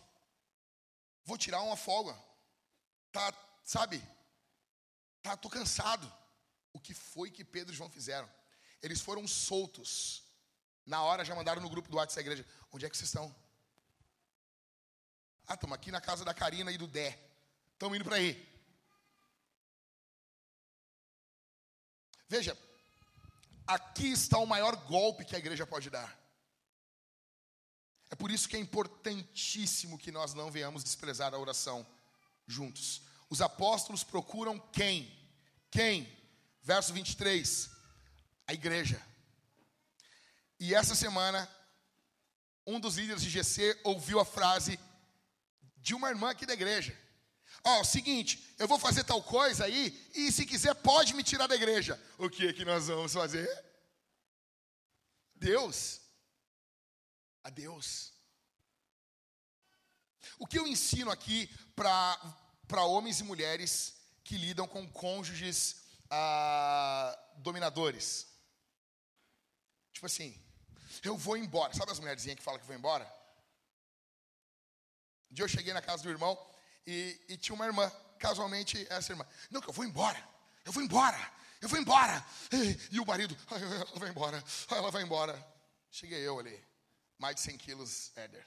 Vou 1.23 1.37
tirar 1.37 1.61
uma 1.61 1.77
folga. 1.77 2.17
Tá, 3.11 3.31
sabe? 3.63 4.01
Tá, 5.21 5.37
tô 5.37 5.49
cansado. 5.49 6.11
O 6.73 6.79
que 6.79 6.93
foi 6.93 7.29
que 7.29 7.43
Pedro 7.43 7.73
e 7.73 7.77
João 7.77 7.89
fizeram? 7.89 8.29
Eles 8.81 9.01
foram 9.01 9.27
soltos 9.27 10.23
na 10.85 11.01
hora 11.03 11.23
já 11.23 11.35
mandaram 11.35 11.61
no 11.61 11.69
grupo 11.69 11.89
do 11.89 11.97
WhatsApp 11.97 12.15
da 12.15 12.31
igreja: 12.31 12.45
onde 12.71 12.85
é 12.85 12.89
que 12.89 12.97
vocês 12.97 13.09
estão? 13.09 13.33
Ah, 15.47 15.53
estamos 15.53 15.75
aqui 15.75 15.91
na 15.91 16.01
casa 16.01 16.23
da 16.23 16.33
Karina 16.33 16.71
e 16.71 16.77
do 16.77 16.87
Dé. 16.87 17.19
Estamos 17.73 17.95
indo 17.95 18.05
para 18.05 18.15
aí. 18.15 18.49
Veja, 22.27 22.57
aqui 23.67 24.11
está 24.11 24.37
o 24.37 24.45
maior 24.45 24.75
golpe 24.85 25.25
que 25.25 25.35
a 25.35 25.39
igreja 25.39 25.67
pode 25.67 25.89
dar. 25.89 26.17
É 28.09 28.15
por 28.15 28.31
isso 28.31 28.47
que 28.47 28.55
é 28.55 28.59
importantíssimo 28.59 29.97
que 29.97 30.11
nós 30.11 30.33
não 30.33 30.51
venhamos 30.51 30.83
desprezar 30.83 31.33
a 31.33 31.37
oração 31.37 31.85
juntos. 32.45 33.01
Os 33.31 33.41
apóstolos 33.41 34.03
procuram 34.03 34.59
quem? 34.73 35.09
Quem? 35.71 36.05
Verso 36.61 36.91
23. 36.91 37.71
A 38.45 38.53
igreja. 38.53 39.01
E 40.59 40.75
essa 40.75 40.93
semana, 40.93 41.49
um 42.67 42.77
dos 42.77 42.97
líderes 42.97 43.23
de 43.23 43.29
GC 43.29 43.79
ouviu 43.85 44.19
a 44.19 44.25
frase 44.25 44.77
de 45.77 45.95
uma 45.95 46.09
irmã 46.09 46.31
aqui 46.31 46.45
da 46.45 46.51
igreja. 46.53 46.93
Ó, 47.63 47.79
oh, 47.79 47.85
seguinte, 47.85 48.53
eu 48.59 48.67
vou 48.67 48.77
fazer 48.77 49.05
tal 49.05 49.23
coisa 49.23 49.63
aí, 49.63 50.11
e 50.13 50.29
se 50.29 50.45
quiser 50.45 50.75
pode 50.75 51.13
me 51.13 51.23
tirar 51.23 51.47
da 51.47 51.55
igreja. 51.55 51.97
O 52.17 52.29
que 52.29 52.49
é 52.49 52.53
que 52.53 52.65
nós 52.65 52.87
vamos 52.87 53.13
fazer? 53.13 53.49
Deus. 55.35 56.01
A 57.45 57.49
Deus. 57.49 58.11
O 60.37 60.45
que 60.45 60.59
eu 60.59 60.67
ensino 60.67 61.09
aqui 61.09 61.47
para 61.73 62.19
homens 62.79 63.19
e 63.19 63.23
mulheres 63.23 63.95
que 64.23 64.37
lidam 64.37 64.67
com 64.67 64.87
cônjuges 64.87 65.77
ah, 66.09 67.17
dominadores? 67.37 68.27
Tipo 69.91 70.05
assim, 70.05 70.41
eu 71.03 71.17
vou 71.17 71.37
embora. 71.37 71.73
Sabe 71.73 71.91
as 71.91 71.99
mulherzinhas 71.99 72.37
que 72.37 72.43
falam 72.43 72.59
que 72.59 72.65
vão 72.65 72.75
embora? 72.75 73.05
Um 75.29 75.33
dia 75.33 75.43
eu 75.43 75.49
cheguei 75.49 75.73
na 75.73 75.81
casa 75.81 76.03
do 76.03 76.09
irmão 76.09 76.37
e, 76.85 77.19
e 77.29 77.37
tinha 77.37 77.55
uma 77.55 77.65
irmã, 77.65 77.91
casualmente 78.19 78.85
essa 78.89 79.11
irmã. 79.11 79.25
Não, 79.49 79.61
que 79.61 79.69
eu 79.69 79.73
vou 79.73 79.85
embora. 79.85 80.21
Eu 80.65 80.71
vou 80.71 80.83
embora. 80.83 81.17
Eu 81.61 81.69
vou 81.69 81.79
embora. 81.79 82.25
E, 82.51 82.95
e 82.95 82.99
o 82.99 83.05
marido, 83.05 83.37
ela 83.49 83.99
vai 83.99 84.09
embora. 84.09 84.43
Ela 84.69 84.91
vai 84.91 85.03
embora. 85.03 85.51
Cheguei 85.91 86.25
eu 86.25 86.39
ali, 86.39 86.65
mais 87.17 87.35
de 87.35 87.41
100 87.41 87.57
quilos, 87.57 88.11
Éder. 88.15 88.45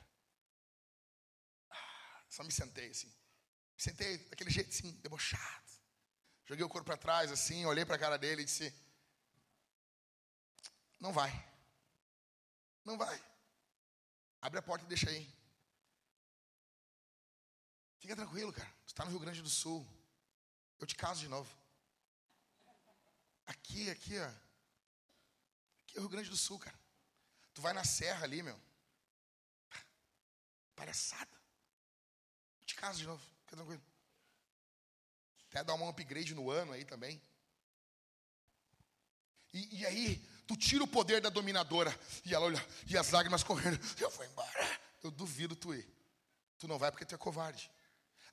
Só 2.28 2.42
me 2.42 2.50
sentei 2.50 2.90
assim. 2.90 3.12
Sentei 3.76 4.18
daquele 4.28 4.50
jeito 4.50 4.70
assim, 4.70 4.92
debochado. 5.02 5.64
Joguei 6.46 6.64
o 6.64 6.68
corpo 6.68 6.86
para 6.86 6.96
trás 6.96 7.32
assim, 7.32 7.64
olhei 7.64 7.84
para 7.84 7.96
a 7.96 7.98
cara 7.98 8.18
dele 8.18 8.42
e 8.42 8.44
disse: 8.44 8.74
Não 11.00 11.12
vai. 11.12 11.32
Não 12.84 12.98
vai. 12.98 13.22
Abre 14.40 14.58
a 14.58 14.62
porta 14.62 14.84
e 14.84 14.88
deixa 14.88 15.08
aí. 15.08 15.32
Fica 17.98 18.14
tranquilo, 18.14 18.52
cara. 18.52 18.68
Tu 18.84 18.88
está 18.88 19.04
no 19.04 19.10
Rio 19.10 19.20
Grande 19.20 19.40
do 19.40 19.48
Sul. 19.48 19.86
Eu 20.78 20.86
te 20.86 20.94
caso 20.94 21.20
de 21.20 21.28
novo. 21.28 21.50
Aqui, 23.46 23.90
aqui, 23.90 24.18
ó. 24.18 24.28
Aqui 25.82 25.96
é 25.96 25.98
o 25.98 26.00
Rio 26.02 26.10
Grande 26.10 26.28
do 26.28 26.36
Sul, 26.36 26.58
cara. 26.58 26.78
Tu 27.54 27.62
vai 27.62 27.72
na 27.72 27.84
serra 27.84 28.24
ali, 28.24 28.42
meu. 28.42 28.60
Palhaçada. 30.76 31.34
Eu 32.60 32.66
te 32.66 32.74
caso 32.74 32.98
de 32.98 33.06
novo. 33.06 33.33
Fica 33.54 33.56
tranquilo. 33.56 33.82
Até 35.50 35.64
dar 35.64 35.74
um 35.74 35.88
upgrade 35.88 36.34
no 36.34 36.50
ano 36.50 36.72
aí 36.72 36.84
também. 36.84 37.22
E, 39.52 39.80
e, 39.80 39.86
aí, 39.86 40.16
tu 40.48 40.56
tira 40.56 40.82
o 40.82 40.88
poder 40.88 41.20
da 41.20 41.28
dominadora. 41.28 41.96
E 42.24 42.34
ela 42.34 42.46
olha, 42.46 42.66
e 42.88 42.98
as 42.98 43.10
lágrimas 43.10 43.44
correndo. 43.44 43.78
Eu 44.00 44.10
vou 44.10 44.24
embora. 44.24 44.80
Eu 45.02 45.10
duvido 45.10 45.54
tu 45.54 45.72
ir. 45.72 45.88
Tu 46.58 46.66
não 46.66 46.78
vai 46.78 46.90
porque 46.90 47.04
tu 47.04 47.14
é 47.14 47.18
covarde. 47.18 47.70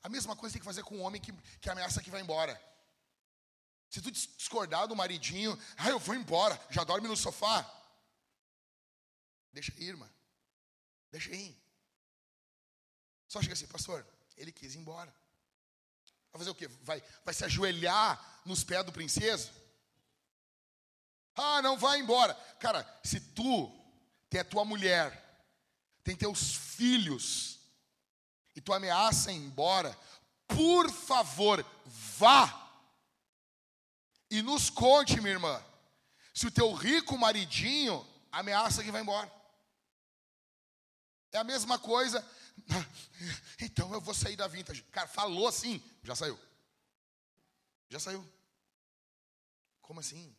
A 0.02 0.08
mesma 0.08 0.34
coisa 0.34 0.54
tem 0.54 0.60
que 0.60 0.66
fazer 0.66 0.82
com 0.82 0.96
o 0.96 1.02
homem 1.02 1.20
que, 1.20 1.32
que 1.60 1.70
ameaça 1.70 2.02
que 2.02 2.10
vai 2.10 2.20
embora. 2.20 2.60
Se 3.88 4.00
tu 4.00 4.10
discordar 4.10 4.88
do 4.88 4.96
maridinho, 4.96 5.56
ah, 5.76 5.90
eu 5.90 5.98
vou 5.98 6.14
embora, 6.14 6.60
já 6.70 6.82
dorme 6.82 7.06
no 7.06 7.16
sofá. 7.16 7.62
Deixa 9.52 9.72
ir, 9.76 9.90
irmã. 9.90 10.10
Deixa 11.10 11.30
ir. 11.30 11.56
Só 13.28 13.40
chega 13.40 13.52
assim, 13.52 13.66
pastor, 13.66 14.04
ele 14.42 14.52
quis 14.52 14.74
ir 14.74 14.78
embora. 14.78 15.14
Vai 16.32 16.38
fazer 16.38 16.50
o 16.50 16.54
quê? 16.54 16.66
Vai, 16.82 17.02
vai 17.24 17.32
se 17.32 17.44
ajoelhar 17.44 18.42
nos 18.44 18.64
pés 18.64 18.84
do 18.84 18.92
princeso? 18.92 19.52
Ah, 21.34 21.62
não 21.62 21.78
vai 21.78 22.00
embora. 22.00 22.34
Cara, 22.58 22.86
se 23.04 23.20
tu 23.20 23.70
tem 24.28 24.40
a 24.40 24.44
tua 24.44 24.64
mulher, 24.64 25.18
tem 26.02 26.16
teus 26.16 26.56
filhos, 26.56 27.60
e 28.56 28.60
tu 28.60 28.72
ameaça 28.72 29.30
ir 29.30 29.36
embora, 29.36 29.96
por 30.46 30.90
favor, 30.90 31.64
vá 31.86 32.58
e 34.30 34.42
nos 34.42 34.68
conte, 34.70 35.20
minha 35.20 35.34
irmã, 35.34 35.62
se 36.34 36.46
o 36.46 36.50
teu 36.50 36.72
rico 36.72 37.16
maridinho 37.16 38.06
ameaça 38.30 38.82
que 38.82 38.90
vai 38.90 39.02
embora. 39.02 39.30
É 41.32 41.38
a 41.38 41.44
mesma 41.44 41.78
coisa. 41.78 42.26
Então 43.60 43.92
eu 43.94 44.00
vou 44.00 44.12
sair 44.12 44.34
da 44.34 44.48
vintage. 44.48 44.82
Cara, 44.90 45.06
falou 45.06 45.46
assim, 45.46 45.80
já 46.02 46.16
saiu. 46.16 46.38
Já 47.88 48.00
saiu. 48.00 48.28
Como 49.80 50.00
assim? 50.00 50.34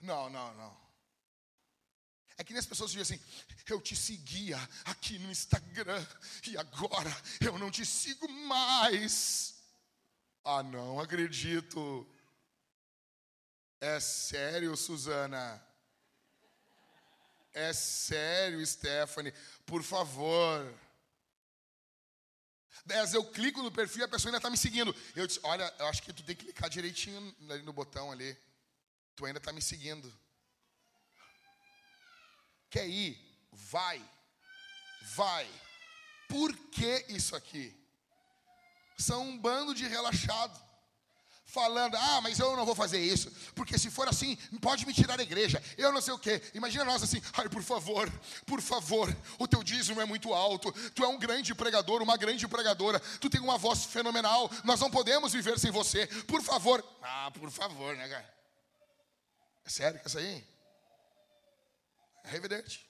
Não, 0.00 0.30
não, 0.30 0.54
não. 0.54 0.84
É 2.36 2.44
que 2.44 2.52
nem 2.52 2.60
as 2.60 2.66
pessoas 2.66 2.90
dizem 2.90 3.16
assim: 3.16 3.24
eu 3.68 3.80
te 3.80 3.94
seguia 3.94 4.58
aqui 4.84 5.18
no 5.18 5.30
Instagram 5.30 6.04
e 6.46 6.56
agora 6.56 7.10
eu 7.40 7.58
não 7.58 7.70
te 7.70 7.84
sigo 7.86 8.28
mais. 8.28 9.54
Ah, 10.44 10.62
não 10.62 11.00
acredito. 11.00 12.06
É 13.80 14.00
sério, 14.00 14.76
Suzana? 14.76 15.62
É 17.54 17.72
sério, 17.72 18.64
Stephanie? 18.66 19.32
Por 19.64 19.82
favor. 19.82 20.74
Dez, 22.84 23.14
eu 23.14 23.24
clico 23.24 23.62
no 23.62 23.70
perfil 23.70 24.02
e 24.02 24.04
a 24.04 24.08
pessoa 24.08 24.28
ainda 24.28 24.38
está 24.38 24.50
me 24.50 24.56
seguindo. 24.58 24.94
Eu 25.16 25.26
disse, 25.26 25.40
olha, 25.42 25.72
eu 25.78 25.86
acho 25.86 26.02
que 26.02 26.12
tu 26.12 26.22
tem 26.22 26.36
que 26.36 26.44
clicar 26.44 26.68
direitinho 26.68 27.34
no 27.64 27.72
botão 27.72 28.12
ali. 28.12 28.36
Tu 29.16 29.24
ainda 29.24 29.38
está 29.38 29.52
me 29.52 29.62
seguindo. 29.62 30.12
Quer 32.68 32.86
ir? 32.86 33.16
Vai. 33.52 34.04
Vai. 35.14 35.48
Por 36.28 36.54
que 36.70 37.06
isso 37.08 37.34
aqui? 37.36 37.74
são 38.96 39.28
um 39.28 39.38
bando 39.38 39.74
de 39.74 39.86
relaxado. 39.86 40.62
Falando, 41.54 41.94
ah, 41.96 42.20
mas 42.20 42.40
eu 42.40 42.56
não 42.56 42.66
vou 42.66 42.74
fazer 42.74 42.98
isso, 42.98 43.30
porque 43.54 43.78
se 43.78 43.88
for 43.88 44.08
assim, 44.08 44.34
pode 44.60 44.84
me 44.84 44.92
tirar 44.92 45.16
da 45.16 45.22
igreja, 45.22 45.62
eu 45.78 45.92
não 45.92 46.00
sei 46.00 46.12
o 46.12 46.18
que. 46.18 46.42
Imagina 46.52 46.84
nós 46.84 47.00
assim, 47.00 47.22
ai, 47.32 47.48
por 47.48 47.62
favor, 47.62 48.10
por 48.44 48.60
favor, 48.60 49.16
o 49.38 49.46
teu 49.46 49.62
dízimo 49.62 50.00
é 50.00 50.04
muito 50.04 50.34
alto, 50.34 50.72
tu 50.90 51.04
é 51.04 51.06
um 51.06 51.16
grande 51.16 51.54
pregador, 51.54 52.02
uma 52.02 52.16
grande 52.16 52.48
pregadora, 52.48 52.98
tu 53.20 53.30
tem 53.30 53.40
uma 53.40 53.56
voz 53.56 53.84
fenomenal, 53.84 54.50
nós 54.64 54.80
não 54.80 54.90
podemos 54.90 55.32
viver 55.32 55.56
sem 55.60 55.70
você, 55.70 56.08
por 56.24 56.42
favor. 56.42 56.84
Ah, 57.00 57.30
por 57.30 57.48
favor, 57.52 57.94
né, 57.94 58.08
cara? 58.08 58.34
É 59.64 59.70
sério 59.70 60.00
que 60.00 60.06
é 60.06 60.08
isso 60.08 60.18
aí? 60.18 60.44
É 62.24 62.34
evidente. 62.34 62.84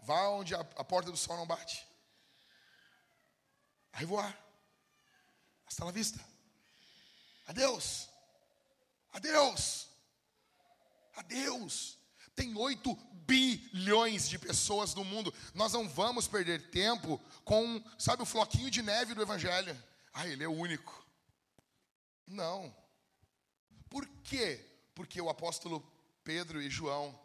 Vá 0.00 0.30
onde 0.30 0.54
a, 0.54 0.60
a 0.60 0.82
porta 0.82 1.10
do 1.10 1.16
sol 1.18 1.36
não 1.36 1.46
bate. 1.46 1.86
Aí 3.92 4.06
voar. 4.06 4.34
Hasta 5.66 5.84
la 5.84 5.90
vista. 5.92 6.37
Adeus. 7.48 8.10
Adeus. 9.10 9.88
Adeus. 11.16 11.98
Tem 12.36 12.54
8 12.54 12.94
bilhões 13.26 14.28
de 14.28 14.38
pessoas 14.38 14.94
no 14.94 15.02
mundo. 15.02 15.34
Nós 15.54 15.72
não 15.72 15.88
vamos 15.88 16.28
perder 16.28 16.70
tempo 16.70 17.18
com, 17.44 17.82
sabe, 17.98 18.22
o 18.22 18.26
floquinho 18.26 18.70
de 18.70 18.82
neve 18.82 19.14
do 19.14 19.22
Evangelho. 19.22 19.76
Ah, 20.12 20.28
ele 20.28 20.44
é 20.44 20.48
o 20.48 20.52
único. 20.52 21.04
Não. 22.26 22.74
Por 23.88 24.06
quê? 24.22 24.64
Porque 24.94 25.20
o 25.20 25.30
apóstolo 25.30 25.80
Pedro 26.22 26.60
e 26.60 26.68
João, 26.68 27.18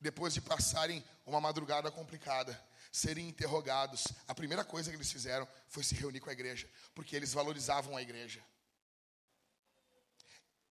depois 0.00 0.32
de 0.32 0.40
passarem 0.40 1.04
uma 1.26 1.40
madrugada 1.40 1.90
complicada, 1.90 2.58
serem 2.92 3.28
interrogados, 3.28 4.06
a 4.28 4.34
primeira 4.34 4.64
coisa 4.64 4.88
que 4.88 4.96
eles 4.96 5.10
fizeram 5.10 5.48
foi 5.68 5.82
se 5.82 5.96
reunir 5.96 6.20
com 6.20 6.30
a 6.30 6.32
igreja, 6.32 6.70
porque 6.94 7.16
eles 7.16 7.32
valorizavam 7.32 7.96
a 7.96 8.02
igreja. 8.02 8.40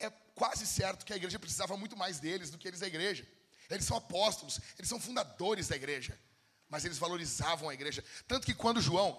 É 0.03 0.09
quase 0.35 0.67
certo 0.67 1.05
que 1.05 1.13
a 1.13 1.15
igreja 1.15 1.39
precisava 1.39 1.77
muito 1.77 1.95
mais 1.95 2.19
deles 2.19 2.49
do 2.51 2.57
que 2.57 2.67
eles 2.67 2.81
da 2.81 2.87
igreja. 2.87 3.25
Eles 3.69 3.85
são 3.85 3.95
apóstolos, 3.95 4.59
eles 4.77 4.89
são 4.89 4.99
fundadores 4.99 5.69
da 5.69 5.77
igreja, 5.77 6.19
mas 6.69 6.83
eles 6.83 6.97
valorizavam 6.97 7.69
a 7.69 7.73
igreja. 7.73 8.03
Tanto 8.27 8.45
que 8.45 8.53
quando 8.53 8.81
João, 8.81 9.17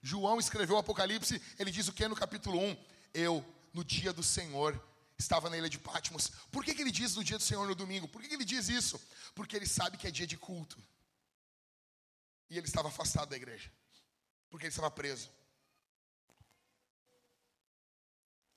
João 0.00 0.38
escreveu 0.38 0.76
o 0.76 0.78
Apocalipse, 0.78 1.42
ele 1.58 1.72
diz 1.72 1.88
o 1.88 1.92
que 1.92 2.06
no 2.06 2.14
capítulo 2.14 2.60
1? 2.60 2.76
Eu, 3.12 3.44
no 3.74 3.84
dia 3.84 4.12
do 4.12 4.22
Senhor, 4.22 4.80
estava 5.18 5.50
na 5.50 5.58
ilha 5.58 5.68
de 5.68 5.80
Patmos. 5.80 6.30
Por 6.52 6.64
que, 6.64 6.74
que 6.74 6.82
ele 6.82 6.92
diz 6.92 7.16
no 7.16 7.24
dia 7.24 7.36
do 7.36 7.42
Senhor 7.42 7.66
no 7.66 7.74
domingo? 7.74 8.06
Por 8.06 8.22
que, 8.22 8.28
que 8.28 8.34
ele 8.34 8.44
diz 8.44 8.68
isso? 8.68 9.00
Porque 9.34 9.56
ele 9.56 9.66
sabe 9.66 9.96
que 9.96 10.06
é 10.06 10.10
dia 10.12 10.26
de 10.26 10.36
culto. 10.36 10.80
E 12.48 12.56
ele 12.56 12.66
estava 12.66 12.88
afastado 12.88 13.30
da 13.30 13.36
igreja, 13.36 13.72
porque 14.48 14.66
ele 14.66 14.72
estava 14.72 14.90
preso. 14.90 15.28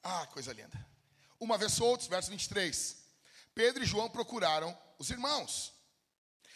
Ah, 0.04 0.28
coisa 0.28 0.54
linda. 0.54 0.95
Uma 1.40 1.58
vez 1.58 1.74
soltos, 1.74 2.08
verso 2.08 2.30
23. 2.32 2.98
Pedro 3.54 3.84
e 3.84 3.86
João 3.86 4.10
procuraram 4.10 4.78
os 5.00 5.10
irmãos. 5.10 5.74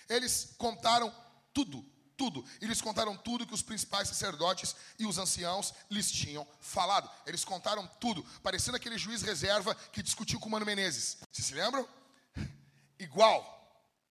Eles 0.07 0.55
contaram 0.57 1.13
tudo, 1.53 1.85
tudo. 2.17 2.43
Eles 2.59 2.81
contaram 2.81 3.15
tudo 3.15 3.45
que 3.47 3.53
os 3.53 3.61
principais 3.61 4.09
sacerdotes 4.09 4.75
e 4.97 5.05
os 5.05 5.17
anciãos 5.17 5.73
lhes 5.89 6.11
tinham 6.11 6.45
falado. 6.59 7.09
Eles 7.25 7.45
contaram 7.45 7.87
tudo, 7.99 8.23
parecendo 8.43 8.75
aquele 8.75 8.97
juiz 8.97 9.21
reserva 9.21 9.73
que 9.75 10.03
discutiu 10.03 10.39
com 10.39 10.47
o 10.47 10.51
Mano 10.51 10.65
Menezes. 10.65 11.17
Vocês 11.31 11.47
se 11.47 11.53
lembram? 11.53 11.87
Igual, 12.99 13.57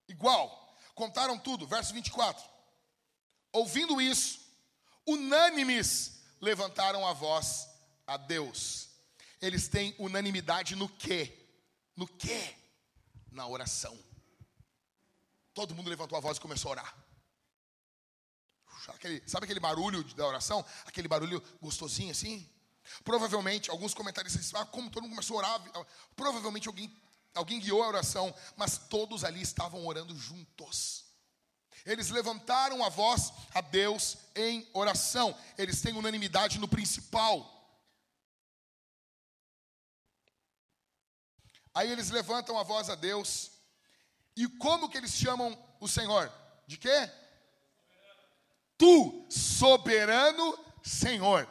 igual. 0.08 0.74
Contaram 0.94 1.38
tudo, 1.38 1.66
verso 1.66 1.92
24. 1.92 2.42
Ouvindo 3.52 4.00
isso, 4.00 4.40
unânimes 5.06 6.22
levantaram 6.40 7.06
a 7.06 7.12
voz 7.12 7.68
a 8.06 8.16
Deus. 8.16 8.87
Eles 9.40 9.68
têm 9.68 9.94
unanimidade 9.98 10.74
no 10.74 10.88
quê? 10.88 11.46
No 11.96 12.06
quê? 12.06 12.54
Na 13.30 13.46
oração. 13.46 13.96
Todo 15.54 15.74
mundo 15.74 15.90
levantou 15.90 16.16
a 16.16 16.20
voz 16.20 16.38
e 16.38 16.40
começou 16.40 16.70
a 16.70 16.72
orar. 16.72 17.08
Aquele, 18.88 19.22
sabe 19.28 19.44
aquele 19.44 19.60
barulho 19.60 20.02
da 20.14 20.26
oração? 20.26 20.64
Aquele 20.86 21.08
barulho 21.08 21.42
gostosinho 21.60 22.10
assim? 22.10 22.48
Provavelmente, 23.04 23.70
alguns 23.70 23.92
comentaristas 23.92 24.42
disseram, 24.42 24.62
ah, 24.62 24.66
como 24.66 24.90
todo 24.90 25.02
mundo 25.02 25.12
começou 25.12 25.36
a 25.36 25.38
orar, 25.40 25.86
provavelmente 26.16 26.68
alguém, 26.68 26.90
alguém 27.34 27.60
guiou 27.60 27.82
a 27.82 27.88
oração, 27.88 28.34
mas 28.56 28.78
todos 28.78 29.24
ali 29.24 29.42
estavam 29.42 29.86
orando 29.86 30.16
juntos. 30.16 31.04
Eles 31.84 32.10
levantaram 32.10 32.84
a 32.84 32.88
voz 32.88 33.32
a 33.54 33.60
Deus 33.60 34.16
em 34.34 34.68
oração. 34.72 35.36
Eles 35.56 35.80
têm 35.80 35.94
unanimidade 35.94 36.58
no 36.58 36.68
principal. 36.68 37.57
Aí 41.78 41.92
eles 41.92 42.10
levantam 42.10 42.58
a 42.58 42.64
voz 42.64 42.90
a 42.90 42.96
Deus. 42.96 43.52
E 44.34 44.48
como 44.48 44.88
que 44.88 44.98
eles 44.98 45.12
chamam 45.12 45.56
o 45.78 45.86
Senhor? 45.86 46.28
De 46.66 46.76
quê? 46.76 47.08
Tu, 48.76 49.26
soberano 49.30 50.58
Senhor. 50.82 51.48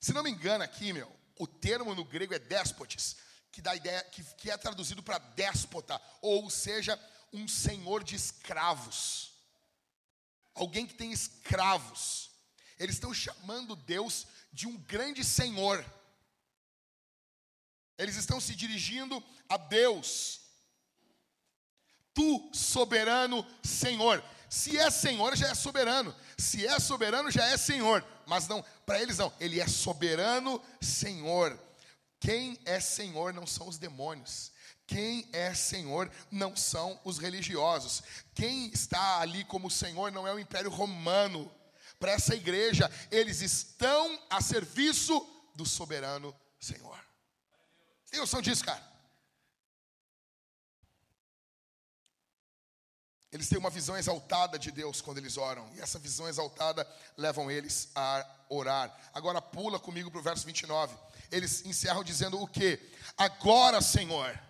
Se 0.00 0.12
não 0.12 0.24
me 0.24 0.30
engano 0.30 0.64
aqui, 0.64 0.92
meu, 0.92 1.08
o 1.38 1.46
termo 1.46 1.94
no 1.94 2.04
grego 2.04 2.34
é 2.34 2.38
déspotes, 2.40 3.14
que 3.52 3.62
dá 3.62 3.76
ideia 3.76 4.02
que, 4.10 4.24
que 4.34 4.50
é 4.50 4.56
traduzido 4.56 5.04
para 5.04 5.18
déspota, 5.18 6.02
ou 6.20 6.50
seja, 6.50 6.98
um 7.32 7.46
senhor 7.46 8.02
de 8.02 8.16
escravos. 8.16 9.34
alguém 10.52 10.84
que 10.84 10.94
tem 10.94 11.12
escravos. 11.12 12.32
Eles 12.76 12.96
estão 12.96 13.14
chamando 13.14 13.76
Deus 13.76 14.26
de 14.52 14.66
um 14.66 14.76
grande 14.78 15.22
Senhor. 15.22 15.84
Eles 17.98 18.16
estão 18.16 18.40
se 18.40 18.54
dirigindo 18.54 19.22
a 19.48 19.56
Deus. 19.56 20.40
Tu, 22.14 22.50
soberano 22.54 23.44
Senhor. 23.62 24.22
Se 24.48 24.78
é 24.78 24.90
Senhor, 24.90 25.36
já 25.36 25.48
é 25.48 25.54
soberano. 25.54 26.14
Se 26.38 26.66
é 26.66 26.78
soberano, 26.78 27.30
já 27.30 27.44
é 27.46 27.56
Senhor. 27.56 28.04
Mas 28.26 28.46
não, 28.48 28.64
para 28.86 29.02
eles 29.02 29.18
não. 29.18 29.32
Ele 29.40 29.60
é 29.60 29.66
soberano 29.66 30.62
Senhor. 30.80 31.58
Quem 32.20 32.58
é 32.64 32.80
Senhor 32.80 33.32
não 33.32 33.46
são 33.46 33.68
os 33.68 33.78
demônios. 33.78 34.52
Quem 34.86 35.28
é 35.32 35.52
Senhor 35.52 36.10
não 36.30 36.56
são 36.56 36.98
os 37.04 37.18
religiosos. 37.18 38.02
Quem 38.34 38.68
está 38.68 39.20
ali 39.20 39.44
como 39.44 39.70
Senhor 39.70 40.10
não 40.10 40.26
é 40.26 40.32
o 40.32 40.38
Império 40.38 40.70
Romano. 40.70 41.52
Para 41.98 42.12
essa 42.12 42.34
igreja, 42.34 42.90
eles 43.10 43.42
estão 43.42 44.18
a 44.30 44.40
serviço 44.40 45.28
do 45.54 45.66
soberano 45.66 46.34
Senhor. 46.58 47.07
Tem 48.10 48.20
noção 48.20 48.40
disso, 48.40 48.64
cara? 48.64 48.88
Eles 53.30 53.48
têm 53.48 53.58
uma 53.58 53.68
visão 53.68 53.96
exaltada 53.96 54.58
de 54.58 54.70
Deus 54.70 55.02
quando 55.02 55.18
eles 55.18 55.36
oram, 55.36 55.70
e 55.74 55.80
essa 55.80 55.98
visão 55.98 56.26
exaltada 56.26 56.88
levam 57.16 57.50
eles 57.50 57.90
a 57.94 58.26
orar. 58.48 58.96
Agora 59.12 59.42
pula 59.42 59.78
comigo 59.78 60.10
para 60.10 60.20
o 60.20 60.22
verso 60.22 60.46
29. 60.46 60.96
Eles 61.30 61.64
encerram 61.66 62.02
dizendo 62.02 62.40
o 62.40 62.48
que? 62.48 62.80
Agora, 63.18 63.82
Senhor, 63.82 64.40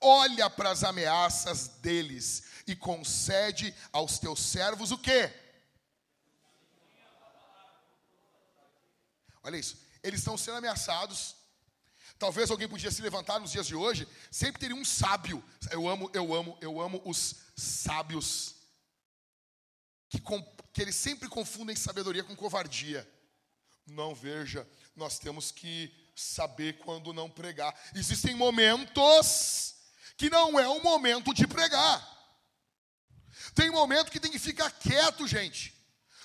olha 0.00 0.48
para 0.48 0.70
as 0.70 0.82
ameaças 0.82 1.68
deles 1.68 2.44
e 2.66 2.74
concede 2.74 3.74
aos 3.92 4.18
teus 4.18 4.40
servos 4.40 4.90
o 4.90 4.96
que? 4.96 5.30
Olha 9.42 9.58
isso. 9.58 9.76
Eles 10.02 10.20
estão 10.20 10.38
sendo 10.38 10.56
ameaçados 10.56 11.36
Talvez 12.22 12.52
alguém 12.52 12.68
podia 12.68 12.88
se 12.88 13.02
levantar 13.02 13.40
nos 13.40 13.50
dias 13.50 13.66
de 13.66 13.74
hoje, 13.74 14.06
sempre 14.30 14.60
teria 14.60 14.76
um 14.76 14.84
sábio. 14.84 15.42
Eu 15.72 15.88
amo, 15.88 16.08
eu 16.14 16.32
amo, 16.32 16.56
eu 16.60 16.80
amo 16.80 17.02
os 17.04 17.34
sábios. 17.56 18.54
Que, 20.08 20.22
que 20.72 20.82
eles 20.82 20.94
sempre 20.94 21.28
confundem 21.28 21.74
sabedoria 21.74 22.22
com 22.22 22.36
covardia. 22.36 23.12
Não, 23.84 24.14
veja, 24.14 24.64
nós 24.94 25.18
temos 25.18 25.50
que 25.50 25.92
saber 26.14 26.78
quando 26.78 27.12
não 27.12 27.28
pregar. 27.28 27.74
Existem 27.92 28.36
momentos 28.36 29.74
que 30.16 30.30
não 30.30 30.60
é 30.60 30.68
o 30.68 30.80
momento 30.80 31.34
de 31.34 31.44
pregar. 31.44 32.08
Tem 33.52 33.68
momento 33.68 34.12
que 34.12 34.20
tem 34.20 34.30
que 34.30 34.38
ficar 34.38 34.70
quieto, 34.70 35.26
gente. 35.26 35.74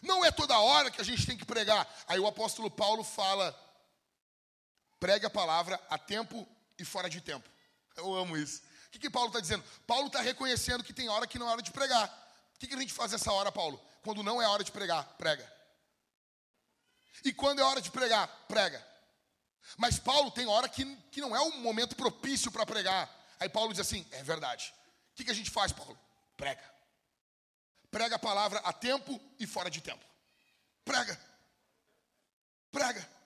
Não 0.03 0.23
é 0.23 0.29
toda 0.29 0.59
hora 0.59 0.91
que 0.91 1.01
a 1.01 1.03
gente 1.03 1.25
tem 1.25 1.35
que 1.35 1.43
pregar. 1.43 1.91
Aí 2.07 2.19
o 2.19 2.27
apóstolo 2.27 2.69
Paulo 2.69 3.03
fala 3.03 3.49
Pregue 4.99 5.25
a 5.25 5.29
palavra 5.29 5.79
a 5.89 5.97
tempo 5.97 6.47
e 6.77 6.85
fora 6.85 7.09
de 7.09 7.21
tempo. 7.21 7.47
Eu 7.95 8.13
amo 8.15 8.37
isso. 8.37 8.61
O 8.87 8.91
que, 8.91 8.99
que 8.99 9.09
Paulo 9.09 9.29
está 9.29 9.39
dizendo? 9.39 9.63
Paulo 9.85 10.07
está 10.07 10.21
reconhecendo 10.21 10.83
que 10.83 10.93
tem 10.93 11.09
hora 11.09 11.27
que 11.27 11.37
não 11.37 11.47
é 11.47 11.51
hora 11.51 11.61
de 11.61 11.71
pregar. 11.71 12.07
O 12.55 12.59
que, 12.59 12.67
que 12.67 12.73
a 12.73 12.79
gente 12.79 12.93
faz 12.93 13.11
nessa 13.11 13.31
hora, 13.31 13.51
Paulo? 13.51 13.79
Quando 14.01 14.23
não 14.23 14.41
é 14.41 14.47
hora 14.47 14.63
de 14.63 14.71
pregar, 14.71 15.03
prega. 15.17 15.51
E 17.23 17.33
quando 17.33 17.59
é 17.59 17.63
hora 17.63 17.81
de 17.81 17.91
pregar, 17.91 18.27
prega. 18.47 18.85
Mas 19.75 19.99
Paulo 19.99 20.31
tem 20.31 20.47
hora 20.47 20.69
que, 20.69 20.85
que 21.11 21.19
não 21.19 21.35
é 21.35 21.41
um 21.41 21.59
momento 21.59 21.95
propício 21.95 22.51
para 22.51 22.65
pregar. 22.65 23.09
Aí 23.39 23.49
Paulo 23.49 23.71
diz 23.73 23.81
assim: 23.81 24.05
é 24.11 24.23
verdade. 24.23 24.73
O 25.11 25.15
que, 25.15 25.25
que 25.25 25.31
a 25.31 25.35
gente 25.35 25.49
faz, 25.49 25.71
Paulo? 25.71 25.97
Prega. 26.35 26.63
Prega 27.91 28.15
a 28.15 28.19
palavra 28.19 28.59
a 28.59 28.71
tempo 28.71 29.19
e 29.39 29.45
fora 29.45 29.69
de 29.69 29.81
tempo. 29.81 30.03
Prega. 30.85 31.19
Prega. 32.71 33.16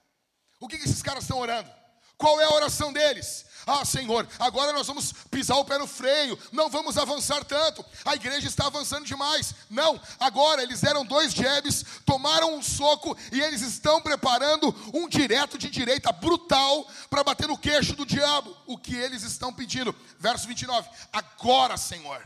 O 0.61 0.67
que, 0.67 0.75
esses 0.75 1.01
caras 1.01 1.23
estão 1.23 1.39
orando? 1.39 1.69
Qual 2.15 2.39
é 2.39 2.43
a 2.43 2.53
oração 2.53 2.93
deles? 2.93 3.45
Ah, 3.65 3.83
Senhor, 3.83 4.27
agora 4.37 4.71
nós 4.73 4.85
vamos 4.85 5.11
pisar 5.31 5.55
o 5.57 5.65
pé 5.65 5.79
no 5.79 5.87
freio, 5.87 6.37
não 6.51 6.69
vamos 6.69 6.95
avançar 6.95 7.43
tanto, 7.43 7.83
a 8.05 8.13
igreja 8.13 8.47
está 8.47 8.67
avançando 8.67 9.05
demais. 9.05 9.55
Não, 9.71 9.99
agora 10.19 10.61
eles 10.61 10.81
deram 10.81 11.03
dois 11.03 11.33
jabs, 11.33 11.83
tomaram 12.05 12.55
um 12.55 12.61
soco 12.61 13.17
e 13.31 13.41
eles 13.41 13.61
estão 13.61 13.99
preparando 14.01 14.73
um 14.93 15.09
direto 15.09 15.57
de 15.57 15.67
direita 15.67 16.11
brutal 16.11 16.87
para 17.09 17.23
bater 17.23 17.47
no 17.47 17.57
queixo 17.57 17.95
do 17.95 18.05
diabo. 18.05 18.55
O 18.67 18.77
que 18.77 18.95
eles 18.95 19.23
estão 19.23 19.51
pedindo? 19.51 19.95
Verso 20.19 20.47
29. 20.47 20.87
Agora, 21.11 21.75
Senhor, 21.75 22.21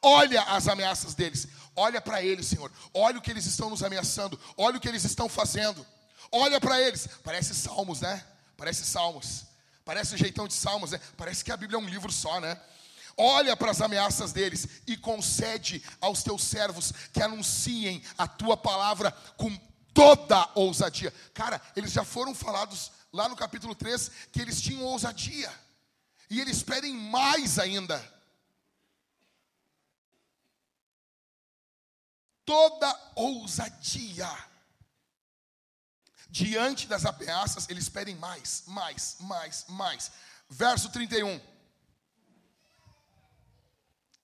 olha 0.00 0.42
as 0.42 0.68
ameaças 0.68 1.14
deles, 1.14 1.48
olha 1.74 2.00
para 2.00 2.22
eles, 2.22 2.46
Senhor, 2.46 2.70
olha 2.92 3.18
o 3.18 3.20
que 3.20 3.32
eles 3.32 3.46
estão 3.46 3.68
nos 3.68 3.82
ameaçando, 3.82 4.38
olha 4.56 4.76
o 4.76 4.80
que 4.80 4.88
eles 4.88 5.02
estão 5.02 5.28
fazendo. 5.28 5.84
Olha 6.36 6.60
para 6.60 6.80
eles, 6.80 7.08
parece 7.22 7.54
salmos, 7.54 8.00
né? 8.00 8.26
Parece 8.56 8.84
salmos. 8.84 9.44
Parece 9.84 10.16
jeitão 10.16 10.48
de 10.48 10.54
salmos, 10.54 10.90
né? 10.90 11.00
Parece 11.16 11.44
que 11.44 11.52
a 11.52 11.56
Bíblia 11.56 11.78
é 11.78 11.80
um 11.80 11.88
livro 11.88 12.10
só, 12.10 12.40
né? 12.40 12.60
Olha 13.16 13.56
para 13.56 13.70
as 13.70 13.80
ameaças 13.80 14.32
deles 14.32 14.66
e 14.84 14.96
concede 14.96 15.80
aos 16.00 16.24
teus 16.24 16.42
servos 16.42 16.92
que 17.12 17.22
anunciem 17.22 18.02
a 18.18 18.26
tua 18.26 18.56
palavra 18.56 19.12
com 19.36 19.56
toda 19.94 20.50
ousadia. 20.56 21.14
Cara, 21.32 21.62
eles 21.76 21.92
já 21.92 22.02
foram 22.02 22.34
falados 22.34 22.90
lá 23.12 23.28
no 23.28 23.36
capítulo 23.36 23.72
3 23.72 24.10
que 24.32 24.40
eles 24.40 24.60
tinham 24.60 24.82
ousadia. 24.82 25.52
E 26.28 26.40
eles 26.40 26.64
pedem 26.64 26.94
mais 26.94 27.60
ainda. 27.60 28.04
Toda 32.44 33.12
ousadia 33.14 34.28
diante 36.34 36.88
das 36.88 37.06
ameaças, 37.06 37.68
eles 37.68 37.88
pedem 37.88 38.16
mais, 38.16 38.64
mais, 38.66 39.16
mais, 39.20 39.64
mais. 39.68 40.10
Verso 40.50 40.88
31. 40.90 41.40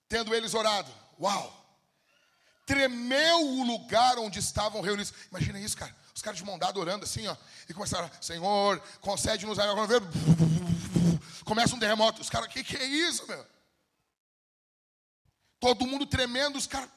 Tendo 0.08 0.34
eles 0.34 0.52
orado, 0.52 0.92
uau! 1.20 1.56
Tremeu 2.66 3.46
o 3.46 3.62
lugar 3.62 4.18
onde 4.18 4.40
estavam 4.40 4.80
reunidos. 4.80 5.14
Imagina 5.30 5.60
isso, 5.60 5.76
cara. 5.76 5.94
Os 6.12 6.20
caras 6.20 6.38
de 6.38 6.44
mão 6.44 6.58
dada 6.58 6.80
orando 6.80 7.04
assim, 7.04 7.28
ó. 7.28 7.36
E 7.68 7.72
começaram, 7.72 8.10
Senhor, 8.20 8.80
concede-nos 9.00 9.60
aí. 9.60 9.68
Começa 11.44 11.76
um 11.76 11.78
terremoto. 11.78 12.20
Os 12.20 12.28
caras, 12.28 12.48
o 12.48 12.50
que, 12.50 12.64
que 12.64 12.76
é 12.76 12.86
isso, 12.86 13.24
meu? 13.28 13.46
Todo 15.60 15.86
mundo 15.86 16.06
tremendo, 16.06 16.58
os 16.58 16.66
caras 16.66 16.90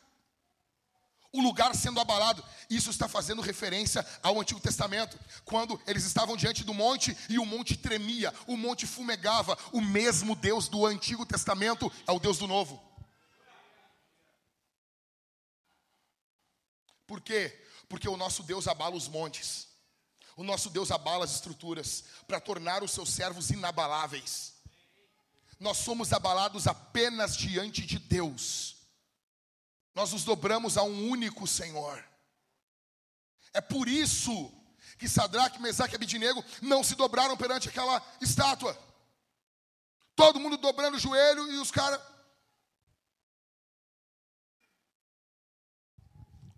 o 1.33 1.41
lugar 1.41 1.75
sendo 1.75 1.99
abalado. 1.99 2.45
Isso 2.69 2.91
está 2.91 3.07
fazendo 3.07 3.41
referência 3.41 4.05
ao 4.21 4.39
Antigo 4.39 4.59
Testamento, 4.59 5.19
quando 5.43 5.81
eles 5.87 6.05
estavam 6.05 6.37
diante 6.37 6.63
do 6.63 6.73
monte 6.73 7.17
e 7.27 7.39
o 7.39 7.45
monte 7.45 7.75
tremia, 7.75 8.31
o 8.47 8.55
monte 8.55 8.85
fumegava. 8.85 9.57
O 9.73 9.81
mesmo 9.81 10.35
Deus 10.35 10.69
do 10.69 10.85
Antigo 10.85 11.25
Testamento 11.25 11.91
é 12.07 12.11
o 12.11 12.19
Deus 12.19 12.37
do 12.37 12.47
Novo. 12.47 12.81
Por 17.07 17.19
quê? 17.19 17.59
Porque 17.89 18.07
o 18.07 18.15
nosso 18.15 18.43
Deus 18.43 18.67
abala 18.67 18.95
os 18.95 19.07
montes. 19.07 19.67
O 20.37 20.43
nosso 20.43 20.69
Deus 20.69 20.89
abala 20.89 21.25
as 21.25 21.33
estruturas 21.33 22.05
para 22.27 22.39
tornar 22.39 22.83
os 22.83 22.91
seus 22.91 23.09
servos 23.09 23.49
inabaláveis. 23.49 24.53
Nós 25.59 25.77
somos 25.77 26.13
abalados 26.13 26.67
apenas 26.67 27.35
diante 27.35 27.85
de 27.85 27.99
Deus 27.99 28.82
nós 29.93 30.11
nos 30.11 30.23
dobramos 30.23 30.77
a 30.77 30.83
um 30.83 31.09
único 31.09 31.47
Senhor. 31.47 32.03
É 33.53 33.61
por 33.61 33.87
isso 33.87 34.51
que 34.97 35.07
Sadraque, 35.07 35.61
Mesaque 35.61 35.93
e 35.93 35.97
Abidinego 35.97 36.43
não 36.61 36.83
se 36.83 36.95
dobraram 36.95 37.37
perante 37.37 37.69
aquela 37.69 38.01
estátua. 38.21 38.77
Todo 40.15 40.39
mundo 40.39 40.57
dobrando 40.57 40.97
o 40.97 40.99
joelho 40.99 41.51
e 41.51 41.57
os 41.57 41.71
caras. 41.71 42.01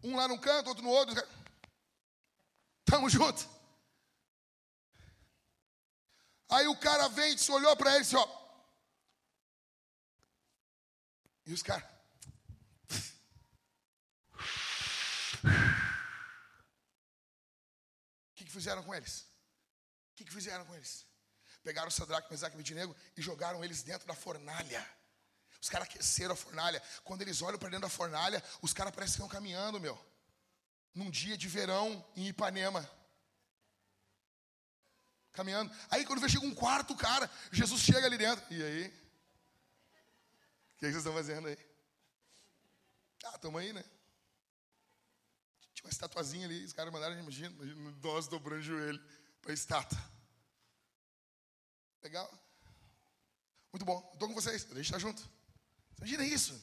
Um 0.03 0.15
lá 0.15 0.27
num 0.27 0.37
canto, 0.37 0.67
outro 0.67 0.83
no 0.83 0.89
outro. 0.89 1.15
Tamo 2.85 3.09
junto. 3.09 3.49
Aí 6.49 6.67
o 6.67 6.77
cara 6.77 7.09
vem 7.09 7.33
e 7.33 7.37
se 7.37 7.51
olhou 7.51 7.75
para 7.75 7.91
ele 7.91 7.99
e 7.99 8.03
disse: 8.03 8.15
Ó. 8.15 8.45
E 11.47 11.53
os 11.53 11.63
caras. 11.63 11.89
O 18.31 18.35
que, 18.35 18.44
que 18.44 18.44
fizeram 18.55 18.83
com 18.83 18.93
eles? 18.93 19.21
O 20.11 20.15
que, 20.15 20.25
que 20.25 20.33
fizeram 20.33 20.65
com 20.65 20.73
eles? 20.75 21.05
Pegaram 21.63 21.91
Sadraque, 21.91 22.31
Mesaque 22.31 22.55
e 22.55 22.59
Abednego 22.59 22.95
e 23.17 23.21
jogaram 23.21 23.63
eles 23.63 23.83
dentro 23.83 24.07
da 24.07 24.15
fornalha. 24.15 24.87
Os 25.61 25.69
caras 25.69 25.87
aqueceram 25.87 26.33
a 26.33 26.37
fornalha. 26.37 26.81
Quando 27.03 27.21
eles 27.21 27.41
olham 27.41 27.57
para 27.57 27.69
dentro 27.69 27.87
da 27.87 27.89
fornalha, 27.89 28.43
os 28.61 28.71
caras 28.71 28.93
parecem 28.93 29.15
que 29.15 29.21
estão 29.23 29.27
caminhando, 29.27 29.79
meu. 29.79 29.99
Num 30.93 31.09
dia 31.09 31.37
de 31.37 31.47
verão 31.47 32.05
em 32.15 32.27
Ipanema. 32.27 32.87
Caminhando. 35.33 35.75
Aí 35.89 36.05
quando 36.05 36.29
chega 36.29 36.45
um 36.45 36.55
quarto 36.55 36.95
cara, 36.95 37.29
Jesus 37.51 37.81
chega 37.81 38.05
ali 38.05 38.17
dentro. 38.17 38.45
E 38.53 38.63
aí? 38.63 38.87
O 38.87 40.77
que, 40.77 40.85
que 40.85 40.91
vocês 40.91 40.97
estão 40.97 41.13
fazendo 41.13 41.47
aí? 41.47 41.57
Ah, 43.25 43.35
estamos 43.35 43.59
aí, 43.59 43.73
né? 43.73 43.83
Uma 45.85 45.91
estatuazinha 45.91 46.47
ali, 46.47 46.65
os 46.65 46.73
caras 46.73 46.91
mandaram, 46.91 47.15
imagina, 47.19 47.49
imagina 47.49 47.95
nós 48.01 48.27
dobrando 48.27 48.61
o 48.61 48.63
joelho 48.63 48.99
para 49.39 49.51
a 49.51 49.53
estátua. 49.53 49.99
Legal? 52.01 52.27
Muito 53.71 53.85
bom. 53.85 54.09
Estou 54.11 54.27
com 54.27 54.33
vocês, 54.33 54.63
deixa 54.63 54.81
estar 54.81 54.97
junto. 54.97 55.29
Imagina 55.99 56.25
isso. 56.25 56.59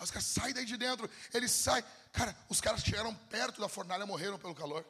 Os 0.00 0.10
caras 0.10 0.24
saem 0.24 0.54
daí 0.54 0.64
de 0.64 0.78
dentro, 0.78 1.08
eles 1.34 1.52
saem. 1.52 1.84
Cara, 2.12 2.34
os 2.48 2.62
caras 2.62 2.82
chegaram 2.82 3.14
perto 3.28 3.60
da 3.60 3.68
fornalha 3.68 4.06
morreram 4.06 4.38
pelo 4.38 4.54
calor. 4.54 4.82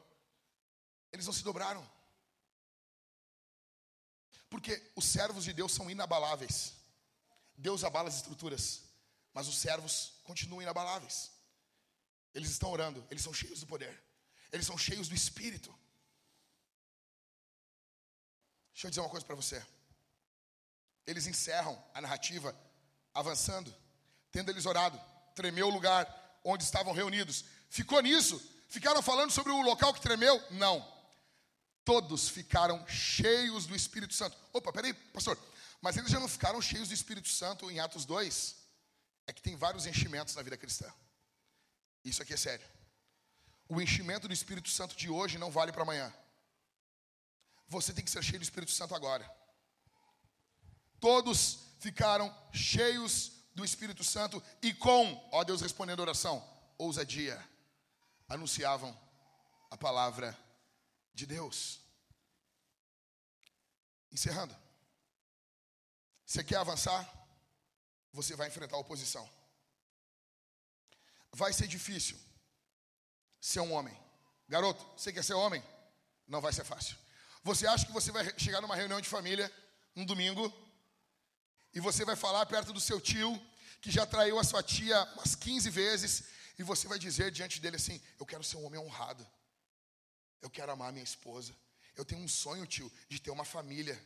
Eles 1.11 1.27
não 1.27 1.33
se 1.33 1.43
dobraram. 1.43 1.85
Porque 4.49 4.81
os 4.95 5.07
servos 5.07 5.43
de 5.43 5.53
Deus 5.53 5.73
são 5.73 5.91
inabaláveis. 5.91 6.73
Deus 7.57 7.83
abala 7.83 8.09
as 8.09 8.15
estruturas, 8.15 8.85
mas 9.35 9.49
os 9.49 9.59
servos 9.59 10.21
continuam 10.23 10.63
inabaláveis. 10.63 11.32
Eles 12.35 12.51
estão 12.51 12.71
orando, 12.71 13.07
eles 13.11 13.23
são 13.23 13.33
cheios 13.33 13.61
do 13.61 13.67
poder, 13.67 14.03
eles 14.51 14.67
são 14.67 14.79
cheios 14.79 15.09
do 15.09 15.15
Espírito. 15.15 15.73
Deixa 18.73 18.87
eu 18.87 18.91
dizer 18.91 19.01
uma 19.01 19.11
coisa 19.11 19.25
para 19.25 19.37
você. 19.37 19.65
Eles 21.07 21.27
encerram 21.27 21.83
a 21.93 22.01
narrativa 22.01 22.57
avançando, 23.13 23.75
tendo 24.31 24.51
eles 24.51 24.67
orado, 24.67 25.01
tremeu 25.35 25.69
o 25.69 25.71
lugar 25.71 26.41
onde 26.45 26.65
estavam 26.65 26.93
reunidos. 26.93 27.45
Ficou 27.69 28.01
nisso? 28.01 28.41
Ficaram 28.69 29.03
falando 29.03 29.31
sobre 29.31 29.53
o 29.53 29.61
local 29.61 29.93
que 29.93 30.01
tremeu? 30.01 30.43
Não. 30.53 30.87
Todos 31.85 32.29
ficaram 32.29 32.87
cheios 32.89 33.67
do 33.67 33.75
Espírito 33.75 34.15
Santo. 34.15 34.37
Opa, 34.53 34.73
peraí, 34.73 34.95
pastor. 34.95 35.39
Mas 35.81 35.97
eles 35.97 36.11
já 36.11 36.21
não 36.21 36.29
ficaram 36.29 36.63
cheios 36.63 36.89
do 36.89 36.95
Espírito 36.95 37.29
Santo 37.29 37.71
em 37.71 37.81
Atos 37.81 38.05
2? 38.05 38.57
É 39.27 39.33
que 39.33 39.43
tem 39.43 39.57
vários 39.57 39.85
enchimentos 39.85 40.35
na 40.35 40.43
vida 40.43 40.57
cristã. 40.57 40.93
Isso 42.05 42.23
aqui 42.23 42.35
é 42.35 42.37
sério. 42.37 42.67
O 43.69 43.81
enchimento 43.81 44.29
do 44.29 44.35
Espírito 44.35 44.69
Santo 44.69 44.97
de 44.97 45.09
hoje 45.09 45.39
não 45.39 45.51
vale 45.51 45.73
para 45.73 45.83
amanhã. 45.83 46.13
Você 47.69 47.93
tem 47.93 48.05
que 48.05 48.11
ser 48.11 48.23
cheio 48.23 48.39
do 48.39 48.43
Espírito 48.43 48.73
Santo 48.73 48.95
agora. 48.95 49.29
Todos 51.01 51.59
ficaram 51.81 52.33
cheios 52.53 53.33
do 53.55 53.65
Espírito 53.65 54.05
Santo 54.05 54.43
e 54.61 54.73
com, 54.75 55.29
ó 55.33 55.43
Deus 55.45 55.61
respondendo 55.61 56.01
a 56.01 56.03
oração, 56.03 56.47
ousadia, 56.79 57.43
anunciavam 58.29 58.99
a 59.71 59.77
palavra 59.77 60.37
de 61.15 61.27
Deus. 61.27 61.81
Encerrando. 64.11 64.55
Você 66.27 66.45
quer 66.45 66.57
avançar? 66.57 67.11
Você 68.13 68.37
vai 68.37 68.49
enfrentar 68.49 68.77
oposição. 68.77 69.29
Vai 71.33 71.53
ser 71.53 71.67
difícil 71.67 72.19
ser 73.41 73.61
um 73.61 73.73
homem. 73.73 73.97
Garoto, 74.49 74.85
você 74.97 75.13
quer 75.13 75.25
ser 75.25 75.35
homem? 75.35 75.63
Não 76.29 76.41
vai 76.41 76.53
ser 76.53 76.65
fácil. 76.65 76.97
Você 77.43 77.67
acha 77.67 77.87
que 77.87 77.93
você 77.93 78.13
vai 78.13 78.39
chegar 78.39 78.61
numa 78.61 78.77
reunião 78.77 79.01
de 79.01 79.09
família, 79.09 79.53
um 79.97 80.05
domingo, 80.05 80.53
e 81.75 81.81
você 81.81 82.05
vai 82.05 82.15
falar 82.15 82.47
perto 82.47 82.73
do 82.73 82.81
seu 82.81 83.01
tio, 83.01 83.41
que 83.81 83.91
já 83.91 84.07
traiu 84.07 84.39
a 84.39 84.45
sua 84.45 84.63
tia 84.63 85.03
umas 85.15 85.35
15 85.35 85.71
vezes, 85.71 86.25
e 86.59 86.63
você 86.63 86.87
vai 86.87 86.99
dizer 86.99 87.31
diante 87.33 87.61
dele 87.61 87.77
assim: 87.77 88.01
Eu 88.21 88.27
quero 88.27 88.45
ser 88.45 88.59
um 88.59 88.65
homem 88.65 88.79
honrado. 88.79 89.27
Eu 90.41 90.51
quero 90.51 90.71
amar 90.71 90.93
minha 90.93 91.05
esposa. 91.05 91.55
Eu 91.97 92.05
tenho 92.05 92.23
um 92.23 92.29
sonho, 92.29 92.67
tio, 92.67 92.91
de 93.09 93.21
ter 93.21 93.31
uma 93.31 93.45
família, 93.45 94.01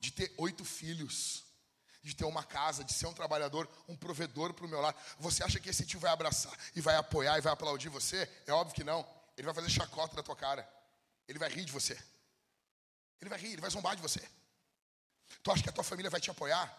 de 0.00 0.10
ter 0.12 0.32
oito 0.36 0.64
filhos 0.64 1.43
de 2.04 2.14
ter 2.14 2.24
uma 2.24 2.44
casa, 2.44 2.84
de 2.84 2.92
ser 2.92 3.06
um 3.06 3.12
trabalhador, 3.12 3.68
um 3.88 3.96
provedor 3.96 4.52
para 4.52 4.64
o 4.64 4.68
meu 4.68 4.80
lar. 4.80 4.94
Você 5.18 5.42
acha 5.42 5.58
que 5.58 5.70
esse 5.70 5.84
tio 5.84 5.98
vai 5.98 6.12
abraçar 6.12 6.56
e 6.76 6.80
vai 6.80 6.94
apoiar 6.94 7.38
e 7.38 7.40
vai 7.40 7.52
aplaudir 7.52 7.88
você? 7.88 8.30
É 8.46 8.52
óbvio 8.52 8.76
que 8.76 8.84
não. 8.84 9.04
Ele 9.36 9.46
vai 9.46 9.54
fazer 9.54 9.70
chacota 9.70 10.14
na 10.14 10.22
tua 10.22 10.36
cara. 10.36 10.68
Ele 11.26 11.38
vai 11.38 11.48
rir 11.48 11.64
de 11.64 11.72
você. 11.72 11.98
Ele 13.20 13.30
vai 13.30 13.38
rir, 13.38 13.52
ele 13.52 13.60
vai 13.60 13.70
zombar 13.70 13.96
de 13.96 14.02
você. 14.02 14.20
Tu 15.42 15.50
acha 15.50 15.62
que 15.62 15.70
a 15.70 15.72
tua 15.72 15.82
família 15.82 16.10
vai 16.10 16.20
te 16.20 16.30
apoiar? 16.30 16.72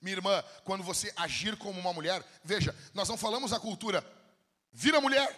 Minha 0.00 0.16
irmã, 0.16 0.42
quando 0.64 0.84
você 0.84 1.12
agir 1.16 1.56
como 1.56 1.80
uma 1.80 1.92
mulher, 1.92 2.24
veja, 2.44 2.74
nós 2.94 3.08
não 3.08 3.18
falamos 3.18 3.52
a 3.52 3.58
cultura 3.58 4.06
vira 4.72 5.00
mulher. 5.00 5.28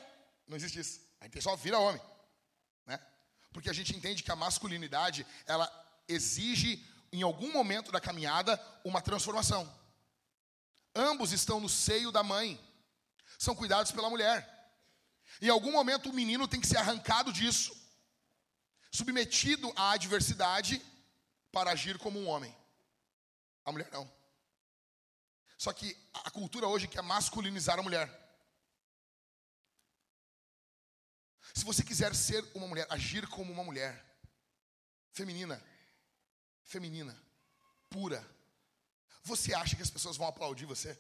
Não 0.47 0.57
existe 0.57 0.79
isso. 0.79 1.01
A 1.21 1.25
gente 1.25 1.41
só 1.41 1.57
vira 1.57 1.79
homem. 1.79 2.03
Né? 2.87 3.01
Porque 3.53 3.71
a 3.71 3.73
gente 3.73 3.97
entende 3.97 4.23
que 4.23 4.31
a 4.31 4.37
masculinidade, 4.37 5.27
ela 5.47 5.67
exige 6.07 6.85
em 7.13 7.23
algum 7.23 7.53
momento 7.53 7.91
da 7.91 8.01
caminhada, 8.01 8.61
uma 8.85 9.01
transformação. 9.01 9.69
Ambos 10.95 11.33
estão 11.33 11.61
no 11.61 11.69
seio 11.69 12.13
da 12.13 12.23
mãe, 12.23 12.61
são 13.39 13.55
cuidados 13.55 13.93
pela 13.93 14.11
mulher. 14.11 14.59
Em 15.41 15.49
algum 15.49 15.73
momento 15.73 16.11
o 16.11 16.13
menino 16.13 16.49
tem 16.49 16.61
que 16.61 16.67
ser 16.67 16.79
arrancado 16.79 17.33
disso, 17.33 17.77
submetido 18.91 19.73
à 19.77 19.93
adversidade 19.93 20.83
para 21.53 21.73
agir 21.73 21.99
como 21.99 22.19
um 22.19 22.29
homem. 22.29 22.55
A 23.65 23.73
mulher 23.73 23.91
não. 23.93 24.11
Só 25.57 25.73
que 25.73 25.97
a 26.15 26.31
cultura 26.31 26.67
hoje 26.67 26.89
quer 26.89 27.03
masculinizar 27.03 27.79
a 27.79 27.83
mulher. 27.83 28.09
Se 31.55 31.65
você 31.65 31.83
quiser 31.83 32.15
ser 32.15 32.45
uma 32.55 32.67
mulher, 32.67 32.87
agir 32.89 33.27
como 33.29 33.53
uma 33.53 33.65
mulher 33.65 34.05
feminina, 35.13 35.63
feminina, 36.71 37.21
pura. 37.91 38.25
Você 39.25 39.53
acha 39.53 39.75
que 39.75 39.83
as 39.83 39.91
pessoas 39.91 40.17
vão 40.17 40.29
aplaudir 40.29 40.67
você? 40.67 40.97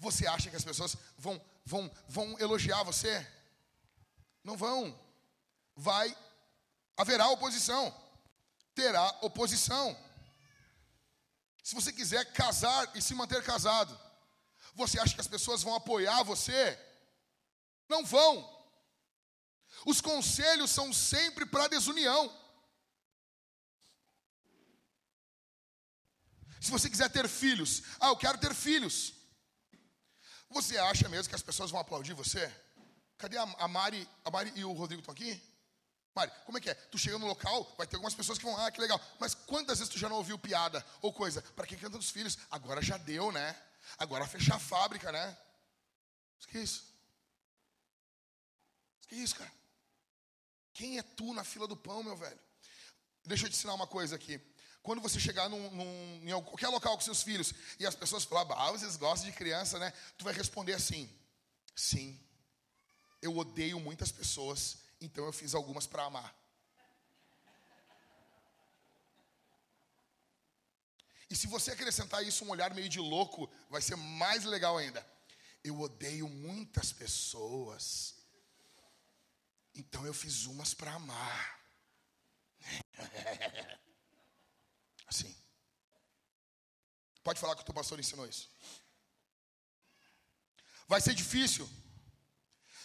Você 0.00 0.26
acha 0.26 0.50
que 0.50 0.56
as 0.56 0.64
pessoas 0.64 0.96
vão 1.16 1.40
vão 1.64 1.90
vão 2.08 2.38
elogiar 2.40 2.82
você? 2.82 3.24
Não 4.42 4.56
vão. 4.56 4.98
Vai 5.76 6.14
haverá 6.96 7.28
oposição. 7.28 7.94
Terá 8.74 9.06
oposição. 9.22 9.96
Se 11.62 11.74
você 11.76 11.92
quiser 11.92 12.32
casar 12.32 12.90
e 12.96 13.00
se 13.00 13.14
manter 13.14 13.42
casado, 13.44 13.98
você 14.74 14.98
acha 14.98 15.14
que 15.14 15.20
as 15.20 15.28
pessoas 15.28 15.62
vão 15.62 15.76
apoiar 15.76 16.24
você? 16.24 16.78
Não 17.88 18.04
vão. 18.04 18.52
Os 19.86 20.00
conselhos 20.00 20.72
são 20.72 20.92
sempre 20.92 21.46
para 21.46 21.68
desunião. 21.68 22.43
Se 26.64 26.70
você 26.70 26.88
quiser 26.88 27.10
ter 27.10 27.28
filhos, 27.28 27.82
ah, 28.00 28.08
eu 28.08 28.16
quero 28.16 28.38
ter 28.38 28.54
filhos. 28.54 29.12
Você 30.48 30.78
acha 30.78 31.10
mesmo 31.10 31.28
que 31.28 31.34
as 31.34 31.42
pessoas 31.42 31.70
vão 31.70 31.78
aplaudir 31.78 32.14
você? 32.14 32.50
Cadê 33.18 33.36
a, 33.36 33.68
Mari? 33.68 34.08
A 34.24 34.30
Mari 34.30 34.50
e 34.56 34.64
o 34.64 34.72
Rodrigo 34.72 35.00
estão 35.00 35.12
aqui? 35.12 35.42
Mari, 36.14 36.32
como 36.46 36.56
é 36.56 36.62
que 36.62 36.70
é? 36.70 36.74
Tu 36.74 36.96
chega 36.96 37.18
no 37.18 37.26
local, 37.26 37.70
vai 37.76 37.86
ter 37.86 37.96
algumas 37.96 38.14
pessoas 38.14 38.38
que 38.38 38.46
vão, 38.46 38.56
ah, 38.56 38.70
que 38.70 38.80
legal. 38.80 38.98
Mas 39.20 39.34
quantas 39.34 39.78
vezes 39.78 39.92
tu 39.92 39.98
já 39.98 40.08
não 40.08 40.16
ouviu 40.16 40.38
piada 40.38 40.82
ou 41.02 41.12
coisa? 41.12 41.42
Para 41.54 41.66
quem 41.66 41.76
canta 41.76 41.98
dos 41.98 42.08
filhos? 42.08 42.38
Agora 42.50 42.80
já 42.80 42.96
deu, 42.96 43.30
né? 43.30 43.54
Agora 43.98 44.26
fechar 44.26 44.56
a 44.56 44.58
fábrica, 44.58 45.12
né? 45.12 45.36
O 46.42 46.46
que 46.46 46.56
é 46.56 46.62
isso? 46.62 46.82
O 49.04 49.08
que 49.08 49.16
é 49.16 49.18
isso, 49.18 49.36
cara? 49.36 49.52
Quem 50.72 50.96
é 50.98 51.02
tu 51.02 51.34
na 51.34 51.44
fila 51.44 51.68
do 51.68 51.76
pão, 51.76 52.02
meu 52.02 52.16
velho? 52.16 52.40
Deixa 53.26 53.44
eu 53.44 53.50
te 53.50 53.54
ensinar 53.54 53.74
uma 53.74 53.86
coisa 53.86 54.16
aqui. 54.16 54.40
Quando 54.84 55.00
você 55.00 55.18
chegar 55.18 55.48
num, 55.48 55.70
num, 55.70 56.20
em 56.28 56.42
qualquer 56.42 56.68
local 56.68 56.94
com 56.94 57.00
seus 57.00 57.22
filhos 57.22 57.54
e 57.80 57.86
as 57.86 57.94
pessoas 57.94 58.22
falar, 58.22 58.42
ah, 58.52 58.70
vocês 58.70 58.96
gostam 58.96 59.30
de 59.30 59.34
criança, 59.34 59.78
né? 59.78 59.90
Tu 60.18 60.24
vai 60.24 60.34
responder 60.34 60.74
assim: 60.74 61.10
sim, 61.74 62.20
eu 63.22 63.34
odeio 63.34 63.80
muitas 63.80 64.12
pessoas, 64.12 64.76
então 65.00 65.24
eu 65.24 65.32
fiz 65.32 65.54
algumas 65.54 65.86
para 65.86 66.04
amar. 66.04 66.36
E 71.30 71.34
se 71.34 71.46
você 71.46 71.70
acrescentar 71.70 72.22
isso 72.22 72.44
um 72.44 72.50
olhar 72.50 72.74
meio 72.74 72.90
de 72.90 73.00
louco, 73.00 73.50
vai 73.70 73.80
ser 73.80 73.96
mais 73.96 74.44
legal 74.44 74.76
ainda. 74.76 75.04
Eu 75.64 75.80
odeio 75.80 76.28
muitas 76.28 76.92
pessoas, 76.92 78.16
então 79.74 80.04
eu 80.04 80.12
fiz 80.12 80.44
umas 80.44 80.74
para 80.74 80.92
amar. 80.92 81.58
Assim. 85.14 85.34
Pode 87.22 87.40
falar 87.40 87.54
que 87.54 87.62
o 87.62 87.64
teu 87.64 87.74
pastor 87.74 87.98
ensinou 88.00 88.26
isso. 88.26 88.48
Vai 90.88 91.00
ser 91.00 91.14
difícil. 91.14 91.68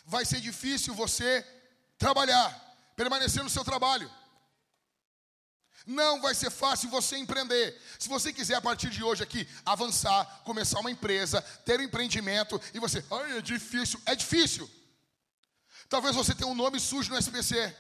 Vai 0.06 0.24
ser 0.26 0.40
difícil 0.40 0.94
você 0.94 1.46
trabalhar, 1.98 2.50
permanecer 2.96 3.44
no 3.44 3.50
seu 3.50 3.64
trabalho. 3.64 4.10
Não 5.86 6.22
vai 6.22 6.36
ser 6.36 6.52
fácil 6.52 6.90
você 6.90 7.18
empreender. 7.18 7.80
Se 7.98 8.08
você 8.08 8.32
quiser 8.32 8.56
a 8.56 8.62
partir 8.62 8.90
de 8.90 9.04
hoje 9.04 9.24
aqui 9.24 9.48
avançar, 9.66 10.24
começar 10.44 10.80
uma 10.80 10.92
empresa, 10.92 11.42
ter 11.66 11.80
um 11.80 11.84
empreendimento 11.84 12.62
e 12.74 12.80
você, 12.80 13.04
ai, 13.12 13.40
é 13.40 13.42
difícil, 13.42 14.00
é 14.06 14.16
difícil. 14.16 14.70
Talvez 15.90 16.16
você 16.16 16.36
tenha 16.36 16.50
um 16.50 16.56
nome 16.56 16.80
sujo 16.80 17.10
no 17.10 17.18
SPC. 17.18 17.76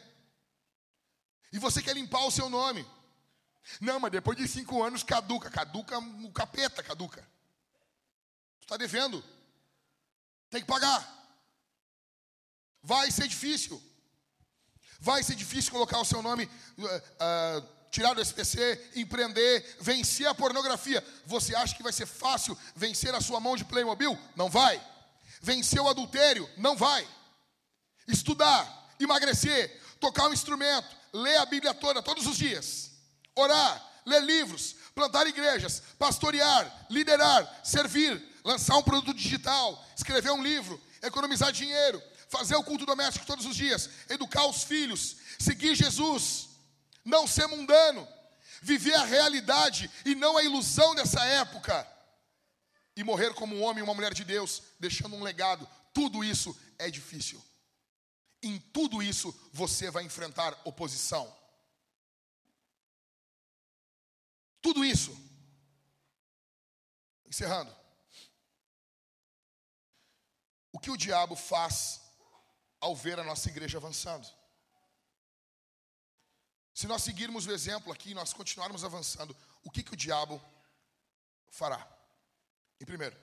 E 1.51 1.59
você 1.59 1.81
quer 1.81 1.95
limpar 1.95 2.25
o 2.25 2.31
seu 2.31 2.49
nome. 2.49 2.85
Não, 3.79 3.99
mas 3.99 4.11
depois 4.11 4.37
de 4.37 4.47
cinco 4.47 4.83
anos 4.83 5.03
caduca. 5.03 5.49
Caduca 5.49 5.97
o 5.99 6.31
capeta, 6.31 6.83
caduca. 6.83 7.21
Tu 8.59 8.63
está 8.63 8.77
devendo. 8.77 9.23
Tem 10.49 10.61
que 10.61 10.67
pagar. 10.67 11.17
Vai 12.81 13.11
ser 13.11 13.27
difícil. 13.27 13.81
Vai 14.99 15.23
ser 15.23 15.35
difícil 15.35 15.71
colocar 15.71 15.99
o 15.99 16.05
seu 16.05 16.21
nome, 16.21 16.43
uh, 16.77 16.85
uh, 16.85 17.67
tirar 17.89 18.13
do 18.13 18.21
SPC, 18.21 18.91
empreender, 18.95 19.77
vencer 19.79 20.27
a 20.27 20.35
pornografia. 20.35 21.05
Você 21.25 21.55
acha 21.55 21.75
que 21.75 21.83
vai 21.83 21.93
ser 21.93 22.05
fácil 22.05 22.57
vencer 22.75 23.13
a 23.15 23.21
sua 23.21 23.39
mão 23.39 23.55
de 23.55 23.63
Playmobil? 23.63 24.17
Não 24.35 24.49
vai. 24.49 24.81
Vencer 25.41 25.79
o 25.79 25.87
adultério? 25.87 26.49
Não 26.57 26.75
vai. 26.75 27.07
Estudar, 28.07 28.93
emagrecer, 28.99 29.81
tocar 29.99 30.27
um 30.27 30.33
instrumento, 30.33 30.87
ler 31.13 31.37
a 31.37 31.45
Bíblia 31.45 31.73
toda, 31.73 32.01
todos 32.01 32.25
os 32.27 32.37
dias. 32.37 32.88
Orar, 33.39 34.01
ler 34.05 34.23
livros, 34.23 34.75
plantar 34.93 35.27
igrejas, 35.27 35.81
pastorear, 35.97 36.87
liderar, 36.89 37.61
servir, 37.63 38.21
lançar 38.43 38.77
um 38.77 38.83
produto 38.83 39.17
digital, 39.17 39.83
escrever 39.95 40.31
um 40.31 40.43
livro, 40.43 40.81
economizar 41.01 41.51
dinheiro, 41.51 42.01
fazer 42.27 42.55
o 42.55 42.63
culto 42.63 42.85
doméstico 42.85 43.25
todos 43.25 43.45
os 43.45 43.55
dias, 43.55 43.89
educar 44.09 44.45
os 44.45 44.63
filhos, 44.63 45.17
seguir 45.39 45.75
Jesus, 45.75 46.49
não 47.03 47.25
ser 47.25 47.47
mundano, 47.47 48.07
viver 48.61 48.93
a 48.93 49.05
realidade 49.05 49.89
e 50.05 50.15
não 50.15 50.37
a 50.37 50.43
ilusão 50.43 50.93
dessa 50.95 51.23
época, 51.23 51.87
e 52.95 53.03
morrer 53.03 53.33
como 53.33 53.55
um 53.55 53.63
homem 53.63 53.79
e 53.79 53.83
uma 53.83 53.93
mulher 53.93 54.13
de 54.13 54.25
Deus, 54.25 54.61
deixando 54.79 55.15
um 55.15 55.23
legado. 55.23 55.67
Tudo 55.93 56.23
isso 56.23 56.57
é 56.77 56.89
difícil. 56.91 57.41
Em 58.43 58.59
tudo 58.59 59.01
isso 59.01 59.33
você 59.53 59.89
vai 59.89 60.03
enfrentar 60.03 60.59
oposição. 60.65 61.33
Tudo 64.61 64.83
isso. 64.83 65.11
Encerrando. 67.25 67.75
O 70.71 70.79
que 70.79 70.91
o 70.91 70.97
diabo 70.97 71.35
faz 71.35 72.01
ao 72.79 72.95
ver 72.95 73.19
a 73.19 73.23
nossa 73.23 73.49
igreja 73.49 73.77
avançando? 73.77 74.27
Se 76.73 76.87
nós 76.87 77.03
seguirmos 77.03 77.45
o 77.45 77.51
exemplo 77.51 77.91
aqui, 77.91 78.13
nós 78.13 78.31
continuarmos 78.31 78.85
avançando, 78.85 79.35
o 79.63 79.69
que, 79.69 79.83
que 79.83 79.93
o 79.93 79.97
diabo 79.97 80.41
fará? 81.49 81.85
Em 82.79 82.85
primeiro, 82.85 83.17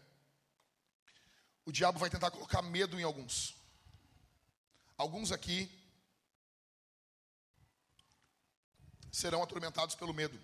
o 1.65 1.73
diabo 1.73 1.99
vai 1.99 2.11
tentar 2.11 2.31
colocar 2.31 2.61
medo 2.63 3.01
em 3.01 3.03
alguns. 3.03 3.57
Alguns 4.97 5.33
aqui 5.33 5.71
serão 9.11 9.43
atormentados 9.43 9.95
pelo 9.95 10.13
medo. 10.13 10.39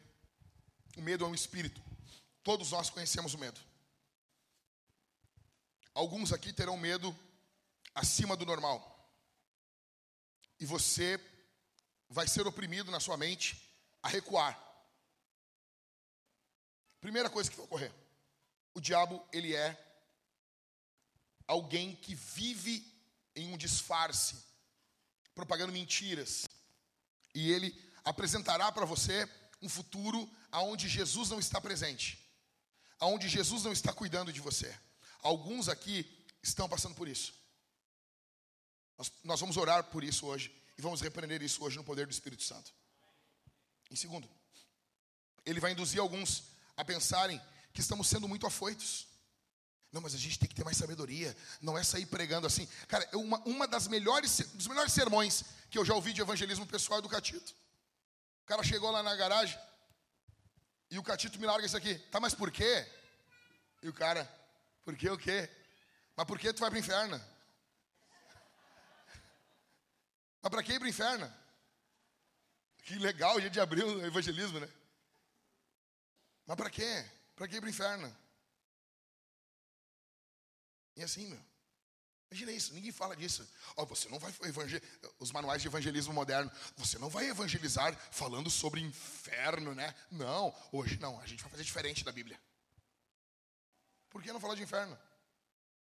O 0.96 1.02
medo 1.02 1.24
é 1.24 1.28
um 1.28 1.34
espírito. 1.34 1.82
Todos 2.42 2.70
nós 2.72 2.90
conhecemos 2.90 3.34
o 3.34 3.38
medo. 3.38 3.60
Alguns 5.94 6.32
aqui 6.32 6.52
terão 6.52 6.76
medo 6.76 7.16
acima 7.94 8.36
do 8.36 8.46
normal. 8.46 8.88
E 10.58 10.66
você 10.66 11.20
vai 12.08 12.26
ser 12.28 12.46
oprimido 12.46 12.90
na 12.90 13.00
sua 13.00 13.16
mente 13.16 13.60
a 14.02 14.08
recuar. 14.08 14.58
Primeira 17.00 17.28
coisa 17.28 17.50
que 17.50 17.56
vai 17.56 17.66
ocorrer. 17.66 17.92
O 18.74 18.80
diabo, 18.80 19.22
ele 19.32 19.54
é 19.54 19.76
alguém 21.46 21.94
que 21.96 22.14
vive 22.14 22.86
em 23.34 23.52
um 23.52 23.56
disfarce, 23.56 24.36
propagando 25.34 25.72
mentiras. 25.72 26.46
E 27.34 27.50
ele 27.50 27.92
apresentará 28.04 28.70
para 28.70 28.84
você 28.84 29.26
um 29.62 29.68
futuro 29.68 30.28
aonde 30.50 30.88
Jesus 30.88 31.30
não 31.30 31.38
está 31.38 31.60
presente, 31.60 32.18
aonde 32.98 33.28
Jesus 33.28 33.62
não 33.62 33.72
está 33.72 33.92
cuidando 33.92 34.32
de 34.32 34.40
você. 34.40 34.76
Alguns 35.22 35.68
aqui 35.68 36.04
estão 36.42 36.68
passando 36.68 36.96
por 36.96 37.08
isso. 37.08 37.32
Nós, 38.98 39.12
nós 39.22 39.40
vamos 39.40 39.56
orar 39.56 39.84
por 39.84 40.02
isso 40.02 40.26
hoje 40.26 40.52
e 40.76 40.82
vamos 40.82 41.00
repreender 41.00 41.40
isso 41.42 41.64
hoje 41.64 41.76
no 41.76 41.84
poder 41.84 42.06
do 42.06 42.12
Espírito 42.12 42.42
Santo. 42.42 42.72
Em 43.90 43.96
segundo, 43.96 44.28
ele 45.46 45.60
vai 45.60 45.72
induzir 45.72 46.00
alguns 46.00 46.44
a 46.76 46.84
pensarem 46.84 47.40
que 47.72 47.80
estamos 47.80 48.08
sendo 48.08 48.28
muito 48.28 48.46
afoitos. 48.46 49.06
Não, 49.92 50.00
mas 50.00 50.14
a 50.14 50.18
gente 50.18 50.38
tem 50.38 50.48
que 50.48 50.54
ter 50.54 50.64
mais 50.64 50.76
sabedoria. 50.76 51.36
Não 51.60 51.76
é 51.76 51.84
sair 51.84 52.06
pregando 52.06 52.46
assim. 52.46 52.66
Cara, 52.88 53.08
uma, 53.12 53.38
uma 53.40 53.68
das 53.68 53.86
melhores, 53.86 54.38
dos 54.54 54.66
melhores 54.66 54.92
sermões 54.92 55.44
que 55.70 55.78
eu 55.78 55.84
já 55.84 55.94
ouvi 55.94 56.12
de 56.12 56.20
evangelismo 56.20 56.66
pessoal 56.66 56.98
é 56.98 57.02
do 57.02 57.08
Catito. 57.08 57.54
Cara 58.52 58.64
chegou 58.64 58.90
lá 58.90 59.02
na 59.02 59.16
garagem 59.16 59.58
e 60.90 60.98
o 60.98 61.02
Catito 61.02 61.40
me 61.40 61.46
larga 61.46 61.64
isso 61.64 61.74
aqui. 61.74 61.94
Tá, 62.10 62.20
mas 62.20 62.34
por 62.34 62.50
quê? 62.50 62.86
E 63.82 63.88
o 63.88 63.94
cara, 63.94 64.30
por 64.84 64.94
quê 64.94 65.08
o 65.08 65.16
quê? 65.16 65.48
Mas 66.14 66.26
por 66.26 66.38
que 66.38 66.52
tu 66.52 66.60
vai 66.60 66.68
para 66.68 66.76
o 66.76 66.80
inferno? 66.80 67.18
Mas 70.42 70.50
para 70.50 70.62
que 70.62 70.74
ir 70.74 70.78
para 70.78 70.84
o 70.84 70.90
inferno? 70.90 71.34
Que 72.82 72.98
legal, 72.98 73.40
dia 73.40 73.48
de 73.48 73.58
abril, 73.58 74.04
evangelismo, 74.04 74.60
né? 74.60 74.68
Mas 76.44 76.54
para 76.54 76.68
quê? 76.68 77.10
Para 77.34 77.48
que 77.48 77.56
ir 77.56 77.60
para 77.60 77.68
o 77.68 77.70
inferno? 77.70 78.14
E 80.94 81.02
assim, 81.02 81.26
meu. 81.26 81.51
Imagina 82.32 82.50
isso, 82.50 82.72
ninguém 82.72 82.90
fala 82.90 83.14
disso. 83.14 83.46
Oh, 83.76 83.84
você 83.84 84.08
não 84.08 84.18
vai 84.18 84.32
evangelizar, 84.44 84.90
os 85.18 85.30
manuais 85.30 85.60
de 85.60 85.68
evangelismo 85.68 86.14
moderno, 86.14 86.50
você 86.78 86.98
não 86.98 87.10
vai 87.10 87.28
evangelizar 87.28 87.94
falando 88.10 88.48
sobre 88.48 88.80
inferno, 88.80 89.74
né? 89.74 89.94
Não, 90.10 90.50
hoje 90.72 90.98
não, 90.98 91.20
a 91.20 91.26
gente 91.26 91.42
vai 91.42 91.50
fazer 91.50 91.62
diferente 91.62 92.02
da 92.02 92.10
Bíblia. 92.10 92.40
Por 94.08 94.22
que 94.22 94.32
não 94.32 94.40
falar 94.40 94.54
de 94.54 94.62
inferno? 94.62 94.98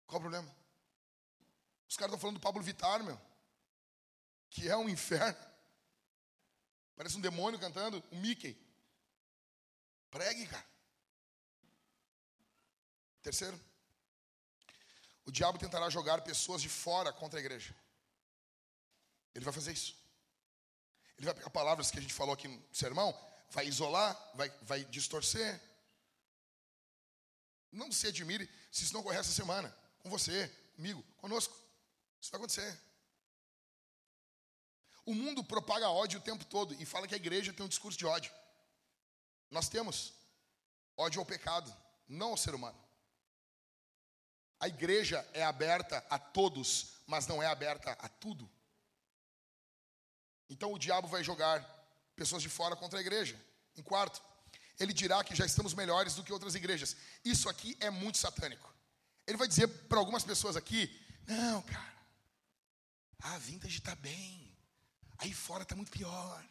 Qual 0.06 0.18
o 0.18 0.22
problema? 0.22 0.54
Os 1.88 1.96
caras 1.96 2.10
estão 2.12 2.20
falando 2.20 2.40
do 2.40 2.42
Pablo 2.42 2.62
Vittar, 2.62 3.02
meu, 3.02 3.18
que 4.50 4.68
é 4.68 4.76
um 4.76 4.90
inferno. 4.90 5.40
Parece 6.98 7.16
um 7.16 7.22
demônio 7.22 7.58
cantando, 7.58 8.04
um 8.12 8.20
Mickey. 8.20 8.62
Pregue, 10.12 10.46
cara. 10.48 10.66
Terceiro, 13.22 13.58
o 15.26 15.32
diabo 15.32 15.58
tentará 15.58 15.90
jogar 15.90 16.22
pessoas 16.22 16.62
de 16.62 16.70
fora 16.70 17.14
contra 17.14 17.40
a 17.40 17.42
igreja. 17.42 17.76
Ele 19.34 19.46
vai 19.46 19.54
fazer 19.54 19.72
isso. 19.72 19.96
Ele 21.18 21.26
vai 21.26 21.34
pegar 21.34 21.50
palavras 21.50 21.90
que 21.90 21.98
a 21.98 22.02
gente 22.02 22.14
falou 22.14 22.34
aqui 22.34 22.48
no 22.48 22.62
sermão, 22.72 23.18
vai 23.50 23.66
isolar, 23.68 24.18
vai, 24.36 24.50
vai 24.62 24.84
distorcer. 24.86 25.62
Não 27.72 27.92
se 27.92 28.08
admire 28.08 28.50
se 28.72 28.84
isso 28.84 28.94
não 28.94 29.02
ocorrer 29.02 29.20
essa 29.20 29.32
semana, 29.32 29.76
com 30.00 30.10
você, 30.10 30.48
comigo, 30.76 31.04
conosco. 31.18 31.56
Isso 32.20 32.32
vai 32.32 32.40
acontecer. 32.40 32.80
O 35.06 35.14
mundo 35.14 35.44
propaga 35.44 35.90
ódio 35.90 36.20
o 36.20 36.24
tempo 36.24 36.46
todo 36.46 36.74
e 36.76 36.86
fala 36.86 37.08
que 37.08 37.14
a 37.14 37.18
igreja 37.18 37.54
tem 37.54 37.66
um 37.66 37.70
discurso 37.70 37.98
de 37.98 38.06
ódio. 38.06 38.32
Nós 39.50 39.70
temos 39.70 40.14
ódio 40.98 41.20
ao 41.20 41.26
pecado, 41.26 41.74
não 42.08 42.32
ao 42.32 42.38
ser 42.38 42.56
humano. 42.56 42.83
A 44.64 44.70
igreja 44.70 45.30
é 45.34 45.44
aberta 45.44 46.02
a 46.10 46.18
todos, 46.18 46.94
mas 47.06 47.28
não 47.28 47.44
é 47.44 47.48
aberta 47.48 47.92
a 48.00 48.08
tudo. 48.08 48.50
Então 50.50 50.72
o 50.72 50.80
diabo 50.80 51.06
vai 51.06 51.22
jogar 51.22 51.62
pessoas 52.16 52.42
de 52.42 52.48
fora 52.48 52.74
contra 52.74 52.98
a 52.98 53.02
igreja. 53.02 53.38
Em 53.76 53.84
quarto, 53.84 54.24
ele 54.80 54.94
dirá 54.94 55.22
que 55.22 55.36
já 55.36 55.46
estamos 55.46 55.74
melhores 55.74 56.16
do 56.16 56.24
que 56.24 56.32
outras 56.32 56.56
igrejas. 56.56 56.96
Isso 57.26 57.50
aqui 57.50 57.76
é 57.82 57.90
muito 57.90 58.18
satânico. 58.18 58.74
Ele 59.28 59.36
vai 59.36 59.50
dizer 59.50 59.68
para 59.68 60.00
algumas 60.00 60.24
pessoas 60.24 60.56
aqui: 60.56 60.90
não, 61.28 61.62
cara, 61.64 61.98
a 63.20 63.38
vintage 63.40 63.80
está 63.80 63.96
bem, 63.96 64.58
aí 65.18 65.34
fora 65.34 65.64
está 65.64 65.76
muito 65.76 65.92
pior. 65.92 66.42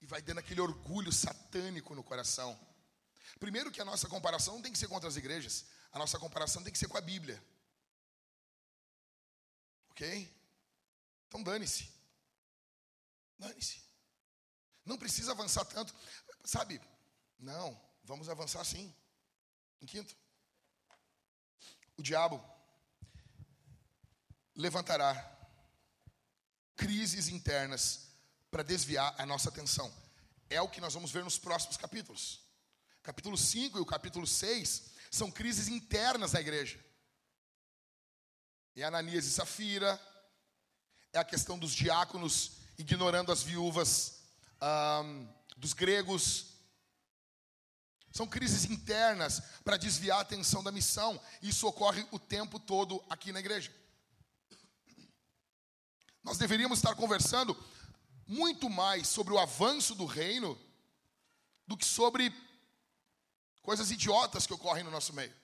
E 0.00 0.06
vai 0.06 0.20
dando 0.20 0.38
aquele 0.38 0.60
orgulho 0.60 1.12
satânico 1.12 1.94
no 1.94 2.02
coração. 2.02 2.58
Primeiro, 3.38 3.70
que 3.70 3.80
a 3.80 3.84
nossa 3.84 4.08
comparação 4.08 4.54
não 4.54 4.62
tem 4.62 4.72
que 4.72 4.78
ser 4.80 4.88
contra 4.88 5.08
as 5.08 5.14
igrejas, 5.14 5.64
a 5.92 5.98
nossa 5.98 6.18
comparação 6.18 6.62
tem 6.62 6.72
que 6.72 6.78
ser 6.78 6.88
com 6.88 6.96
a 6.96 7.00
Bíblia. 7.00 7.42
Ok? 9.90 10.32
Então 11.26 11.42
dane-se. 11.42 11.90
Dane-se. 13.38 13.82
Não 14.84 14.98
precisa 14.98 15.32
avançar 15.32 15.64
tanto. 15.64 15.94
Sabe? 16.44 16.80
Não, 17.38 17.78
vamos 18.04 18.28
avançar 18.28 18.64
sim. 18.64 18.94
Em 19.80 19.86
quinto, 19.86 20.16
o 21.96 22.02
diabo 22.02 22.42
levantará 24.54 25.14
crises 26.76 27.28
internas 27.28 28.08
para 28.50 28.62
desviar 28.62 29.14
a 29.18 29.26
nossa 29.26 29.48
atenção. 29.48 29.92
É 30.48 30.60
o 30.60 30.68
que 30.68 30.80
nós 30.80 30.94
vamos 30.94 31.10
ver 31.10 31.24
nos 31.24 31.38
próximos 31.38 31.76
capítulos. 31.76 32.40
Capítulo 33.02 33.36
5 33.36 33.78
e 33.78 33.80
o 33.80 33.86
capítulo 33.86 34.26
6 34.26 34.95
são 35.16 35.30
crises 35.30 35.68
internas 35.68 36.32
da 36.32 36.40
igreja. 36.40 36.78
É 38.76 38.84
Ananias 38.84 39.24
e 39.24 39.30
Safira, 39.30 39.98
é 41.12 41.18
a 41.18 41.24
questão 41.24 41.58
dos 41.58 41.72
diáconos 41.72 42.58
ignorando 42.78 43.32
as 43.32 43.42
viúvas 43.42 44.20
um, 45.02 45.28
dos 45.56 45.72
gregos. 45.72 46.48
São 48.12 48.26
crises 48.26 48.66
internas 48.66 49.40
para 49.64 49.78
desviar 49.78 50.18
a 50.18 50.22
atenção 50.22 50.62
da 50.62 50.70
missão. 50.70 51.18
Isso 51.40 51.66
ocorre 51.66 52.06
o 52.10 52.18
tempo 52.18 52.60
todo 52.60 53.02
aqui 53.08 53.32
na 53.32 53.40
igreja. 53.40 53.74
Nós 56.22 56.36
deveríamos 56.36 56.78
estar 56.78 56.94
conversando 56.94 57.56
muito 58.26 58.68
mais 58.68 59.08
sobre 59.08 59.32
o 59.32 59.38
avanço 59.38 59.94
do 59.94 60.04
reino 60.04 60.58
do 61.66 61.76
que 61.76 61.84
sobre 61.84 62.30
coisas 63.68 63.90
idiotas 63.90 64.46
que 64.46 64.54
ocorrem 64.54 64.84
no 64.84 64.90
nosso 64.90 65.12
meio. 65.12 65.34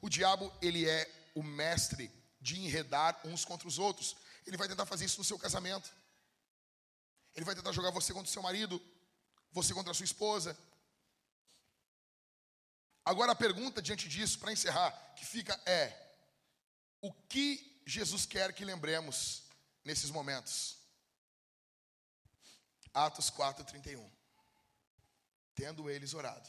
O 0.00 0.08
diabo, 0.08 0.52
ele 0.60 0.88
é 0.88 1.00
o 1.34 1.42
mestre 1.42 2.10
de 2.40 2.58
enredar 2.58 3.20
uns 3.24 3.44
contra 3.44 3.68
os 3.68 3.78
outros. 3.78 4.16
Ele 4.46 4.56
vai 4.56 4.66
tentar 4.66 4.86
fazer 4.86 5.04
isso 5.04 5.18
no 5.18 5.24
seu 5.24 5.38
casamento. 5.38 5.88
Ele 7.36 7.44
vai 7.44 7.54
tentar 7.54 7.72
jogar 7.72 7.90
você 7.90 8.12
contra 8.12 8.28
o 8.28 8.32
seu 8.32 8.42
marido, 8.42 8.82
você 9.52 9.72
contra 9.74 9.92
a 9.92 9.94
sua 9.94 10.04
esposa, 10.04 10.58
Agora 13.08 13.32
a 13.32 13.34
pergunta 13.34 13.80
diante 13.80 14.06
disso, 14.06 14.38
para 14.38 14.52
encerrar, 14.52 14.90
que 15.16 15.24
fica 15.24 15.58
é: 15.64 15.96
o 17.00 17.10
que 17.10 17.80
Jesus 17.86 18.26
quer 18.26 18.52
que 18.52 18.66
lembremos 18.66 19.44
nesses 19.82 20.10
momentos? 20.10 20.76
Atos 22.92 23.30
4:31. 23.30 24.06
Tendo 25.54 25.88
eles 25.88 26.12
orado, 26.12 26.46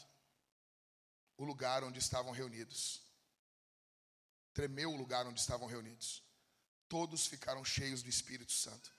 o 1.40 1.44
lugar 1.44 1.82
onde 1.82 1.98
estavam 1.98 2.32
reunidos 2.32 3.00
tremeu 4.52 4.92
o 4.92 4.96
lugar 4.96 5.26
onde 5.26 5.40
estavam 5.40 5.66
reunidos. 5.66 6.22
Todos 6.86 7.26
ficaram 7.26 7.64
cheios 7.64 8.02
do 8.02 8.10
Espírito 8.10 8.52
Santo 8.52 8.92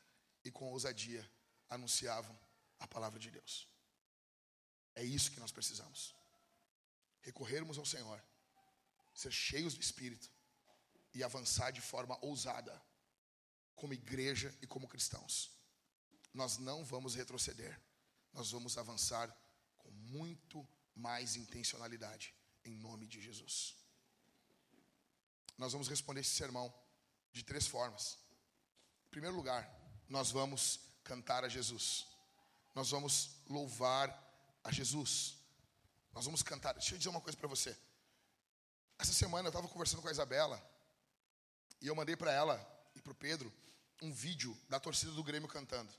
e 0.43 0.49
com 0.49 0.71
ousadia 0.71 1.29
anunciavam 1.69 2.35
a 2.79 2.87
palavra 2.87 3.19
de 3.19 3.29
Deus. 3.29 3.67
É 4.95 5.03
isso 5.03 5.29
que 5.29 5.39
nós 5.39 5.51
precisamos 5.51 6.15
recorrermos 7.21 7.77
ao 7.77 7.85
Senhor, 7.85 8.19
ser 9.13 9.31
cheios 9.31 9.75
do 9.75 9.81
Espírito 9.81 10.27
e 11.13 11.23
avançar 11.23 11.69
de 11.69 11.79
forma 11.79 12.17
ousada, 12.25 12.81
como 13.75 13.93
igreja 13.93 14.57
e 14.63 14.65
como 14.65 14.87
cristãos. 14.87 15.51
Nós 16.33 16.57
não 16.57 16.83
vamos 16.83 17.13
retroceder, 17.13 17.79
nós 18.33 18.49
vamos 18.49 18.79
avançar 18.79 19.29
com 19.77 19.91
muito 19.91 20.67
mais 20.95 21.35
intencionalidade, 21.35 22.33
em 22.63 22.75
nome 22.75 23.07
de 23.07 23.21
Jesus. 23.21 23.75
Nós 25.57 25.71
vamos 25.73 25.87
responder 25.87 26.21
esse 26.21 26.31
sermão 26.31 26.73
de 27.31 27.43
três 27.43 27.67
formas. 27.67 28.17
Em 29.07 29.11
primeiro 29.11 29.35
lugar, 29.35 29.69
nós 30.07 30.31
vamos 30.31 30.79
cantar 31.03 31.43
a 31.43 31.49
Jesus, 31.49 32.07
nós 32.73 32.89
vamos 32.89 33.41
louvar 33.47 34.09
a 34.63 34.71
Jesus. 34.71 35.41
Nós 36.13 36.25
vamos 36.25 36.43
cantar. 36.43 36.73
Deixa 36.73 36.93
eu 36.93 36.97
dizer 36.97 37.09
uma 37.09 37.21
coisa 37.21 37.37
para 37.37 37.47
você. 37.47 37.77
Essa 38.97 39.13
semana 39.13 39.47
eu 39.47 39.49
estava 39.49 39.67
conversando 39.67 40.01
com 40.01 40.07
a 40.07 40.11
Isabela 40.11 40.61
e 41.81 41.87
eu 41.87 41.95
mandei 41.95 42.15
para 42.15 42.31
ela 42.31 42.59
e 42.95 43.01
para 43.01 43.11
o 43.11 43.15
Pedro 43.15 43.51
um 44.01 44.11
vídeo 44.11 44.57
da 44.69 44.79
torcida 44.79 45.11
do 45.11 45.23
Grêmio 45.23 45.47
cantando. 45.47 45.91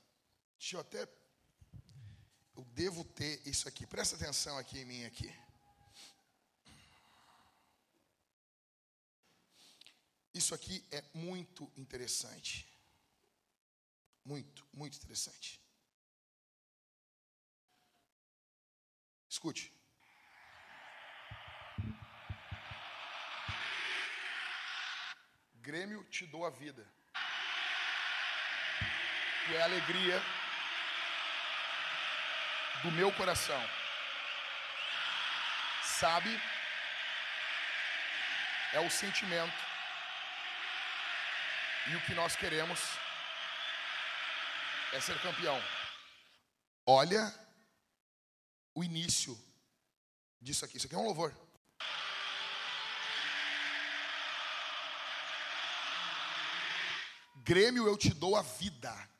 Deixa 0.57 0.75
eu 0.75 0.79
até. 0.79 1.07
Eu 2.55 2.63
devo 2.65 3.03
ter 3.03 3.41
isso 3.47 3.67
aqui. 3.67 3.85
Presta 3.85 4.15
atenção 4.15 4.57
aqui 4.57 4.79
em 4.79 4.85
mim 4.85 5.05
aqui. 5.05 5.33
Isso 10.33 10.53
aqui 10.55 10.85
é 10.91 11.03
muito 11.13 11.71
interessante. 11.75 12.67
Muito, 14.25 14.65
muito 14.73 14.97
interessante. 14.97 15.61
Escute. 19.29 19.73
Grêmio, 25.55 26.03
te 26.05 26.25
dou 26.27 26.45
a 26.45 26.49
vida. 26.49 26.87
Tu 29.45 29.51
é 29.53 29.61
alegria 29.61 30.42
do 32.83 32.91
meu 32.91 33.11
coração. 33.13 33.61
Sabe? 35.83 36.29
É 38.73 38.79
o 38.79 38.89
sentimento. 38.89 39.57
E 41.87 41.95
o 41.95 42.01
que 42.01 42.13
nós 42.13 42.35
queremos 42.35 42.79
é 44.91 44.99
ser 44.99 45.19
campeão. 45.21 45.61
Olha 46.85 47.33
o 48.75 48.83
início 48.83 49.37
disso 50.41 50.65
aqui. 50.65 50.77
Isso 50.77 50.87
aqui 50.87 50.95
é 50.95 50.97
um 50.97 51.05
louvor. 51.05 51.33
Grêmio, 57.37 57.87
eu 57.87 57.97
te 57.97 58.13
dou 58.13 58.35
a 58.35 58.41
vida. 58.41 59.12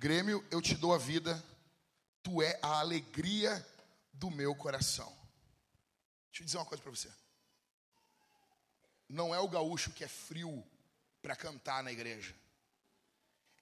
Grêmio, 0.00 0.42
eu 0.50 0.62
te 0.62 0.74
dou 0.74 0.94
a 0.94 0.98
vida. 0.98 1.44
Tu 2.22 2.40
é 2.40 2.58
a 2.62 2.80
alegria 2.80 3.54
do 4.14 4.30
meu 4.30 4.54
coração. 4.54 5.14
Deixa 6.30 6.40
eu 6.40 6.46
dizer 6.46 6.56
uma 6.56 6.64
coisa 6.64 6.82
para 6.82 6.90
você. 6.90 7.12
Não 9.06 9.34
é 9.34 9.38
o 9.38 9.46
gaúcho 9.46 9.90
que 9.90 10.02
é 10.02 10.08
frio 10.08 10.66
para 11.20 11.36
cantar 11.36 11.82
na 11.82 11.92
igreja. 11.92 12.34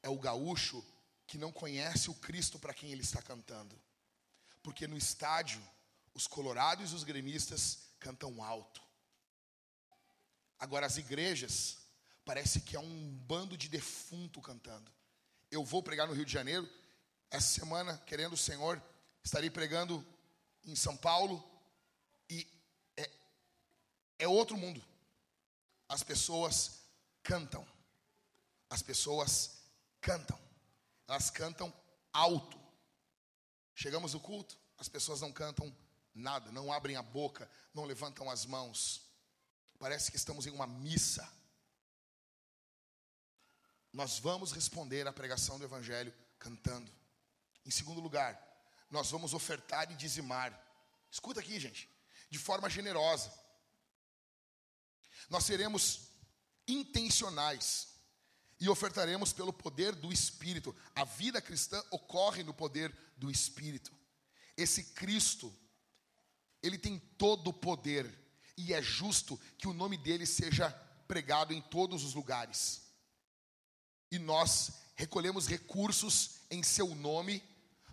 É 0.01 0.09
o 0.09 0.17
gaúcho 0.17 0.81
que 1.27 1.37
não 1.37 1.51
conhece 1.51 2.09
o 2.09 2.15
Cristo 2.15 2.57
para 2.57 2.73
quem 2.73 2.93
ele 2.93 3.03
está 3.03 3.21
cantando. 3.21 3.77
Porque 4.63 4.87
no 4.87 4.97
estádio 4.97 5.61
os 6.15 6.29
colorados 6.29 6.93
e 6.93 6.95
os 6.95 7.03
gremistas 7.03 7.81
cantam 7.99 8.45
alto. 8.45 8.81
Agora, 10.57 10.87
as 10.87 10.99
igrejas, 10.99 11.79
parece 12.25 12.61
que 12.61 12.77
é 12.77 12.81
um 12.81 13.11
bando 13.27 13.57
de 13.57 13.69
defunto 13.69 14.41
cantando. 14.41 14.98
Eu 15.51 15.65
vou 15.65 15.83
pregar 15.83 16.07
no 16.07 16.13
Rio 16.13 16.25
de 16.25 16.33
Janeiro, 16.33 16.69
essa 17.31 17.49
semana, 17.49 17.97
querendo 18.07 18.35
o 18.35 18.39
Senhor, 18.39 18.83
estarei 19.23 19.51
pregando 19.51 20.05
em 20.65 20.75
São 20.75 20.97
Paulo, 20.97 21.43
e 22.29 22.47
é, 22.97 23.11
é 24.19 24.29
outro 24.29 24.57
mundo. 24.57 24.85
As 25.89 26.03
pessoas 26.03 26.83
cantam, 27.23 27.67
as 28.69 28.83
pessoas 28.83 29.59
cantam, 30.01 30.39
elas 31.07 31.31
cantam 31.31 31.73
alto. 32.13 32.59
Chegamos 33.75 34.13
no 34.13 34.21
culto, 34.21 34.59
as 34.77 34.89
pessoas 34.89 35.21
não 35.21 35.33
cantam 35.33 35.75
nada, 36.15 36.51
não 36.53 36.73
abrem 36.73 36.97
a 36.97 37.03
boca, 37.03 37.51
não 37.73 37.85
levantam 37.85 38.31
as 38.31 38.45
mãos. 38.45 39.03
Parece 39.79 40.11
que 40.11 40.17
estamos 40.17 40.47
em 40.47 40.51
uma 40.51 40.67
missa. 40.67 41.27
Nós 43.99 44.21
vamos 44.21 44.53
responder 44.53 45.09
à 45.09 45.13
pregação 45.13 45.59
do 45.59 45.65
Evangelho 45.65 46.15
cantando. 46.39 46.89
Em 47.67 47.71
segundo 47.73 48.01
lugar, 48.01 48.41
nós 48.89 49.11
vamos 49.11 49.35
ofertar 49.35 49.91
e 49.91 49.97
dizimar. 49.97 50.57
Escuta 51.11 51.41
aqui, 51.41 51.59
gente, 51.59 51.91
de 52.31 52.39
forma 52.39 52.71
generosa. 52.71 53.29
Nós 55.29 55.43
seremos 55.43 56.13
intencionais 56.69 57.89
e 58.61 58.69
ofertaremos 58.69 59.33
pelo 59.33 59.53
poder 59.53 59.97
do 59.97 60.13
Espírito. 60.13 60.73
A 60.95 61.03
vida 61.03 61.43
cristã 61.43 61.83
ocorre 61.91 62.45
no 62.45 62.55
poder 62.55 62.97
do 63.17 63.29
Espírito. 63.29 63.93
Esse 64.57 64.85
Cristo 64.95 65.53
ele 66.63 66.79
tem 66.79 67.01
todo 67.19 67.49
o 67.49 67.53
poder 67.53 68.09
e 68.57 68.73
é 68.73 68.81
justo 68.81 69.37
que 69.59 69.67
o 69.67 69.75
nome 69.75 69.97
dele 69.97 70.25
seja 70.25 70.71
pregado 71.09 71.53
em 71.53 71.61
todos 71.61 72.05
os 72.05 72.15
lugares. 72.15 72.87
E 74.11 74.19
nós 74.19 74.73
recolhemos 74.97 75.47
recursos 75.47 76.41
em 76.51 76.63
seu 76.63 76.95
nome 76.95 77.43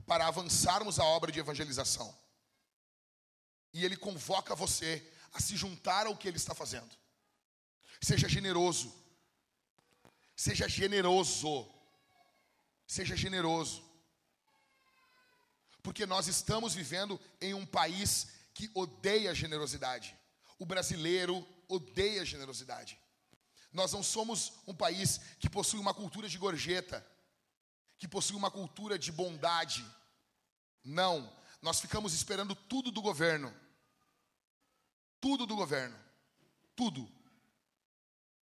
para 0.06 0.28
avançarmos 0.28 1.00
a 1.00 1.04
obra 1.04 1.32
de 1.32 1.40
evangelização. 1.40 2.16
E 3.74 3.84
ele 3.84 3.98
convoca 3.98 4.56
você 4.56 5.06
a 5.34 5.42
se 5.42 5.58
juntar 5.58 6.08
ao 6.08 6.16
que 6.16 6.28
ele 6.28 6.38
está 6.38 6.56
fazendo. 6.56 6.96
Seja 8.02 8.30
generoso. 8.30 8.94
Seja 10.36 10.68
generoso. 10.68 11.70
Seja 12.88 13.16
generoso. 13.16 13.84
Porque 15.84 16.06
nós 16.06 16.28
estamos 16.28 16.74
vivendo 16.74 17.20
em 17.42 17.54
um 17.54 17.66
país 17.66 18.28
que 18.54 18.72
odeia 18.74 19.36
generosidade. 19.36 20.16
O 20.58 20.66
brasileiro 20.66 21.46
odeia 21.68 22.24
generosidade. 22.24 22.98
Nós 23.76 23.92
não 23.92 24.02
somos 24.02 24.54
um 24.66 24.74
país 24.74 25.20
que 25.38 25.50
possui 25.50 25.80
uma 25.82 25.94
cultura 25.94 26.30
de 26.30 26.38
gorjeta, 26.38 27.06
que 27.98 28.08
possui 28.08 28.38
uma 28.38 28.50
cultura 28.50 28.98
de 28.98 29.12
bondade. 29.12 29.86
Não, 30.82 31.30
nós 31.62 31.82
ficamos 31.82 32.14
esperando 32.14 32.56
tudo 32.56 32.90
do 32.90 33.02
governo. 33.02 33.54
Tudo 35.20 35.46
do 35.46 35.58
governo. 35.58 35.98
Tudo. 36.74 37.06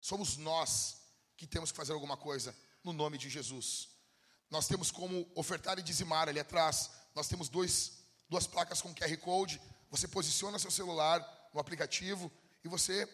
Somos 0.02 0.36
nós 0.36 0.98
que 1.34 1.46
temos 1.46 1.70
que 1.70 1.78
fazer 1.78 1.94
alguma 1.94 2.18
coisa 2.18 2.54
no 2.84 2.92
nome 2.92 3.16
de 3.16 3.30
Jesus. 3.30 3.88
Nós 4.50 4.68
temos 4.68 4.90
como 4.90 5.26
ofertar 5.34 5.78
e 5.78 5.82
dizimar 5.82 6.28
ali 6.28 6.40
atrás. 6.40 6.90
Nós 7.14 7.26
temos 7.26 7.48
dois, 7.48 8.04
duas 8.28 8.46
placas 8.46 8.82
com 8.82 8.94
QR 8.94 9.16
Code. 9.16 9.62
Você 9.90 10.06
posiciona 10.06 10.58
seu 10.58 10.70
celular 10.70 11.20
no 11.54 11.60
aplicativo 11.60 12.30
e 12.62 12.68
você 12.68 13.08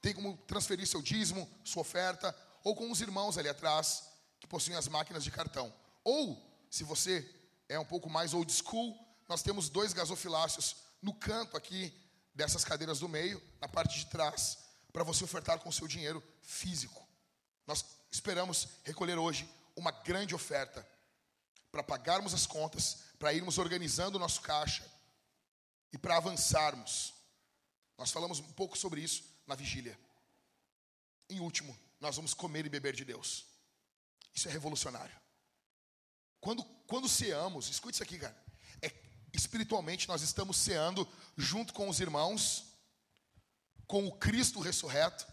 tem 0.00 0.14
como 0.14 0.36
transferir 0.46 0.86
seu 0.86 1.02
dízimo, 1.02 1.48
sua 1.64 1.82
oferta, 1.82 2.34
ou 2.62 2.74
com 2.74 2.90
os 2.90 3.00
irmãos 3.00 3.36
ali 3.38 3.48
atrás 3.48 4.08
que 4.40 4.46
possuem 4.46 4.76
as 4.76 4.88
máquinas 4.88 5.24
de 5.24 5.30
cartão. 5.30 5.72
Ou, 6.04 6.66
se 6.70 6.84
você 6.84 7.28
é 7.68 7.78
um 7.78 7.84
pouco 7.84 8.08
mais 8.08 8.34
old 8.34 8.52
school, 8.52 8.96
nós 9.28 9.42
temos 9.42 9.68
dois 9.68 9.92
gasofiláceos 9.92 10.76
no 11.02 11.12
canto 11.12 11.56
aqui 11.56 11.92
dessas 12.34 12.64
cadeiras 12.64 13.00
do 13.00 13.08
meio, 13.08 13.42
na 13.60 13.68
parte 13.68 13.98
de 13.98 14.06
trás, 14.06 14.58
para 14.92 15.04
você 15.04 15.24
ofertar 15.24 15.58
com 15.58 15.68
o 15.68 15.72
seu 15.72 15.88
dinheiro 15.88 16.22
físico. 16.40 17.06
Nós 17.66 17.84
esperamos 18.10 18.68
recolher 18.84 19.18
hoje 19.18 19.48
uma 19.76 19.90
grande 19.90 20.34
oferta 20.34 20.86
para 21.70 21.82
pagarmos 21.82 22.32
as 22.32 22.46
contas, 22.46 22.98
para 23.18 23.32
irmos 23.32 23.58
organizando 23.58 24.16
o 24.16 24.20
nosso 24.20 24.40
caixa 24.40 24.86
e 25.92 25.98
para 25.98 26.16
avançarmos. 26.16 27.12
Nós 27.98 28.10
falamos 28.10 28.38
um 28.38 28.52
pouco 28.52 28.78
sobre 28.78 29.00
isso 29.00 29.37
na 29.48 29.54
vigília. 29.54 29.98
Em 31.28 31.40
último, 31.40 31.76
nós 31.98 32.16
vamos 32.16 32.34
comer 32.34 32.66
e 32.66 32.68
beber 32.68 32.94
de 32.94 33.04
Deus. 33.04 33.46
Isso 34.34 34.46
é 34.48 34.52
revolucionário. 34.52 35.16
Quando, 36.40 36.62
quando 36.86 37.08
ceamos, 37.08 37.68
escute 37.68 37.94
isso 37.94 38.02
aqui, 38.02 38.18
cara. 38.18 38.36
É, 38.80 38.92
espiritualmente, 39.32 40.06
nós 40.06 40.22
estamos 40.22 40.56
ceando 40.56 41.08
junto 41.36 41.72
com 41.72 41.88
os 41.88 41.98
irmãos, 41.98 42.66
com 43.86 44.06
o 44.06 44.12
Cristo 44.12 44.60
ressurreto 44.60 45.26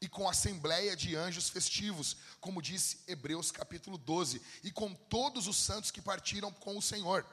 e 0.00 0.08
com 0.08 0.26
a 0.26 0.30
assembleia 0.30 0.96
de 0.96 1.14
anjos 1.14 1.48
festivos, 1.48 2.16
como 2.40 2.62
disse 2.62 3.04
Hebreus 3.06 3.50
capítulo 3.50 3.98
12, 3.98 4.40
e 4.64 4.72
com 4.72 4.94
todos 4.94 5.46
os 5.46 5.56
santos 5.56 5.90
que 5.90 6.00
partiram 6.00 6.52
com 6.52 6.76
o 6.76 6.82
Senhor. 6.82 7.26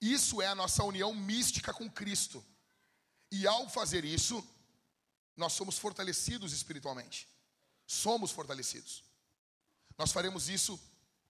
Isso 0.00 0.40
é 0.40 0.46
a 0.46 0.54
nossa 0.54 0.84
união 0.84 1.12
mística 1.12 1.74
com 1.74 1.90
Cristo. 1.90 2.44
E 3.30 3.46
ao 3.46 3.68
fazer 3.68 4.04
isso, 4.04 4.46
nós 5.38 5.52
somos 5.52 5.78
fortalecidos 5.78 6.52
espiritualmente. 6.52 7.28
Somos 7.86 8.32
fortalecidos. 8.32 9.04
Nós 9.96 10.10
faremos 10.10 10.48
isso 10.48 10.78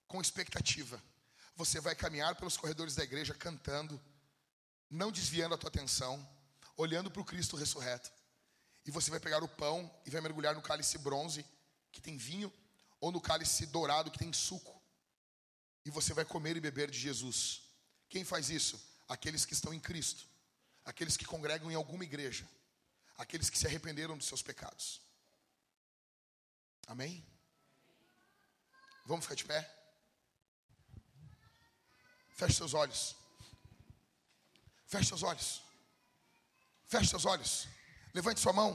com 0.07 0.19
expectativa. 0.19 1.01
Você 1.55 1.79
vai 1.79 1.95
caminhar 1.95 2.35
pelos 2.35 2.57
corredores 2.57 2.95
da 2.95 3.03
igreja 3.03 3.35
cantando, 3.35 4.01
não 4.89 5.11
desviando 5.11 5.53
a 5.53 5.57
tua 5.57 5.69
atenção, 5.69 6.27
olhando 6.75 7.11
para 7.11 7.21
o 7.21 7.25
Cristo 7.25 7.55
ressurreto. 7.55 8.11
E 8.83 8.89
você 8.89 9.11
vai 9.11 9.19
pegar 9.19 9.43
o 9.43 9.47
pão 9.47 9.89
e 10.03 10.09
vai 10.09 10.21
mergulhar 10.21 10.55
no 10.55 10.61
cálice 10.61 10.97
bronze, 10.97 11.45
que 11.91 12.01
tem 12.01 12.17
vinho, 12.17 12.51
ou 12.99 13.11
no 13.11 13.21
cálice 13.21 13.67
dourado, 13.67 14.09
que 14.09 14.17
tem 14.17 14.33
suco. 14.33 14.81
E 15.85 15.91
você 15.91 16.15
vai 16.15 16.25
comer 16.25 16.57
e 16.57 16.61
beber 16.61 16.89
de 16.89 16.97
Jesus. 16.97 17.61
Quem 18.09 18.25
faz 18.25 18.49
isso? 18.49 18.81
Aqueles 19.07 19.45
que 19.45 19.53
estão 19.53 19.71
em 19.71 19.79
Cristo, 19.79 20.25
aqueles 20.83 21.15
que 21.15 21.25
congregam 21.25 21.69
em 21.69 21.75
alguma 21.75 22.03
igreja 22.03 22.47
aqueles 23.19 23.49
que 23.49 23.57
se 23.57 23.67
arrependeram 23.67 24.17
dos 24.17 24.27
seus 24.27 24.41
pecados. 24.41 25.01
Amém? 26.87 27.23
Vamos 29.05 29.25
ficar 29.25 29.35
de 29.35 29.43
pé? 29.43 29.69
Feche 32.37 32.53
seus 32.55 32.73
olhos. 32.73 33.15
Feche 34.87 35.09
seus 35.09 35.21
olhos. 35.21 35.61
Feche 36.87 37.09
seus 37.09 37.25
olhos. 37.25 37.67
Levante 38.13 38.39
sua 38.39 38.53
mão. 38.53 38.73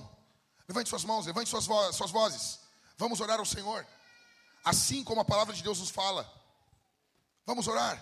Levante 0.68 0.90
suas 0.90 1.04
mãos. 1.04 1.24
Levante 1.24 1.48
suas, 1.48 1.66
vo 1.66 1.92
suas 1.92 2.10
vozes. 2.10 2.60
Vamos 2.98 3.20
orar 3.20 3.38
ao 3.38 3.46
Senhor. 3.46 3.86
Assim 4.62 5.02
como 5.02 5.22
a 5.22 5.24
palavra 5.24 5.54
de 5.54 5.62
Deus 5.62 5.80
nos 5.80 5.90
fala. 5.90 6.30
Vamos 7.46 7.66
orar. 7.66 7.96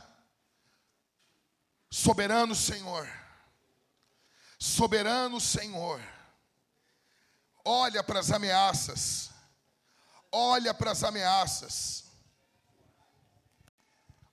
Soberano 1.88 2.54
Senhor. 2.54 3.08
Soberano 4.58 5.40
Senhor 5.40 6.00
olha 7.64 8.02
para 8.02 8.20
as 8.20 8.30
ameaças, 8.30 9.30
olha 10.30 10.74
para 10.74 10.90
as 10.90 11.02
ameaças, 11.04 12.04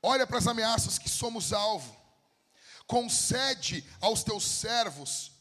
olha 0.02 0.26
para 0.26 0.38
as 0.38 0.48
ameaças 0.48 0.98
que 0.98 1.10
somos 1.10 1.54
alvo, 1.54 1.96
concede 2.88 3.86
aos 4.02 4.24
teus 4.24 4.44
servos 4.44 5.32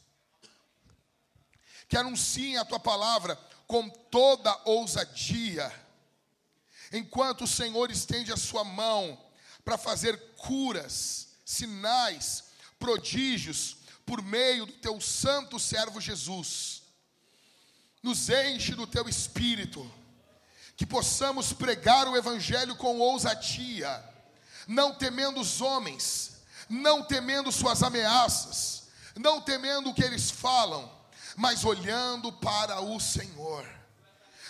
que 1.87 1.97
anunciem 1.97 2.57
a 2.57 2.65
tua 2.65 2.79
palavra 2.79 3.35
com 3.65 3.89
toda 3.89 4.55
ousadia, 4.65 5.71
enquanto 6.91 7.45
o 7.45 7.47
Senhor 7.47 7.89
estende 7.89 8.31
a 8.31 8.37
sua 8.37 8.63
mão 8.63 9.19
para 9.65 9.77
fazer 9.77 10.35
curas, 10.35 11.29
sinais, 11.45 12.45
prodígios, 12.77 13.77
por 14.05 14.21
meio 14.21 14.65
do 14.65 14.73
teu 14.73 14.99
santo 15.01 15.59
servo 15.59 15.99
Jesus 15.99 16.78
nos 18.01 18.29
enche 18.29 18.73
do 18.75 18.87
teu 18.87 19.07
espírito, 19.07 19.89
que 20.75 20.85
possamos 20.85 21.51
pregar 21.51 22.07
o 22.07 22.15
evangelho 22.15 22.75
com 22.75 22.99
ousadia, 22.99 24.03
não 24.67 24.93
temendo 24.93 25.41
os 25.41 25.61
homens, 25.61 26.37
não 26.69 27.03
temendo 27.03 27.51
suas 27.51 27.83
ameaças, 27.83 28.83
não 29.17 29.41
temendo 29.41 29.89
o 29.89 29.93
que 29.93 30.03
eles 30.03 30.31
falam, 30.31 30.89
mas 31.35 31.65
olhando 31.65 32.31
para 32.31 32.79
o 32.79 32.99
Senhor. 32.99 33.65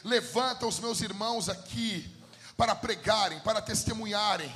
Levanta 0.03 0.67
os 0.67 0.79
meus 0.79 1.01
irmãos 1.01 1.49
aqui 1.49 2.15
para 2.55 2.75
pregarem, 2.75 3.39
para 3.39 3.61
testemunharem. 3.61 4.53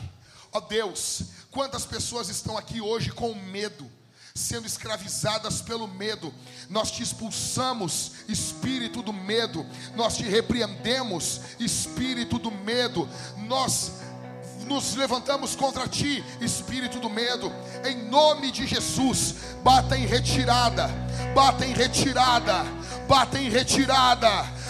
Ó 0.52 0.58
oh 0.58 0.62
Deus, 0.62 1.24
quantas 1.50 1.86
pessoas 1.86 2.30
estão 2.30 2.58
aqui 2.58 2.80
hoje 2.82 3.12
com 3.12 3.34
medo, 3.34 3.90
sendo 4.36 4.66
escravizadas 4.66 5.62
pelo 5.62 5.88
medo. 5.88 6.34
Nós 6.68 6.90
te 6.90 7.04
expulsamos, 7.04 8.14
espírito 8.28 9.04
do 9.04 9.14
medo. 9.14 9.64
Nós 9.96 10.18
te 10.18 10.24
repreendemos, 10.24 11.40
espírito 11.60 12.40
do 12.40 12.50
medo. 12.50 13.08
Nós 13.48 13.92
nos 14.66 14.96
levantamos 14.96 15.56
contra 15.56 15.88
ti, 15.88 16.24
espírito 16.42 17.00
do 17.00 17.12
medo. 17.12 17.52
Em 17.86 18.10
nome 18.10 18.50
de 18.50 18.66
Jesus, 18.66 19.36
bata 19.64 19.96
em 19.96 20.08
retirada. 20.08 20.90
Bata 21.36 21.64
em 21.64 21.74
retirada. 21.74 22.64
Bata 23.08 23.38
em 23.38 23.52
retirada 23.52 24.30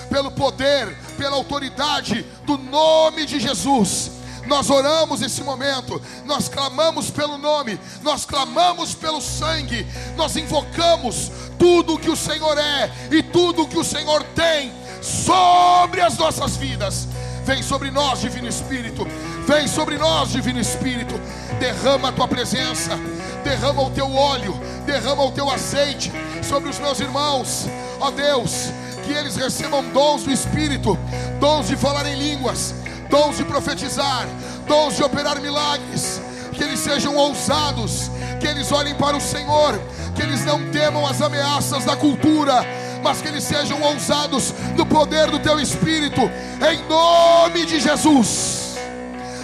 pelo 0.09 0.29
poder, 0.31 0.93
pela 1.15 1.37
autoridade 1.37 2.23
do 2.45 2.57
nome 2.57 3.25
de 3.25 3.39
Jesus 3.39 4.22
nós 4.47 4.69
oramos 4.69 5.21
esse 5.21 5.41
momento, 5.41 6.01
nós 6.25 6.49
clamamos 6.49 7.09
pelo 7.09 7.37
nome, 7.37 7.79
nós 8.01 8.25
clamamos 8.25 8.93
pelo 8.93 9.21
sangue, 9.21 9.87
nós 10.15 10.35
invocamos 10.35 11.31
tudo 11.57 11.97
que 11.97 12.09
o 12.09 12.15
Senhor 12.15 12.57
é 12.57 12.91
e 13.11 13.23
tudo 13.23 13.67
que 13.67 13.77
o 13.77 13.83
Senhor 13.83 14.23
tem 14.35 14.73
sobre 15.01 16.01
as 16.01 16.17
nossas 16.17 16.55
vidas. 16.57 17.07
Vem 17.45 17.61
sobre 17.61 17.91
nós, 17.91 18.21
Divino 18.21 18.47
Espírito. 18.47 19.05
Vem 19.45 19.67
sobre 19.67 19.97
nós, 19.97 20.29
Divino 20.29 20.59
Espírito. 20.59 21.19
Derrama 21.59 22.09
a 22.09 22.11
tua 22.11 22.27
presença, 22.27 22.97
derrama 23.43 23.81
o 23.81 23.89
teu 23.89 24.09
óleo, 24.13 24.53
derrama 24.85 25.23
o 25.23 25.31
teu 25.31 25.49
azeite 25.49 26.11
sobre 26.41 26.69
os 26.69 26.79
meus 26.79 26.99
irmãos. 27.01 27.65
Ó 27.99 28.11
Deus, 28.11 28.71
que 29.05 29.11
eles 29.11 29.35
recebam 29.35 29.83
dons 29.89 30.23
do 30.23 30.31
Espírito, 30.31 30.97
dons 31.39 31.67
de 31.67 31.75
falar 31.75 32.05
em 32.05 32.15
línguas, 32.15 32.73
dons 33.09 33.37
de 33.37 33.43
profetizar, 33.43 34.27
dons 34.67 34.95
de 34.95 35.03
operar 35.03 35.39
milagres, 35.41 36.21
que 36.53 36.63
eles 36.63 36.79
sejam 36.79 37.15
ousados, 37.15 38.11
que 38.39 38.47
eles 38.47 38.71
olhem 38.71 38.95
para 38.95 39.17
o 39.17 39.21
Senhor, 39.21 39.79
que 40.15 40.21
eles 40.21 40.45
não 40.45 40.69
temam 40.71 41.05
as 41.05 41.21
ameaças 41.21 41.85
da 41.85 41.95
cultura, 41.95 42.65
mas 43.03 43.21
que 43.21 43.27
eles 43.27 43.43
sejam 43.43 43.81
ousados 43.81 44.53
no 44.77 44.85
poder 44.85 45.29
do 45.29 45.39
teu 45.39 45.59
Espírito, 45.59 46.21
em 46.21 46.87
nome 46.87 47.65
de 47.65 47.79
Jesus. 47.79 48.77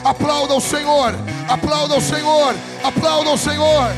Aplauda 0.04 0.54
o 0.54 0.62
Senhor, 0.62 1.14
aplauda 1.48 1.96
o 1.96 2.02
Senhor, 2.02 2.56
aplauda 2.84 3.32
o 3.32 3.38
Senhor. 3.38 3.90